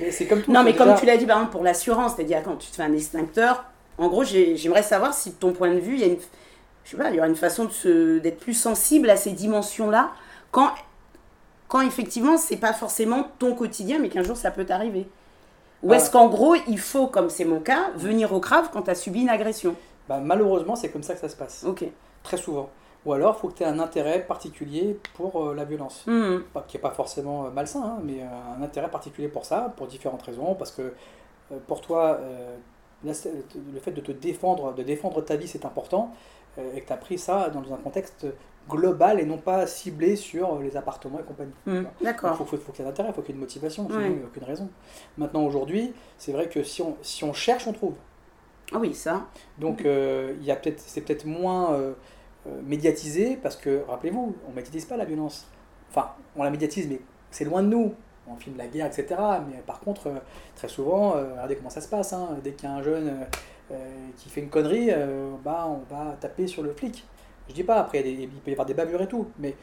[0.00, 0.52] Mais c'est comme tout.
[0.52, 2.82] Non, mais comme tu l'as dit, par exemple, pour l'assurance, c'est-à-dire quand tu te fais
[2.82, 3.64] un extincteur,
[3.98, 6.18] en gros, j'ai- j'aimerais savoir si de ton point de vue, il y a une,
[6.84, 10.10] je sais pas, il y aura une façon d'être plus sensible à ces dimensions-là,
[10.50, 10.70] quand,
[11.68, 15.06] quand effectivement, c'est pas forcément ton quotidien, mais qu'un jour ça peut t'arriver.
[15.82, 15.96] Ou Ah.
[15.96, 18.94] est-ce qu'en gros, il faut, comme c'est mon cas, venir au crave quand tu as
[18.94, 19.76] subi une agression?
[20.08, 21.84] Bah, malheureusement, c'est comme ça que ça se passe, Ok.
[22.22, 22.70] très souvent.
[23.04, 26.04] Ou alors, il faut que tu aies un intérêt particulier pour euh, la violence.
[26.06, 26.38] Hmm.
[26.52, 29.72] Pas- qui n'est pas forcément euh, malsain, hein, mais euh, un intérêt particulier pour ça,
[29.76, 30.94] pour différentes raisons, parce que
[31.66, 32.18] pour toi,
[33.04, 33.12] le
[33.80, 36.12] fait de te défendre, de défendre ta vie, c'est important,
[36.58, 38.26] et que tu as pris ça dans un contexte
[38.68, 41.52] global et non pas ciblé sur les appartements et compagnie.
[41.66, 41.82] Hmm.
[42.00, 42.34] Il D'accord.
[42.36, 43.86] faut, faut, faut qu'il y ait un intérêt, il faut qu'il y ait une motivation,
[43.86, 44.68] sinon il n'y a aucune raison.
[45.18, 47.94] Maintenant, aujourd'hui, c'est vrai que si on, si on cherche, on trouve.
[48.72, 49.26] Ah oui, ça.
[49.58, 51.78] Donc, euh, il y a peut-être, c'est peut-être moins
[52.46, 55.46] euh, euh, médiatisé parce que, rappelez-vous, on médiatise pas la violence.
[55.90, 57.00] Enfin, on la médiatise, mais
[57.30, 57.94] c'est loin de nous.
[58.26, 59.06] On filme la guerre, etc.
[59.48, 60.14] Mais par contre, euh,
[60.56, 62.12] très souvent, euh, regardez comment ça se passe.
[62.12, 62.38] hein.
[62.42, 63.26] Dès qu'il y a un jeune
[63.70, 63.76] euh,
[64.16, 64.90] qui fait une connerie,
[65.44, 67.04] bah, on va taper sur le flic.
[67.48, 69.54] Je dis pas, après, il, des- peut y avoir des bavures et tout, mais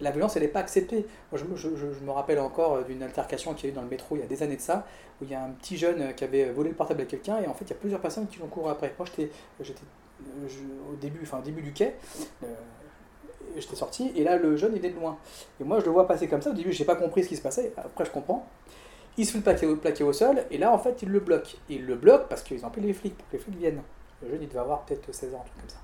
[0.00, 1.06] la violence, elle n'est pas acceptée.
[1.32, 3.88] Moi, je, me- je- me rappelle encore d'une altercation qu'il y a eu dans le
[3.88, 4.86] métro il y a des années de ça,
[5.20, 7.46] où il y a un petit jeune qui avait volé le portable à quelqu'un, et
[7.46, 8.92] en fait, il y a plusieurs personnes qui l'ont couru après.
[8.98, 9.30] Moi, j'étais
[10.92, 11.94] au début, enfin, début du quai,
[12.42, 12.46] euh,
[13.56, 15.16] j'étais sorti, et là, le jeune, il venait de loin.
[15.60, 16.50] Et moi, je le vois passer comme ça.
[16.50, 17.72] Au début, j'ai pas compris ce qui se passait.
[17.76, 18.46] Après, je comprends.
[19.16, 21.56] Il se fait plaquer, au- plaquer au sol, et là, en fait, il le bloque.
[21.68, 23.82] Il le bloque parce qu'ils ont appelé les flics, pour que les flics viennent.
[24.22, 25.76] Le jeune, il devait avoir peut-être 16 ans, un truc comme ça.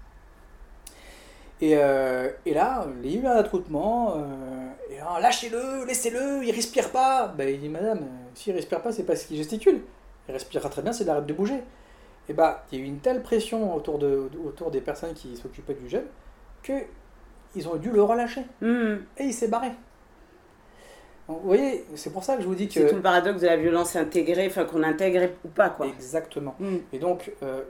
[1.60, 6.50] Et, euh, et là, il y a eu un attroupement, euh, et lâchez-le, laissez-le, il
[6.52, 7.28] respire pas.
[7.28, 8.00] Ben, il dit, madame,
[8.34, 9.82] s'il respire pas, c'est parce qu'il gesticule.
[10.28, 11.62] Il respirera très bien s'il arrête de bouger.
[12.30, 15.36] Et bah, il y a eu une telle pression autour, de, autour des personnes qui
[15.36, 16.06] s'occupaient du jeune
[16.62, 16.72] que
[17.56, 18.42] ils ont dû le relâcher.
[18.60, 18.98] Hmm.
[19.18, 19.70] Et il s'est barré.
[21.28, 22.94] Donc, vous voyez, c'est pour ça que je vous dis C'est tout que.
[22.96, 25.86] le paradoxe de la violence intégrée, enfin qu'on intègre ou pas, quoi.
[25.86, 26.54] Exactement.
[26.60, 26.76] Hmm.
[26.92, 27.62] Et donc, euh,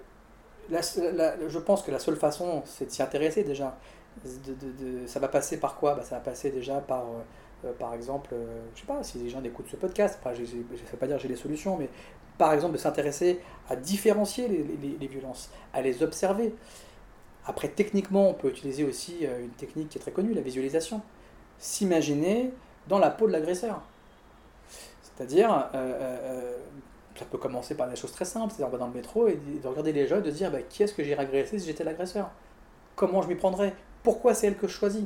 [0.70, 0.80] la-
[1.12, 3.76] la- je pense que la seule façon, c'est de s'y intéresser déjà.
[4.24, 5.94] de, de- de- ça va passer par quoi?
[5.94, 9.18] Bah, Ça va passer déjà par, euh, euh, par exemple, euh, je sais pas, si
[9.18, 11.76] les gens écoutent ce podcast, enfin, je ne vais pas dire que j'ai des solutions,
[11.78, 11.88] mais
[12.40, 16.54] par exemple de s'intéresser à différencier les, les- les violences, à les observer.
[17.46, 21.02] Après, techniquement, on peut utiliser aussi euh, une technique qui est très connue, la visualisation.
[21.58, 22.52] S'imaginer
[22.88, 23.82] dans la peau de l'agresseur.
[25.02, 26.56] C'est-à-dire, euh, euh,
[27.18, 29.38] ça peut commencer par des choses très simples, c'est-à-dire on va dans le métro et
[29.62, 31.66] de regarder les gens et de se dire bah, qui est-ce que j'irais agresser si
[31.66, 32.30] j'étais l'agresseur?
[32.96, 33.74] Comment je m'y prendrais?
[34.02, 35.04] Pourquoi c'est elle que je choisis?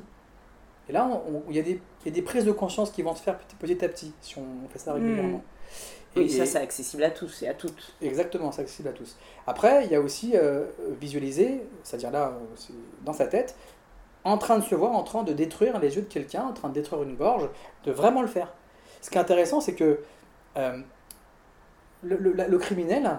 [0.89, 1.09] Et là,
[1.49, 3.39] il y, a des- il y a des prises de conscience qui vont se faire
[3.39, 5.43] petit, petit à petit si on fait ça régulièrement.
[6.17, 7.95] Oui, Et- ça c'est accessible à tous et à toutes.
[8.01, 9.17] Exactement, c'est accessible à tous.
[9.47, 10.67] Après, il y a aussi euh,
[11.01, 12.73] visualiser, c'est-à-dire là, euh,
[13.05, 13.57] dans sa tête,
[14.25, 16.69] en train de se voir, en train de détruire les yeux de quelqu'un, en train
[16.69, 17.49] de détruire une gorge,
[17.85, 18.53] de vraiment le faire.
[19.03, 20.01] Ce qui est intéressant, c'est que
[20.57, 20.79] euh,
[22.03, 23.19] le, le- criminel,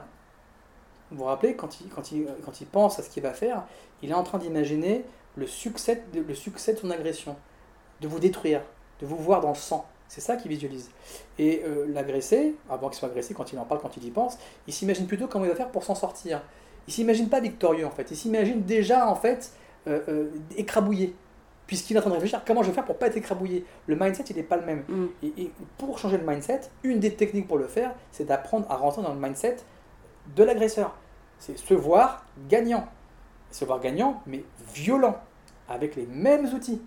[1.11, 3.63] vous vous rappelez, quand il, quand, il, quand il pense à ce qu'il va faire,
[4.01, 5.05] il est en train d'imaginer
[5.35, 7.35] le succès, le succès de son agression,
[8.01, 8.61] de vous détruire,
[9.01, 9.85] de vous voir dans le sang.
[10.07, 10.91] C'est ça qu'il visualise.
[11.39, 14.37] Et euh, l'agressé, avant qu'il soit agressé, quand il en parle, quand il y pense,
[14.67, 16.41] il s'imagine plutôt comment il va faire pour s'en sortir.
[16.87, 18.11] Il s'imagine pas victorieux en fait.
[18.11, 19.51] Il s'imagine déjà en fait
[19.87, 21.15] euh, euh, écrabouillé.
[21.67, 23.65] Puisqu'il est en train de réfléchir comment je vais faire pour pas être écrabouillé?
[23.87, 24.83] Le mindset il n'est pas le même.
[24.87, 25.05] Mm.
[25.23, 28.75] Et, et pour changer le mindset, une des techniques pour le faire, c'est d'apprendre à
[28.75, 29.57] rentrer dans le mindset
[30.35, 30.95] de l'agresseur.
[31.39, 32.87] C'est se voir gagnant.
[33.51, 35.17] Se voir gagnant, mais violent,
[35.69, 36.81] avec les mêmes outils.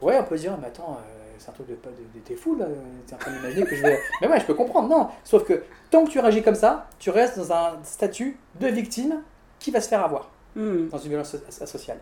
[0.00, 1.78] Ouais, on peut se dire, mais attends, euh, c'est un truc de, de,
[2.14, 2.66] de- t'es fou là,
[3.06, 3.98] t'es en train d'imaginer que je vais.
[4.20, 5.08] Mais ouais, je peux comprendre, non.
[5.24, 9.20] Sauf que tant que tu réagis comme ça, tu restes dans un statut de victime
[9.58, 10.88] qui va se faire avoir Hmm.
[10.88, 11.98] dans une violence so- sociale.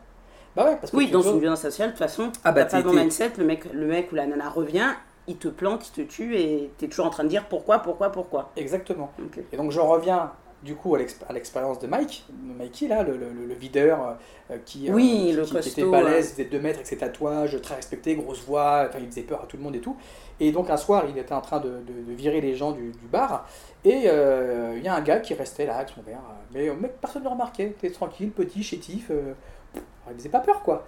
[0.56, 2.82] Bah ouais, parce que Oui, dans une violence sociale, de toute façon, Ah bah, t'as
[2.82, 4.88] pas bon mindset, le mec, le mec ou la nana revient,
[5.28, 8.10] il te plante, il te tue et t'es toujours en train de dire pourquoi, pourquoi,
[8.10, 8.50] pourquoi.
[8.56, 9.12] Exactement.
[9.52, 10.32] Et donc je reviens
[10.62, 12.24] du coup à l'exp- à l'expérience de Mike,
[12.58, 14.16] Mikey là, le, le- le videur
[14.50, 16.98] euh, qui, euh, Oui, qui- le qui- était balèze, il faisait 2 mètres avec ses
[16.98, 19.96] tatouages, très respecté, grosse voix, enfin il faisait peur à tout le monde et tout.
[20.38, 22.90] Et donc un soir il était en train de, de- de virer les gens du,
[22.92, 23.48] du bar
[23.84, 26.68] et euh, il y a un gars qui restait là avec son verre, euh, mais
[26.68, 29.32] euh, mec, personne ne le remarquait, il était tranquille, petit, chétif, euh,
[30.10, 30.84] il faisait pas peur quoi.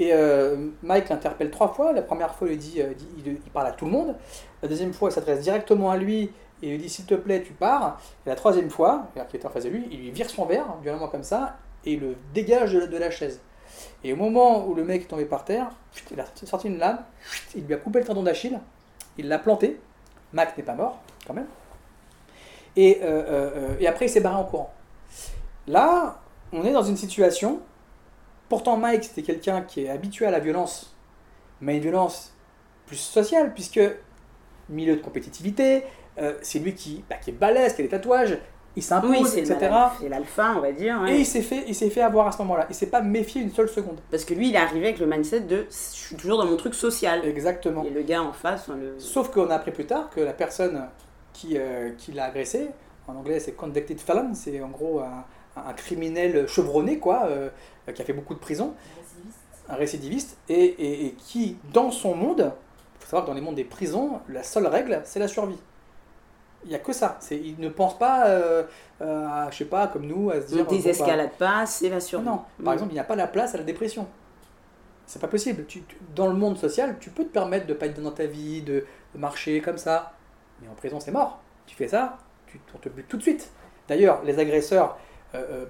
[0.00, 3.50] Et euh, Mike l'interpelle trois fois, la première fois il, dit, euh, dit- il, il
[3.52, 4.16] parle à tout le monde,
[4.62, 6.30] la deuxième fois il s'adresse directement à lui
[6.62, 9.46] et il lui dit s'il te plaît tu pars, et la troisième fois, qu'il était
[9.46, 12.72] en face de lui, il lui vire son verre, violemment comme ça, et le dégage
[12.72, 13.40] de la, chaise.
[14.04, 15.70] Et au moment où le mec est tombé par terre,
[16.10, 17.00] il a sorti une lame,
[17.56, 18.60] il lui a coupé le tendon d'Achille,
[19.18, 19.80] il l'a planté,
[20.32, 21.48] Mac n'est pas mort, quand même,
[22.76, 24.72] et, euh, euh, euh, et après il s'est barré en courant.
[25.66, 26.20] Là,
[26.52, 27.60] on est dans une situation,
[28.48, 30.94] pourtant Mike c'était quelqu'un qui est habitué à la violence,
[31.60, 32.34] mais une violence
[32.86, 33.80] plus sociale, puisque
[34.68, 35.84] milieu de compétitivité,
[36.18, 38.38] euh, c'est lui qui, bah, qui est balèze, qui a des tatouages,
[38.74, 39.58] il s'impose, Oui, etc.
[40.00, 40.98] c'est l'alpha, on va dire.
[41.02, 41.14] ouais.
[41.14, 42.66] Et il s'est fait, il s'est fait avoir à ce moment-là.
[42.70, 44.00] Il s'est pas méfié une seule seconde.
[44.10, 46.56] Parce que lui, il est arrivé avec le mindset de je suis toujours dans mon
[46.56, 47.22] truc social.
[47.26, 47.84] Exactement.
[47.84, 48.94] Et le gars en face, le...
[48.98, 50.88] Sauf qu'on a appris plus tard que la personne
[51.34, 52.68] qui, euh, qui l'a agressé,
[53.08, 55.24] en anglais c'est convicted felon, c'est en gros un,
[55.56, 57.50] un criminel chevronné, quoi, euh,
[57.94, 58.74] qui a fait beaucoup de prison,
[59.68, 63.40] un récidiviste, et, et- et qui, dans son monde, il faut savoir que dans les
[63.42, 65.58] mondes des prisons, la seule règle, c'est la survie.
[66.64, 67.16] Il n'y a que ça.
[67.20, 68.62] C'est, il ne pense pas, euh,
[69.00, 70.58] euh, à, je sais pas, comme nous, à se dire...
[70.58, 72.72] ne bon, bah, désescalade pas, c'est la non, par Mm.
[72.74, 74.06] exemple, il n'y a pas la place à la dépression.
[75.06, 75.66] C'est pas possible.
[75.66, 78.26] Tu- tu- dans le monde social, tu peux te permettre de pas être dans ta
[78.26, 78.84] vie, de,
[79.14, 80.12] de marcher comme ça.
[80.60, 81.40] Mais en prison, c'est mort.
[81.66, 83.50] Tu fais ça, tu, on te bute tout de suite.
[83.88, 84.96] D'ailleurs, les agresseurs,
[85.34, 85.64] euh, euh,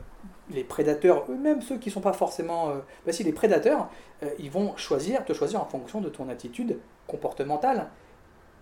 [0.50, 2.70] les prédateurs, eux-mêmes ceux qui sont pas forcément.
[2.70, 2.74] Euh,
[3.06, 3.88] bah si, les prédateurs,
[4.22, 7.88] euh, ils vont choisir, te choisir en fonction de ton attitude comportementale,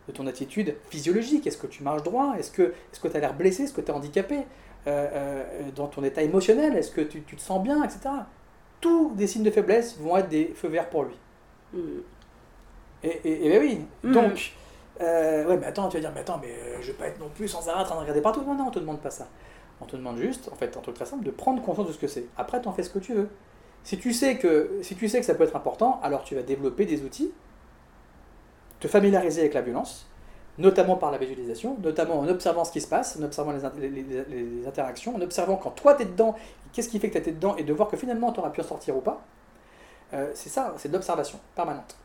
[0.09, 1.47] de ton attitude physiologique.
[1.47, 2.35] Est-ce que tu marches droit?
[2.39, 3.65] Est-ce que tu as l'air blessé?
[3.65, 4.39] Est-ce que tu es handicapé?
[4.87, 5.45] Euh, euh,
[5.77, 8.01] Dans ton état émotionnel, est-ce que tu, tu te sens bien, etc.
[8.81, 11.15] Tous des signes de faiblesse vont être des feux verts pour lui.
[11.75, 11.79] Mm.
[13.03, 14.13] Et, et, et ben oui, Mhm.
[14.13, 14.53] donc,
[15.01, 17.19] euh, ouais, mais attends, tu vas dire, mais attends, mais euh, je vais pas être
[17.19, 18.43] non plus sans arrêt en train de regarder partout.
[18.43, 19.29] Non, non, on te demande pas ça.
[19.81, 21.99] On te demande juste, en fait, un truc très simple, de prendre conscience de ce
[21.99, 22.27] que c'est.
[22.37, 23.29] Après, tu en fais ce que tu veux.
[23.83, 26.43] Si tu sais que, si tu sais que ça peut être important, alors tu vas
[26.43, 27.33] développer des outils,
[28.81, 30.07] te familiariser avec la violence,
[30.59, 33.73] notamment par la visualisation, notamment en observant ce qui se passe, en observant les, int-
[33.79, 36.35] les- les- les interactions, en observant quand toi tu es dedans,
[36.73, 38.61] qu'est-ce qui fait que tu été dedans, et de voir que finalement tu auras pu
[38.61, 39.23] en sortir ou pas.
[40.13, 41.97] Euh, c'est ça, c'est de l'observation permanente.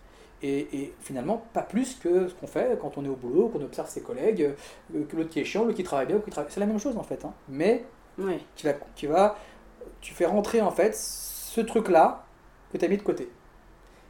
[0.43, 3.61] Et, et finalement, pas plus que ce qu'on fait quand on est au boulot, qu'on
[3.63, 4.53] observe ses collègues,
[4.93, 6.51] euh, que l'autre qui est chiant, l'autre qui travaille bien, l'autre qui travaille.
[6.51, 7.23] C'est la même chose en fait.
[7.25, 7.33] hein.
[7.49, 7.85] Mais
[8.17, 8.39] Ouais.
[8.55, 9.37] qui va, qui va,
[10.01, 12.25] tu fais rentrer en fait ce truc-là
[12.71, 13.29] que tu as mis de côté.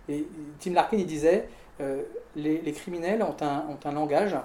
[0.10, 0.28] Et
[0.60, 1.48] Tim Larkin, il disait,
[1.82, 2.04] euh,
[2.36, 4.36] les, les criminels ont un, ont un langage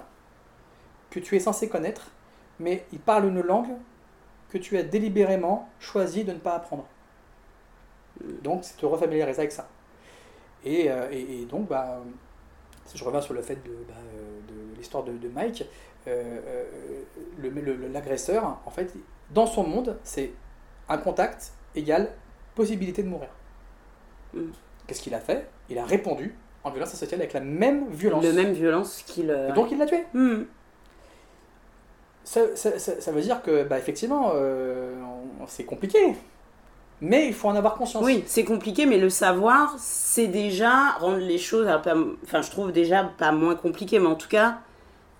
[1.09, 2.11] que tu es censé connaître,
[2.59, 3.75] mais ils parlent une langue
[4.49, 6.85] que tu as délibérément choisi de ne pas apprendre.
[8.43, 9.67] Donc, c'est te refamiliariser avec ça.
[10.63, 11.99] Et, euh, et- et donc, bah,
[12.85, 13.93] si je reviens sur le fait de, bah,
[14.47, 15.65] de l'histoire de, de Mike,
[16.07, 16.63] euh,
[17.91, 18.93] l'agresseur, en fait,
[19.31, 20.31] dans son monde, c'est
[20.89, 22.11] un contact égale
[22.55, 23.29] possibilité de mourir.
[24.33, 24.47] Mm.
[24.85, 25.47] Qu'est-ce qu'il a fait?
[25.69, 28.23] Il a répondu en violence sociale avec la même violence.
[28.23, 29.29] Le même violence qu'il.
[29.31, 30.03] euh, donc il l'a tué.
[30.13, 30.43] hmm.
[32.23, 34.93] Ça, ça- ça- ça veut dire que, bah, effectivement, euh,
[35.47, 36.15] c'est compliqué.
[37.01, 38.03] Mais il faut en avoir conscience.
[38.05, 42.71] Oui, c'est compliqué, mais le savoir, c'est déjà rendre les choses, pas- enfin, je trouve
[42.71, 44.59] déjà pas moins compliqué, mais en tout cas,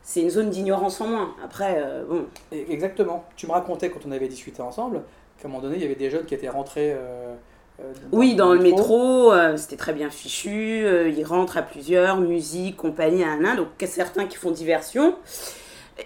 [0.03, 1.35] c'est une zone d'ignorance en moins.
[1.43, 3.25] Après, euh, bon, Exactement.
[3.35, 5.01] Tu me racontais quand on avait discuté ensemble
[5.39, 6.93] qu'à un moment donné, il y avait des jeunes qui étaient rentrés.
[6.93, 7.33] euh,
[7.81, 12.17] euh, oui, dans le métro, euh, c'était très bien fichu, euh, ils rentrent à plusieurs,
[12.19, 15.15] musique, compagnie, un, un, donc certains qui font diversion.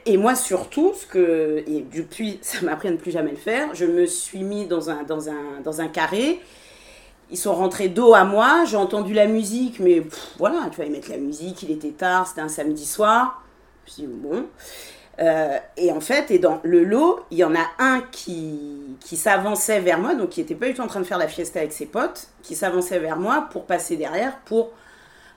[0.06, 3.38] Et moi surtout, ce que, et depuis, ça m'a appris à ne plus jamais le
[3.38, 6.40] faire, je me suis mis dans un, dans un, dans un carré,
[7.32, 10.86] ils sont rentrés dos à moi, j'ai entendu la musique, mais pff, voilà, tu vois,
[10.86, 13.44] ils mettent la musique, il était tard, c'était un samedi soir,
[13.86, 14.46] je me suis dit, bon.
[15.20, 19.16] Euh, et en fait, et dans le lot, il y en a un qui, qui
[19.16, 21.60] s'avançait vers moi, donc qui n'était pas du tout en train de faire la fiesta
[21.60, 24.72] avec ses potes, qui s'avançait vers moi pour passer derrière, pour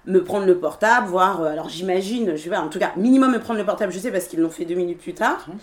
[0.06, 3.38] me prendre le portable, voir, euh, alors j'imagine, je pas, en tout cas, minimum me
[3.38, 5.44] prendre le portable, je sais, parce qu'ils l'ont fait deux minutes plus tard.
[5.48, 5.58] Mhm.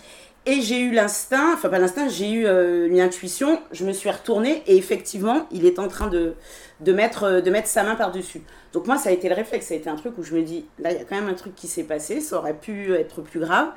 [0.48, 4.08] Et j'ai eu l'instinct, enfin pas l'instinct, j'ai eu euh, une intuition, je me suis
[4.08, 6.34] retournée et effectivement, il est en train de,
[6.78, 8.42] de, mettre, euh, de mettre sa main par-dessus.
[8.72, 10.42] Donc moi, ça a été le réflexe, ça a été un truc où je me
[10.42, 12.94] dis, là, il y a quand même un truc qui s'est passé, ça aurait pu
[12.94, 13.70] être plus grave.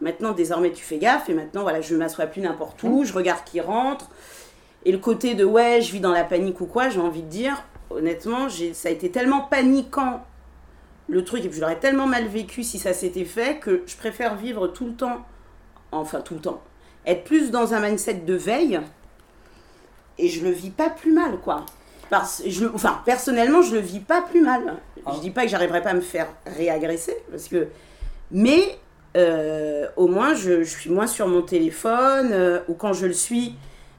[0.00, 3.44] Maintenant, désormais, tu fais gaffe et maintenant, voilà, je m'assois plus n'importe où, je regarde
[3.44, 4.10] qui rentre.
[4.84, 7.28] Et le côté de ouais, je vis dans la panique ou quoi, j'ai envie de
[7.28, 10.22] dire, honnêtement, ça a été tellement paniquant
[11.08, 13.96] le truc, et puis je l'aurais tellement mal vécu si ça s'était fait, que je
[13.96, 15.24] préfère vivre tout le temps,
[15.92, 16.60] enfin tout le temps,
[17.06, 18.80] être plus dans un mindset de veille,
[20.18, 21.64] et je le vis pas plus mal, quoi.
[22.10, 24.76] Parce, je, le- enfin, personnellement, je le vis pas plus mal.
[25.04, 25.12] Ah.
[25.14, 27.68] Je dis pas que j'arriverai pas à me faire réagresser, parce que.
[28.30, 28.78] Mais
[29.16, 33.12] euh, au moins, je, je suis moins sur mon téléphone, euh, ou quand je le
[33.12, 33.54] suis,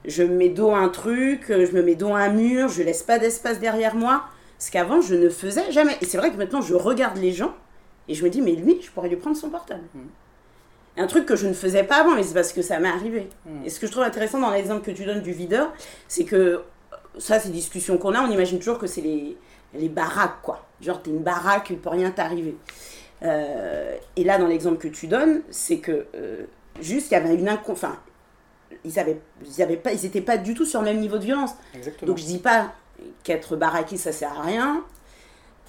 [0.06, 2.70] je me mets dos à un truc, euh, je me mets dos à un mur,
[2.70, 4.26] je laisse pas d'espace derrière moi.
[4.60, 5.98] Ce qu'avant, je ne faisais jamais.
[6.02, 7.54] Et c'est vrai que maintenant, je regarde les gens
[8.08, 9.84] et je me dis, mais lui, je pourrais lui prendre son portable.
[9.94, 10.08] Mhm.
[11.00, 13.30] Un truc que je ne faisais pas avant, mais c'est parce que ça m'est arrivé.
[13.46, 13.66] Mhm.
[13.66, 15.72] Et ce que je trouve intéressant dans l'exemple que tu donnes du videur,
[16.08, 16.62] c'est que
[17.18, 19.38] ça, c'est discussions qu'on a, on imagine toujours que c'est les,
[19.74, 20.66] les baraques, quoi.
[20.82, 22.56] Genre, t'es une baraque, il peut rien t'arriver.
[23.24, 26.46] Euh, et là, dans l'exemple que tu donnes, c'est que euh,
[26.82, 27.50] juste, il y avait une.
[27.68, 27.98] Enfin,
[28.84, 31.24] ils avaient, ils avaient pas, ils étaient pas du tout sur le même niveau de
[31.24, 31.52] violence.
[31.76, 32.08] Exactement.
[32.08, 32.74] Donc je dis pas
[33.24, 34.84] qu'être baraqué ça sert à rien,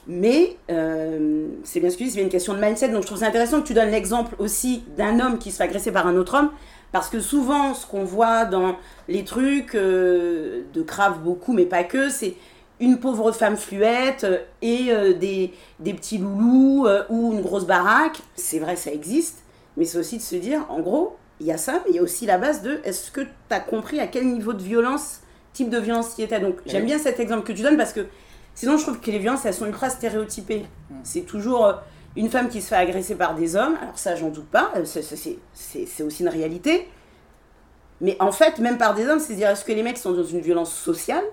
[0.06, 2.88] mais euh, c'est bien ce que tu dis, c'est bien une question de mindset.
[2.88, 5.64] Donc je trouve ça intéressant que tu donnes l'exemple aussi d'un homme qui se fait
[5.64, 6.50] agresser par un autre homme,
[6.92, 8.76] parce que souvent ce qu'on voit dans
[9.08, 12.34] les trucs de Crave beaucoup, mais pas que, c'est
[12.80, 17.66] une pauvre femme fluette euh, et euh, des, des petits loulous euh, ou une grosse
[17.66, 18.20] baraque.
[18.36, 19.42] C'est vrai, ça existe,
[19.76, 21.98] mais c'est aussi de se dire, en gros, il y a ça, mais il y
[21.98, 25.20] a aussi la base de est-ce que tu as compris à quel niveau de violence
[25.52, 26.40] type de violence qui était?
[26.40, 28.06] Donc j'aime bien cet exemple que tu donnes parce que
[28.54, 30.66] sinon je trouve que les violences elles sont ultra stéréotypées.
[30.90, 30.94] Mm.
[31.04, 31.74] C'est toujours
[32.16, 36.02] une femme qui se fait agresser par des hommes, alors ça j'en doute pas, c'est-
[36.02, 36.88] aussi une réalité.
[38.00, 40.24] Mais en fait, même par des hommes, c'est dire est-ce que les mecs sont dans
[40.24, 41.24] une violence sociale?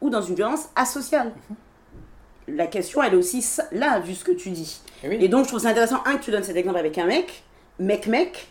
[0.00, 1.32] Ou dans une violence asociale
[2.48, 4.80] La question elle est aussi là, vu ce que tu dis.
[5.04, 5.18] Et oui.
[5.20, 7.42] Et donc, je trouve ça intéressant, un, que tu donnes cet exemple avec un mec,
[7.78, 8.48] mec-mec,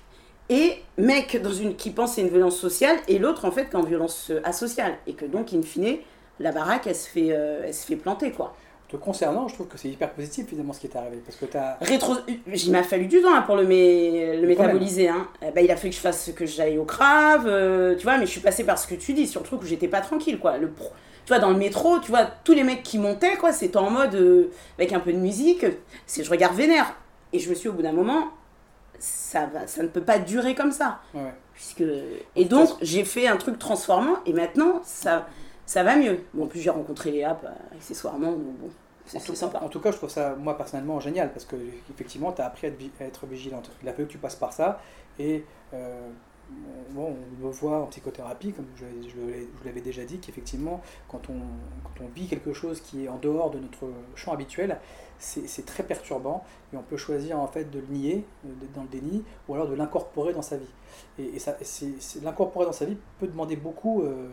[0.49, 3.71] et mec dans une, qui pense c'est une violence sociale, et l'autre, en fait, qui
[3.75, 4.93] est en violence euh, asociale.
[5.05, 5.97] Et que donc, in fine,
[6.39, 8.55] la baraque, elle se fait, euh, elle se fait planter, quoi.
[8.87, 11.21] Te concernant, je trouve que c'est hyper positif finalement ce qui est arrivé.
[11.23, 11.77] Parce que tu as.
[11.79, 12.15] Rétro...
[12.47, 15.07] Il m'a fallu du temps hein, pour le, mé- le métaboliser.
[15.07, 15.27] Hein.
[15.47, 18.17] Eh ben, il a fallu que je fasse que j'aille au crave, euh, tu vois,
[18.17, 20.01] mais je suis passée par ce que tu dis, sur le truc où j'étais pas
[20.01, 20.57] tranquille, quoi.
[20.57, 20.89] Le pro-
[21.29, 23.91] Tu vois, dans le métro, tu vois, tous les mecs qui montaient, quoi, c'était en
[23.91, 24.49] mode, euh,
[24.79, 25.63] avec un peu de musique,
[26.07, 26.95] c'est je regarde vénère.
[27.33, 28.29] Et je me suis, au bout d'un moment,
[28.97, 31.01] ça, va, ça ne peut pas durer comme ça.
[31.13, 31.31] Ouais.
[31.53, 31.83] Puisque...
[32.35, 35.27] Et donc, j'ai fait un truc transformant, et maintenant, ça,
[35.67, 36.21] ça va mieux.
[36.33, 38.69] Bon, en plus, j'ai rencontré Léa, bah, accessoirement, donc bon,
[39.05, 39.59] c'est En tout, sympa.
[39.61, 41.55] en tout cas, je trouve ça, moi personnellement, génial parce que
[41.91, 43.69] effectivement, tu as appris à être, vi- à être vigilante.
[43.83, 44.81] Il a fallu que tu passes par ça.
[45.19, 45.45] Et
[45.75, 46.09] euh,
[46.91, 51.39] bon, on le voit en psychothérapie, comme je, je l'avais déjà dit, qu'effectivement, quand on,
[51.83, 54.79] quand on vit quelque chose qui est en dehors de notre champ habituel,
[55.19, 58.87] c'est très perturbant et on peut choisir en fait de le nier euh, dans le
[58.87, 60.73] déni ou alors de l'incorporer dans sa vie.
[61.17, 64.29] Et, et l'incorporer dans sa vie peut demander beaucoup euh,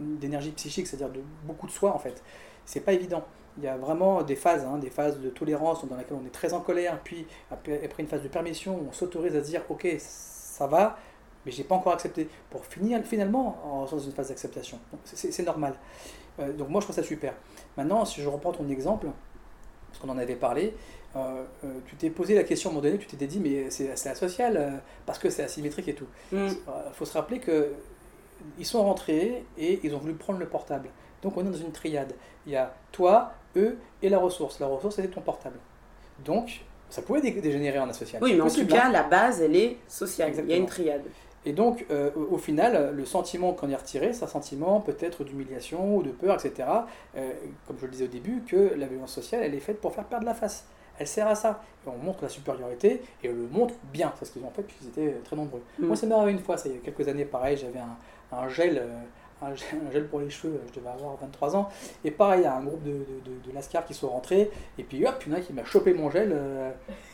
[0.00, 2.22] d'énergie psychique, c'est-à-dire de beaucoup de soi en fait.
[2.64, 3.24] C'est pas évident.
[3.58, 6.30] Il y a vraiment des phases, hein, des phases de tolérance dans lesquelles on est
[6.30, 10.66] très en colère, puis après, une phase de permission, on s'autorise à dire ok, ça
[10.66, 10.98] va,
[11.44, 12.28] mais j'ai pas encore accepté.
[12.50, 14.78] Pour finir, finalement, en dans une phase d'acceptation.
[15.04, 15.74] C'est normal.
[16.38, 17.34] Euh, donc moi, je trouve ça super.
[17.76, 19.06] Maintenant, si je reprends ton exemple,
[19.88, 20.74] parce qu'on en avait parlé,
[21.16, 23.70] euh, euh, tu t'es posé la question à un moment donné, tu t'étais dit, mais
[23.70, 26.06] c'est asocial, parce que c'est asymétrique et tout.
[26.32, 26.56] Il mm.
[26.92, 27.72] faut se rappeler que
[28.58, 30.88] ils sont rentrés et ils ont voulu prendre le portable.
[31.22, 32.14] Donc on est dans une triade.
[32.46, 34.60] Il y a toi, eux et la ressource.
[34.60, 35.58] La ressource, c'était ton portable.
[36.24, 38.22] Donc, ça pouvait dégénérer en asocial.
[38.22, 40.32] Oui, mais en tout cas, la base, elle est sociale.
[40.38, 41.02] Il y a une triade.
[41.46, 45.96] Et donc, euh, au final, le sentiment qu'on est retiré, c'est un sentiment peut-être d'humiliation
[45.96, 46.68] ou de peur, etc.
[47.16, 47.32] Euh,
[47.66, 50.04] comme je le disais au début, que la violence sociale, elle est faite pour faire
[50.04, 50.66] perdre la face.
[50.98, 51.62] Elle sert à ça.
[51.86, 54.12] Et on montre la supériorité et on le montre bien.
[54.18, 55.62] C'est ce qu'ils ont fait puisqu'ils étaient très nombreux.
[55.78, 55.86] Mm.
[55.86, 58.36] Moi, ça m'est arrivé une fois, ça il y a quelques années, pareil, j'avais un,
[58.36, 58.76] un, gel.
[58.76, 58.98] Euh,
[59.42, 61.70] un gel pour les cheveux, je devais avoir 23 ans.
[62.04, 64.82] Et pareil, il y a un groupe de, de, de, Lascar qui sont rentrés, et
[64.82, 66.38] puis hop, il y en a qui m'a chopé mon gel,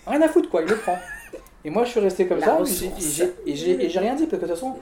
[0.09, 0.99] rien à foutre quoi, il le prend.
[1.67, 2.61] Et moi, je suis resté comme ça,
[3.45, 4.77] et j'ai rien dit, parce que de toute façon,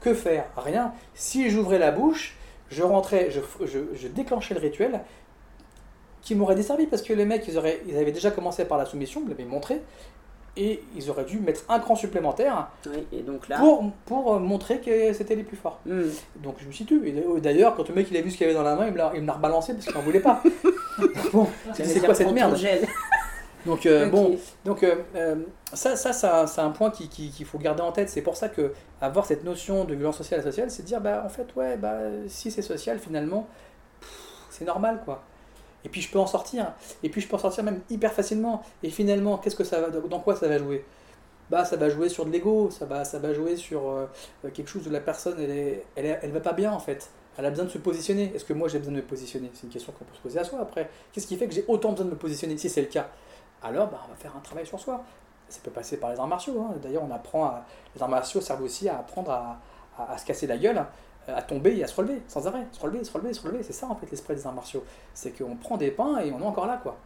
[0.00, 0.46] que faire?
[0.56, 0.94] Rien.
[1.12, 2.34] Si j'ouvrais la bouche,
[2.70, 3.40] je rentrais, je,
[3.94, 5.00] je, déclenchais le rituel
[6.22, 8.86] qui m'aurait desservi, parce que les mecs, ils, auraient, ils avaient déjà commencé par la
[8.86, 9.82] soumission, ils l'avaient montré,
[10.56, 12.70] et ils auraient dû mettre un cran supplémentaire
[13.12, 13.58] et donc là...
[13.58, 15.78] pour, pour euh, montrer que c'était les plus forts.
[15.86, 16.08] Hmm.
[16.36, 17.06] Donc je me situe.
[17.06, 18.86] Et d'ailleurs, quand le mec il a vu ce qu'il y avait dans la main,
[18.86, 20.42] il me l'a rebalancé parce qu'il n'en voulait pas.
[21.32, 22.58] bon, c'est quoi cette merde?
[23.66, 25.36] donc, euh, bon, donc euh, euh,
[25.72, 28.08] ça, ça, ça c'est un point qu'il qui, faut garder en tête.
[28.08, 31.00] C'est pour ça que avoir cette notion de violence sociale et sociale, c'est de dire,
[31.00, 33.46] bah, en fait, ouais, bah, si c'est social, finalement,
[34.50, 35.22] c'est normal, quoi.
[35.84, 36.72] Et puis je peux en sortir.
[37.02, 38.62] Et puis je peux en sortir même hyper facilement.
[38.82, 40.84] Et finalement, qu'est-ce que ça va, dans quoi ça va jouer?
[41.50, 42.70] Bah, ça va jouer sur de l'ego.
[42.70, 44.08] Ça va, ça va jouer sur
[44.54, 47.10] quelque chose où la personne, elle, est, elle, elle va pas bien, en fait.
[47.38, 48.32] Elle a besoin de se positionner.
[48.34, 49.50] Est-ce que moi j'ai besoin de me positionner?
[49.54, 50.90] C'est une question qu'on peut se poser à soi après.
[51.12, 53.08] Qu'est-ce qui fait que j'ai autant besoin de me positionner si c'est le cas?
[53.62, 55.02] Alors bah, on va faire un travail sur soi.
[55.48, 56.60] Ça peut passer par les arts martiaux.
[56.60, 56.74] Hein.
[56.82, 57.64] D'ailleurs, on apprend à...
[57.94, 59.58] les arts martiaux servent aussi à apprendre à,
[59.98, 60.84] à, se casser la gueule,
[61.26, 62.66] à tomber et à se relever sans arrêt.
[62.72, 63.62] Se relever, se relever, se relever.
[63.62, 64.84] C'est ça en fait l'esprit des arts martiaux.
[65.14, 66.96] C'est qu'on prend des pains et on est encore là quoi.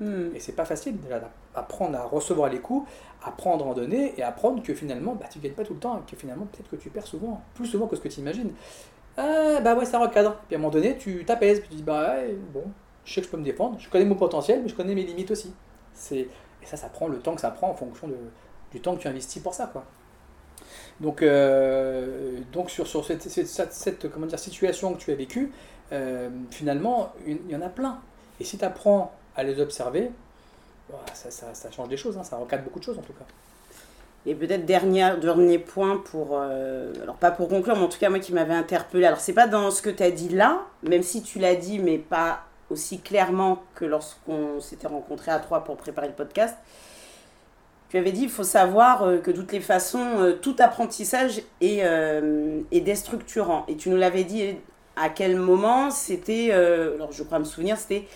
[0.00, 0.34] Hmm.
[0.34, 1.20] Et c'est pas facile déjà
[1.54, 2.88] d'apprendre à recevoir les coups,
[3.24, 5.98] apprendre à en donner et apprendre que finalement bah, tu gagnes pas tout le temps
[5.98, 8.52] et que finalement peut-être que tu perds souvent, plus souvent que ce que tu imagines.
[9.16, 10.36] Ah, bah ouais, ça recadre.
[10.48, 12.64] Puis à un moment donné, tu t'apaises, puis tu dis bah ouais, bon,
[13.04, 15.04] je sais que je peux me défendre, je connais mon potentiel, mais je connais mes
[15.04, 15.52] limites aussi.
[16.12, 16.28] Et
[16.64, 18.16] ça, ça prend le temps que ça prend en fonction de,
[18.72, 19.66] du temps que tu investis pour ça.
[19.66, 19.84] Quoi.
[21.00, 25.52] Donc, euh, donc sur, sur cette, cette, comment dire, situation que tu as vécue,
[25.92, 27.98] euh, finalement, il y en a plein.
[28.40, 30.10] Et si tu apprends à les observer,
[30.90, 33.12] bah, ça, ça, ça, change des choses, hein, ça recadre beaucoup de choses en tout
[33.12, 33.24] cas.
[34.24, 38.08] Et peut-être dernier, dernier point pour, euh, alors pas pour conclure, mais en tout cas
[38.08, 39.04] moi qui m'avait interpellé.
[39.04, 41.80] Alors c'est pas dans ce que tu as dit là, même si tu l'as dit,
[41.80, 46.56] mais pas aussi clairement que lorsqu'on s'était rencontrés à trois pour préparer le podcast.
[47.90, 51.42] Tu avais dit, il faut savoir euh, que de toutes les façons, euh, tout apprentissage
[51.60, 53.66] est, euh, est déstructurant.
[53.68, 54.56] Et tu nous l'avais dit
[54.96, 58.06] à quel moment c'était, alors je crois me souvenir, c'était,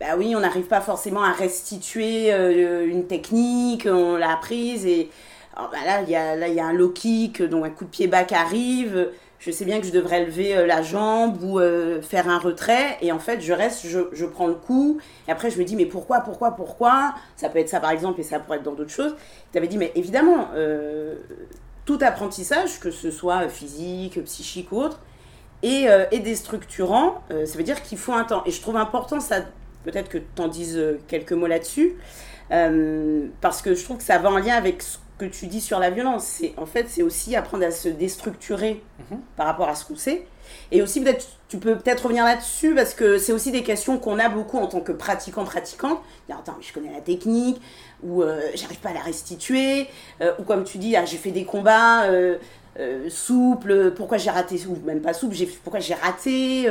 [0.00, 5.10] bah oui, on n'arrive pas forcément à restituer une technique, on l'a apprise et
[5.56, 7.84] bah là, il y a, là, il y a un low kick, donc un coup
[7.84, 11.42] de pied bas qui arrive je sais bien que je devrais lever euh, la jambe
[11.42, 15.30] ou euh, faire un retrait et en fait je reste, je, prends le coup et
[15.30, 17.14] après je me dis mais pourquoi, pourquoi, pourquoi?
[17.36, 19.14] Ça peut être ça par exemple et ça pourrait être dans d'autres choses.
[19.52, 21.16] Tu avais dit mais évidemment, euh,
[21.84, 25.00] tout apprentissage, que ce soit physique, psychique ou autre,
[25.62, 28.42] est, est déstructurant, ça veut dire qu'il faut un temps.
[28.44, 29.40] Et je trouve important, ça
[29.84, 30.78] peut-être que tu en dises
[31.08, 31.96] quelques mots là-dessus,
[32.50, 35.78] parce que je trouve que ça va en lien avec ce que tu dis sur
[35.78, 36.24] la violence.
[36.24, 39.18] C'est en fait, c'est aussi apprendre à se déstructurer mhm.
[39.36, 40.26] par rapport à ce qu'on sait.
[40.70, 44.18] Et aussi, peut-être, tu peux peut-être revenir là-dessus parce que c'est aussi des questions qu'on
[44.18, 46.00] a beaucoup en tant que pratiquant, pratiquant.
[46.30, 47.60] Attends, mais je connais la technique,
[48.02, 49.88] ou euh, j'arrive pas à la restituer,
[50.20, 52.38] euh, ou comme tu dis, ah, j'ai fait des combats euh,
[53.08, 56.68] souples, pourquoi j'ai raté, ou même pas souples, pourquoi j'ai raté.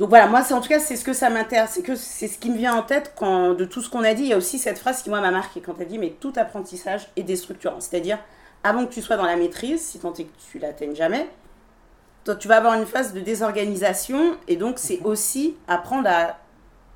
[0.00, 2.26] Donc voilà, moi, c'est en tout cas, c'est ce que ça m'intéresse, c'est que c'est
[2.26, 4.22] ce qui me vient en tête quand, de tout ce qu'on a dit.
[4.22, 6.32] Il y a aussi cette phrase qui, moi, m'a marqué quand elle dit, mais tout
[6.36, 7.80] apprentissage est déstructurant.
[7.80, 8.18] C'est-à-dire,
[8.64, 11.28] avant que tu sois dans la maîtrise, si tant est que tu l'atteignes jamais,
[12.24, 15.06] toi, tu vas avoir une phase de désorganisation, et donc c'est mhm.
[15.06, 16.38] aussi apprendre à,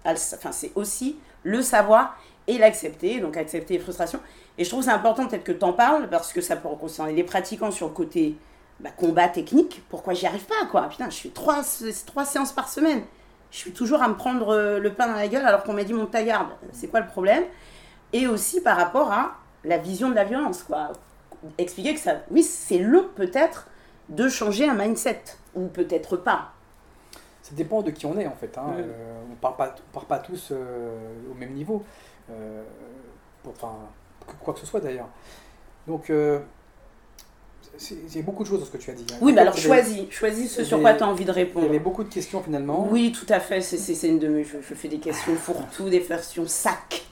[0.06, 4.20] enfin, c'est aussi le savoir et l'accepter, donc accepter les frustrations.
[4.56, 7.12] Et je trouve c'est important peut-être que tu en parles, parce que ça peut concerner
[7.12, 8.38] les pratiquants sur le côté
[8.80, 10.88] bah, combat technique, pourquoi j'y arrive pas, quoi?
[10.88, 11.62] Putain, je fais trois,
[12.06, 13.02] trois séances par semaine.
[13.50, 15.84] Je suis toujours à me prendre euh, le pain dans la gueule alors qu'on m'a
[15.84, 16.48] dit mon ta garde.
[16.72, 17.44] C'est quoi le problème?
[18.12, 20.90] Et aussi par rapport à la vision de la violence, quoi.
[21.58, 23.68] Expliquer que ça, oui, c'est le peut-être
[24.08, 25.22] de changer un mindset,
[25.54, 26.52] ou peut-être pas.
[27.42, 28.56] Ça dépend de qui on est en fait.
[28.58, 28.74] Hein.
[28.78, 30.96] Euh, on ne part, pas, part pas tous euh,
[31.30, 31.84] au même niveau.
[33.46, 33.74] enfin,
[34.40, 35.08] quoi que ce soit d'ailleurs.
[35.86, 36.10] Donc,
[37.78, 39.06] c'est beaucoup de choses dans ce que tu as dit.
[39.12, 39.16] hein.
[39.20, 41.08] Oui, mais alors Il y avait- choisis, choisis ce il y sur quoi tu as
[41.08, 41.66] envie de Il y répondre.
[41.66, 42.86] avait beaucoup de questions finalement.
[42.90, 43.60] Oui, tout à fait.
[43.60, 44.44] C'est, une de mes.
[44.44, 47.04] Je, je fais des questions fourre-tout, des versions sac.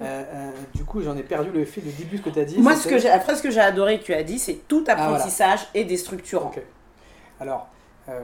[0.00, 2.38] Euh, euh, du coup, j'en ai perdu le fil du début de ce que tu
[2.38, 2.58] as dit.
[2.58, 4.54] Moi, ce c'était- que j'ai, après, ce que j'ai adoré que tu as dit, c'est
[4.68, 5.14] tout Ah, voilà.
[5.14, 6.52] apprentissage est déstructurant.
[7.40, 7.66] Alors,
[8.08, 8.22] euh,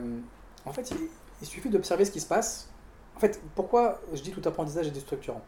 [0.66, 0.96] en fait, il,
[1.42, 2.68] il suffit d'observer ce qui se passe.
[3.16, 5.42] En fait, pourquoi je dis tout apprentissage est déstructurant?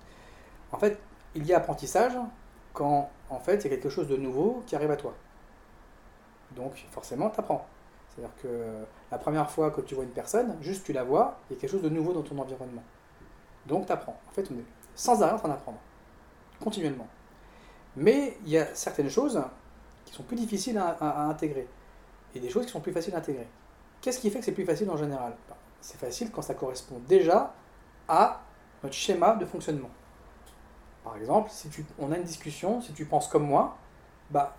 [0.73, 0.99] En fait,
[1.37, 2.13] il y a apprentissage
[2.73, 5.15] quand, en fait, il y a quelque chose de nouveau qui arrive à toi.
[6.55, 7.67] Donc, forcément, tu apprends.
[8.09, 8.49] C'est-à-dire que
[9.11, 11.61] la première fois que tu vois une personne, juste tu la vois, il y a
[11.61, 12.83] quelque chose de nouveau dans ton environnement.
[13.67, 14.19] Donc, tu apprends.
[14.29, 14.65] En fait, on est
[14.95, 15.79] sans arrêt en train d'apprendre.
[16.63, 17.09] Continuellement.
[17.97, 19.43] Mais il y a certaines choses
[20.05, 21.69] qui sont plus difficiles à- à- intégrer
[22.35, 23.49] et des choses qui sont plus faciles à intégrer.
[24.01, 25.37] Qu'est-ce qui fait que c'est plus facile en général?
[25.49, 27.55] Ben, C'est facile quand ça correspond déjà
[28.09, 28.43] à
[28.83, 29.91] notre schéma de fonctionnement.
[31.05, 33.77] Par exemple, si tu, on a une discussion, si tu penses comme moi,
[34.31, 34.57] bah,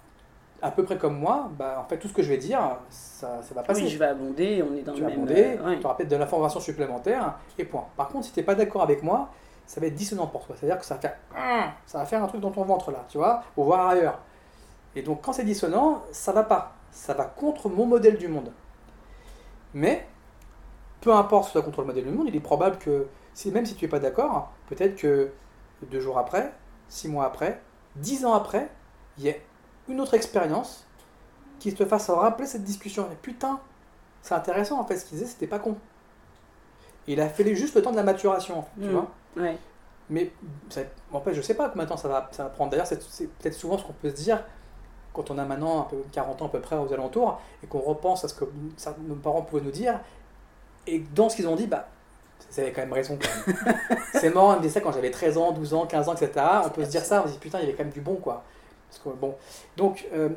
[0.61, 3.41] à peu près comme moi, bah, en fait, tout ce que je vais dire, ça,
[3.41, 3.83] ça va passer.
[3.83, 5.23] Oui, je vais abonder, on est dans tu le vas même.
[5.23, 5.79] abonder, euh, ouais.
[5.79, 7.85] tu auras peut-être de l'information supplémentaire, et point.
[7.95, 9.29] Par contre, si tu n'es pas d'accord avec moi,
[9.67, 10.55] ça va être dissonant pour toi.
[10.57, 11.17] C'est-à-dire que ça va faire
[11.85, 14.19] ça va faire un truc dans ton ventre là, tu vois, ou voir ailleurs.
[14.95, 16.73] Et donc quand c'est dissonant, ça va pas.
[16.91, 18.51] Ça va contre mon modèle du monde.
[19.73, 20.07] Mais,
[21.01, 23.07] peu importe ce contre le modèle du monde, il est probable que,
[23.51, 25.31] même si tu n'es pas d'accord, peut-être que
[25.91, 26.51] deux jours après,
[26.87, 27.61] six mois après,
[27.97, 28.69] dix ans après,
[29.17, 29.41] il y ait
[29.89, 30.85] une autre expérience
[31.59, 33.07] qui te fasse rappeler cette discussion.
[33.11, 33.59] Et putain,
[34.21, 35.75] c'est intéressant en fait, ce qu'il disait, c'était pas con.
[37.07, 38.91] Et il a fallu juste le temps de la maturation, tu Mm.
[38.91, 39.07] vois.
[39.37, 39.57] Ouais.
[40.09, 40.31] Mais
[40.69, 40.81] ça-
[41.11, 42.71] en fait, je sais pas combien de temps ça va, ça va prendre.
[42.71, 44.43] D'ailleurs, c'est peut-être souvent ce qu'on peut se dire
[45.13, 47.79] quand on a maintenant un peu 40 ans à peu près aux alentours et qu'on
[47.79, 48.45] repense à ce que
[49.07, 49.99] nos parents pouvaient nous dire.
[50.85, 51.87] Et dans ce qu'ils ont dit, bah,
[52.51, 53.17] vous avez quand même raison.
[53.21, 53.99] quand même.
[54.13, 56.31] c'est marrant, ils me disaient ça quand j'avais 13 ans, 12 ans, 15 ans, etc.
[56.65, 58.01] On peut se dire ça, on se dit putain, il y avait quand même du
[58.01, 58.43] bon, quoi.
[59.05, 59.35] Bon.
[59.75, 60.29] Donc, euh,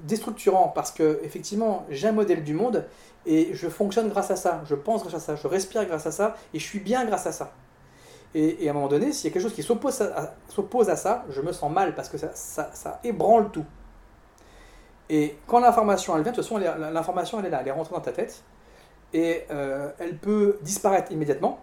[0.00, 2.86] déstructurant parce que effectivement, j'ai un modèle du monde
[3.26, 6.12] et je fonctionne grâce à ça, je pense grâce à ça, je respire grâce à
[6.12, 7.52] ça et je suis bien grâce à ça.
[8.34, 10.00] Et, à un moment donné, s'il y a quelque chose qui s'oppose
[10.88, 13.66] à, ça, je me sens mal parce que ça, ébranle tout.
[15.10, 17.94] Et quand l'information elle vient, de toute façon, l'information elle est là, elle est rentrée
[17.94, 18.42] dans ta tête
[19.12, 21.60] et euh, elle peut disparaître immédiatement,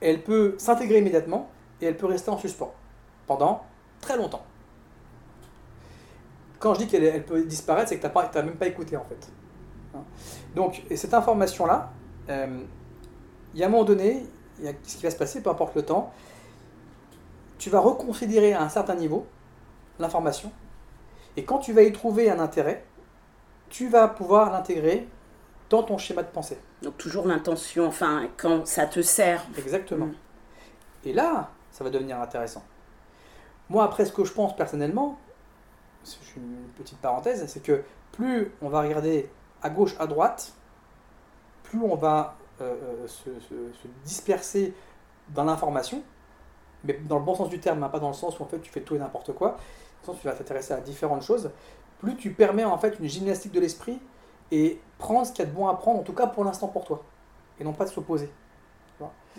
[0.00, 1.50] elle peut s'intégrer immédiatement
[1.82, 2.72] et elle peut rester en suspens
[3.26, 3.62] pendant
[4.00, 4.42] très longtemps.
[6.66, 9.04] Quand je dis qu'elle elle peut disparaître, c'est que tu n'as même pas écouté en
[9.04, 9.30] fait.
[9.94, 10.00] Hein.
[10.56, 11.92] Donc, et cette information-là,
[12.28, 12.58] euh,
[13.54, 14.26] il y a un moment donné,
[14.58, 16.12] il y a ce qui va se passer, peu importe le temps,
[17.58, 19.28] tu vas reconsidérer à un certain niveau
[20.00, 20.50] l'information,
[21.36, 22.84] et quand tu vas y trouver un intérêt,
[23.68, 25.06] tu vas pouvoir l'intégrer
[25.70, 26.58] dans ton schéma de pensée.
[26.82, 29.46] Donc toujours l'intention, enfin, quand ça te sert.
[29.56, 30.06] Exactement.
[30.06, 30.14] Mm.
[31.04, 32.64] Et là, ça va devenir intéressant.
[33.70, 35.16] Moi, après, ce que je pense personnellement,
[36.36, 39.28] une petite parenthèse, c'est que plus on va regarder
[39.62, 40.52] à gauche, à droite,
[41.64, 42.74] plus on va euh,
[43.04, 44.74] euh, se, se- se disperser
[45.30, 46.02] dans l'information,
[46.84, 48.60] mais dans le bon sens du terme, hein, pas dans le sens où en fait
[48.60, 49.56] tu fais tout et n'importe quoi, dans
[50.02, 51.50] le sens où tu vas t'intéresser à différentes choses,
[51.98, 53.98] plus tu permets en fait une gymnastique de l'esprit
[54.52, 56.68] et prendre ce qu'il y a de bon à prendre, en tout cas pour l'instant
[56.68, 57.02] pour toi,
[57.58, 58.30] et non pas de s'opposer.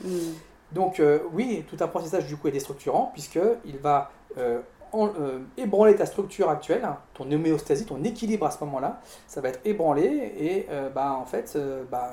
[0.03, 0.09] Mm.
[0.73, 4.61] Donc euh, oui, tout apprentissage du coup est déstructurant puisqu'il va euh,
[4.93, 9.41] en- euh, ébranler ta structure actuelle, hein, ton homéostasie, ton équilibre à ce moment-là, ça
[9.41, 10.05] va être ébranlé
[10.39, 12.11] et euh, bah, en fait, euh, bah,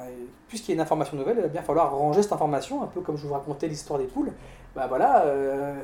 [0.49, 3.01] puisqu'il y a une information nouvelle, il va bien falloir ranger cette information, un peu
[3.01, 4.33] comme je vous racontais l'histoire des poules.
[4.75, 5.25] Bah voilà,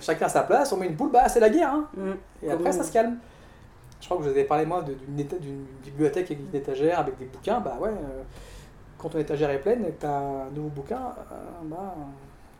[0.00, 2.10] chacun à sa place, on met une poule, bah c'est la guerre, hein, Mm.
[2.42, 3.18] et après ça se calme.
[4.00, 7.26] Je crois que je vous avais parlé moi d'une bibliothèque avec une étagère avec des
[7.26, 7.90] bouquins, bah ouais,
[8.98, 11.00] quand ton étagère est pleine et que tu as un nouveau bouquin,
[11.64, 11.94] bah,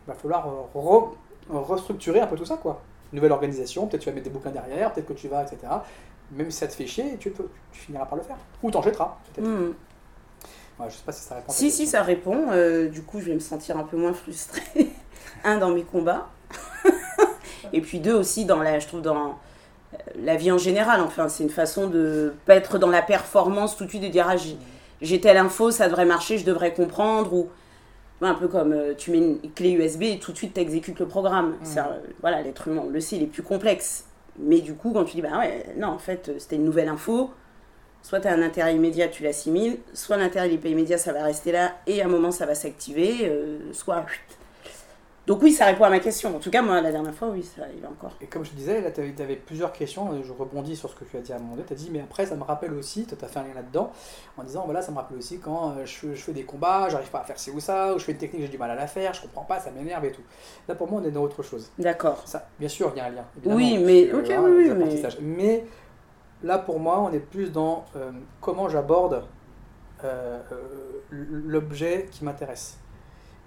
[0.07, 1.09] va falloir re-
[1.49, 2.79] restructurer un peu tout ça, quoi.
[3.13, 5.57] Nouvelle organisation, peut-être tu vas mettre des bouquins derrière, peut-être que tu vas, etc.
[6.31, 8.37] Même si ça te fait chier, tu, peux- tu finiras par le faire.
[8.63, 9.47] Ou t'en jetteras, peut-être.
[9.47, 9.73] Mm.
[10.79, 12.47] Ouais, je sais pas si ça répond Si, si, ça répond.
[12.51, 14.61] Euh, du coup, je vais me sentir un peu moins frustrée.
[15.43, 16.27] un, dans mes combats.
[17.73, 19.37] Et puis deux, aussi, dans la, je trouve, dans
[19.93, 21.01] euh, la vie en général.
[21.01, 24.27] Enfin, c'est une façon de pas être dans la performance tout de suite, de dire,
[24.29, 24.35] ah,
[25.01, 27.33] j'ai- telle info, ça devrait marcher, je devrais comprendre.
[27.33, 27.49] Ou
[28.29, 30.99] un peu comme euh, tu mets une clé USB et tout de suite tu exécutes
[30.99, 31.55] le programme.
[31.77, 31.81] Euh,
[32.21, 34.05] voilà, l'être humain, on le sait, il est plus complexe.
[34.39, 36.87] Mais du coup, quand tu dis, bah ouais, non, en fait, euh, c'était une nouvelle
[36.87, 37.31] info,
[38.01, 41.23] soit tu as un intérêt immédiat, tu l'assimiles, soit l'intérêt n'est pas immédiat, ça va
[41.23, 44.05] rester là, et à un moment, ça va s'activer, euh, soit...
[45.27, 46.35] Donc oui, ça répond à ma question.
[46.35, 48.11] En tout cas, moi, la dernière fois, oui, ça arrive encore.
[48.21, 51.03] Et comme je te disais, là, tu avais, plusieurs questions, je rebondis sur ce que
[51.05, 51.63] tu as dit à un moment donné.
[51.67, 53.91] Tu as dit, mais après, ça me rappelle aussi, tu as fait un lien là-dedans,
[54.37, 56.89] en disant, voilà, ça me rappelle aussi quand euh, je, fais- je fais des combats,
[56.89, 58.71] j'arrive pas à faire ci ou ça, ou je fais une technique, j'ai du mal
[58.71, 60.23] à la faire, je comprends pas, ça m'énerve et tout.
[60.67, 61.69] Là, pour moi, on est dans autre chose.
[61.77, 62.23] D'accord.
[62.59, 63.25] Bien sûr, il y a un lien.
[63.45, 64.69] Oui, mais- ok, oui, oui,
[65.21, 65.65] mais-
[66.43, 68.09] là pour moi, on est plus dans euh,
[68.41, 69.23] comment j'aborde
[70.03, 70.57] euh, euh,
[71.11, 72.79] l'objet qui m'intéresse.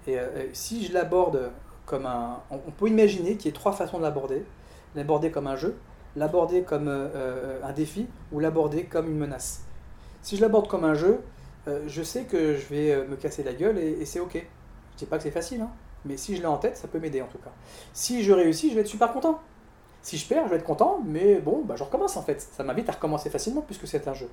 [0.07, 1.51] Et euh, si je l'aborde
[1.85, 2.41] comme un...
[2.49, 4.43] On, peut imaginer qu'il y ait trois façons de l'aborder.
[4.95, 5.75] L'aborder comme un jeu,
[6.15, 9.63] l'aborder comme euh, euh, un défi ou l'aborder comme une menace.
[10.21, 11.21] Si je l'aborde comme un jeu,
[11.67, 14.35] euh, je sais que je vais me casser la gueule et, et c'est ok.
[14.93, 15.69] Je dis pas que c'est facile, hein,
[16.05, 17.51] mais si je l'ai en tête, ça peut m'aider en tout cas.
[17.93, 19.39] Si je réussis, je vais être super content.
[20.01, 22.39] Si je perds, je vais être content, mais bon, bah, je recommence en fait.
[22.39, 24.29] Ça m'invite à recommencer facilement puisque c'est un jeu.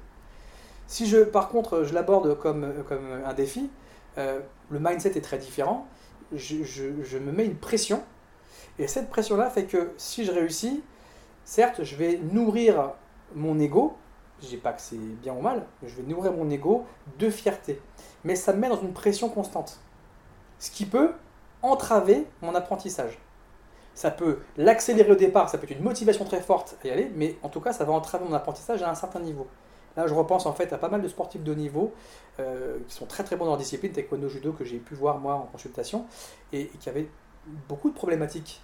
[0.87, 3.71] Si je, par contre, je l'aborde comme, comme un défi,
[4.17, 5.87] le mindset est très différent.
[6.35, 8.03] Je, me mets une pression,
[8.79, 10.83] et cette pression-là fait que si je réussis,
[11.45, 12.93] certes, je vais nourrir
[13.35, 13.97] mon ego.
[14.41, 16.85] Je dis pas que c'est bien ou mal, mais je vais nourrir mon ego
[17.19, 17.81] de fierté.
[18.25, 19.81] Mais ça me met dans une pression constante.
[20.59, 21.13] Ce qui peut
[21.63, 23.19] entraver mon apprentissage.
[23.95, 27.13] Ça peut l'accélérer au départ, ça peut être une motivation très forte à y aller,
[27.15, 29.47] mais en tout cas, ça va entraver mon apprentissage à un certain niveau.
[29.97, 31.93] Là, je repense en fait à pas mal de sportifs de niveau
[32.41, 35.19] euh, qui sont très très bons dans leur discipline, taekwondo, judo, que j'ai pu voir
[35.19, 36.07] moi en consultation,
[36.53, 37.09] et, qui avaient
[37.69, 38.63] beaucoup de problématiques.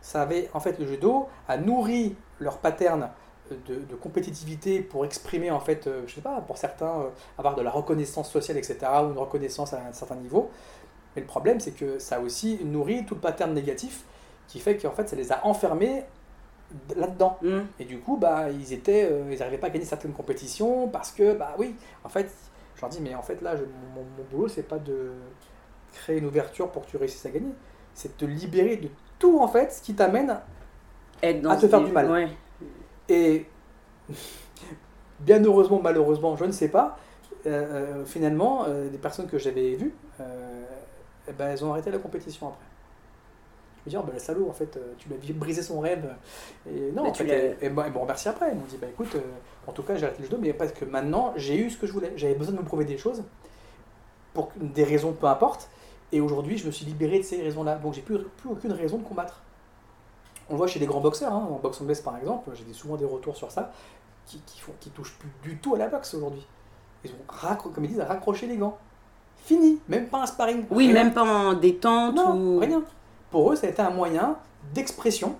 [0.00, 3.10] Ça avait en fait le judo a nourri leur pattern
[3.50, 7.54] de, de compétitivité pour exprimer en fait, euh, je sais pas, pour certains euh, avoir
[7.56, 10.50] de la reconnaissance sociale, etc., ou une reconnaissance à un certain niveau.
[11.14, 14.04] Mais le problème, c'est que ça a aussi nourri tout le pattern négatif
[14.46, 16.04] qui fait qu'en fait, ça les a enfermés
[16.96, 17.38] là-dedans.
[17.42, 17.60] Mm.
[17.78, 21.12] Et du coup, bah, ils étaient, euh, ils n'arrivaient pas à gagner certaines compétitions parce
[21.12, 21.74] que, bah oui,
[22.04, 22.30] en fait,
[22.76, 25.12] je leur dis, mais en fait, là, je- mon, mon boulot, c'est pas de
[25.92, 27.52] créer une ouverture pour que tu réussisses à gagner,
[27.94, 28.88] c'est de te libérer de
[29.18, 30.38] tout, en fait, ce qui t'amène.
[31.50, 32.10] À te faire du mal.
[32.10, 32.28] Ouais.
[33.08, 33.46] Et
[35.20, 36.98] bien heureusement, malheureusement, je ne sais pas,
[37.46, 39.92] euh, euh, finalement, euh, des personnes que j'avais vues,
[41.28, 42.64] eh ben, elles ont arrêté la compétition après.
[43.86, 45.80] Je me dis, oh, ben, le salaud, en fait, euh, tu lui as brisé son
[45.80, 46.14] rêve.
[46.68, 48.48] Et non, Mais en tu fait, elles m'ont elles m'ont remercié après.
[48.50, 49.20] Elles m'ont dit, bah écoute, euh,
[49.66, 51.86] en tout cas, j'ai arrêté le judo, mais parce que maintenant, j'ai eu ce que
[51.86, 52.12] je voulais.
[52.16, 53.22] J'avais besoin de me prouver des choses,
[54.34, 55.68] pour des raisons peu importe.
[56.12, 57.76] Et aujourd'hui, je me suis libéré de ces raisons-là.
[57.76, 59.40] Donc, j'ai plus, plus aucune raison de combattre.
[60.48, 62.72] On le voit chez les grands boxeurs, hein, en boxe anglaise par exemple, j'ai des-
[62.72, 63.70] souvent des retours sur ça,
[64.26, 66.44] qui, qui, font, qui touchent plus du tout à la boxe aujourd'hui.
[67.04, 68.76] Ils ont, raccro- comme ils disent, raccroché les gants.
[69.44, 70.64] Fini, même pas un sparring.
[70.70, 71.04] Oui, Rien.
[71.04, 72.58] même pas en détente Non, ou.
[72.58, 72.82] rien.
[73.30, 74.36] Pour eux, ça a été un moyen
[74.74, 75.36] d'expression,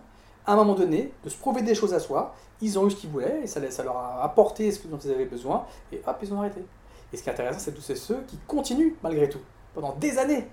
[0.46, 2.34] à un moment donné, de se prouver des choses à soi.
[2.60, 5.24] Ils ont eu ce qu'ils voulaient, et ça, leur a apporté ce dont ils avaient
[5.26, 6.64] besoin, et hop, ils ont arrêté.
[7.12, 9.40] Et ce qui est intéressant, c'est tous ces- ceux qui continuent, malgré tout,
[9.74, 10.46] pendant des années.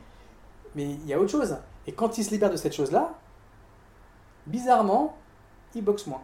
[0.76, 1.58] Mais il y a autre chose.
[1.86, 3.14] Et quand ils se libèrent de cette chose-là,
[4.46, 5.16] bizarrement,
[5.76, 6.22] ils boxent moins.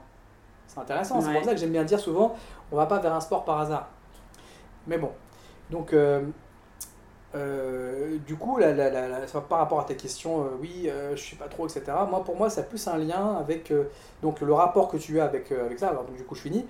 [0.68, 2.36] C'est intéressant, c'est pour ça que j'aime bien dire souvent,
[2.72, 3.90] on va pas vers un sport par hasard.
[4.88, 5.12] Mais bon,
[5.70, 5.94] donc...
[5.94, 6.22] euh,
[7.36, 11.24] euh, du coup, la- ça va par rapport à ta question, euh, oui, euh, je
[11.32, 11.84] sais pas trop, etc.
[12.10, 13.86] Moi, pour moi, ça a plus un lien avec euh,
[14.22, 15.90] donc le rapport que tu as avec, avec ça.
[15.90, 16.66] Alors, donc, du coup, je finis.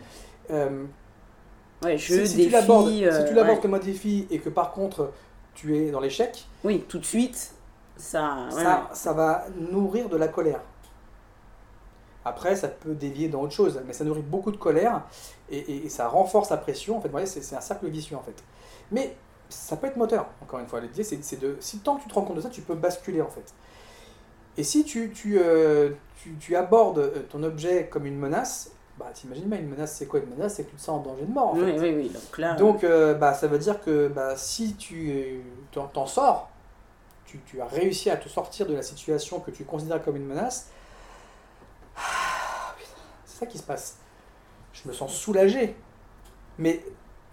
[1.84, 2.48] Ouais, jeu, si, si défi.
[2.48, 3.62] tu l'abordes si tu l'abordes ouais.
[3.62, 5.12] comme un défi et que par contre
[5.54, 7.54] tu es dans l'échec, Oui, tout de suite,
[7.98, 8.48] ça.
[8.54, 10.62] ouais, ça, ça va nourrir de la colère.
[12.26, 15.02] Après, ça peut dévier dans autre chose, mais ça nourrit beaucoup de colère
[15.50, 16.98] et, et- et ça renforce la pression.
[16.98, 18.42] En fait, c'est c'est un cercle vicieux en fait.
[18.92, 19.16] Mais
[19.54, 20.80] ça peut être moteur, encore une fois.
[20.80, 21.58] L'idée, c'est de.
[21.60, 23.54] Si tant que tu te rends compte de ça, tu peux basculer en fait.
[24.58, 29.10] Et si tu, tu, euh, tu, tu abordes euh, ton objet comme une menace, bah
[29.14, 30.56] t'imagines bien, une menace, c'est quoi une menace?
[30.56, 31.74] C'est que tu te sens en danger de mort en ouais.
[31.74, 31.80] fait.
[31.80, 32.10] Oui, oui, oui.
[32.10, 32.54] Donc là.
[32.54, 36.50] Donc, euh, bah, ça veut dire que bah, si tu t'en, sors,
[37.26, 40.26] tu, tu as réussi à te sortir de la situation que tu considères comme une
[40.28, 40.70] menace,
[41.98, 42.76] ah,
[43.26, 43.98] c'est ça qui se passe.
[44.74, 45.76] Je me sens soulagé.
[46.60, 46.84] Mais,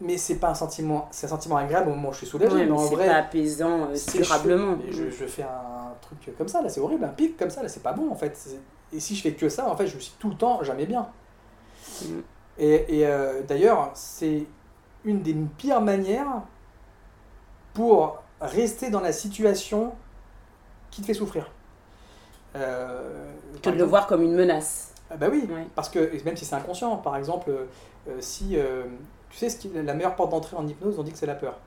[0.01, 2.55] mais c'est pas un sentiment, c'est un sentiment agréable au moment où je suis soulagé,
[2.55, 4.79] ouais, mais mais en c'est vrai, pas apaisant euh, durablement.
[4.91, 7.69] Je, je fais un truc comme ça, là, c'est horrible, un pic comme ça, là,
[7.69, 8.39] c'est pas bon en fait.
[8.93, 11.09] Et si je fais que ça, en fait, je suis tout le temps jamais bien.
[12.03, 12.07] Mm.
[12.59, 14.45] Et, et, euh, d'ailleurs, c'est
[15.05, 16.43] une des pires manières
[17.73, 19.93] pour rester dans la situation
[20.91, 21.51] qui te fait souffrir.
[22.57, 23.31] Euh,
[23.63, 24.93] Que de le voir comme une menace.
[25.11, 25.67] Ah bah oui, Ouais.
[25.75, 28.85] parce que même si c'est inconscient, par exemple, euh, si euh,
[29.31, 31.35] tu sais ce qui, la meilleure porte d'entrée en hypnose, on dit que c'est la
[31.35, 31.59] peur.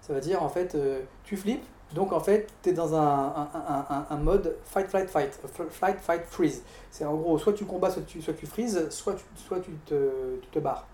[0.00, 1.64] Ça veut dire en fait, euh, tu flippes,
[1.94, 5.38] donc en fait, tu es dans un, un, un- un- mode fight, flight, fight,
[5.70, 6.62] flight, fight, freeze.
[6.90, 9.72] C'est en gros, soit tu combats, soit tu, soit tu freezes, soit tu, soit tu,
[9.86, 10.86] te, tu te barres.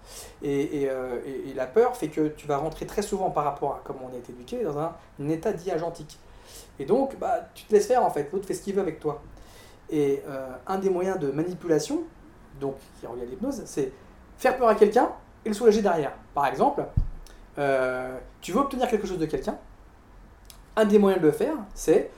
[0.43, 3.73] Et, et, euh, et- la peur fait que tu vas rentrer très souvent par rapport
[3.75, 4.95] à comment on été éduqué dans un,
[5.29, 6.19] état dit agentique.
[6.81, 8.99] Et donc, bah, tu te laisses faire en fait, l'autre fait ce qu'il veut avec
[9.01, 9.23] toi.
[9.91, 12.03] Et euh, un des moyens de manipulation,
[12.61, 13.93] donc qui revient à l'hypnose, c'est
[14.37, 15.11] faire peur à quelqu'un
[15.49, 16.13] et le soulager derrière.
[16.35, 16.85] Par exemple,
[17.59, 19.57] euh, tu veux obtenir quelque chose de quelqu'un,
[20.77, 22.11] un des moyens de le faire, c'est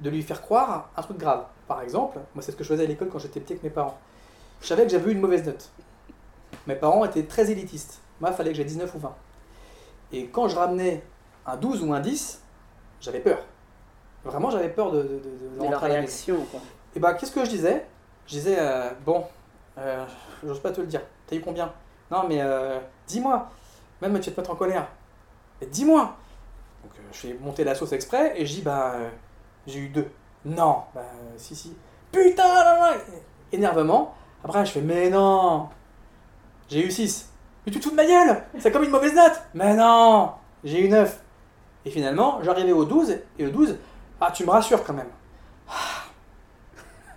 [0.00, 1.44] de lui faire croire un truc grave.
[1.68, 3.70] Par exemple, moi c'est ce que je faisais à l'école quand j'étais petit avec mes
[3.70, 3.98] parents.
[4.60, 5.70] Je savais que j'avais eu une mauvaise note.
[6.66, 8.00] Mes parents étaient très élitistes.
[8.20, 9.14] Moi, il fallait que j'ai 19 ou 20.
[10.12, 11.02] Et quand je ramenais
[11.46, 12.42] un 12 ou un 10,
[13.00, 13.38] j'avais peur.
[14.24, 16.60] Vraiment, j'avais peur de, de, de, de leur réaction, quoi.
[16.94, 17.86] Et bah, qu'est-ce que je disais?
[18.26, 19.24] Je disais, euh, bon,
[19.78, 20.04] euh,
[20.44, 21.00] j'ose pas te le dire.
[21.26, 21.72] T'as eu combien?
[22.10, 23.48] Non, mais euh, dis-moi.
[24.02, 24.86] Même tu vas te mettre en colère.
[25.70, 26.16] Dis-moi.
[26.82, 29.08] Donc, euh, je fais monter la sauce exprès et je dis, bah, euh,
[29.66, 30.10] j'ai eu deux.
[30.44, 31.76] Non, bah, euh, si, si.
[32.10, 32.96] Putain.
[33.52, 34.14] Énervement.
[34.42, 35.68] Après, je fais, mais non.
[36.68, 37.28] J'ai eu 6.
[37.66, 40.30] Mais tu te fous de ma gueule C'est comme une mauvaise note Mais non
[40.64, 41.20] J'ai eu 9.
[41.84, 43.76] Et finalement, j'arrivais au 12, et le 12,
[44.20, 45.08] ah, tu me rassures quand même.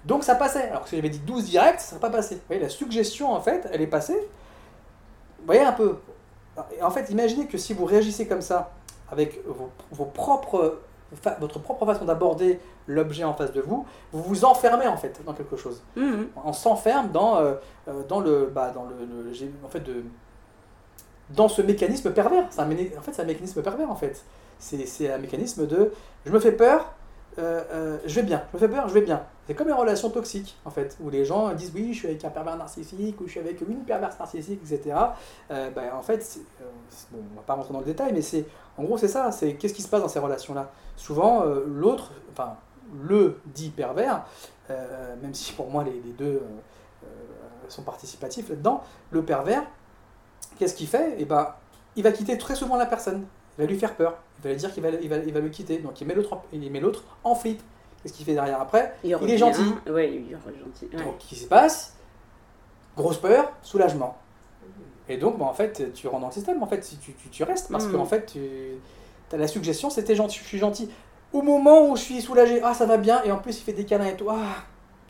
[0.06, 0.70] Donc ça passait.
[0.70, 2.36] Alors que si j'avais dit 12 direct, ça n'aurait pas passé.
[2.36, 4.20] Vous voyez, la suggestion, en fait, elle est passée.
[5.44, 5.98] Vous voyez un peu.
[6.82, 8.72] En fait, imaginez que si vous réagissez comme ça,
[9.11, 10.80] avec vos, vos propres,
[11.40, 15.34] votre propre façon d'aborder l'objet en face de vous, vous vous enfermez en fait dans
[15.34, 15.82] quelque chose.
[15.95, 16.30] Mhm.
[16.44, 17.56] On s'enferme dans, euh,
[17.88, 18.95] euh, dans le, bah, dans le,
[19.64, 20.03] en fait de,
[21.32, 22.45] dans ce mécanisme pervers.
[22.49, 24.24] C'est un, en fait, c'est un mécanisme pervers en fait.
[24.60, 25.91] C'est, c'est un mécanisme de,
[26.26, 26.94] je me fais peur,
[27.39, 28.43] euh, euh, je vais bien.
[28.51, 29.23] Je me fais peur, je vais bien.
[29.47, 32.23] C'est comme les relations toxiques en fait, où les gens disent oui, je suis avec
[32.23, 34.95] un pervers narcissique ou je suis avec une perverse narcissique, etc.
[35.51, 36.39] Euh, bah, en fait,
[37.11, 38.45] bon, on va pas rentrer dans le détail, mais c'est,
[38.77, 39.31] en gros, c'est ça.
[39.31, 40.72] C'est qu'est-ce qui se passe dans ces relations-là?
[40.95, 42.55] Souvent, l'autre, enfin
[43.01, 44.23] le dit pervers,
[44.69, 46.43] même si pour moi les, deux
[47.68, 49.64] sont participatifs là-dedans, le pervers,
[50.60, 51.15] qu'est-ce qu'il fait?
[51.18, 51.55] Eh ben,
[51.95, 53.26] il va quitter très souvent la personne.
[53.57, 54.15] Il va lui faire peur.
[54.39, 55.77] Il va lui dire qu'il va, il va, il va le quitter.
[55.77, 57.61] Donc il met l'autre, en- il met l'autre en flip.
[58.01, 59.61] Qu'est-ce qu'il fait derrière après Il, est gentil.
[59.89, 60.89] Ouais, il est gentil.
[60.93, 61.03] ouais.
[61.03, 61.95] Donc, qu'est-ce qui se passe
[62.97, 64.17] Grosse peur, soulagement.
[65.09, 67.30] Et donc, bah, en fait, tu rentres dans le système, en fait, si tu, tu,
[67.30, 67.91] tu restes, parce Mhm.
[67.93, 68.39] que en fait, tu
[69.34, 70.89] as la suggestion, c'était gentil, je suis gentil.
[71.34, 73.73] Au moment où je suis soulagé, ah, ça va bien, et en plus, il fait
[73.73, 74.38] des câlins et tout, ah,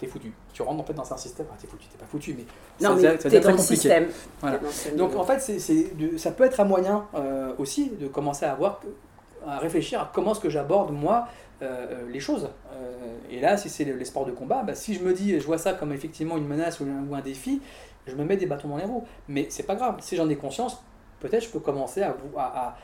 [0.05, 0.33] t'es foutu.
[0.53, 2.43] Tu rentres en fait dans un système, ah, t'es foutu, t'es pas foutu, mais
[2.81, 3.75] Non, ça, mais ça dans très compliqué.
[3.75, 4.07] système.
[4.41, 4.59] Voilà.
[4.95, 8.45] Donc en fait, c'est, c'est de- ça peut être un moyen euh, aussi de commencer
[8.45, 8.81] à voir,
[9.47, 11.27] à réfléchir à comment est-ce que j'aborde moi
[11.61, 12.49] euh, euh, les choses.
[12.73, 15.45] Euh, et là, si c'est les, sports de combat, bah, si je me dis, je
[15.45, 17.61] vois ça comme effectivement une menace ou un, ou un défi,
[18.05, 19.05] je me mets des bâtons dans les roues.
[19.29, 19.95] Mais c'est pas grave.
[20.01, 20.83] Si j'en ai conscience,
[21.21, 22.77] peut-être je peux commencer à, à, à-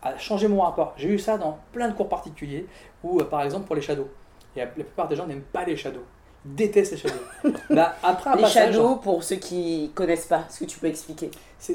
[0.00, 0.94] à changer mon rapport.
[0.96, 2.66] J'ai eu ça dans plein de cours particuliers,
[3.04, 4.06] euh, par exemple pour les shadows.
[4.54, 6.04] Et la plupart des gens n'aiment pas les shadows.
[6.46, 7.14] Ils détestent les shadows.
[7.70, 10.86] Bah, après un Les passage- shadows, pour ceux qui connaissent pas, est-ce que tu peux
[10.86, 11.74] expliquer c'est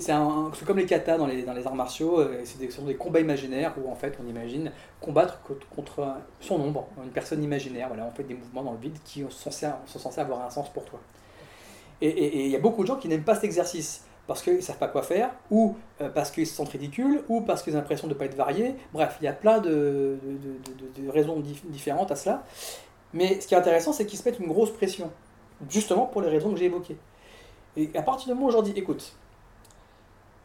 [0.66, 2.96] comme les katas dans les, dans les arts martiaux, euh, c'est des, ce sont des
[2.96, 4.72] combats imaginaires où en fait on imagine
[5.02, 6.06] combattre co- contre
[6.40, 7.90] son ombre, une personne imaginaire.
[7.90, 10.50] Voilà, on fait des mouvements dans le vide qui sont censés, sont censés avoir un
[10.50, 11.00] sens pour toi.
[12.02, 14.62] Et il y a beaucoup de gens qui n'aiment pas cet exercice parce qu'ils ne
[14.62, 17.78] savent pas quoi faire, ou euh, parce qu'ils se sentent ridicules, ou parce qu'ils ont
[17.80, 18.76] l'impression de ne pas être variés.
[18.94, 22.44] Bref, il y a plein de, de- de- de- de raisons dif- différentes à cela.
[23.14, 25.12] Mais ce qui est intéressant, c'est qu'ils se mettent une grosse pression,
[25.70, 26.98] justement pour les raisons que j'ai évoquées.
[27.76, 29.16] Et à partir du moment où je leur dis, écoute,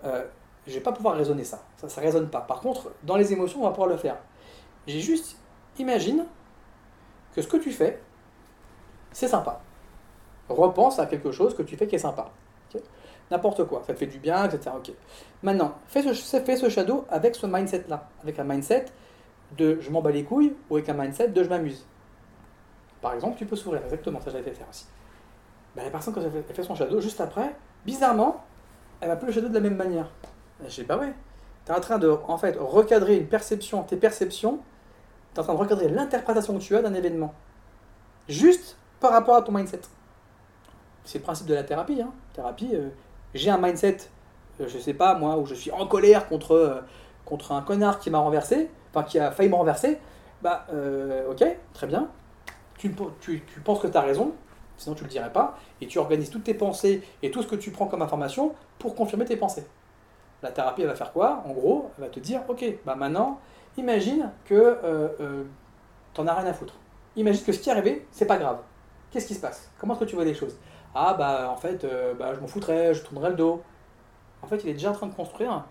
[0.05, 0.25] euh,
[0.67, 1.63] je vais pas pouvoir raisonner ça.
[1.77, 2.41] Ça, ça résonne pas.
[2.41, 4.17] Par contre, dans les émotions, on va pouvoir le faire.
[4.87, 5.37] J'ai juste,
[5.79, 6.25] imagine
[7.35, 8.01] que ce que tu fais,
[9.13, 9.61] c'est sympa.
[10.49, 12.31] Repense à quelque chose que tu fais qui est sympa.
[13.31, 14.71] N'importe quoi, ça te fait du bien, etc.
[15.43, 18.09] Maintenant, fais ce, fais ce shadow avec ce mindset-là.
[18.23, 18.87] Avec un mindset
[19.57, 21.85] de je m'en bats les couilles ou avec un mindset de je m'amuse.
[23.01, 24.87] Par exemple, tu peux sourire, exactement, ça j'avais fait faire aussi.
[25.77, 27.55] Ben, la personne, quand elle fait, son shadow, juste après,
[27.85, 28.45] bizarrement,
[29.01, 30.11] elle va plus le shadow de la même manière.
[30.67, 31.13] Je dis, bah ouais,
[31.65, 34.59] tu es en train de, en fait, recadrer une perception, tes perceptions,
[35.35, 37.33] tu es en train de recadrer l'interprétation que tu as d'un événement.
[38.29, 39.81] Juste par rapport à ton mindset.
[41.05, 42.03] C'est le principe de la thérapie.
[42.03, 42.13] Hein.
[42.35, 42.89] Thérapie, euh,
[43.35, 43.99] j'ai un mindset,
[44.61, 46.81] euh, je sais pas moi, où je suis en colère contre, euh,
[47.25, 49.99] contre un connard qui m'a renversé, enfin qui a failli me renverser,
[50.43, 52.09] bah euh, ok, très bien.
[52.79, 52.91] Tu,
[53.65, 54.33] penses que tu as raison,
[54.77, 57.57] sinon tu le dirais pas, et tu organises toutes tes pensées et tout ce que
[57.57, 59.67] tu prends comme information pour confirmer tes pensées.
[60.43, 61.43] La thérapie, elle va faire quoi?
[61.47, 63.41] En gros, elle va te dire, ok, bah maintenant,
[63.77, 65.45] imagine que euh, euh,
[66.17, 66.75] as rien à foutre.
[67.17, 68.59] Imagine que ce qui est arrivé, c'est pas grave.
[69.11, 69.71] Qu'est-ce qui se passe?
[69.79, 70.57] Comment est-ce que tu vois les choses?
[70.95, 73.63] Ah bah en fait, euh, bah, je m'en foutrais, je tournerais le dos.
[74.43, 75.65] En fait, il est déjà en train de construire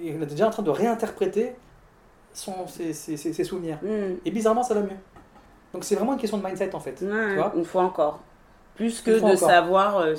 [0.00, 1.54] il est déjà en train de réinterpréter
[2.32, 3.78] son, ses, ses- ses- ses souvenirs.
[3.82, 4.16] Hmm.
[4.24, 4.90] Et bizarrement, ça va mieux.
[5.72, 7.00] Donc c'est vraiment une question de mindset en fait.
[7.02, 8.20] Ouais, Tu vois une fois encore.
[8.76, 9.36] Plus que de encore.
[9.36, 10.14] savoir, euh,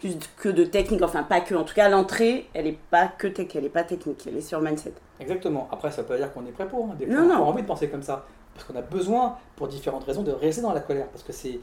[0.00, 1.54] plus que de technique, enfin pas que.
[1.54, 4.40] En tout cas, l'entrée, elle est pas que tech, elle est pas technique, elle est
[4.42, 4.92] sur mindset.
[5.20, 5.68] Exactement.
[5.72, 6.86] Après, ça veut pas dire qu'on est prêt pour.
[6.90, 6.94] hein.
[6.98, 7.44] Des fois, Non, on a non.
[7.44, 8.26] envie de penser comme ça.
[8.54, 11.06] Parce qu'on a besoin, pour différentes raisons, de rester dans la colère.
[11.08, 11.60] Parce que c'est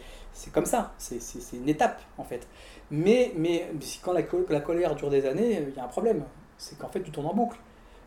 [0.53, 0.91] comme ça.
[0.97, 1.17] C'est
[1.53, 2.47] une étape, en fait.
[2.91, 3.67] Mais, mais
[4.03, 6.23] quand la, la colère dure des années, il y a un problème.
[6.57, 7.57] C'est qu'en fait, tu tournes en boucle.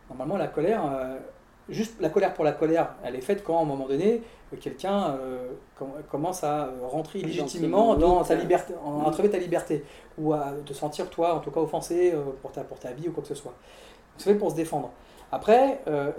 [0.09, 1.17] Normalement, la colère, euh,
[1.69, 4.21] juste la colère pour la colère, elle est faite quand, à un moment donné,
[4.61, 7.25] quelqu'un euh, com- commence à rentrer ses
[7.95, 8.37] dans ta euh.
[8.37, 9.05] liberté, en Mm.
[9.05, 9.83] entraver ta liberté,
[10.17, 13.09] ou à te sentir, toi, en tout cas, offensé euh, pour, ta, pour ta vie
[13.09, 13.53] ou quoi que ce soit.
[14.17, 14.91] C'est fait pour se défendre.
[15.31, 16.11] Après, euh,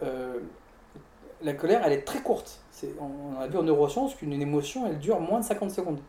[1.43, 2.61] la colère, elle est très courte.
[2.71, 6.01] C'est- on a vu en neurosciences qu'une une émotion, elle dure moins de 50 secondes.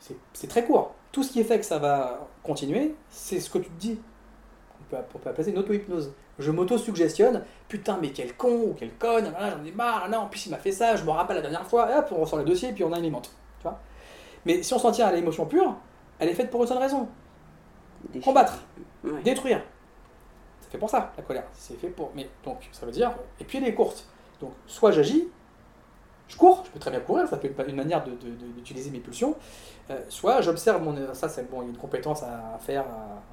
[0.00, 0.92] C'est c'est très court.
[1.10, 3.98] Tout ce qui est fait que ça va continuer, c'est ce que tu te dis.
[4.80, 6.12] On peut, on peut appeler ça une auto-hypnose.
[6.38, 10.46] Je m'auto-suggestionne, putain, mais quel con ou quelle conne, j'en ai marre, non, en plus
[10.46, 12.44] il m'a fait ça, je me rappelle la dernière fois, et hop, on ressort le
[12.44, 13.30] dossier, et puis on alimente.
[13.58, 13.78] Tu vois
[14.46, 15.74] mais si on s'en tient à l'émotion pure,
[16.20, 17.08] elle est faite pour une seule raison
[18.22, 18.62] combattre,
[19.04, 19.20] Ouais.
[19.22, 19.62] détruire.
[20.60, 21.44] C'est fait pour ça, la colère.
[21.52, 22.12] C'est fait pour.
[22.14, 23.12] Mais donc, ça veut dire.
[23.40, 24.06] Et puis elle est courte.
[24.40, 25.28] Donc, soit j'agis,
[26.28, 28.90] je cours, je peux très bien courir, ça peut être une manière de- de- d'utiliser
[28.90, 29.34] mes pulsions.
[29.90, 30.94] Euh, soit j'observe mon.
[31.14, 32.84] Ça, c'est bon, il y a une compétence à faire,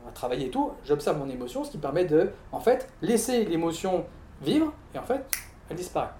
[0.07, 0.71] à, travailler et tout.
[0.85, 4.05] J'observe mon émotion, ce qui permet de, en fait, laisser l'émotion
[4.41, 5.25] vivre, et en fait,
[5.69, 6.11] elle disparaît.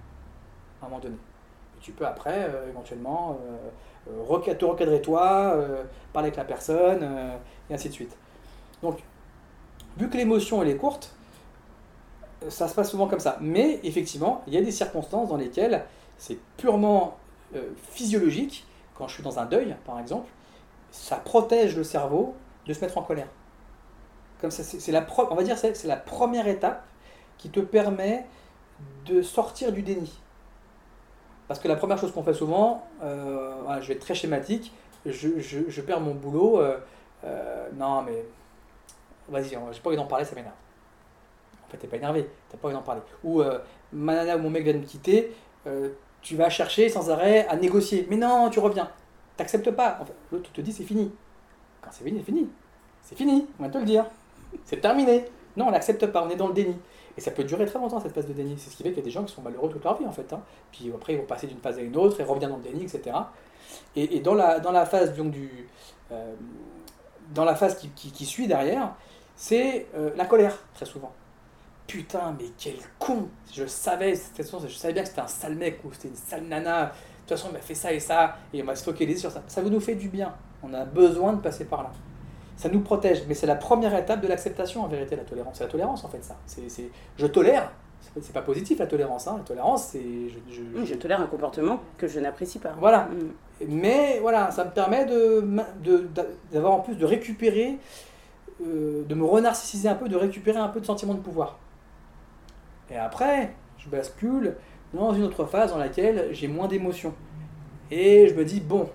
[0.82, 1.16] À un moment donné.
[1.82, 3.38] Tu peux après, euh, éventuellement,
[4.10, 5.58] euh, te recadrer toi,
[6.14, 7.08] parler avec la personne,
[7.70, 8.16] et ainsi de suite.
[8.84, 9.00] Donc,
[9.98, 11.16] vu que l'émotion elle est courte,
[12.50, 13.38] ça se passe souvent comme ça.
[13.42, 15.86] Mais effectivement, il y a des circonstances dans lesquelles
[16.18, 17.18] c'est purement
[17.56, 18.66] euh, physiologique.
[18.98, 20.30] Quand je suis dans un deuil, par exemple,
[20.92, 22.36] ça protège le cerveau
[22.68, 23.28] de se mettre en colère.
[24.42, 26.84] Comme ça, c'est la pro- on va dire c'est la première étape
[27.38, 28.26] qui te permet
[29.06, 30.14] de sortir du déni.
[31.48, 34.74] Parce que la première chose qu'on fait souvent, euh, je vais être très schématique,
[35.06, 36.78] je, je- perds mon boulot, euh,
[37.76, 38.26] non mais
[39.30, 40.54] vas-y, j'ai pas envie d'en parler, ça m'énerve.
[41.68, 43.02] En fait, t'es pas énervé, t'as pas envie d'en parler.
[43.24, 43.42] Ou
[43.92, 45.34] ma nana ou mon mec vient de me quitter,
[46.26, 48.08] tu vas chercher sans arrêt à négocier.
[48.10, 48.90] Mais non, tu reviens.
[49.38, 50.00] T'acceptes pas.
[50.02, 51.12] En fait, L'autre te dit c'est fini.
[51.82, 52.50] Quand c'est fini, c'est fini.
[53.04, 54.06] C'est fini, on va te le dire.
[54.66, 55.26] C'est terminé.
[55.56, 56.76] Non, on n'accepte pas, on est dans le déni.
[57.16, 58.56] Et ça peut durer très longtemps cette phase de déni.
[58.58, 60.06] C'est ce qui fait qu'il y a des gens qui sont malheureux toute leur vie
[60.08, 60.34] en fait.
[60.34, 60.42] hein.
[60.72, 62.84] Puis après, ils vont passer d'une phase à une autre et revenir dans le déni,
[62.84, 63.16] etc.
[63.96, 65.68] Et, dans, la, dans la phase du.
[66.12, 66.34] euh,
[67.34, 68.96] dans la phase qui suit derrière,
[69.36, 71.12] c'est euh, la colère, très souvent.
[71.88, 75.28] Putain, mais quel con Je savais, de toute façon, je savais bien que c'était un
[75.28, 76.86] sale mec ou c'était une sale nana.
[76.86, 76.90] De
[77.28, 79.44] toute façon, il m'a fait ça et ça, et on va se focaliser sur ça.
[79.48, 80.34] Ça vous nous fait du bien.
[80.64, 81.92] On a besoin de passer par là.
[82.58, 85.58] Ça nous protège, mais c'est la première étape de l'acceptation en vérité, la tolérance.
[85.58, 86.38] C'est la tolérance en fait, ça.
[86.46, 87.72] C'est, c'est- je tolère.
[88.22, 89.28] C'est pas positif la tolérance.
[89.28, 89.36] Hein.
[89.40, 90.00] La tolérance, c'est.
[90.02, 92.74] Je, je- Oui, je tolère un comportement que je n'apprécie pas.
[92.80, 93.10] Voilà.
[93.10, 93.68] Mm.
[93.68, 95.44] Mais voilà, ça me permet de,
[96.52, 97.78] d'avoir en plus de récupérer,
[98.66, 101.58] euh, de me renarcissiser un peu, de récupérer un peu de sentiment de pouvoir.
[102.90, 104.56] Et après, je bascule
[104.94, 107.14] dans une autre phase dans laquelle j'ai moins d'émotions.
[107.92, 108.90] Et je me dis, bon,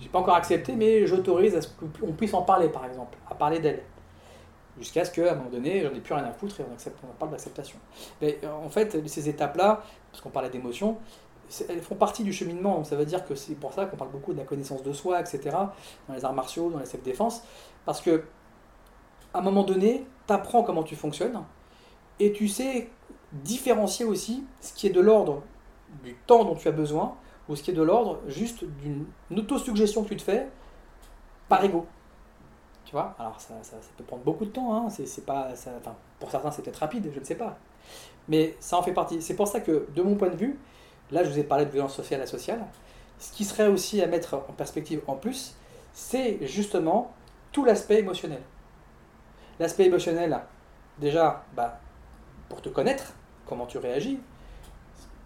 [0.00, 3.34] j'ai pas encore accepté, mais j'autorise à ce qu'on puisse en parler, par exemple, à
[3.34, 3.82] parler d'elle.
[4.78, 6.98] Jusqu'à ce qu'à un moment donné, j'en ai plus rien à foutre et on, accepte,
[7.04, 7.78] on parle d'acceptation.
[8.20, 10.98] Mais en fait, ces étapes-là, parce qu'on parlait d'émotions,
[11.68, 12.82] elles font partie du cheminement.
[12.82, 15.20] Ça veut dire que c'est pour ça qu'on parle beaucoup de la connaissance de soi,
[15.20, 15.56] etc.,
[16.08, 17.44] dans les arts martiaux, dans la self-défense.
[17.84, 18.24] Parce que,
[19.32, 21.38] à un moment donné, tu apprends comment tu fonctionnes
[22.20, 22.90] et tu sais
[23.32, 25.42] différencier aussi ce qui est de l'ordre
[26.02, 27.16] du temps dont tu as besoin
[27.48, 30.48] ou ce qui est de l'ordre juste d'une autosuggestion que tu te fais
[31.48, 31.86] par ego.
[32.84, 33.14] Tu vois?
[33.18, 34.74] Alors ça, ça, peut prendre beaucoup de temps.
[34.74, 34.88] Hein.
[34.90, 37.58] C'est, pas, enfin, pour certains, c'est peut-être rapide, je ne sais pas.
[38.28, 39.20] Mais ça en fait partie.
[39.20, 40.58] C'est pour ça que, de mon point de vue,
[41.10, 42.64] là je vous ai parlé de violence sociale à sociale,
[43.18, 45.54] ce qui serait aussi à mettre en perspective en plus,
[45.92, 47.12] c'est justement
[47.52, 48.42] tout l'aspect émotionnel.
[49.60, 50.40] L'aspect émotionnel,
[50.98, 51.78] déjà, bah,
[52.48, 53.14] pour te connaître,
[53.46, 54.18] comment tu réagis,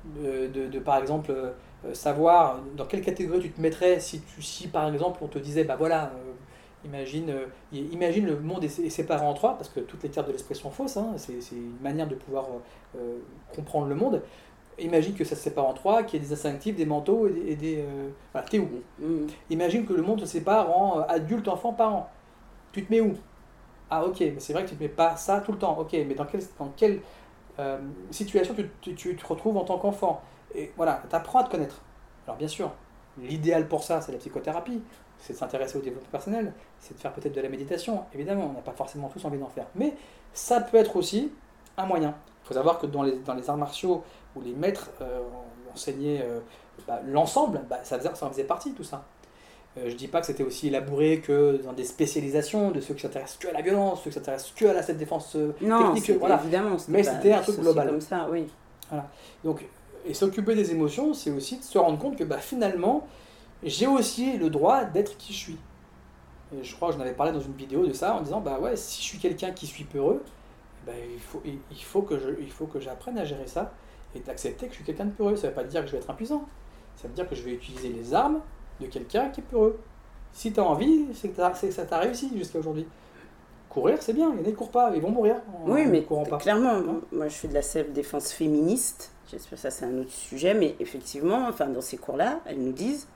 [0.04, 1.52] de, de- de, par exemple euh,
[1.94, 5.64] savoir dans quelle catégorie tu te mettrais si, tu, si par exemple on te disait,
[5.64, 6.32] bah voilà, euh,
[6.84, 10.26] imagine, euh, imagine le monde est, est séparé en trois, parce que toutes les cartes
[10.28, 12.46] de l'esprit sont fausses, hein, c'est c'est une manière de pouvoir
[12.96, 13.18] euh,
[13.54, 14.22] comprendre le monde.
[14.80, 17.32] Imagine que ça se sépare en trois, qu'il y ait des instinctifs, des mentaux et
[17.32, 17.52] des...
[17.52, 18.68] et des, euh, voilà, t'es où?
[19.00, 19.26] Mm.
[19.50, 22.10] Imagine que le monde se sépare en adulte, enfant, parent.
[22.72, 23.14] Tu te mets où?
[23.90, 25.78] Ah ok, mais c'est vrai que tu te mets pas ça tout le temps.
[25.78, 27.00] Ok, mais dans quelle, dans quelle
[27.58, 27.78] euh,
[28.10, 30.22] situation tu, tu- tu te retrouves en tant qu'enfant?
[30.54, 31.82] Et voilà, tu apprends à te connaître.
[32.26, 32.72] Alors bien sûr,
[33.18, 34.82] l'idéal pour ça, c'est la psychothérapie,
[35.18, 38.04] c'est de s'intéresser au développement personnel, c'est de faire peut-être de la méditation.
[38.14, 39.66] Évidemment, on n'a pas forcément tous envie d'en faire.
[39.76, 39.94] Mais
[40.34, 41.32] ça peut être aussi
[41.78, 42.14] un moyen.
[42.44, 44.04] Il faut savoir que dans les, dans les arts martiaux,
[44.36, 45.20] où les maîtres euh,
[45.74, 46.40] enseignaient euh,
[46.86, 49.04] bah, l'ensemble, bah, ça, faisait, ça en faisait partie tout ça.
[49.78, 53.02] Euh, je dis pas que c'était aussi élaboré que dans des spécialisations de ceux qui
[53.02, 55.94] s'intéressent que à la violence, ceux qui s'intéressent que à la cette défense euh, Non,
[55.94, 56.18] technique.
[56.18, 56.40] Voilà.
[56.42, 56.76] évidemment.
[56.88, 57.88] Mais c'était un truc global.
[57.88, 58.46] comme ça, oui.
[59.44, 59.64] Donc,
[60.06, 63.06] et s'occuper des émotions, c'est aussi de se rendre compte que bah, finalement,
[63.62, 65.58] j'ai aussi le droit d'être qui je suis.
[66.54, 68.58] Et je crois que j'en avais parlé dans une vidéo de ça en disant bah
[68.58, 70.24] ouais, si je suis quelqu'un qui suis peureux,
[70.86, 73.74] il, faut, il, il faut que je, il faut que j'apprenne à gérer ça
[74.14, 75.36] et d'accepter que je suis quelqu'un de peureux.
[75.36, 76.46] Ça ne veut pas dire que je vais être impuissant.
[76.96, 78.40] Ça veut dire que je vais utiliser les armes
[78.80, 79.78] de quelqu'un qui est peureux.
[80.32, 81.36] Si tu as envie, c'est que,
[81.72, 82.86] ça t'a réussi jusqu'à aujourd'hui.
[83.68, 84.30] Courir, c'est bien.
[84.32, 86.38] Il y en a qui courent pas, ils vont mourir en Oui, mais courant pas.
[86.38, 89.12] clairement, Hein moi je fais de la self-défense féministe.
[89.30, 92.72] J'espère que ça c'est un autre sujet, mais effectivement, enfin dans ces cours-là, elles nous
[92.72, 93.08] disent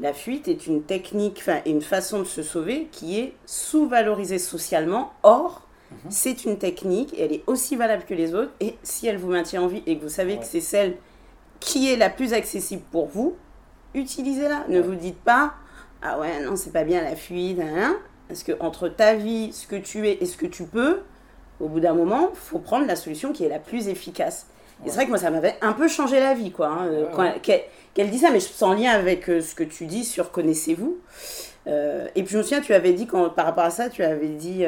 [0.00, 5.12] la fuite est une technique, enfin une façon de se sauver qui est sous-valorisée socialement.
[5.22, 6.10] Or, Mhm.
[6.10, 8.52] c'est une technique et elle est aussi valable que les autres.
[8.60, 10.96] Et si elle vous maintient en vie et que vous savez que c'est celle
[11.60, 13.36] qui est la plus accessible pour vous,
[13.94, 14.64] utilisez-la.
[14.68, 15.54] Ne vous dites pas
[16.04, 17.96] ah ouais non c'est pas bien la fuite, hein,
[18.26, 21.00] parce que entre ta vie, ce que tu es et ce que tu peux,
[21.60, 24.46] au bout d'un moment, faut prendre la solution qui est la plus efficace.
[24.84, 26.66] Et c'est vrai que moi, ça m'avait un peu changé la vie, quoi.
[26.66, 27.40] hein, euh, Ouais, ouais.
[27.40, 27.60] qu'elle,
[27.94, 30.98] qu'elle dit ça, mais c'est en lien avec euh, ce que tu dis sur connaissez-vous.
[31.68, 34.02] Euh, et puis je me souviens, tu avais dit, quand, par rapport à ça, tu
[34.02, 34.64] avais dit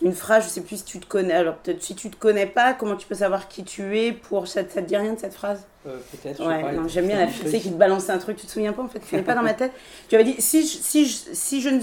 [0.00, 1.34] une phrase, je sais plus si tu te connais.
[1.34, 4.46] Alors peut-être si tu te connais pas, comment tu peux savoir qui tu es pour
[4.46, 5.62] ça, ça te dit rien de cette phrase?
[5.86, 6.46] Euh, Peut-être.
[6.46, 8.88] Ouais, j'aime bien la fille qui te balance un truc, tu te souviens pas en
[8.88, 9.72] fait, tu n'es pas dans ma tête.
[10.08, 11.80] Tu avais dit si je, si je, si je ne.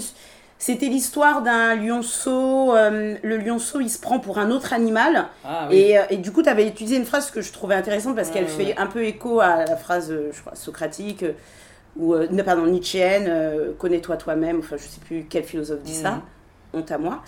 [0.58, 2.74] C'était l'histoire d'un lionceau.
[2.74, 5.26] euh, le lionceau, il se prend pour un autre animal.
[5.44, 5.76] Ah oui.
[5.76, 8.30] Et, euh, et du coup, tu avais utilisé une phrase que je trouvais intéressante parce
[8.30, 11.26] qu'elle ouais, fait un peu écho à la phrase, je crois, socratique,
[11.98, 16.20] ou, euh, pardon, nietzschéenne, connais-toi toi-même, enfin, je sais plus quel philosophe dit ça, Mhm.
[16.76, 17.22] Honte à moi.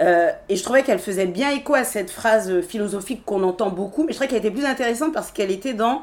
[0.00, 4.02] Euh, et je trouvais qu'elle faisait bien écho à cette phrase philosophique qu'on entend beaucoup,
[4.04, 6.02] mais je trouvais qu'elle était plus intéressante parce qu'elle était dans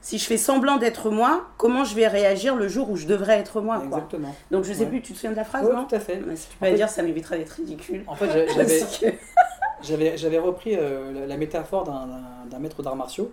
[0.00, 3.38] si je fais semblant d'être moi, comment je vais réagir le jour où je devrais
[3.38, 3.84] être moi, quoi.
[3.98, 4.34] Exactement.
[4.50, 4.86] Donc je sais Ouais.
[4.86, 6.20] plus, tu te souviens de la phrase, non tout à fait.
[6.22, 8.02] Ouais, Si tu peux En la fait- dire, ça m'évitera d'être ridicule.
[8.08, 8.46] En fait, j'a-
[9.82, 13.32] j'avais, J'avais, repris euh, la, la métaphore d'un, maître d'arts martiaux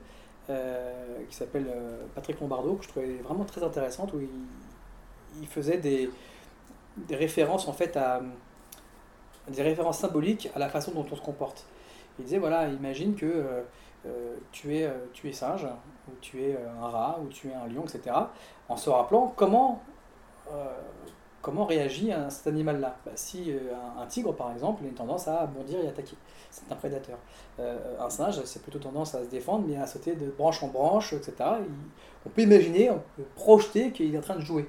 [0.49, 0.91] euh,
[1.29, 1.65] qui s'appelle
[2.15, 4.29] Patrick Lombardo, que je trouvais vraiment très intéressante, où il,
[5.41, 6.09] il faisait des,
[6.97, 8.21] des références en fait à
[9.49, 11.65] des références symboliques à la façon dont on se comporte.
[12.19, 13.61] Il disait voilà, imagine que euh,
[14.05, 15.65] euh, tu, es, euh, tu es singe,
[16.07, 18.15] ou tu es un rat, ou tu es un lion, etc.
[18.67, 19.81] En se rappelant comment
[21.43, 23.53] comment réagit cet animal-là Bah, Si
[23.97, 26.17] un, tigre, par exemple, a une tendance à bondir et attaquer,
[26.49, 27.19] c'est un prédateur.
[27.59, 31.13] Un singe, c'est plutôt tendance à se défendre, mais à sauter de branche en branche,
[31.13, 31.33] etc.
[32.25, 34.67] on peut imaginer, on peut projeter qu'il est en train de jouer,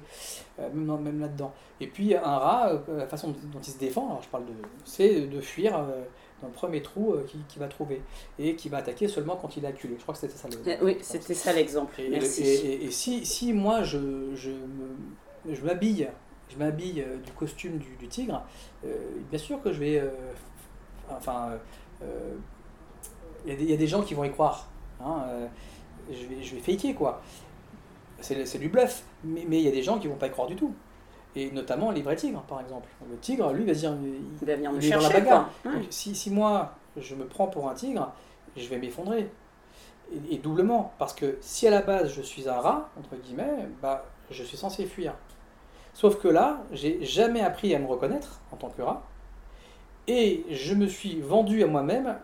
[0.59, 1.53] euh, même, dans- même là-dedans.
[1.79, 4.53] Et puis un rat, euh, la façon dont, il se défend, alors je parle de,
[4.85, 6.03] c'est de fuir euh,
[6.41, 7.15] dans le premier trou
[7.49, 8.01] qu'il va trouver
[8.39, 9.95] et qui va attaquer seulement quand il est acculé.
[9.97, 10.47] Je crois que c'était ça.
[10.47, 11.99] le- Euh, Oui, c'était ça l'exemple.
[12.01, 12.41] et, Merci.
[12.43, 16.07] et- et- et si, si moi je, je, m'habille,
[16.49, 18.43] je m'habille du costume du, du tigre,
[18.83, 20.03] bien sûr que je vais.
[21.11, 21.49] enfin,
[23.45, 24.67] il y, a y a des gens qui vont y croire.
[25.03, 25.25] hein,
[26.13, 27.21] je, vais, je vais faker quoi.
[28.19, 30.55] C'est du bluff, mais il y a des gens qui vont pas y croire du
[30.55, 30.73] tout.
[31.35, 32.87] Et notamment les vrais tigres, par exemple.
[33.09, 33.95] Le tigre, lui, va se dire.
[34.41, 35.49] Il va venir me dans la chercher, bagarre.
[35.63, 35.71] quoi.
[35.71, 35.77] Ouais.
[35.79, 38.11] Donc, si, si moi, je me prends pour un tigre,
[38.55, 39.29] je vais m'effondrer.
[40.13, 43.67] Et, et doublement, parce que si à la base je suis un rat, entre guillemets,
[43.81, 45.15] bah, je suis censé fuir.
[45.93, 49.03] Sauf que là, j'ai jamais appris à me reconnaître en tant que rat,
[50.07, 52.17] et je me suis vendu à moi-même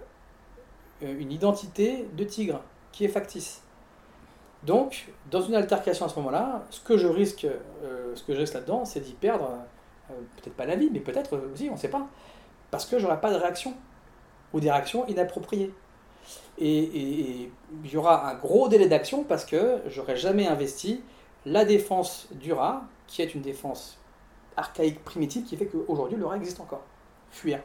[1.04, 3.62] euh, une identité de tigre qui est factice.
[4.64, 8.40] Donc, dans une altercation à ce moment-là, ce que je risque, euh, ce que je
[8.40, 9.50] risque là-dedans, c'est d'y perdre,
[10.10, 12.08] euh, peut-être pas la vie, mais peut-être aussi, on ne sait pas,
[12.72, 13.74] parce que j'aurai pas de réaction
[14.54, 15.74] ou des réactions inappropriées.
[16.58, 17.50] Et,
[17.84, 21.02] il y aura un gros délai d'action parce que j'aurais jamais investi
[21.46, 23.98] la défense du rat, qui est une défense
[24.58, 26.82] archaïque primitive qui fait qu'aujourd'hui le rat existe encore.
[27.32, 27.60] Fuir.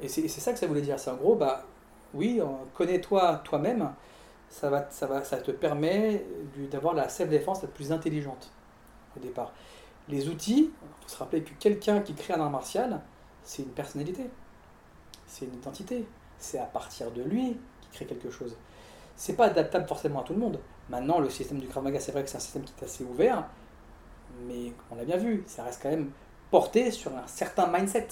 [0.00, 0.98] Et c'est ça que ça voulait dire.
[0.98, 1.64] C'est en gros, bah
[2.14, 2.40] oui,
[2.74, 3.92] connais-toi toi-même,
[4.48, 6.24] ça, va, ça, va, ça te permet
[6.70, 8.50] d'avoir la self-défense la plus intelligente
[9.16, 9.52] au départ.
[10.08, 13.00] Les outils, il faut se rappeler que quelqu'un qui crée un art martial,
[13.42, 14.30] c'est une personnalité,
[15.26, 16.06] c'est une identité,
[16.38, 18.56] c'est à partir de lui qu'il crée quelque chose.
[19.16, 20.60] C'est pas adaptable forcément à tout le monde.
[20.88, 23.02] Maintenant, le système du Krav Maga, c'est vrai que c'est un système qui est assez
[23.02, 23.44] ouvert,
[24.46, 26.10] mais on l'a bien vu, ça reste quand même
[26.50, 28.08] porté sur un certain mindset.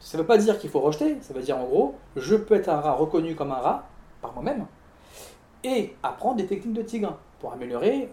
[0.00, 2.54] Ça ne veut pas dire qu'il faut rejeter, ça veut dire en gros, je peux
[2.54, 3.88] être un rat reconnu comme un rat
[4.20, 4.66] par moi-même
[5.66, 8.08] et apprendre des techniques de tigre pour améliorer,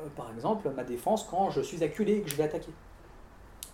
[0.00, 2.72] euh, par exemple, ma défense quand je suis acculé et que je vais attaquer.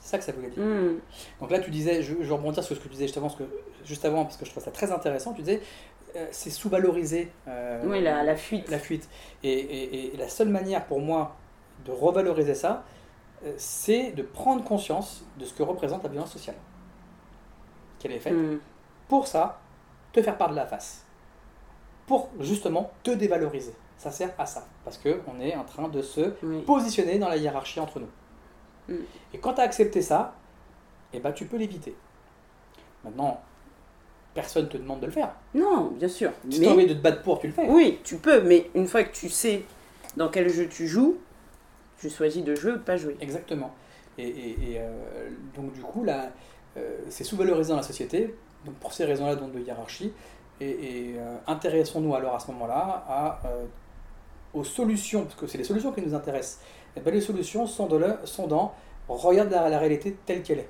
[0.00, 0.62] C'est ça que ça voulait dire.
[0.62, 0.98] Hmm.
[1.40, 3.38] Donc là, tu disais, je, je rebondir sur ce que tu disais juste avant, parce
[3.38, 3.44] que,
[3.84, 5.62] juste avant, parce que je trouve ça très intéressant, tu disais,
[6.16, 8.68] euh, c'est sous-valoriser euh, Oui, la, la fuite.
[8.70, 9.08] la fuite.
[9.42, 11.34] Et, et- et la seule manière pour moi
[11.86, 12.84] de revaloriser ça,
[13.56, 16.56] c'est de prendre conscience de ce que représente la violence sociale.
[17.98, 18.32] Qu'elle est faite.
[18.34, 18.58] Hmm.
[19.08, 19.58] Pour ça,
[20.12, 21.03] te faire part de la face.
[22.06, 23.74] Pour justement te dévaloriser.
[23.98, 24.66] Ça sert à ça.
[24.84, 26.60] Parce qu'on est en train de se Oui.
[26.62, 28.08] positionner dans la hiérarchie entre nous.
[28.94, 28.98] Mm.
[29.32, 30.34] Et quand tu as accepté ça,
[31.12, 31.94] eh ben, tu peux l'éviter.
[33.04, 33.40] Maintenant,
[34.34, 35.34] personne te demande de le faire.
[35.54, 36.32] Non, bien sûr.
[36.50, 37.68] Si Mais- tu as envie de te battre pour, tu le fais.
[37.70, 39.62] Oui, tu peux, mais une fois que tu sais
[40.16, 41.16] dans quel jeu tu joues,
[41.98, 43.16] tu choisis de jouer ou de pas jouer.
[43.20, 43.72] Exactement.
[44.18, 46.30] Et, et- et, euh, donc du coup, là,
[46.76, 48.34] euh, c'est sous-valorisé dans la société,
[48.64, 50.12] donc pour ces raisons-là, donc de hiérarchie.
[50.60, 53.64] Et, euh, intéressons-nous alors à ce moment-là euh,
[54.52, 56.60] aux solutions, parce que c'est les solutions qui nous intéressent.
[56.96, 58.72] Et ben, les solutions sont, dans
[59.08, 60.68] regarde la, réalité telle qu'elle est.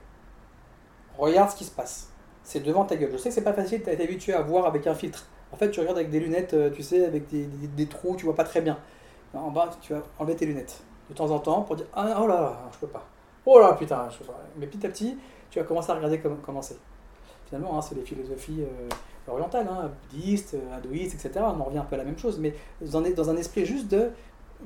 [1.19, 2.11] Regarde ce qui se passe.
[2.43, 3.11] C'est devant ta gueule.
[3.13, 5.27] Je sais que c'est pas facile, tu été habitué à voir avec un filtre.
[5.53, 8.17] En fait, tu regardes avec des lunettes, euh, tu sais, avec des, des- des trous,
[8.17, 8.79] tu vois pas très bien.
[9.35, 12.27] En bas, tu vas enlever tes lunettes de temps en temps pour dire Ah oh
[12.27, 13.05] là je peux pas.
[13.47, 14.41] Oh là putain, je peux pas.
[14.57, 15.19] Mais petit à petit,
[15.51, 16.79] tu vas commencer à regarder comment, c'est.
[17.47, 18.65] Finalement, hein, c'est les philosophies
[19.29, 21.45] orientales, hein, bouddhistes, euh, hindouistes, etc.
[21.49, 23.65] On en revient un peu à la même chose, mais dans un, dans un esprit
[23.67, 24.11] juste de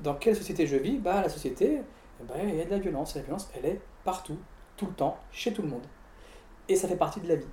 [0.03, 1.83] dans quelle société je vis, bah la société,
[2.23, 3.17] ben, il y a de la violence.
[3.17, 4.37] Et la violence, elle est partout,
[4.77, 5.85] tout le temps, chez tout le monde.
[6.69, 7.47] Et ça fait partie de la vie.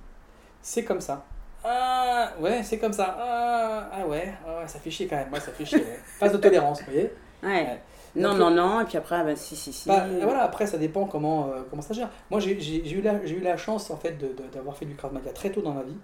[0.62, 1.24] C'est comme ça.
[1.64, 3.16] Ah ouais, c'est comme ça.
[3.18, 5.32] Ah, ah ouais, ah ça fait chier quand même.
[5.32, 5.78] Ouais, ça fait chier.
[5.78, 6.00] ouais.
[6.18, 7.12] Phase de tolérance, vous voyez.
[7.42, 7.48] Ouais.
[7.48, 7.80] Ouais.
[8.14, 9.88] Non, Donc, non, non, et puis après, ben si, si, si.
[9.88, 12.08] bah, voilà, après, ça dépend comment, euh, comment ça gère.
[12.30, 12.52] Moi, j'ai
[12.90, 14.16] eu, la- eu la chance, en fait,
[14.54, 15.96] d'avoir fait du Krav Maga très tôt dans ma vie.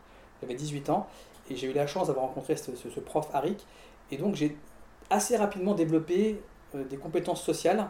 [0.42, 1.06] J'avais 18 ans.
[1.50, 3.66] Et j'ai eu la chance d'avoir rencontré ce, prof, Harik.
[4.10, 4.56] Et donc, j'ai
[5.10, 6.40] assez rapidement développé
[6.74, 7.88] euh, des compétences sociales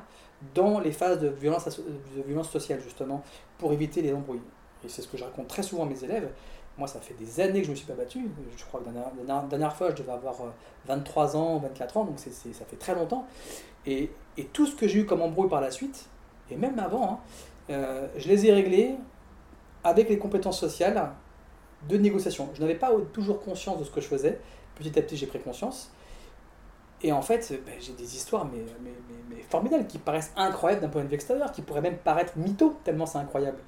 [0.55, 3.23] dans les phases de violence, de violence sociale, justement,
[3.59, 4.41] pour éviter les embrouilles.
[4.85, 6.31] Et c'est ce que je raconte très souvent à mes élèves.
[6.79, 8.31] Moi, ça fait des années que je ne me suis pas battu.
[8.57, 10.51] Je crois que la dernière, fois, je devais avoir euh,
[10.87, 13.27] 23 ans, 24 ans, donc ça fait très longtemps.
[13.85, 16.09] Et, et tout ce que j'ai eu comme embrouille par la suite,
[16.51, 17.19] et même avant, hein,
[17.71, 18.97] euh, je les ai réglés
[19.85, 21.11] avec les compétences sociales
[21.89, 22.49] de négociation.
[22.55, 24.39] Je n'avais pas toujours conscience de ce que je faisais.
[24.75, 25.93] Petit à petit, j'ai pris conscience.
[27.03, 28.63] Et en fait, ben, j'ai des histoires mais,
[29.29, 32.75] mais, formidables qui paraissent incroyables d'un point de vue extérieur, qui pourraient même paraître mythos,
[32.85, 33.59] tellement c'est incroyable.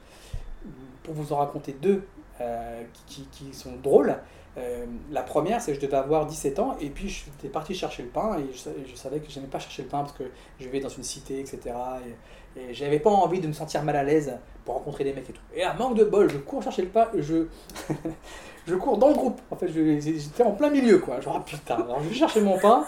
[1.03, 2.05] Pour vous en raconter deux
[2.41, 4.17] euh, qui, sont drôles.
[4.57, 8.05] euh, la première, c'est que je devais avoir 17 ans et puis j'étais parti chercher
[8.05, 10.25] le pain et je savais que je n'aimais pas chercher le pain parce que
[10.59, 11.59] je vivais dans une cité, etc.
[12.07, 12.15] Et,
[12.57, 14.33] et j'avais pas envie de me sentir mal à l'aise
[14.65, 15.41] pour rencontrer des mecs et tout.
[15.55, 17.47] Et à manque de bol, je cours chercher le pain et je,
[18.67, 19.41] je cours dans le groupe.
[19.51, 21.21] En fait, j'étais en plein milieu quoi.
[21.21, 22.85] Genre, ah, putain, alors je vais chercher mon pain.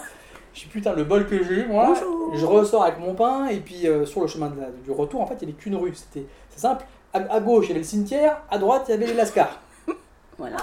[0.53, 1.87] Je suis putain, le bol que j'ai eu, moi.
[1.93, 2.35] Bonjour.
[2.35, 5.21] Je ressors avec mon pain et puis euh, sur le chemin de la- du retour,
[5.21, 5.93] en fait, il n'y avait qu'une rue.
[5.93, 6.83] C'était simple.
[7.13, 9.61] À, à gauche, il y avait le cimetière, à droite, il y avait les lascars.
[10.39, 10.57] Voilà.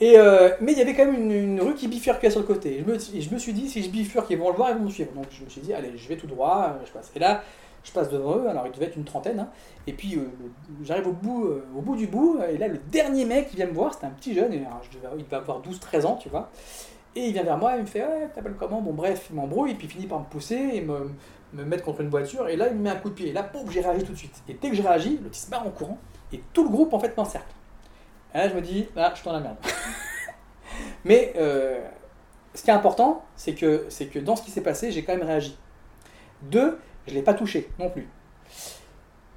[0.00, 2.46] Et euh, mais il y avait quand même une, une rue qui bifurquait sur le
[2.46, 2.76] côté.
[2.78, 4.70] Et je, me, et je me suis dit, si je bifurque, ils vont le voir,
[4.70, 5.10] ils vont me suivre.
[5.12, 7.10] Donc je me suis dit, allez, je vais tout droit, euh, je passe.
[7.16, 7.42] Et là,
[7.88, 9.40] je passe devant eux, alors il devait être une trentaine.
[9.40, 9.48] hein.
[9.86, 10.28] et puis euh,
[10.82, 13.66] j'arrive au bout, euh, au bout du bout, et là, le dernier mec qui vient
[13.66, 16.50] me voir, c'était un petit jeune, je il devait avoir 12-13 ans, tu vois.
[17.16, 18.80] Et il vient vers moi, il me fait, ouais, t'appelles comment?
[18.80, 21.10] Bon, bref, il m'embrouille, et puis il finit par me pousser et me,
[21.52, 22.48] me mettre contre une voiture.
[22.48, 23.28] Et là, il me met un coup de pied.
[23.30, 24.42] Et là, pouf, j'ai réagi tout de suite.
[24.48, 25.98] Et dès que j'ai réagi, le petit se barre en courant,
[26.32, 27.52] et tout le groupe, en fait, m'encercle.
[28.34, 29.56] Et là, je me dis, ah, je suis dans la merde.
[31.04, 31.80] Mais euh,
[32.54, 35.16] ce qui est important, c'est que, c'est que dans ce qui s'est passé, j'ai quand
[35.16, 35.56] même réagi.
[36.42, 36.78] Deux,
[37.08, 38.06] je ne l'ai pas touché non plus.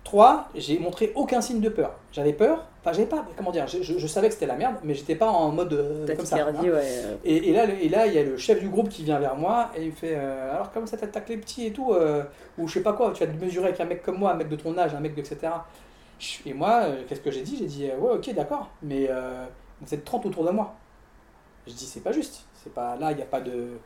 [0.03, 1.93] Trois, j'ai montré aucun signe de peur.
[2.11, 4.75] J'avais peur, enfin, j'avais pas, comment dire, je, je- je savais que c'était la merde,
[4.83, 6.35] mais j'étais pas en mode euh, comme ça.
[6.57, 6.61] hein.
[6.73, 6.81] Ouais.
[6.83, 9.03] euh, Et, et là, le- et là, il y a le chef du groupe qui
[9.03, 11.71] vient vers moi et il me fait euh, Alors, comment ça t'attaque les petits et
[11.71, 12.23] tout euh,
[12.57, 14.35] Ou je sais pas quoi, tu vas te mesurer avec un mec comme moi, un
[14.35, 15.37] mec de ton âge, un mec de etc.
[16.45, 17.57] Et moi, qu'est-ce que j'ai dit?
[17.59, 19.45] J'ai dit Ouais, ok, d'accord, mais euh,
[19.81, 20.73] vous êtes 30 autour de moi.
[21.67, 22.43] Je dis C'est pas juste.
[22.63, 23.77] C'est pas Là, il n'y a pas de.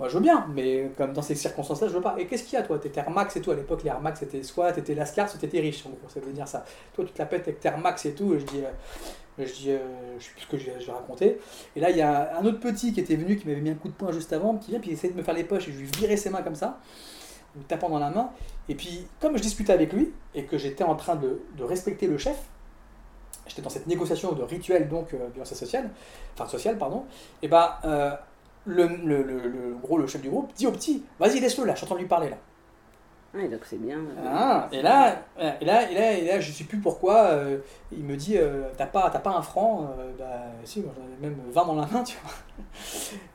[0.00, 2.14] Moi, je veux bien, mais comme dans ces circonstances-là, je veux pas.
[2.18, 2.78] Et qu'est-ce qu'il y a, toi?
[2.78, 3.50] T'étais Air et tout.
[3.50, 6.20] À l'époque, les Air Max, c'était soit t'étais Lascar, soit t'étais riche, en gros, ça
[6.20, 6.64] veut dire ça.
[6.94, 8.32] Toi, tu te la pètes avec tes Air et tout.
[8.32, 9.78] Et je dis, euh, je dis, euh,
[10.18, 11.38] je sais plus ce que j'ai j'ai raconté.
[11.76, 13.74] Et là, il y a un autre petit qui était venu, qui m'avait mis un
[13.74, 15.68] coup de poing juste avant, qui vient, puis il essayait de me faire les poches,
[15.68, 16.80] et je lui virais ses mains comme ça,
[17.54, 18.30] me tapant dans la main.
[18.70, 22.06] Et puis, comme je discutais avec lui, et que j'étais en train de, de respecter
[22.06, 22.38] le chef,
[23.46, 25.90] j'étais dans cette négociation de rituel, donc, euh, violence sociale,
[26.32, 27.04] enfin, sociale, pardon,
[27.42, 28.12] et euh,
[28.66, 31.72] le, le, le, le gros, le chef du groupe, dit au petit, vas-y, laisse-le là,
[31.72, 32.36] je suis en train de lui parler là.
[33.32, 33.98] Ouais, donc c'est bien.
[34.26, 37.58] Ah, et là, et là, et là, et là, je sais plus pourquoi, euh,
[37.92, 41.16] il me dit, euh, t'as pas, pas un franc euh, Bah si, moi, j'en avais
[41.20, 42.32] même 20 dans la main, tu vois.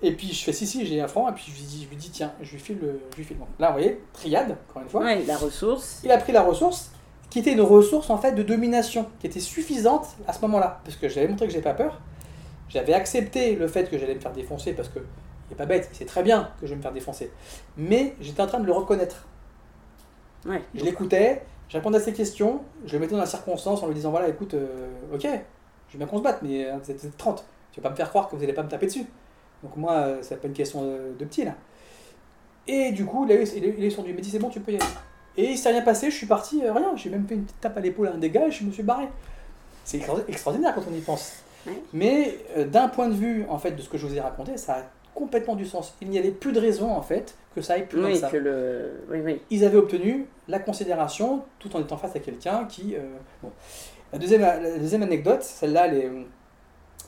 [0.01, 1.89] Et puis je fais, si, si, j'ai un franc, et puis je lui dis, je
[1.89, 3.37] lui dis tiens, je lui file le, je lui file.
[3.37, 5.01] Donc là, vous voyez, triade, encore une fois.
[5.01, 6.01] Ouais, la ressource.
[6.03, 6.91] Il a pris la ressource,
[7.29, 10.97] qui était une ressource en fait de domination, qui était suffisante à ce moment-là, parce
[10.97, 12.01] que j'avais montré que j'avais pas peur.
[12.75, 14.99] J'avais accepté le fait que j'allais me faire défoncer, parce que
[15.49, 17.31] il est pas bête, il sait très bien que je vais me faire défoncer.
[17.77, 19.25] Mais j'étais en train de le reconnaître.
[20.45, 20.61] Ouais.
[20.75, 23.95] Je l'écoutais, je répondais à ses questions, je le mettais dans la circonstance en lui
[23.95, 25.27] disant voilà, écoute, euh, ok, je
[25.93, 27.91] veux bien qu'on se batte, mais euh, vous êtes, vous êtes 30, tu vas pas
[27.91, 29.05] me faire croire que vous allez pas me taper dessus.
[29.63, 31.53] Donc moi, euh, c'est pas une question de, de petit là.
[32.67, 34.49] Et du coup, il est, il est, il est descendu, il m'a dit c'est bon,
[34.49, 34.85] tu peux y aller.
[35.37, 37.61] Et il s'est rien passé, je suis parti, euh, rien, j'ai même fait une petite
[37.61, 39.07] tape à l'épaule à un gars et je me suis barré.
[39.85, 41.33] C'est extra- extraordinaire quand on y pense.
[41.93, 44.57] Mais euh, d'un point de vue, en fait, de ce que je vous ai raconté,
[44.57, 44.81] ça a
[45.13, 45.95] complètement du sens.
[46.01, 48.29] Il n'y avait plus de raison, en fait, que ça aille plus comme Oui, ça.
[48.29, 49.03] que le.
[49.09, 49.41] Oui, oui.
[49.49, 52.95] Ils avaient obtenu la considération tout en étant face à quelqu'un qui...
[52.95, 52.99] euh,
[53.41, 53.51] bon.
[54.11, 56.11] la, deuxième, la deuxième anecdote, celle-là, elle est,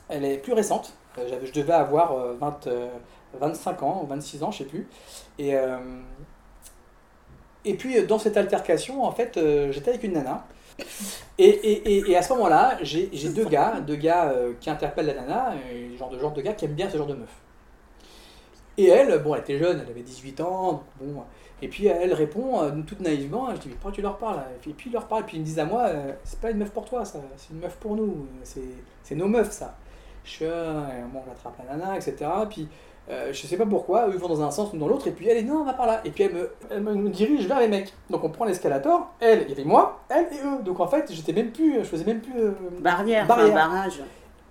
[0.09, 0.93] elle est plus récente.
[1.17, 2.87] Euh, je devais avoir euh, 20, euh,
[3.39, 4.87] 25 ans ou 26 ans, je sais plus.
[5.37, 5.77] Et, euh,
[7.65, 9.37] et puis, dans cette altercation, en fait,
[9.71, 10.45] j'étais avec une nana.
[11.39, 15.13] Et, et, et, à ce moment-là, j'ai deux gars, deux gars euh, qui interpellent la
[15.13, 17.29] nana, et genre de genre de gars qui aiment bien ce genre de meuf.
[18.77, 21.23] Et elle, bon, elle était jeune, elle avait 18 ans, bon,
[21.61, 24.73] et puis elle répond euh, toute naïvement, je dis, mais pourquoi tu leur parles Et
[24.73, 26.71] puis, ils leur parlent, puis ils me disent à moi, euh, c'est pas une meuf
[26.71, 29.75] pour toi, ça, c'est une meuf pour nous, c'est nos meufs, ça.
[30.23, 30.49] Je suis, et
[31.11, 32.29] bon, j'attrape la nana, etc.
[32.49, 32.67] Puis
[33.09, 35.27] euh, je sais pas pourquoi, eux vont dans un sens ou dans l'autre, et puis
[35.29, 36.01] elle est non, on va par là.
[36.05, 37.93] Et puis elle me, elle me dirige vers les mecs.
[38.09, 40.61] Donc on prend l'escalator, elle, il y avait moi, elle et eux.
[40.63, 42.37] Donc en fait, j'étais même plus, je faisais même plus.
[42.39, 43.47] euh, Barrière, Barrière.
[43.55, 44.01] enfin, barrage.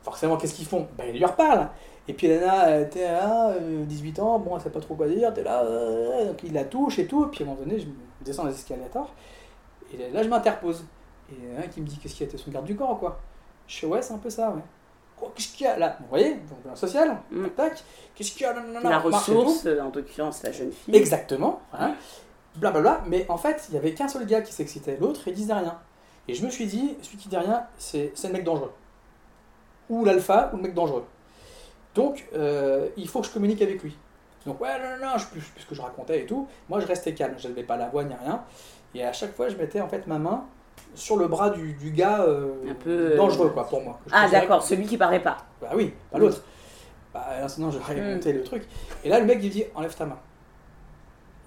[0.03, 0.87] forcément, qu'est-ce qu'ils font?
[0.97, 1.69] Ben, ils leur parlent.
[2.09, 4.95] Et puis la nana, elle était là, euh, 18 ans, bon, elle sait pas trop
[4.95, 7.25] quoi dire, t'es là, euh, donc il la touche et tout.
[7.25, 7.87] Et puis à un moment donné, je
[8.25, 9.13] descends les escalators,
[9.93, 10.85] et là, je m'interpose.
[11.31, 12.33] Et il y en a un qui me dit, qu'est-ce qu'il y a?
[12.33, 13.19] T'es son garde du corps ou quoi
[13.67, 14.63] Je fais, ouais, c'est un peu ça, ouais.
[15.35, 15.97] Qu'est-ce qu'il y a là?
[16.01, 17.49] Vous voyez Donc, un social, Mm.
[17.57, 17.83] tac,
[18.15, 19.69] qu'est-ce qu'il y a Non, non, non, La ressource, tout.
[19.69, 20.95] euh, en l'occurrence la jeune fille.
[20.97, 21.61] Exactement.
[21.73, 21.95] Hein.
[22.57, 23.03] Blablabla.
[23.07, 25.79] Mais en fait, il y avait qu'un seul gars qui s'excitait, l'autre, il disait rien.
[26.29, 28.73] Et je me suis dit, celui qui dit rien, c'est le mec dangereux.
[29.91, 31.05] Ou l'alpha, ou le mec dangereux.
[31.95, 33.97] Donc, euh, il faut que je communique avec lui.
[34.45, 36.47] Donc, ouais, non, non, non, je plus, plus ce que je racontais et tout.
[36.69, 38.45] Moi, je restais calme, je n'avais pas la voix ni rien.
[38.95, 40.45] Et à chaque fois, je mettais en fait ma main
[40.95, 43.99] sur le bras du, du gars euh, Un peu, euh, dangereux, quoi, pour moi.
[44.13, 45.39] Ah d'accord, celui qui paraît pas.
[45.61, 46.43] bah oui, pas l'autre.
[47.13, 48.15] Bah sinon je vais Mm.
[48.15, 48.63] monter le truc.
[49.05, 50.19] Et là le mec il dit enlève ta main.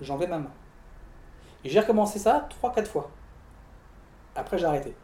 [0.02, 0.52] J'enlève ma main.
[1.64, 3.10] Et j'ai recommencé ça 3-4 fois.
[4.36, 4.96] Après j'ai arrêté.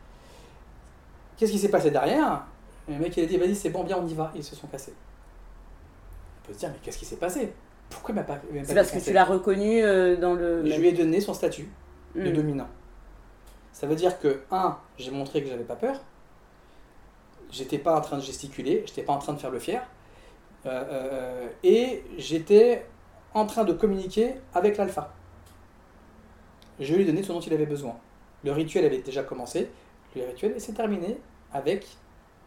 [1.38, 2.46] Qu'est-ce qui s'est passé derrière?
[2.88, 4.32] Le mec il a dit vas-y c'est bon bien on y va.
[4.36, 4.94] Ils se sont cassés.
[6.44, 7.54] On peut se dire mais qu'est-ce qui s'est passé?
[7.90, 10.66] Pourquoi il m'a pas, C'est parce que tu l'as reconnu euh, dans le.
[10.66, 11.70] Je lui ai donné son statut
[12.16, 12.34] de Hmm.
[12.34, 12.68] dominant.
[13.76, 16.00] Ça veut dire que, un, j'ai montré que j'avais pas peur.
[17.52, 19.86] J'étais pas en train de gesticuler, j'étais pas en train de faire le fier.
[20.66, 22.86] Euh, euh, et j'étais
[23.34, 25.14] en train de communiquer avec l'alpha.
[26.80, 27.98] Je lui ai donné ce dont il avait besoin.
[28.46, 29.70] Le rituel avait déjà commencé,
[30.16, 31.20] le rituel s'est terminé
[31.52, 31.86] avec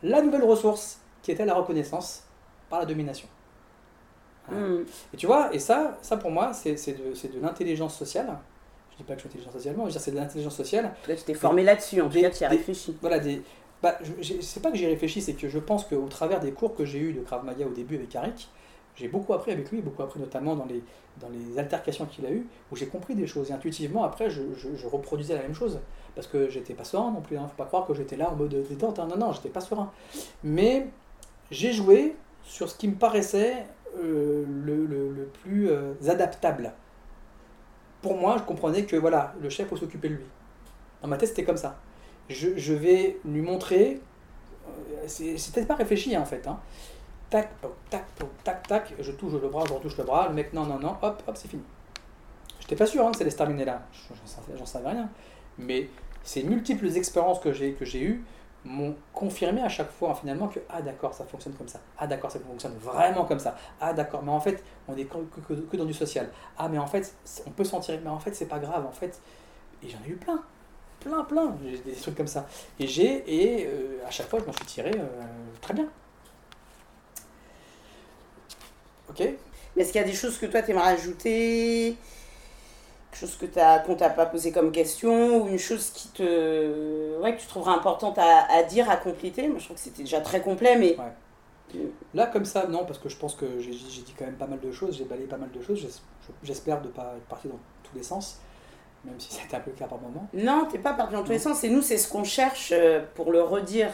[0.03, 2.25] la nouvelle ressource qui était la reconnaissance
[2.71, 3.29] par la domination.
[4.51, 4.81] Hmm.
[5.13, 8.39] Et tu vois, et ça, ça pour moi, c'est de l'intelligence sociale.
[8.99, 10.93] Je dis pas que je suis intelligent socialement, je veux dire c'est de l'intelligence sociale.
[11.05, 12.97] Toi, tu t'es formé là-dessus, en tout cas, tu y as réfléchi.
[13.01, 13.43] Voilà, des.
[13.81, 16.75] Bah, je, c'est pas que j'y réfléchis, c'est que je pense qu'au travers des cours
[16.75, 18.49] que j'ai eu de Krav Maga au début avec Arik,
[18.97, 20.83] j'ai beaucoup appris avec lui, beaucoup appris notamment dans les,
[21.21, 23.51] dans les altercations qu'il a eues, où j'ai compris des choses.
[23.51, 25.79] Et intuitivement, après, je, je- je reproduisais la même chose.
[26.17, 27.47] Parce que j'étais pas serein non plus, hein.
[27.49, 28.99] faut pas croire que j'étais là en mode détente.
[28.99, 29.07] hein.
[29.09, 29.93] Non, non, j'étais pas serein.
[30.43, 30.89] Mais
[31.53, 33.65] j'ai joué sur ce qui me paraissait
[33.97, 36.73] euh, le, le- le plus euh, adaptable.
[38.03, 40.25] Pour moi, je comprenais que voilà, le chef faut s'occuper de lui.
[41.03, 41.79] Dans ma tête, c'était comme ça.
[42.29, 44.01] Je, vais lui montrer.
[44.67, 46.47] euh, peut-être pas réfléchi hein, en fait.
[46.47, 46.59] hein.
[47.31, 47.51] Tac,
[47.91, 48.05] tac,
[48.45, 48.95] tac, tac.
[48.99, 50.29] Je touche le bras, je retouche le bras.
[50.29, 51.63] Le mec, non, non, non, hop, hop, c'est fini.
[52.61, 53.83] J'étais pas sûr hein, que ça allait se terminer là.
[54.57, 55.09] J'en savais, rien.
[55.59, 55.89] Mais
[56.23, 58.23] ces multiples expériences que j'ai eues
[58.69, 61.81] m'ont confirmé à chaque fois finalement que ah d'accord ça fonctionne comme ça.
[61.99, 63.57] Ah d'accord ça fonctionne vraiment comme ça.
[63.81, 66.29] Ah d'accord mais en fait on est que, dans du social.
[66.57, 67.15] Ah mais en fait
[67.47, 69.21] on peut s'en tirer mais en fait c'est pas grave en fait.
[69.83, 70.43] Et j'en ai eu plein.
[71.01, 71.57] Plein plein.
[71.85, 72.47] Des trucs comme ça.
[72.79, 75.07] Et j'ai et euh, à chaque fois je m'en suis tiré euh,
[75.61, 75.89] très bien.
[79.09, 79.21] Ok.
[79.77, 81.97] Mais est-ce qu'il y a des choses que toi, tu aimerais ajouter?
[83.17, 87.21] Chose que t'as, qu'on t'a pas posé comme question Ou une chose qui te...
[87.21, 90.03] Ouais, que tu trouverais importante à, à dire, à compléter Moi, je trouve que c'était
[90.03, 90.97] déjà très complet, mais...
[92.15, 94.47] Là, comme ça, non, parce que je pense que j'ai j'ai dit quand même pas
[94.47, 95.79] mal de choses, j'ai balayé pas mal de choses.
[95.81, 96.01] j'es-
[96.43, 98.39] J'espère de ne pas être parti dans tous les sens,
[99.05, 100.27] même si c'était un peu cas par moment.
[100.33, 101.63] Non, t'es pas parti dans tous les sens.
[101.65, 103.91] Et nous, c'est ce qu'on cherche, euh, pour le redire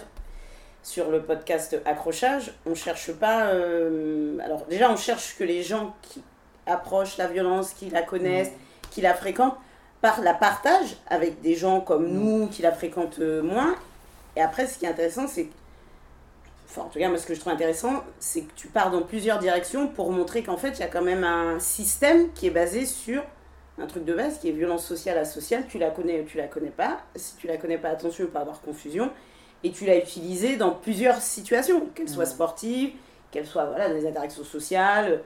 [0.84, 2.52] sur le podcast Accrochage.
[2.64, 3.46] On cherche pas.
[3.46, 6.22] euh, Alors, déjà, on cherche que les gens qui
[6.66, 8.52] approchent la violence, qui la connaissent,
[8.94, 9.56] qui la fréquentent,
[10.00, 12.14] par la partagent avec des gens comme Mm.
[12.20, 13.74] nous qui la fréquentent euh, moins.
[14.36, 15.48] Et après, ce qui est intéressant, c'est.
[16.68, 19.02] Enfin, en tout cas, moi, ce que je trouve intéressant, c'est que tu pars dans
[19.02, 22.50] plusieurs directions pour montrer qu'en fait, il y a quand même un système qui est
[22.50, 23.22] basé sur
[23.80, 25.64] un truc de base qui est violence sociale asociale.
[25.68, 26.98] Tu la connais ou tu la connais pas.
[27.16, 29.10] Si tu la connais pas, attention, il peut y avoir confusion.
[29.64, 32.30] Et tu l'as utilisée dans plusieurs situations, qu'elles soient Mhm.
[32.30, 32.90] sportives,
[33.30, 35.22] qu'elles soient voilà, dans les interactions sociales.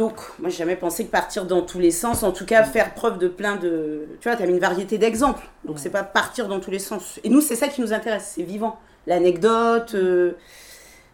[0.00, 2.94] Donc, moi, j'ai jamais pensé que partir dans tous les sens, en tout cas, faire
[2.94, 4.06] preuve de plein de.
[4.22, 5.42] Tu vois, tu as mis une variété d'exemples.
[5.66, 5.82] Donc, Mhm.
[5.82, 7.20] c'est pas partir dans tous les sens.
[7.22, 8.78] Et nous, c'est ça qui nous intéresse, c'est vivant.
[9.06, 10.32] L'anecdote, euh,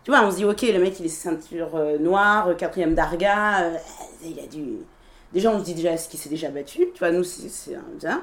[0.05, 2.94] Tu vois, on se dit, ok, le mec, il est ceinture euh, noire, euh, quatrième
[2.94, 3.76] d'arga, euh,
[4.24, 4.62] il a dû.
[5.32, 6.86] Déjà, on se dit déjà, est-ce qu'il s'est déjà battu?
[6.94, 7.74] Tu vois, nous, c'est
[8.05, 8.23] un-.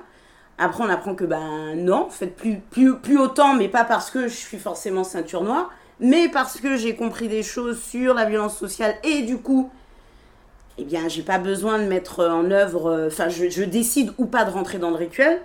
[0.57, 4.29] Après, on apprend que, ben non, faites plus, plus, plus autant, mais pas parce que
[4.29, 8.57] je suis forcément ceinture noire, mais parce que j'ai compris des choses sur la violence
[8.57, 9.69] sociale et du coup,
[10.77, 12.87] eh bien, j'ai pas besoin de mettre en œuvre.
[12.89, 15.41] euh, Enfin, je, je décide ou pas de rentrer dans le rituel.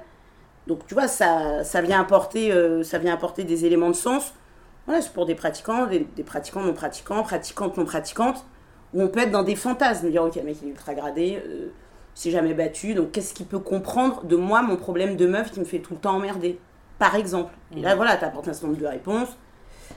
[0.66, 4.34] Donc, tu vois, ça, ça, vient apporter, euh, ça vient apporter des éléments de sens.
[4.86, 8.44] Voilà, c'est pour des pratiquants, des, des pratiquants non pratiquants, pratiquantes non pratiquantes,
[8.94, 11.42] où on peut être dans des fantasmes, dire ok, le mec il est ultra gradé,
[11.46, 11.68] euh,
[12.14, 15.60] s'est jamais battu, donc qu'est-ce qu'il peut comprendre de moi, mon problème de meuf qui
[15.60, 16.58] me fait tout le temps emmerder,
[16.98, 17.52] par exemple?
[17.76, 19.28] Et là, voilà, tu apportes un certain nombre de réponses.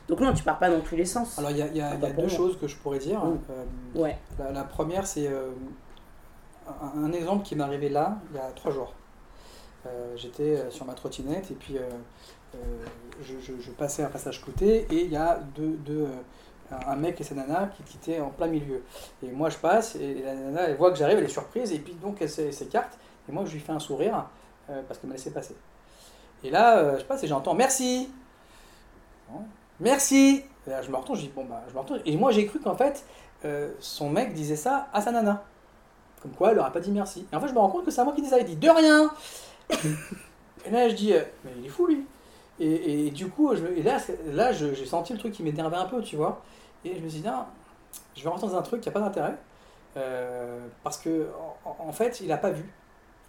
[0.09, 1.37] Donc non, tu pars pas dans tous les sens.
[1.39, 2.37] Alors il y a, il y a- il y a pour deux moi.
[2.37, 3.23] choses que je pourrais dire.
[3.23, 3.39] Mm.
[3.49, 4.17] Euh, Ouais.
[4.39, 5.51] La, la première, c'est euh,
[6.67, 8.93] un, un exemple qui m'est arrivé là, il y a trois jours.
[9.87, 11.75] Euh, J'étais sur ma trottinette et puis
[13.23, 16.07] je, je- je passais un passage clouté et il y a deux, deux,
[16.71, 18.83] un- mec et sa nana qui, qui étaient en plein milieu.
[19.23, 21.79] Et moi je passe et la nana elle voit que j'arrive, elle est surprise et
[21.79, 22.97] puis donc elle s'é- s'écarte
[23.27, 24.25] et moi je lui fais un sourire
[24.67, 25.55] parce qu'elle m'a laissé passer.
[26.43, 28.09] Et là je passe et j'entends merci.
[29.29, 29.39] Bon,
[29.81, 30.43] Merci.
[30.67, 32.59] Là, je me retourne, je dis bon bah je me retourne et moi j'ai cru
[32.59, 33.03] qu'en fait
[33.45, 35.43] euh, son mec disait ça à sa nana.
[36.21, 37.25] Comme quoi, elle leur a pas dit merci.
[37.33, 38.39] Et en fait, je me rends compte que c'est à moi qui dis ça.
[38.39, 39.11] Il dit de rien
[40.65, 42.05] Et là, je dis, euh, mais il est fou lui
[42.59, 46.01] Et, et du coup, et là, là j'ai senti le truc qui m'énervait un peu,
[46.03, 46.43] tu vois.
[46.85, 47.45] Et je me suis dit, non,
[48.15, 49.35] je vais rentrer dans un truc qui n'a pas d'intérêt.
[49.97, 51.27] euh, parce que,
[51.65, 52.71] en, fait, il n'a pas vu.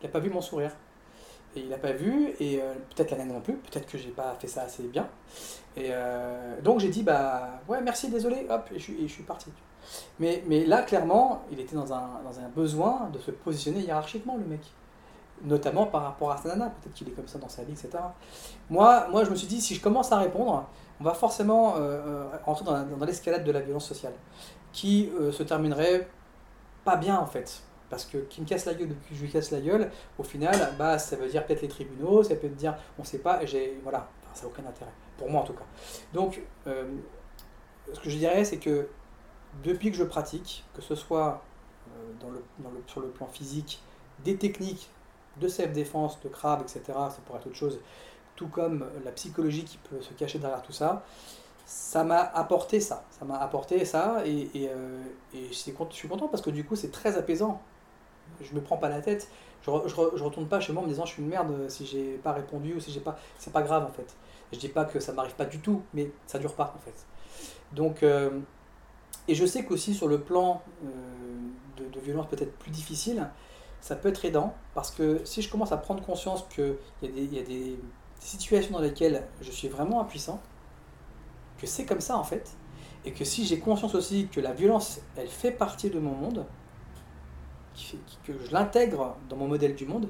[0.02, 0.72] Il n'a pas vu mon sourire.
[1.56, 4.08] Et il n'a pas vu, et euh, peut-être la nana non plus, peut-être que j'ai
[4.10, 5.06] pas fait ça assez bien.
[5.76, 9.50] Et euh, donc j'ai dit, bah ouais, merci, désolé, hop, et je, suis- parti.
[10.20, 12.08] Mais, là, clairement, il était dans un,
[12.54, 14.60] besoin de se positionner hiérarchiquement, le mec.
[15.44, 17.90] Notamment par rapport à sa nana, peut-être qu'il est comme ça dans sa vie, etc.
[18.70, 20.68] Moi, moi, je me suis dit, si je commence à répondre,
[21.00, 24.12] on va forcément euh, euh, entrer dans, la- dans l'escalade de la violence sociale,
[24.72, 26.08] qui euh, se terminerait
[26.84, 27.62] pas bien, en fait.
[27.90, 30.22] Parce que qui me casse la gueule depuis que je lui casse la gueule, au
[30.22, 33.78] final, bah, ça veut dire peut-être les tribunaux, ça peut dire on sait pas, j'ai.
[33.82, 34.92] Voilà, ça n'a aucun intérêt.
[35.22, 35.64] Pour moi, en tout cas.
[36.12, 36.84] Donc, euh,
[37.92, 38.88] ce que je dirais, c'est que
[39.62, 41.40] depuis que je pratique, que ce soit
[41.96, 42.26] euh,
[42.88, 43.80] sur le plan physique,
[44.24, 44.90] des techniques
[45.40, 47.78] de self-défense, de crabe, etc., ça pourrait être autre chose,
[48.34, 51.04] tout comme la psychologie qui peut se cacher derrière tout ça,
[51.64, 53.04] ça m'a apporté ça.
[53.16, 55.00] Ça m'a apporté ça et, euh,
[55.32, 57.60] je suis content- parce que du coup, c'est très apaisant.
[58.40, 59.28] Je me prends pas la tête.
[59.62, 62.14] Je, je retourne pas chez moi en me disant je suis une merde si j'ai
[62.18, 63.16] pas répondu ou si j'ai pas.
[63.38, 64.16] C'est pas grave en fait.
[64.52, 67.06] Je dis pas que ça m'arrive pas du tout, mais ça dure pas en fait.
[67.72, 68.40] Donc, euh,
[69.28, 73.28] et je sais qu'aussi sur le plan euh, de, violence peut-être plus difficile,
[73.80, 77.10] ça peut être aidant parce que si je commence à prendre conscience qu'il y a,
[77.10, 77.78] des, y a des
[78.18, 80.40] situations dans lesquelles je suis vraiment impuissant,
[81.58, 82.56] que c'est comme ça en fait,
[83.04, 86.44] et que si j'ai conscience aussi que la violence, elle fait partie de mon monde,
[88.24, 90.08] que je l'intègre dans mon modèle du monde,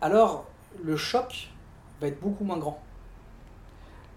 [0.00, 0.46] alors
[0.82, 1.50] le choc
[2.00, 2.80] va être beaucoup moins grand.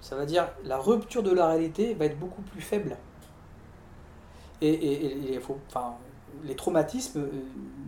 [0.04, 2.98] Ça veut dire la rupture de la réalité va être beaucoup plus faible.
[4.62, 5.96] Et, et- faut, enfin,
[6.44, 7.30] les traumatismes euh,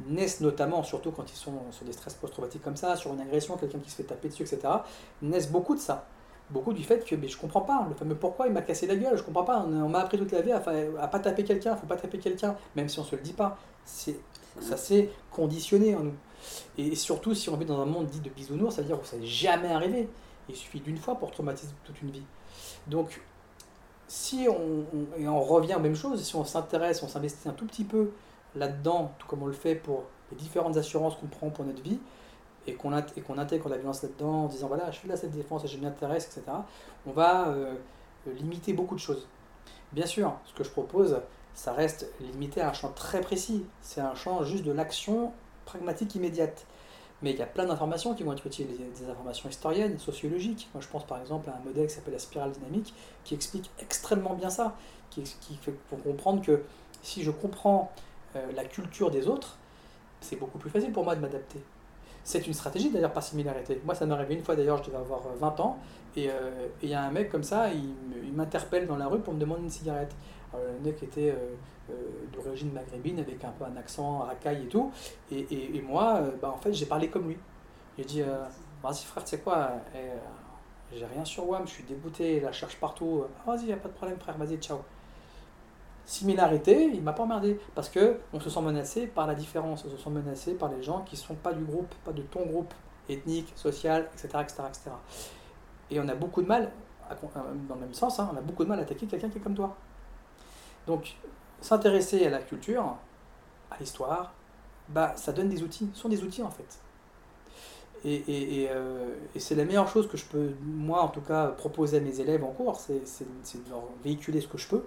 [0.07, 3.57] naissent notamment, surtout quand ils sont sur des stress post-traumatiques comme ça, sur une agression,
[3.57, 4.61] quelqu'un qui se fait taper dessus, etc.,
[5.21, 6.07] naissent beaucoup de ça.
[6.51, 8.95] Beaucoup du fait que mais je comprends pas, le fameux pourquoi il m'a cassé la
[8.95, 10.63] gueule, je comprends pas, on, m'a appris toute la vie à,
[11.01, 13.57] à pas taper quelqu'un, faut pas taper quelqu'un, même si on se le dit pas.
[13.83, 14.17] C'est,
[14.61, 16.15] ça s'est conditionné en nous.
[16.77, 19.25] Et surtout si on vit dans un monde dit de bisounours, c'est-à-dire où ça n'est
[19.25, 20.07] jamais arrivé.
[20.49, 22.25] Il suffit d'une fois pour traumatiser toute une vie.
[22.87, 23.21] Donc,
[24.07, 24.85] si on,
[25.17, 28.11] et on revient aux mêmes choses, si on s'intéresse, on s'investit un tout petit peu
[28.55, 31.99] là-dedans, tout comme on le fait pour les différentes assurances qu'on prend pour notre vie,
[32.67, 32.91] et qu'on
[33.27, 35.77] qu'on intègre la violence là-dedans en disant voilà, je fais la cette défense et je
[35.77, 36.57] m'y intéresse, etc.,
[37.05, 37.75] on va euh,
[38.27, 39.27] limiter beaucoup de choses.
[39.91, 41.21] Bien sûr, ce que je propose,
[41.53, 43.65] ça reste limité à un champ très précis.
[43.81, 45.31] C'est un champ juste de l'action
[45.65, 46.65] pragmatique immédiate.
[47.21, 50.69] Mais il y a plein d'informations qui vont être utiles, des informations historiennes, sociologiques.
[50.73, 53.71] Moi, je pense par exemple à un modèle qui s'appelle la spirale dynamique, qui explique
[53.79, 54.75] extrêmement bien ça,
[55.09, 56.63] qui, qui fait pour comprendre que
[57.01, 57.91] si je comprends
[58.35, 59.57] euh, la culture des autres,
[60.19, 61.59] c'est beaucoup plus facile pour moi de m'adapter.
[62.23, 63.79] C'est une stratégie d'ailleurs par similarité.
[63.85, 65.77] Moi, ça m'est arrivé une fois d'ailleurs, je devais avoir euh, 20 ans,
[66.15, 69.19] et euh, et il y a un mec comme ça, il m'interpelle dans la rue
[69.19, 70.13] pour me demander une cigarette.
[70.53, 71.55] Alors, le mec était euh, euh,
[72.33, 74.91] d'origine maghrébine avec un peu un accent racaille et tout.
[75.31, 77.37] Et, et, moi, euh, bah, en fait, j'ai parlé comme lui.
[77.97, 78.45] J'ai dit euh,
[78.83, 80.17] Vas-y, frère, tu sais quoi eh, euh,
[80.93, 83.23] J'ai rien sur WAM, je suis dégoûté, la cherche partout.
[83.39, 84.79] Ah, Vas-y, y a pas de problème, frère, vas-y, ciao.
[86.05, 89.89] Similarité, il m'a pas emmerdé parce que on se sent menacé par la différence, on
[89.89, 92.73] se sent menacé par les gens qui sont pas du groupe, pas de ton groupe
[93.09, 94.91] ethnique, social, etc., etc., etc.
[95.89, 96.71] Et on a beaucoup de mal
[97.67, 99.41] dans le même sens, hein, on a beaucoup de mal à attaquer quelqu'un qui est
[99.41, 99.75] comme toi.
[100.87, 101.15] Donc,
[101.61, 102.95] s'intéresser à la culture,
[103.71, 104.33] à l'histoire,
[104.89, 105.89] bah, ça donne des outils.
[105.93, 106.79] Ce sont des outils en fait.
[108.07, 111.97] Et, euh, et, c'est la meilleure chose que je peux, moi en tout cas, proposer
[111.97, 114.83] à mes élèves en cours, c'est de leur véhiculer ce que je peux.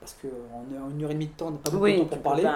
[0.00, 2.22] Parce qu'en une heure et demie de temps, on n'a pas beaucoup de temps pour
[2.22, 2.50] parler.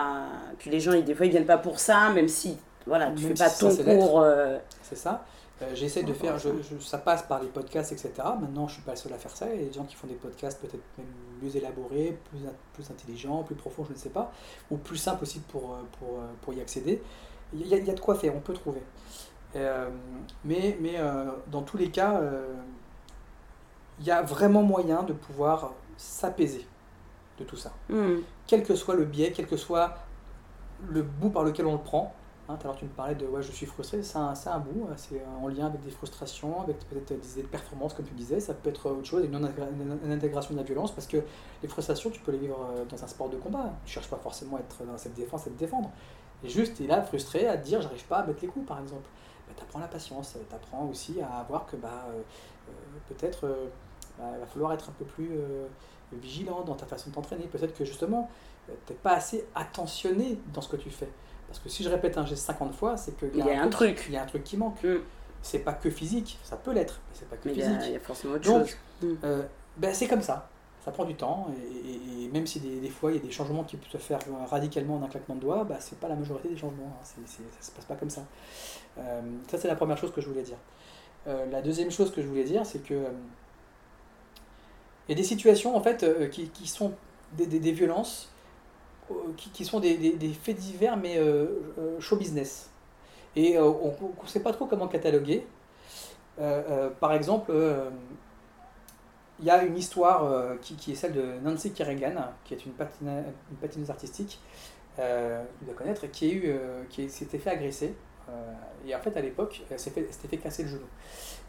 [0.58, 2.56] puis les gens, des fois, ils viennent pas pour ça, même si
[2.86, 4.20] voilà, tu ne fais pas ton cours.
[4.20, 5.24] Euh, c'est ça.
[5.62, 6.48] Euh, j'essaie de faire, je,
[6.80, 8.12] ça passe par les podcasts, etc.
[8.40, 9.46] Maintenant, je suis pas le seul à faire ça.
[9.52, 11.06] Il y a des gens qui font des podcasts peut-être même
[11.42, 12.40] mieux élaborés, plus,
[12.72, 14.32] plus intelligents, plus profonds, je ne sais pas,
[14.70, 17.02] ou plus simples aussi pour, pour, pour y accéder.
[17.52, 18.82] Il y, a, il y, a, de quoi faire, on peut trouver.
[19.56, 19.90] Euh,
[20.44, 22.20] mais mais euh, dans tous les cas,
[23.98, 26.66] il y a vraiment moyen de pouvoir s'apaiser
[27.38, 27.72] de tout ça.
[27.88, 28.18] Hmm.
[28.46, 29.94] Quel que soit le biais, quel que soit
[30.88, 32.14] le bout par lequel on le prend,
[32.50, 35.22] Hein, alors tu me parlais de ouais, je suis frustré, c'est un, bout, euh, c'est
[35.40, 38.54] en lien avec des frustrations, avec peut-être des idées de performance, comme tu disais, ça
[38.54, 41.18] peut être autre chose, une, intégration de la violence, parce que
[41.62, 43.72] les frustrations, tu peux les vivre euh, dans un sport de combat.
[43.84, 45.90] Tu cherches pas forcément à être dans cette défense, à te défendre.
[46.42, 48.66] Et juste, tu es là frustré à te dire, j'arrive pas à mettre les coups,
[48.66, 49.08] par exemple.
[49.46, 52.22] Bah, tu apprends la patience, tu apprends aussi à voir que bah, euh,
[53.08, 53.46] peut-être
[54.18, 55.38] bah, il va falloir être un peu plus
[56.12, 57.44] vigilant dans ta façon de t'entraîner.
[57.44, 58.28] Peut-être que justement,
[58.66, 61.08] tu n'es pas assez attentionné dans ce que tu fais.
[61.50, 64.04] Parce que si je répète un geste 50 fois, c'est qu'il y, a un, truc.
[64.06, 64.84] Il y a un truc qui manque.
[64.84, 64.98] Mm.
[65.42, 67.80] C'est pas que physique, ça peut l'être, mais c'est pas que physique.
[67.86, 68.76] Il y, a forcément autre chose.
[69.02, 69.06] Mm.
[69.24, 69.42] Euh,
[69.76, 70.48] ben c'est comme ça.
[70.84, 73.76] Ça prend du temps, et, même si des, fois il y a des changements qui
[73.76, 76.56] peuvent se faire radicalement en un claquement de doigts, bah, c'est pas la majorité des
[76.56, 76.96] changements.
[76.96, 77.04] Hein.
[77.26, 78.22] C'est, ça se passe pas comme ça.
[78.98, 79.20] Euh,
[79.50, 80.56] ça, c'est la première chose que je voulais dire.
[81.26, 83.06] Euh, la deuxième chose que je voulais dire, c'est que
[85.08, 86.92] il y a des situations en fait qui, qui sont
[87.32, 88.30] des, des, des violences
[89.10, 91.46] euh, qui, sont des, faits divers, mais euh,
[91.78, 92.70] euh, show business.
[93.36, 95.46] Et on ne sait pas trop comment cataloguer.
[96.36, 97.52] par exemple,
[99.38, 102.14] il y a une histoire qui, est celle de Nancy Kerrigan,
[102.44, 104.40] qui est une, patineuse artistique,
[104.98, 107.94] euh, doit connaître, qui, a s'était fait agresser
[108.86, 110.86] et en fait, à l'époque, elle s'était fait, casser le genou.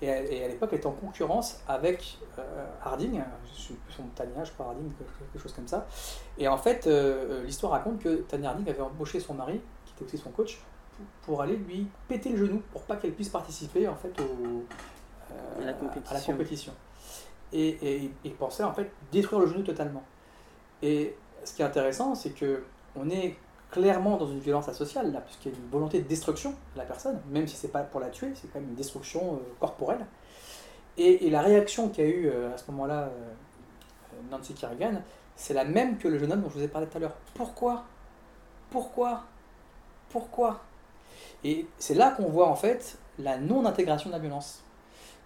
[0.01, 0.09] Et,
[0.43, 3.21] à l'époque, elle était en concurrence avec euh, Harding,
[3.53, 4.91] je suis son Tania, je crois Harding,
[5.31, 5.85] quelque chose comme ça.
[6.39, 10.05] Et en fait, euh, l'histoire raconte que Tania Harding avait embauché son mari, qui était
[10.05, 10.59] aussi son coach,
[11.21, 14.63] pour, aller lui péter le genou pour pas qu'elle puisse participer en fait au,
[15.59, 16.73] à, la compétition.
[17.53, 20.03] Et, il pensait en fait détruire le genou totalement.
[20.81, 22.63] Et ce qui est intéressant, c'est que
[22.95, 23.38] on est
[23.72, 26.83] clairement dans une violence asociale, là, puisqu'il y a une volonté de destruction de la
[26.83, 30.06] personne, même si c'est pas pour la tuer, c'est quand même une destruction euh, corporelle.
[30.98, 33.33] Et, la réaction qu'a eu euh, à ce moment-là euh,
[34.30, 35.01] Nancy Kerrigan,
[35.35, 37.16] c'est la même que le jeune homme dont je vous ai parlé tout à l'heure.
[37.33, 37.85] Pourquoi?
[38.69, 39.24] Pourquoi?
[40.09, 40.59] Pourquoi?
[41.45, 44.61] Et c'est là qu'on voit en fait la non-intégration de la violence.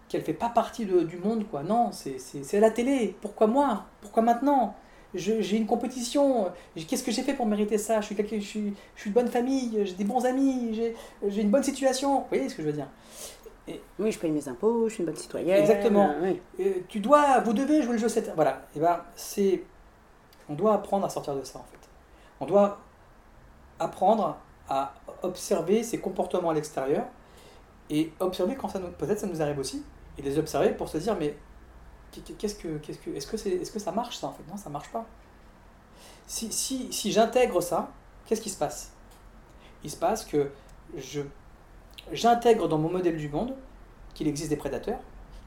[0.07, 1.63] Qu'elle fait pas partie du monde, quoi.
[1.63, 3.17] Non, c'est à la télé.
[3.21, 3.85] Pourquoi moi?
[4.01, 4.75] Pourquoi maintenant?
[5.15, 8.01] J'ai une compétition, qu'est-ce que j'ai fait pour mériter ça?
[8.01, 10.79] Je suis, je, suis, je suis de bonne famille, j'ai des bons amis,
[11.27, 12.19] j'ai une bonne situation.
[12.19, 12.87] Vous voyez ce que je veux dire?
[13.97, 15.59] Oui, je paye mes impôts, je suis une bonne citoyenne.
[15.59, 16.13] Exactement.
[16.87, 18.09] tu dois, vous devez jouer le jeu.
[18.09, 18.33] Cette...
[18.35, 18.61] Voilà.
[18.75, 19.63] Et ben, c'est,
[20.49, 21.89] on doit apprendre à sortir de ça en fait.
[22.39, 22.79] On doit
[23.79, 24.37] apprendre
[24.69, 27.05] à observer ses comportements à l'extérieur
[27.89, 29.83] et observer quand ça nous, peut-être ça nous arrive aussi,
[30.17, 31.35] et les observer pour se dire mais
[32.21, 34.43] qu'est-ce que, qu'est-ce que, est-ce que, c'est, est-ce que ça marche ça en fait?
[34.49, 35.05] Non, ça marche pas.
[36.27, 37.91] Si, si, si j'intègre ça,
[38.25, 38.91] qu'est-ce qui se passe?
[39.83, 40.51] Il se passe que
[40.97, 41.21] je,
[42.11, 43.55] j'intègre dans mon modèle du monde
[44.13, 44.99] qu'il existe des prédateurs,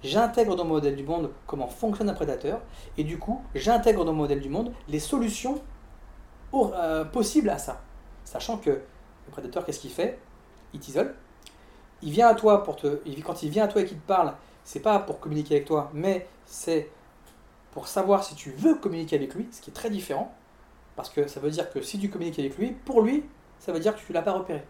[0.05, 2.61] j'intègre dans mon modèle du monde comment fonctionne un prédateur,
[2.97, 5.61] et du coup, j'intègre dans mon modèle du monde les solutions
[6.55, 7.81] euh, possibles à ça.
[8.25, 10.19] Sachant que le prédateur, qu'est-ce qu'il fait?
[10.73, 11.15] Il t'isole.
[12.03, 13.01] Il vient à toi pour te.
[13.25, 15.91] Quand il vient à toi et qu'il te parle, c'est pas pour communiquer avec toi,
[15.93, 16.91] mais c'est
[17.73, 20.35] pour savoir si tu veux communiquer avec lui, ce qui est très différent,
[20.97, 23.25] parce que ça veut dire que si tu communiques avec lui, pour lui,
[23.61, 24.65] ça veut dire que tu ne l'as pas repéré.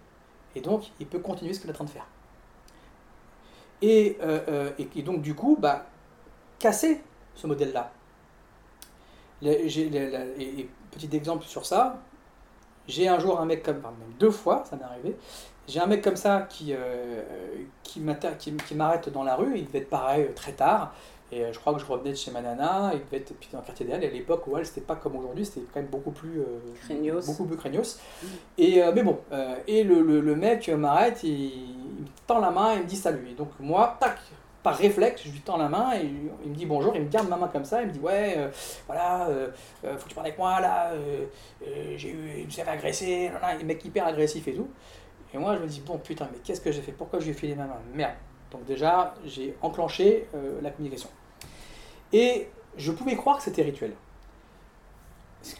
[0.54, 2.06] Et donc, il peut continuer ce qu'il est en train de faire.
[3.80, 5.86] Et, euh, euh, donc, du coup, bah,
[6.58, 7.00] casser
[7.34, 7.92] ce modèle-là.
[9.42, 12.02] Et, petit exemple sur ça,
[12.88, 15.16] j'ai un jour un mec comme, enfin, même deux fois, ça m'est arrivé,
[15.68, 17.22] j'ai un mec comme ça qui, euh,
[17.84, 20.94] qui m'arrête dans la rue, il devait être pareil très tard,
[21.30, 23.64] et euh, je crois que je revenais de chez ma nana, être puis dans le
[23.64, 26.10] quartier d'elle, et à l'époque où elle, c'était pas comme aujourd'hui, c'était quand même beaucoup
[26.10, 28.00] plus, euh, beaucoup plus craignos.
[28.56, 29.18] Et, mais bon,
[29.66, 33.28] et le, le, mec m'arrête, il, il, me tend la main, il me dit salut.
[33.30, 34.18] Et donc moi, tac,
[34.62, 36.10] par réflexe, je lui tends la main, et
[36.44, 38.48] il me dit bonjour, il me garde ma main comme ça, il me dit ouais,
[38.86, 39.28] voilà,
[39.82, 40.92] faut que tu parles avec moi là,
[41.96, 44.68] j'ai eu, il me s'est fait agresser, le mec hyper agressif et tout.
[45.34, 46.92] Et moi, je me dis, bon, putain, mais qu'est-ce que j'ai fait?
[46.92, 47.80] Pourquoi je lui ai filé ma main?
[47.92, 48.14] Merde.
[48.50, 51.10] Donc déjà, j'ai enclenché euh, la communication.
[52.12, 53.92] Et je pouvais croire que c'était rituel.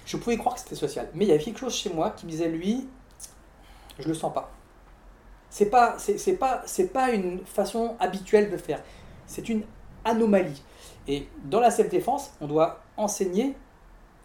[0.05, 1.09] Je pouvais croire que c'était social.
[1.15, 2.89] Mais il y avait quelque chose chez moi qui me disait, lui,
[3.99, 4.51] je le sens pas.
[5.51, 8.83] C'est pas, c'est, pas, pas une façon habituelle de faire.
[9.27, 9.62] C'est une
[10.05, 10.62] anomalie.
[11.07, 13.57] Et dans la self-défense, on doit enseigner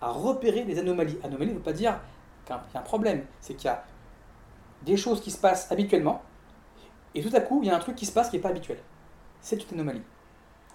[0.02, 1.18] à repérer les anomalies.
[1.24, 2.00] Anomalie ne veut pas dire
[2.46, 3.26] qu'il y a un problème.
[3.40, 3.84] C'est qu'il y a
[4.82, 6.22] des choses qui se passent habituellement,
[7.16, 8.50] et tout à coup, il y a un truc qui se passe qui n'est pas
[8.50, 8.80] habituel.
[9.42, 10.02] C'est une anomalie.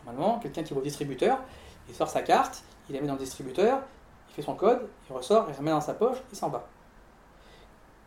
[0.09, 1.39] Normalement, quelqu'un qui va au distributeur,
[1.87, 3.83] il sort sa carte, il la met dans le distributeur,
[4.31, 6.67] il fait son code, il ressort, il remet dans sa poche, il s'en va.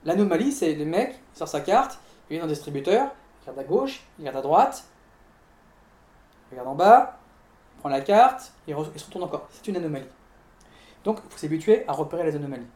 [0.04, 2.00] L'anomalie, c'est le mec, il sort sa carte,
[2.30, 4.84] il est dans le distributeur, il regarde à gauche, il regarde à droite,
[6.50, 7.20] il regarde en bas,
[7.76, 9.48] il prend la carte, il, se retourne encore.
[9.52, 10.08] C'est une anomalie.
[11.04, 12.68] Donc, il faut s'habituer à repérer les anomalies.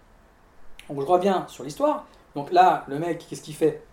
[0.88, 2.06] Donc, je reviens sur l'histoire.
[2.36, 3.84] Donc là, le mec, qu'est-ce qu'il fait?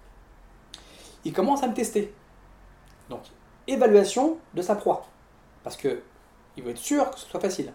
[1.24, 2.12] Il commence à me tester.
[3.08, 3.22] Donc,
[3.66, 5.06] évaluation de sa proie.
[5.64, 6.02] Parce que
[6.56, 7.72] il veut être sûr que ce soit facile.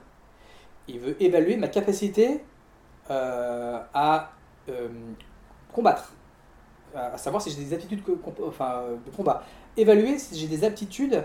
[0.88, 2.42] Il veut évaluer ma capacité
[3.10, 4.32] euh, à
[4.70, 4.88] euh,
[5.74, 6.14] combattre.
[6.96, 9.44] À savoir si j'ai des aptitudes de combat.
[9.76, 11.24] Évaluer si j'ai des aptitudes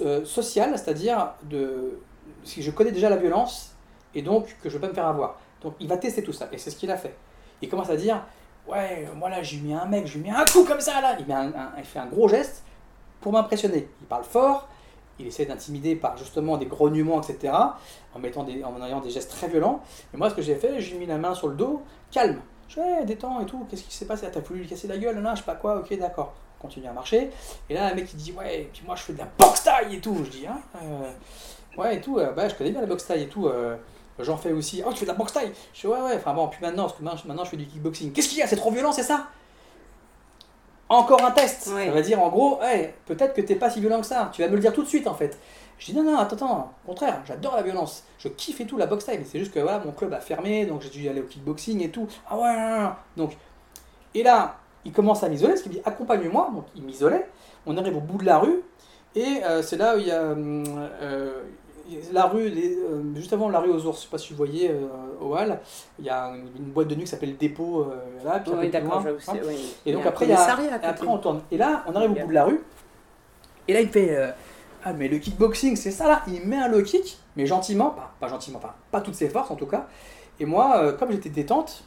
[0.00, 2.00] euh, sociales, c'est-à-dire de
[2.42, 3.74] si je connais déjà la violence
[4.14, 5.38] et donc que je ne peux pas me faire avoir.
[5.62, 6.48] Donc il va tester tout ça.
[6.52, 7.14] Et c'est ce qu'il a fait.
[7.62, 8.22] Il commence à dire
[8.66, 11.16] Ouais, moi là, j'ai mis un mec, j'ai mis un coup comme ça là.
[11.78, 12.64] Il fait un gros geste
[13.20, 13.88] pour m'impressionner.
[14.00, 14.68] Il parle fort,
[15.18, 17.52] il essaie d'intimider par justement des grognements, etc.
[18.14, 19.82] En, mettant des, en ayant des gestes très violents.
[20.14, 22.40] Et moi, ce que j'ai fait, j'ai mis la main sur le dos, calme.
[22.68, 24.26] Je fais, détends et tout, qu'est-ce qui s'est passé?
[24.32, 26.34] T'as voulu lui casser la gueule Là, je sais pas quoi, ok, d'accord.
[26.58, 27.30] On continue à marcher.
[27.70, 29.96] Et là, un mec il dit, ouais, puis moi je fais de la boxe taille
[29.96, 30.16] et tout.
[30.24, 31.10] Je dis, hein, euh,
[31.76, 33.46] ouais, et tout, euh, bah, je connais bien la boxe taille et tout.
[33.46, 33.76] Euh,
[34.18, 34.82] J'en fais aussi.
[34.84, 35.52] Oh, tu fais de la boxe taille?
[35.74, 36.14] Je dis, ouais, ouais.
[36.16, 38.12] Enfin bon, puis maintenant, parce que maintenant, je fais du kickboxing.
[38.12, 38.46] Qu'est-ce qu'il y a?
[38.46, 39.26] C'est trop violent, c'est ça?
[40.88, 41.62] Encore un test.
[41.62, 44.30] Ça va dire, en gros, hey, peut-être que t'es pas si violent que ça.
[44.32, 45.38] Tu vas me le dire tout de suite, en fait.
[45.78, 46.72] Je dis, non, non, attends, attends.
[46.84, 48.04] Au contraire, j'adore la violence.
[48.18, 49.06] Je kiffe et tout la boxe.
[49.08, 51.82] Mais c'est juste que voilà, mon club a fermé, donc j'ai dû aller au kickboxing
[51.82, 52.06] et tout.
[52.28, 52.92] Ah ouais, non, non.
[53.16, 53.36] Donc,
[54.14, 56.50] et là, il commence à m'isoler, parce qu'il me dit, accompagne-moi.
[56.54, 57.28] Donc, il m'isolait.
[57.66, 58.62] On arrive au bout de la rue.
[59.14, 60.20] Et euh, c'est là où il y a.
[60.20, 60.64] Euh,
[61.02, 61.42] euh
[62.12, 64.70] la rue, euh, juste avant la rue aux ours, je sais pas si vous voyez
[64.70, 64.86] euh,
[65.20, 65.58] au Hall,
[65.98, 68.70] il y a une, boîte de nuit qui s'appelle le Dépôt euh, là, puis oui,
[68.70, 69.34] d'accord, hein.
[69.84, 71.42] Et donc après, il y a, après on tourne.
[71.50, 72.62] Et là, on arrive au bout de la rue,
[73.68, 74.34] et là il fait
[74.84, 78.14] Ah, mais le kickboxing, c'est ça là Il met un low kick, mais gentiment, pas,
[78.20, 79.86] pas gentiment, enfin, pas toutes ses forces en tout cas.
[80.38, 81.84] Et moi, comme j'étais détente,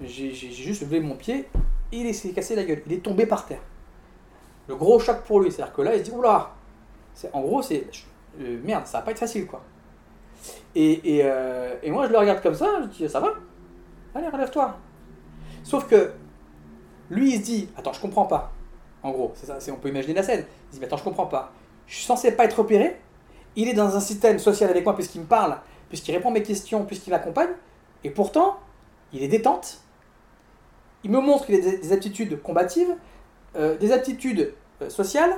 [0.00, 1.48] j'ai juste levé mon pied
[1.92, 2.82] et il s'est cassé la gueule.
[2.86, 3.60] Il est tombé par terre.
[4.68, 6.50] Le gros choc pour lui, c'est-à-dire que là, il se dit Oula
[7.32, 7.86] En gros, c'est
[8.40, 9.62] euh, merde, ça va pas être facile quoi.
[10.74, 13.34] Et, et, euh, et, moi je le regarde comme ça, je dis ça va
[14.14, 14.76] Allez, relève-toi.
[15.62, 16.12] Sauf que
[17.10, 18.52] lui il se dit attends, je comprends pas.
[19.02, 20.44] En gros, c'est ça, on peut imaginer la scène.
[20.70, 21.52] Il se dit attends, je comprends pas.
[21.86, 22.96] Je suis censé pas être repéré.
[23.54, 25.58] Il est dans un système social avec moi puisqu'il me parle,
[25.88, 27.50] puisqu'il répond à mes questions, puisqu'il m'accompagne.
[28.04, 28.58] Et pourtant,
[29.12, 29.80] il est détente.
[31.04, 32.94] Il me montre qu'il a des, aptitudes combatives,
[33.56, 34.52] euh, des aptitudes
[34.88, 35.36] sociales.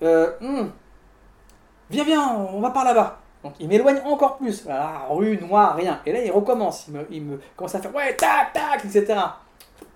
[0.00, 0.66] Hmm,
[1.90, 3.18] Viens, viens, on va par là-bas.
[3.44, 4.64] Donc il m'éloigne encore plus.
[4.64, 6.00] Voilà, rue, noire, rien.
[6.04, 6.86] Et là, il recommence.
[6.88, 9.18] Il me, il me commence à faire ouais, tac, tac, etc.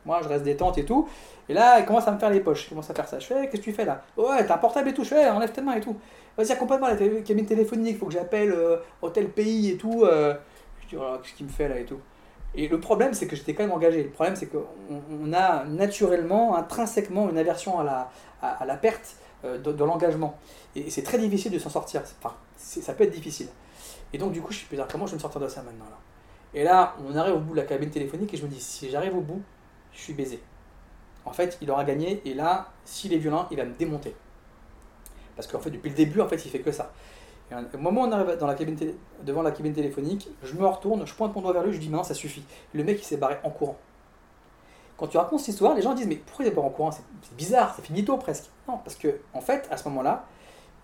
[0.07, 1.09] Moi, je reste détente et tout.
[1.49, 2.67] Et là, il commence à me faire les poches.
[2.67, 3.19] Il commence à faire ça.
[3.19, 4.03] Je fais, qu'est-ce que tu fais là?
[4.17, 5.03] Ouais, t'as un portable et tout.
[5.03, 5.97] Je fais, enlève tes mains et tout.
[6.37, 7.99] Vas-y, accompagne-moi la cabine téléphonique.
[7.99, 10.05] Faut que j'appelle euh, hôtel pays et tout.
[10.05, 10.35] Euh.
[10.83, 11.99] Je dis, voilà, qu'est-ce qu'il me fait là et tout.
[12.55, 14.03] Et le problème, c'est que j'étais quand même engagé.
[14.05, 18.11] Le problème, c'est qu'on on a naturellement, intrinsèquement, une aversion à la,
[18.43, 20.37] à, à la perte euh, dans l'engagement.
[20.77, 22.03] Et c'est très difficile de s'en sortir.
[22.23, 23.49] Enfin, ça peut être difficile.
[24.13, 25.87] Et donc, du coup, je suis dire comment je vais me sortir de ça maintenant
[25.87, 25.99] là?
[26.53, 28.91] Et là, on arrive au bout de la cabine téléphonique et je me dis, si
[28.91, 29.41] j'arrive au bout,
[29.93, 30.43] je suis baisé.
[31.25, 34.15] En fait, il aura gagné et là, s'il est violent, il va me démonter.
[35.37, 36.93] Parce qu'en fait, depuis le début, en fait, il fait que ça.
[37.51, 38.77] Et au moment où on arrive dans la cabine
[39.23, 41.89] devant la cabine téléphonique, je me retourne, je pointe mon doigt vers lui, je dis
[41.89, 42.45] maintenant ça suffit.
[42.73, 43.77] le mec, il s'est barré en courant.
[44.97, 46.91] Quand tu racontes cette histoire, les gens disent mais pourquoi il est pas en courant?
[46.93, 47.03] C'est
[47.37, 48.51] bizarre, c'est finito presque.
[48.69, 50.27] Non, parce que en fait, à ce moment-là,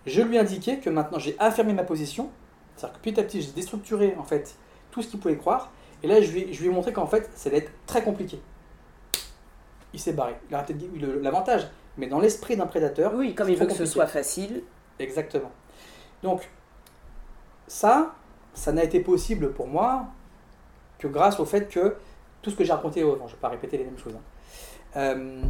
[0.06, 2.30] je lui indiquais que maintenant j'ai affirmé ma position,
[2.76, 4.56] c'est-à-dire que petit à petit j'ai déstructuré en fait
[4.90, 7.28] tout ce qu'il pouvait croire, et là je lui, je lui ai montré qu'en fait
[7.34, 8.40] ça allait être très compliqué.
[9.92, 10.34] Il s'est barré.
[10.50, 10.90] Il a peut-être dit
[11.22, 13.14] l'avantage, mais dans l'esprit d'un prédateur.
[13.14, 14.62] Oui, comme il veut que ce soit facile.
[14.98, 15.50] Exactement.
[16.22, 16.48] Donc
[17.66, 18.14] ça,
[18.54, 20.06] ça n'a été possible pour moi
[20.98, 21.96] que grâce au fait que
[22.42, 24.14] tout ce que j'ai raconté avant, je ne vais pas répéter les mêmes choses.
[24.14, 24.22] Hein.
[24.96, 25.42] Euh,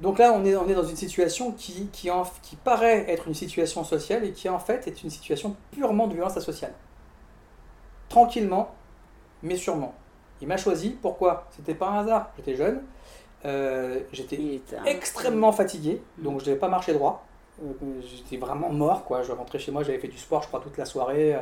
[0.00, 2.08] donc là, on est, on est dans une situation qui, qui,
[2.42, 6.14] qui paraît être une situation sociale et qui en fait est une situation purement de
[6.14, 6.72] violence asociale.
[8.08, 8.74] Tranquillement,
[9.42, 9.94] mais sûrement.
[10.40, 11.48] Il m'a choisi, pourquoi?
[11.50, 12.30] C'était pas un hasard.
[12.36, 12.82] J'étais jeune,
[13.44, 17.26] euh, j'étais extrêmement fatigué, donc je ne devais pas marcher droit.
[18.00, 19.22] j'étais vraiment mort, quoi.
[19.22, 21.36] Je rentrais chez moi, j'avais fait du sport, je crois, toute la soirée,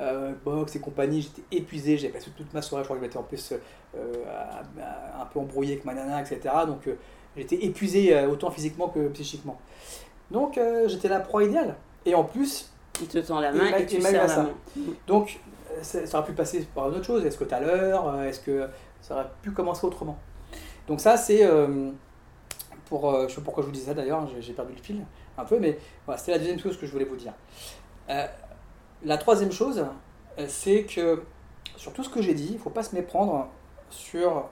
[0.00, 3.06] euh, boxe et compagnie, j'étais épuisé, j'ai passé toute ma soirée, je crois que je
[3.06, 3.52] m'étais en plus
[3.94, 6.40] un peu embrouillé avec ma nana, etc.
[6.66, 6.88] Donc
[7.36, 9.58] j'étais épuisé autant physiquement que psychiquement.
[10.30, 11.76] Donc j'étais la proie idéale.
[12.04, 14.50] Et en plus, il te tend la main et, tu serres la main.
[15.06, 15.38] Donc
[15.82, 17.24] ça, aurait pu passer par une autre chose.
[17.24, 18.68] Est-ce que tu as l'heure Est-ce que
[19.00, 20.18] ça aurait pu commencer autrement?
[20.86, 21.46] Donc ça, c'est
[22.88, 25.04] pour, euh, je sais pas pourquoi je vous dis ça d'ailleurs, j'ai perdu le fil
[25.36, 27.32] un peu, mais voilà, c'était la deuxième chose que je voulais vous dire.
[28.08, 28.26] Euh,
[29.04, 29.86] la troisième chose,
[30.38, 31.22] euh, c'est que
[31.76, 33.48] sur tout ce que j'ai dit, il ne faut pas se méprendre
[33.90, 34.48] sur...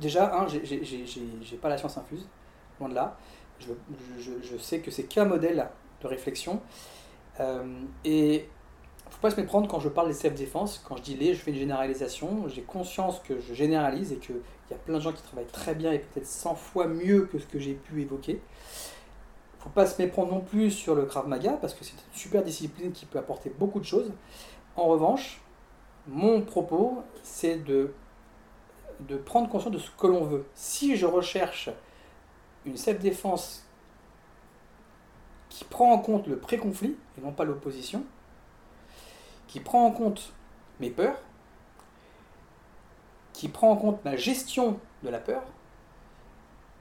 [0.00, 2.26] déjà, un, j'ai pas la science infuse,
[2.80, 3.16] loin de là.
[3.60, 5.68] Je, sais que c'est qu'un modèle
[6.02, 6.60] de réflexion.
[8.04, 8.48] et
[9.14, 10.82] faut pas se méprendre quand je parle des self-défense.
[10.86, 12.48] Quand je dis les, je fais une généralisation.
[12.48, 14.36] J'ai conscience que je généralise et qu'il
[14.70, 17.38] y a plein de gens qui travaillent très bien et peut-être 100 fois mieux que
[17.38, 18.40] ce que j'ai pu évoquer.
[19.60, 22.42] faut pas se méprendre non plus sur le Krav Maga parce que c'est une super
[22.42, 24.12] discipline qui peut apporter beaucoup de choses.
[24.76, 25.40] En revanche,
[26.08, 27.92] mon propos, c'est de,
[29.00, 30.46] de prendre conscience de ce que l'on veut.
[30.54, 31.70] Si je recherche
[32.64, 33.66] une self-défense
[35.48, 38.04] qui prend en compte le pré-conflit et non pas l'opposition,
[39.46, 40.32] qui prend en compte
[40.80, 41.18] mes peurs,
[43.32, 45.42] qui prend en compte ma gestion de la peur,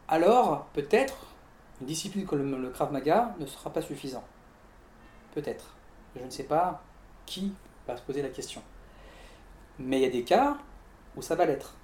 [0.07, 1.27] alors peut-être
[1.81, 4.23] une discipline comme le Krav Maga ne sera pas suffisant.
[5.33, 5.75] Peut-être.
[6.15, 6.81] Je ne sais pas
[7.25, 7.53] qui
[7.87, 8.61] va se poser la question.
[9.79, 10.57] Mais il y a des cas
[11.15, 11.75] où ça va l'être.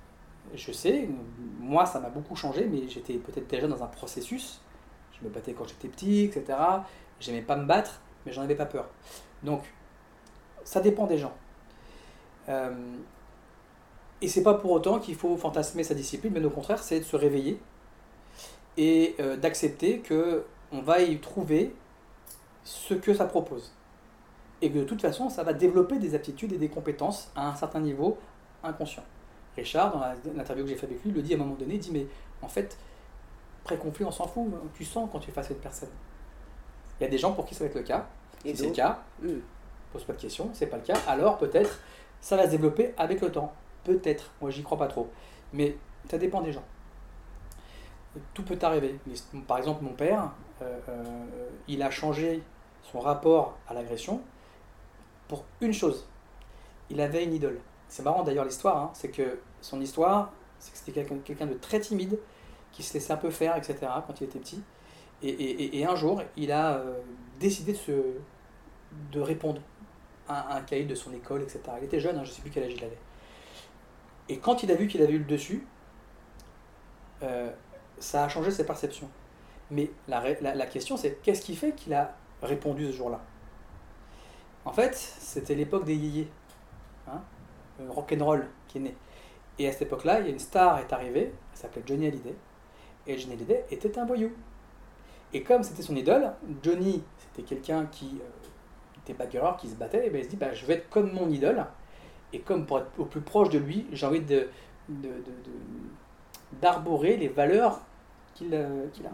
[0.54, 1.08] Je sais,
[1.60, 4.62] moi ça m'a beaucoup changé, mais j'étais peut-être déjà dans un processus.
[5.20, 6.58] Je me battais quand j'étais petit, etc.
[7.20, 8.90] J'aimais pas me battre, mais j'en avais pas peur.
[9.44, 9.64] Donc
[10.64, 11.34] ça dépend des gens.
[12.48, 12.74] Euh,
[14.22, 17.06] et c'est pas pour autant qu'il faut fantasmer sa discipline, mais au contraire, c'est de
[17.06, 17.60] se réveiller
[18.78, 21.74] et euh, d'accepter que on va y trouver
[22.64, 23.74] ce que ça propose.
[24.62, 27.56] Et que de toute façon, ça va développer des aptitudes et des compétences à un
[27.56, 28.18] certain niveau
[28.64, 29.04] inconscient.
[29.60, 30.02] Richard, dans
[30.36, 32.08] l'interview que j'ai fait avec lui, le dit à un moment donné, il dit mais
[32.42, 32.78] en fait,
[33.64, 35.90] pré-conflit, on s'en fout, tu sens quand tu es face à une personne.
[37.00, 38.08] Il y a des gens pour qui ça va être le cas,
[38.46, 39.40] et c'est le cas, hmm
[39.92, 41.80] pose pas de questions, c'est pas le cas, alors peut-être
[42.22, 43.54] ça va se développer avec le temps.
[43.84, 45.10] Peut-être, moi j'y crois pas trop.
[45.54, 45.78] Mais
[46.10, 46.64] ça dépend des gens.
[48.34, 49.00] Tout peut arriver.
[49.48, 50.32] Par exemple, mon père,
[50.62, 51.04] euh, euh,
[51.68, 52.44] il a changé
[52.92, 54.22] son rapport à l'agression
[55.28, 56.08] pour une chose.
[56.90, 57.60] Il avait une idole.
[57.88, 58.92] C'est marrant d'ailleurs l'histoire, hein.
[58.94, 62.20] c'est que son histoire, c'est que c'était quelqu'un de très timide,
[62.72, 64.62] qui se laissait un peu faire, etc., quand il était petit.
[65.22, 67.00] Et, un jour, il a euh,
[67.40, 67.78] décidé
[69.12, 69.62] de, répondre
[70.30, 71.60] un, cahier de son école, etc.
[71.80, 72.98] Il était jeune, hein, je ne sais plus quel âge il avait.
[74.30, 75.68] Et quand il a vu qu'il avait eu le dessus,
[77.24, 77.52] euh,
[77.98, 79.10] ça a changé ses perceptions.
[79.72, 83.20] Mais la, question, c'est qu'est-ce qui fait qu'il a répondu ce jour-là?
[84.66, 86.32] En fait, c'était l'époque des yéyés,
[87.08, 87.22] hein,
[87.90, 88.96] rock'n'roll qui est né.
[89.60, 92.36] Et à cette époque-là, il y a une star est arrivée, elle s'appelait Johnny Hallyday,
[93.06, 94.32] et Johnny Hallyday était un voyou.
[95.34, 96.32] Et comme c'était son idole,
[96.64, 98.50] Johnny, c'était quelqu'un qui euh,
[99.06, 99.16] des
[99.60, 101.66] qui se battaient, et ben il se dit bah, je vais être comme mon idole,
[102.32, 104.48] et comme pour être au plus proche de lui, j'ai envie de,
[106.62, 107.82] d'arborer les valeurs
[108.36, 109.10] qu'il, euh, a.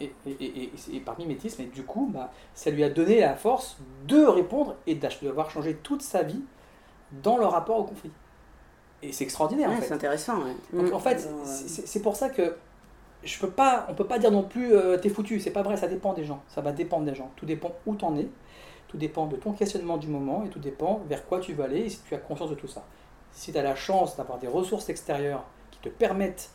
[0.00, 3.78] Et, et, et, par mimétisme, et du coup, bah, ça lui a donné la force
[4.06, 6.42] de répondre et d'avoir changé toute sa vie
[7.22, 8.10] dans le rapport au conflit.
[9.02, 9.70] Et c'est extraordinaire.
[9.70, 9.86] en fait.
[9.86, 10.38] C'est intéressant.
[10.72, 12.54] Donc, en fait, euh, c'est pour ça que
[13.24, 15.40] je peux pas, on peut pas dire non plus euh, t'es foutu.
[15.40, 16.42] C'est pas vrai, ça dépend des gens.
[16.48, 17.30] Ça va dépendre des gens.
[17.36, 18.28] Tout dépend où t'en es.
[18.88, 21.80] Tout dépend de ton questionnement du moment et tout dépend vers quoi tu vas aller
[21.80, 22.84] et si tu as conscience de tout ça.
[23.32, 26.50] Si tu as la chance d'avoir des ressources extérieures qui te permettent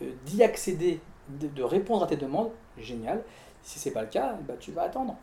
[0.00, 3.22] euh, d'y accéder, de, répondre à tes demandes, génial.
[3.62, 5.16] Si c'est pas le cas, bah, tu vas attendre.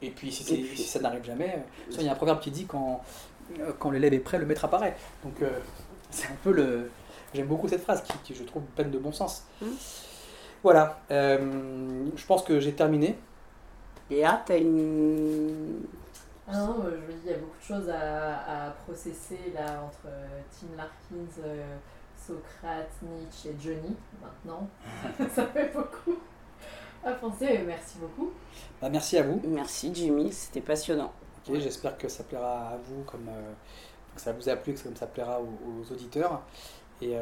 [0.00, 3.00] Et puis si, ça n'arrive jamais, euh, il y a un proverbe qui dit quand,
[3.60, 4.96] euh, quand l'élève est prêt, le maître apparaît.
[5.24, 5.34] Donc
[6.12, 6.90] c'est un peu le.
[7.34, 9.46] J'aime beaucoup cette phrase qui, je trouve pleine de bon sens.
[9.60, 9.66] Mmh.
[10.62, 13.18] Voilà, je pense que j'ai terminé.
[14.10, 15.82] Léa, tu as une
[16.48, 20.06] ah non, je me dis, il y a beaucoup de choses à, processer là entre
[20.06, 21.76] euh, Tim Larkins, euh,
[22.16, 24.68] Socrate, Nietzsche et Johnny maintenant.
[25.34, 26.18] ça fait beaucoup
[27.04, 27.60] à penser.
[27.66, 28.32] Merci beaucoup.
[28.80, 29.40] Bah, merci à vous.
[29.46, 31.12] Merci Jimmy, c'était passionnant.
[31.48, 33.52] Ok, j'espère que ça plaira à vous comme euh,
[34.14, 36.40] que ça vous a plu, que ça plaira aux, auditeurs.
[37.00, 37.14] Et,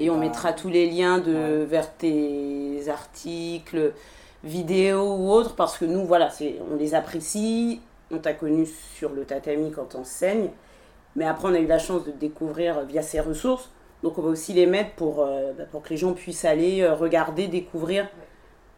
[0.00, 3.92] et, on bah, mettra tous les liens de, vers tes articles,
[4.44, 6.30] vidéos ou autres, parce que nous, voilà,
[6.72, 10.50] on les apprécie on t'a connu sur le tatami quand on saigne,
[11.16, 13.70] mais après on a eu la chance de découvrir via ces ressources.
[14.02, 16.82] Donc on va aussi les mettre pour, euh, bah, pour que les gens puissent aller
[16.82, 18.08] euh, regarder, découvrir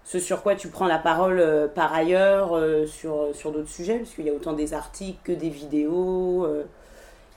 [0.04, 3.98] ce sur quoi tu prends la parole euh, par ailleurs euh, sur, sur d'autres sujets,
[3.98, 6.64] parce qu'il y a autant des articles que des vidéos, euh,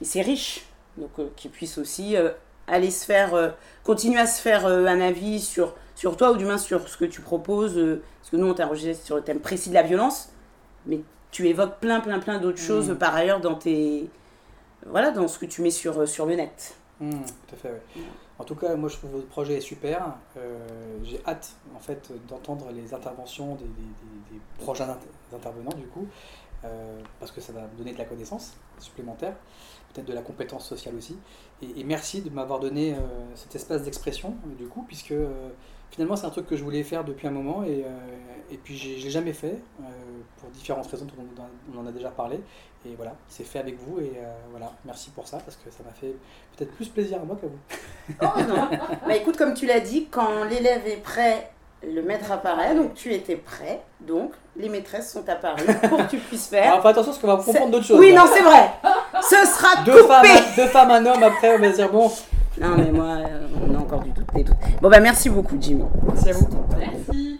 [0.03, 0.65] et c'est riche.
[0.97, 2.15] Donc qu'ils puissent aussi
[2.67, 6.59] aller se faire, continuer à se faire un avis sur, sur toi, ou du moins
[6.59, 7.73] sur ce que tu proposes,
[8.19, 10.29] parce que nous on t'a enregistré sur le thème précis de la violence,
[10.85, 10.99] mais
[11.31, 12.67] tu évoques plein, plein, plein d'autres mmh.
[12.67, 14.07] choses par ailleurs dans tes...
[14.85, 16.75] Voilà, dans ce que tu mets sur, sur le net.
[16.99, 17.11] Mmh,
[17.47, 18.03] tout à fait, oui.
[18.39, 20.15] En tout cas, moi je trouve votre projet super.
[20.37, 20.57] Euh,
[21.03, 23.65] j'ai hâte en fait d'entendre les interventions des,
[24.59, 24.97] prochains
[25.33, 26.07] intervenants du coup,
[26.63, 29.35] euh, parce que ça va me donner de la connaissance supplémentaire,
[29.93, 31.17] peut-être de la compétence sociale aussi.
[31.61, 32.97] Et, merci de m'avoir donné euh,
[33.35, 35.13] cet espace d'expression du coup, puisque
[35.91, 37.85] finalement c'est un truc que je voulais faire depuis un moment et,
[38.51, 39.59] et puis je l'ai jamais fait
[40.39, 42.39] pour différentes raisons dont on en a déjà parlé.
[42.85, 45.83] Et voilà, c'est fait avec vous et euh, voilà, merci pour ça parce que ça
[45.85, 46.13] m'a fait
[46.57, 48.15] peut-être plus plaisir à moi qu'à vous.
[48.21, 48.69] Oh non
[49.07, 51.49] Bah écoute, comme tu l'as dit, quand l'élève est prêt,
[51.81, 56.17] le maître apparaît, donc tu étais prêt, donc les maîtresses sont apparues pour que tu
[56.17, 56.73] puisses faire.
[56.73, 57.99] Alors, attention parce qu'on va comprendre d'autres choses.
[57.99, 58.69] Oui, non, c'est vrai
[59.29, 62.11] Ce sera deux Femmes, deux femmes, un homme, après on va dire bon.
[62.61, 64.55] Non, mais moi, euh, on a encore du doute, des doutes.
[64.81, 65.83] Bon, bah merci beaucoup, Jimmy.
[66.05, 66.47] Merci à vous.
[66.77, 67.32] Merci.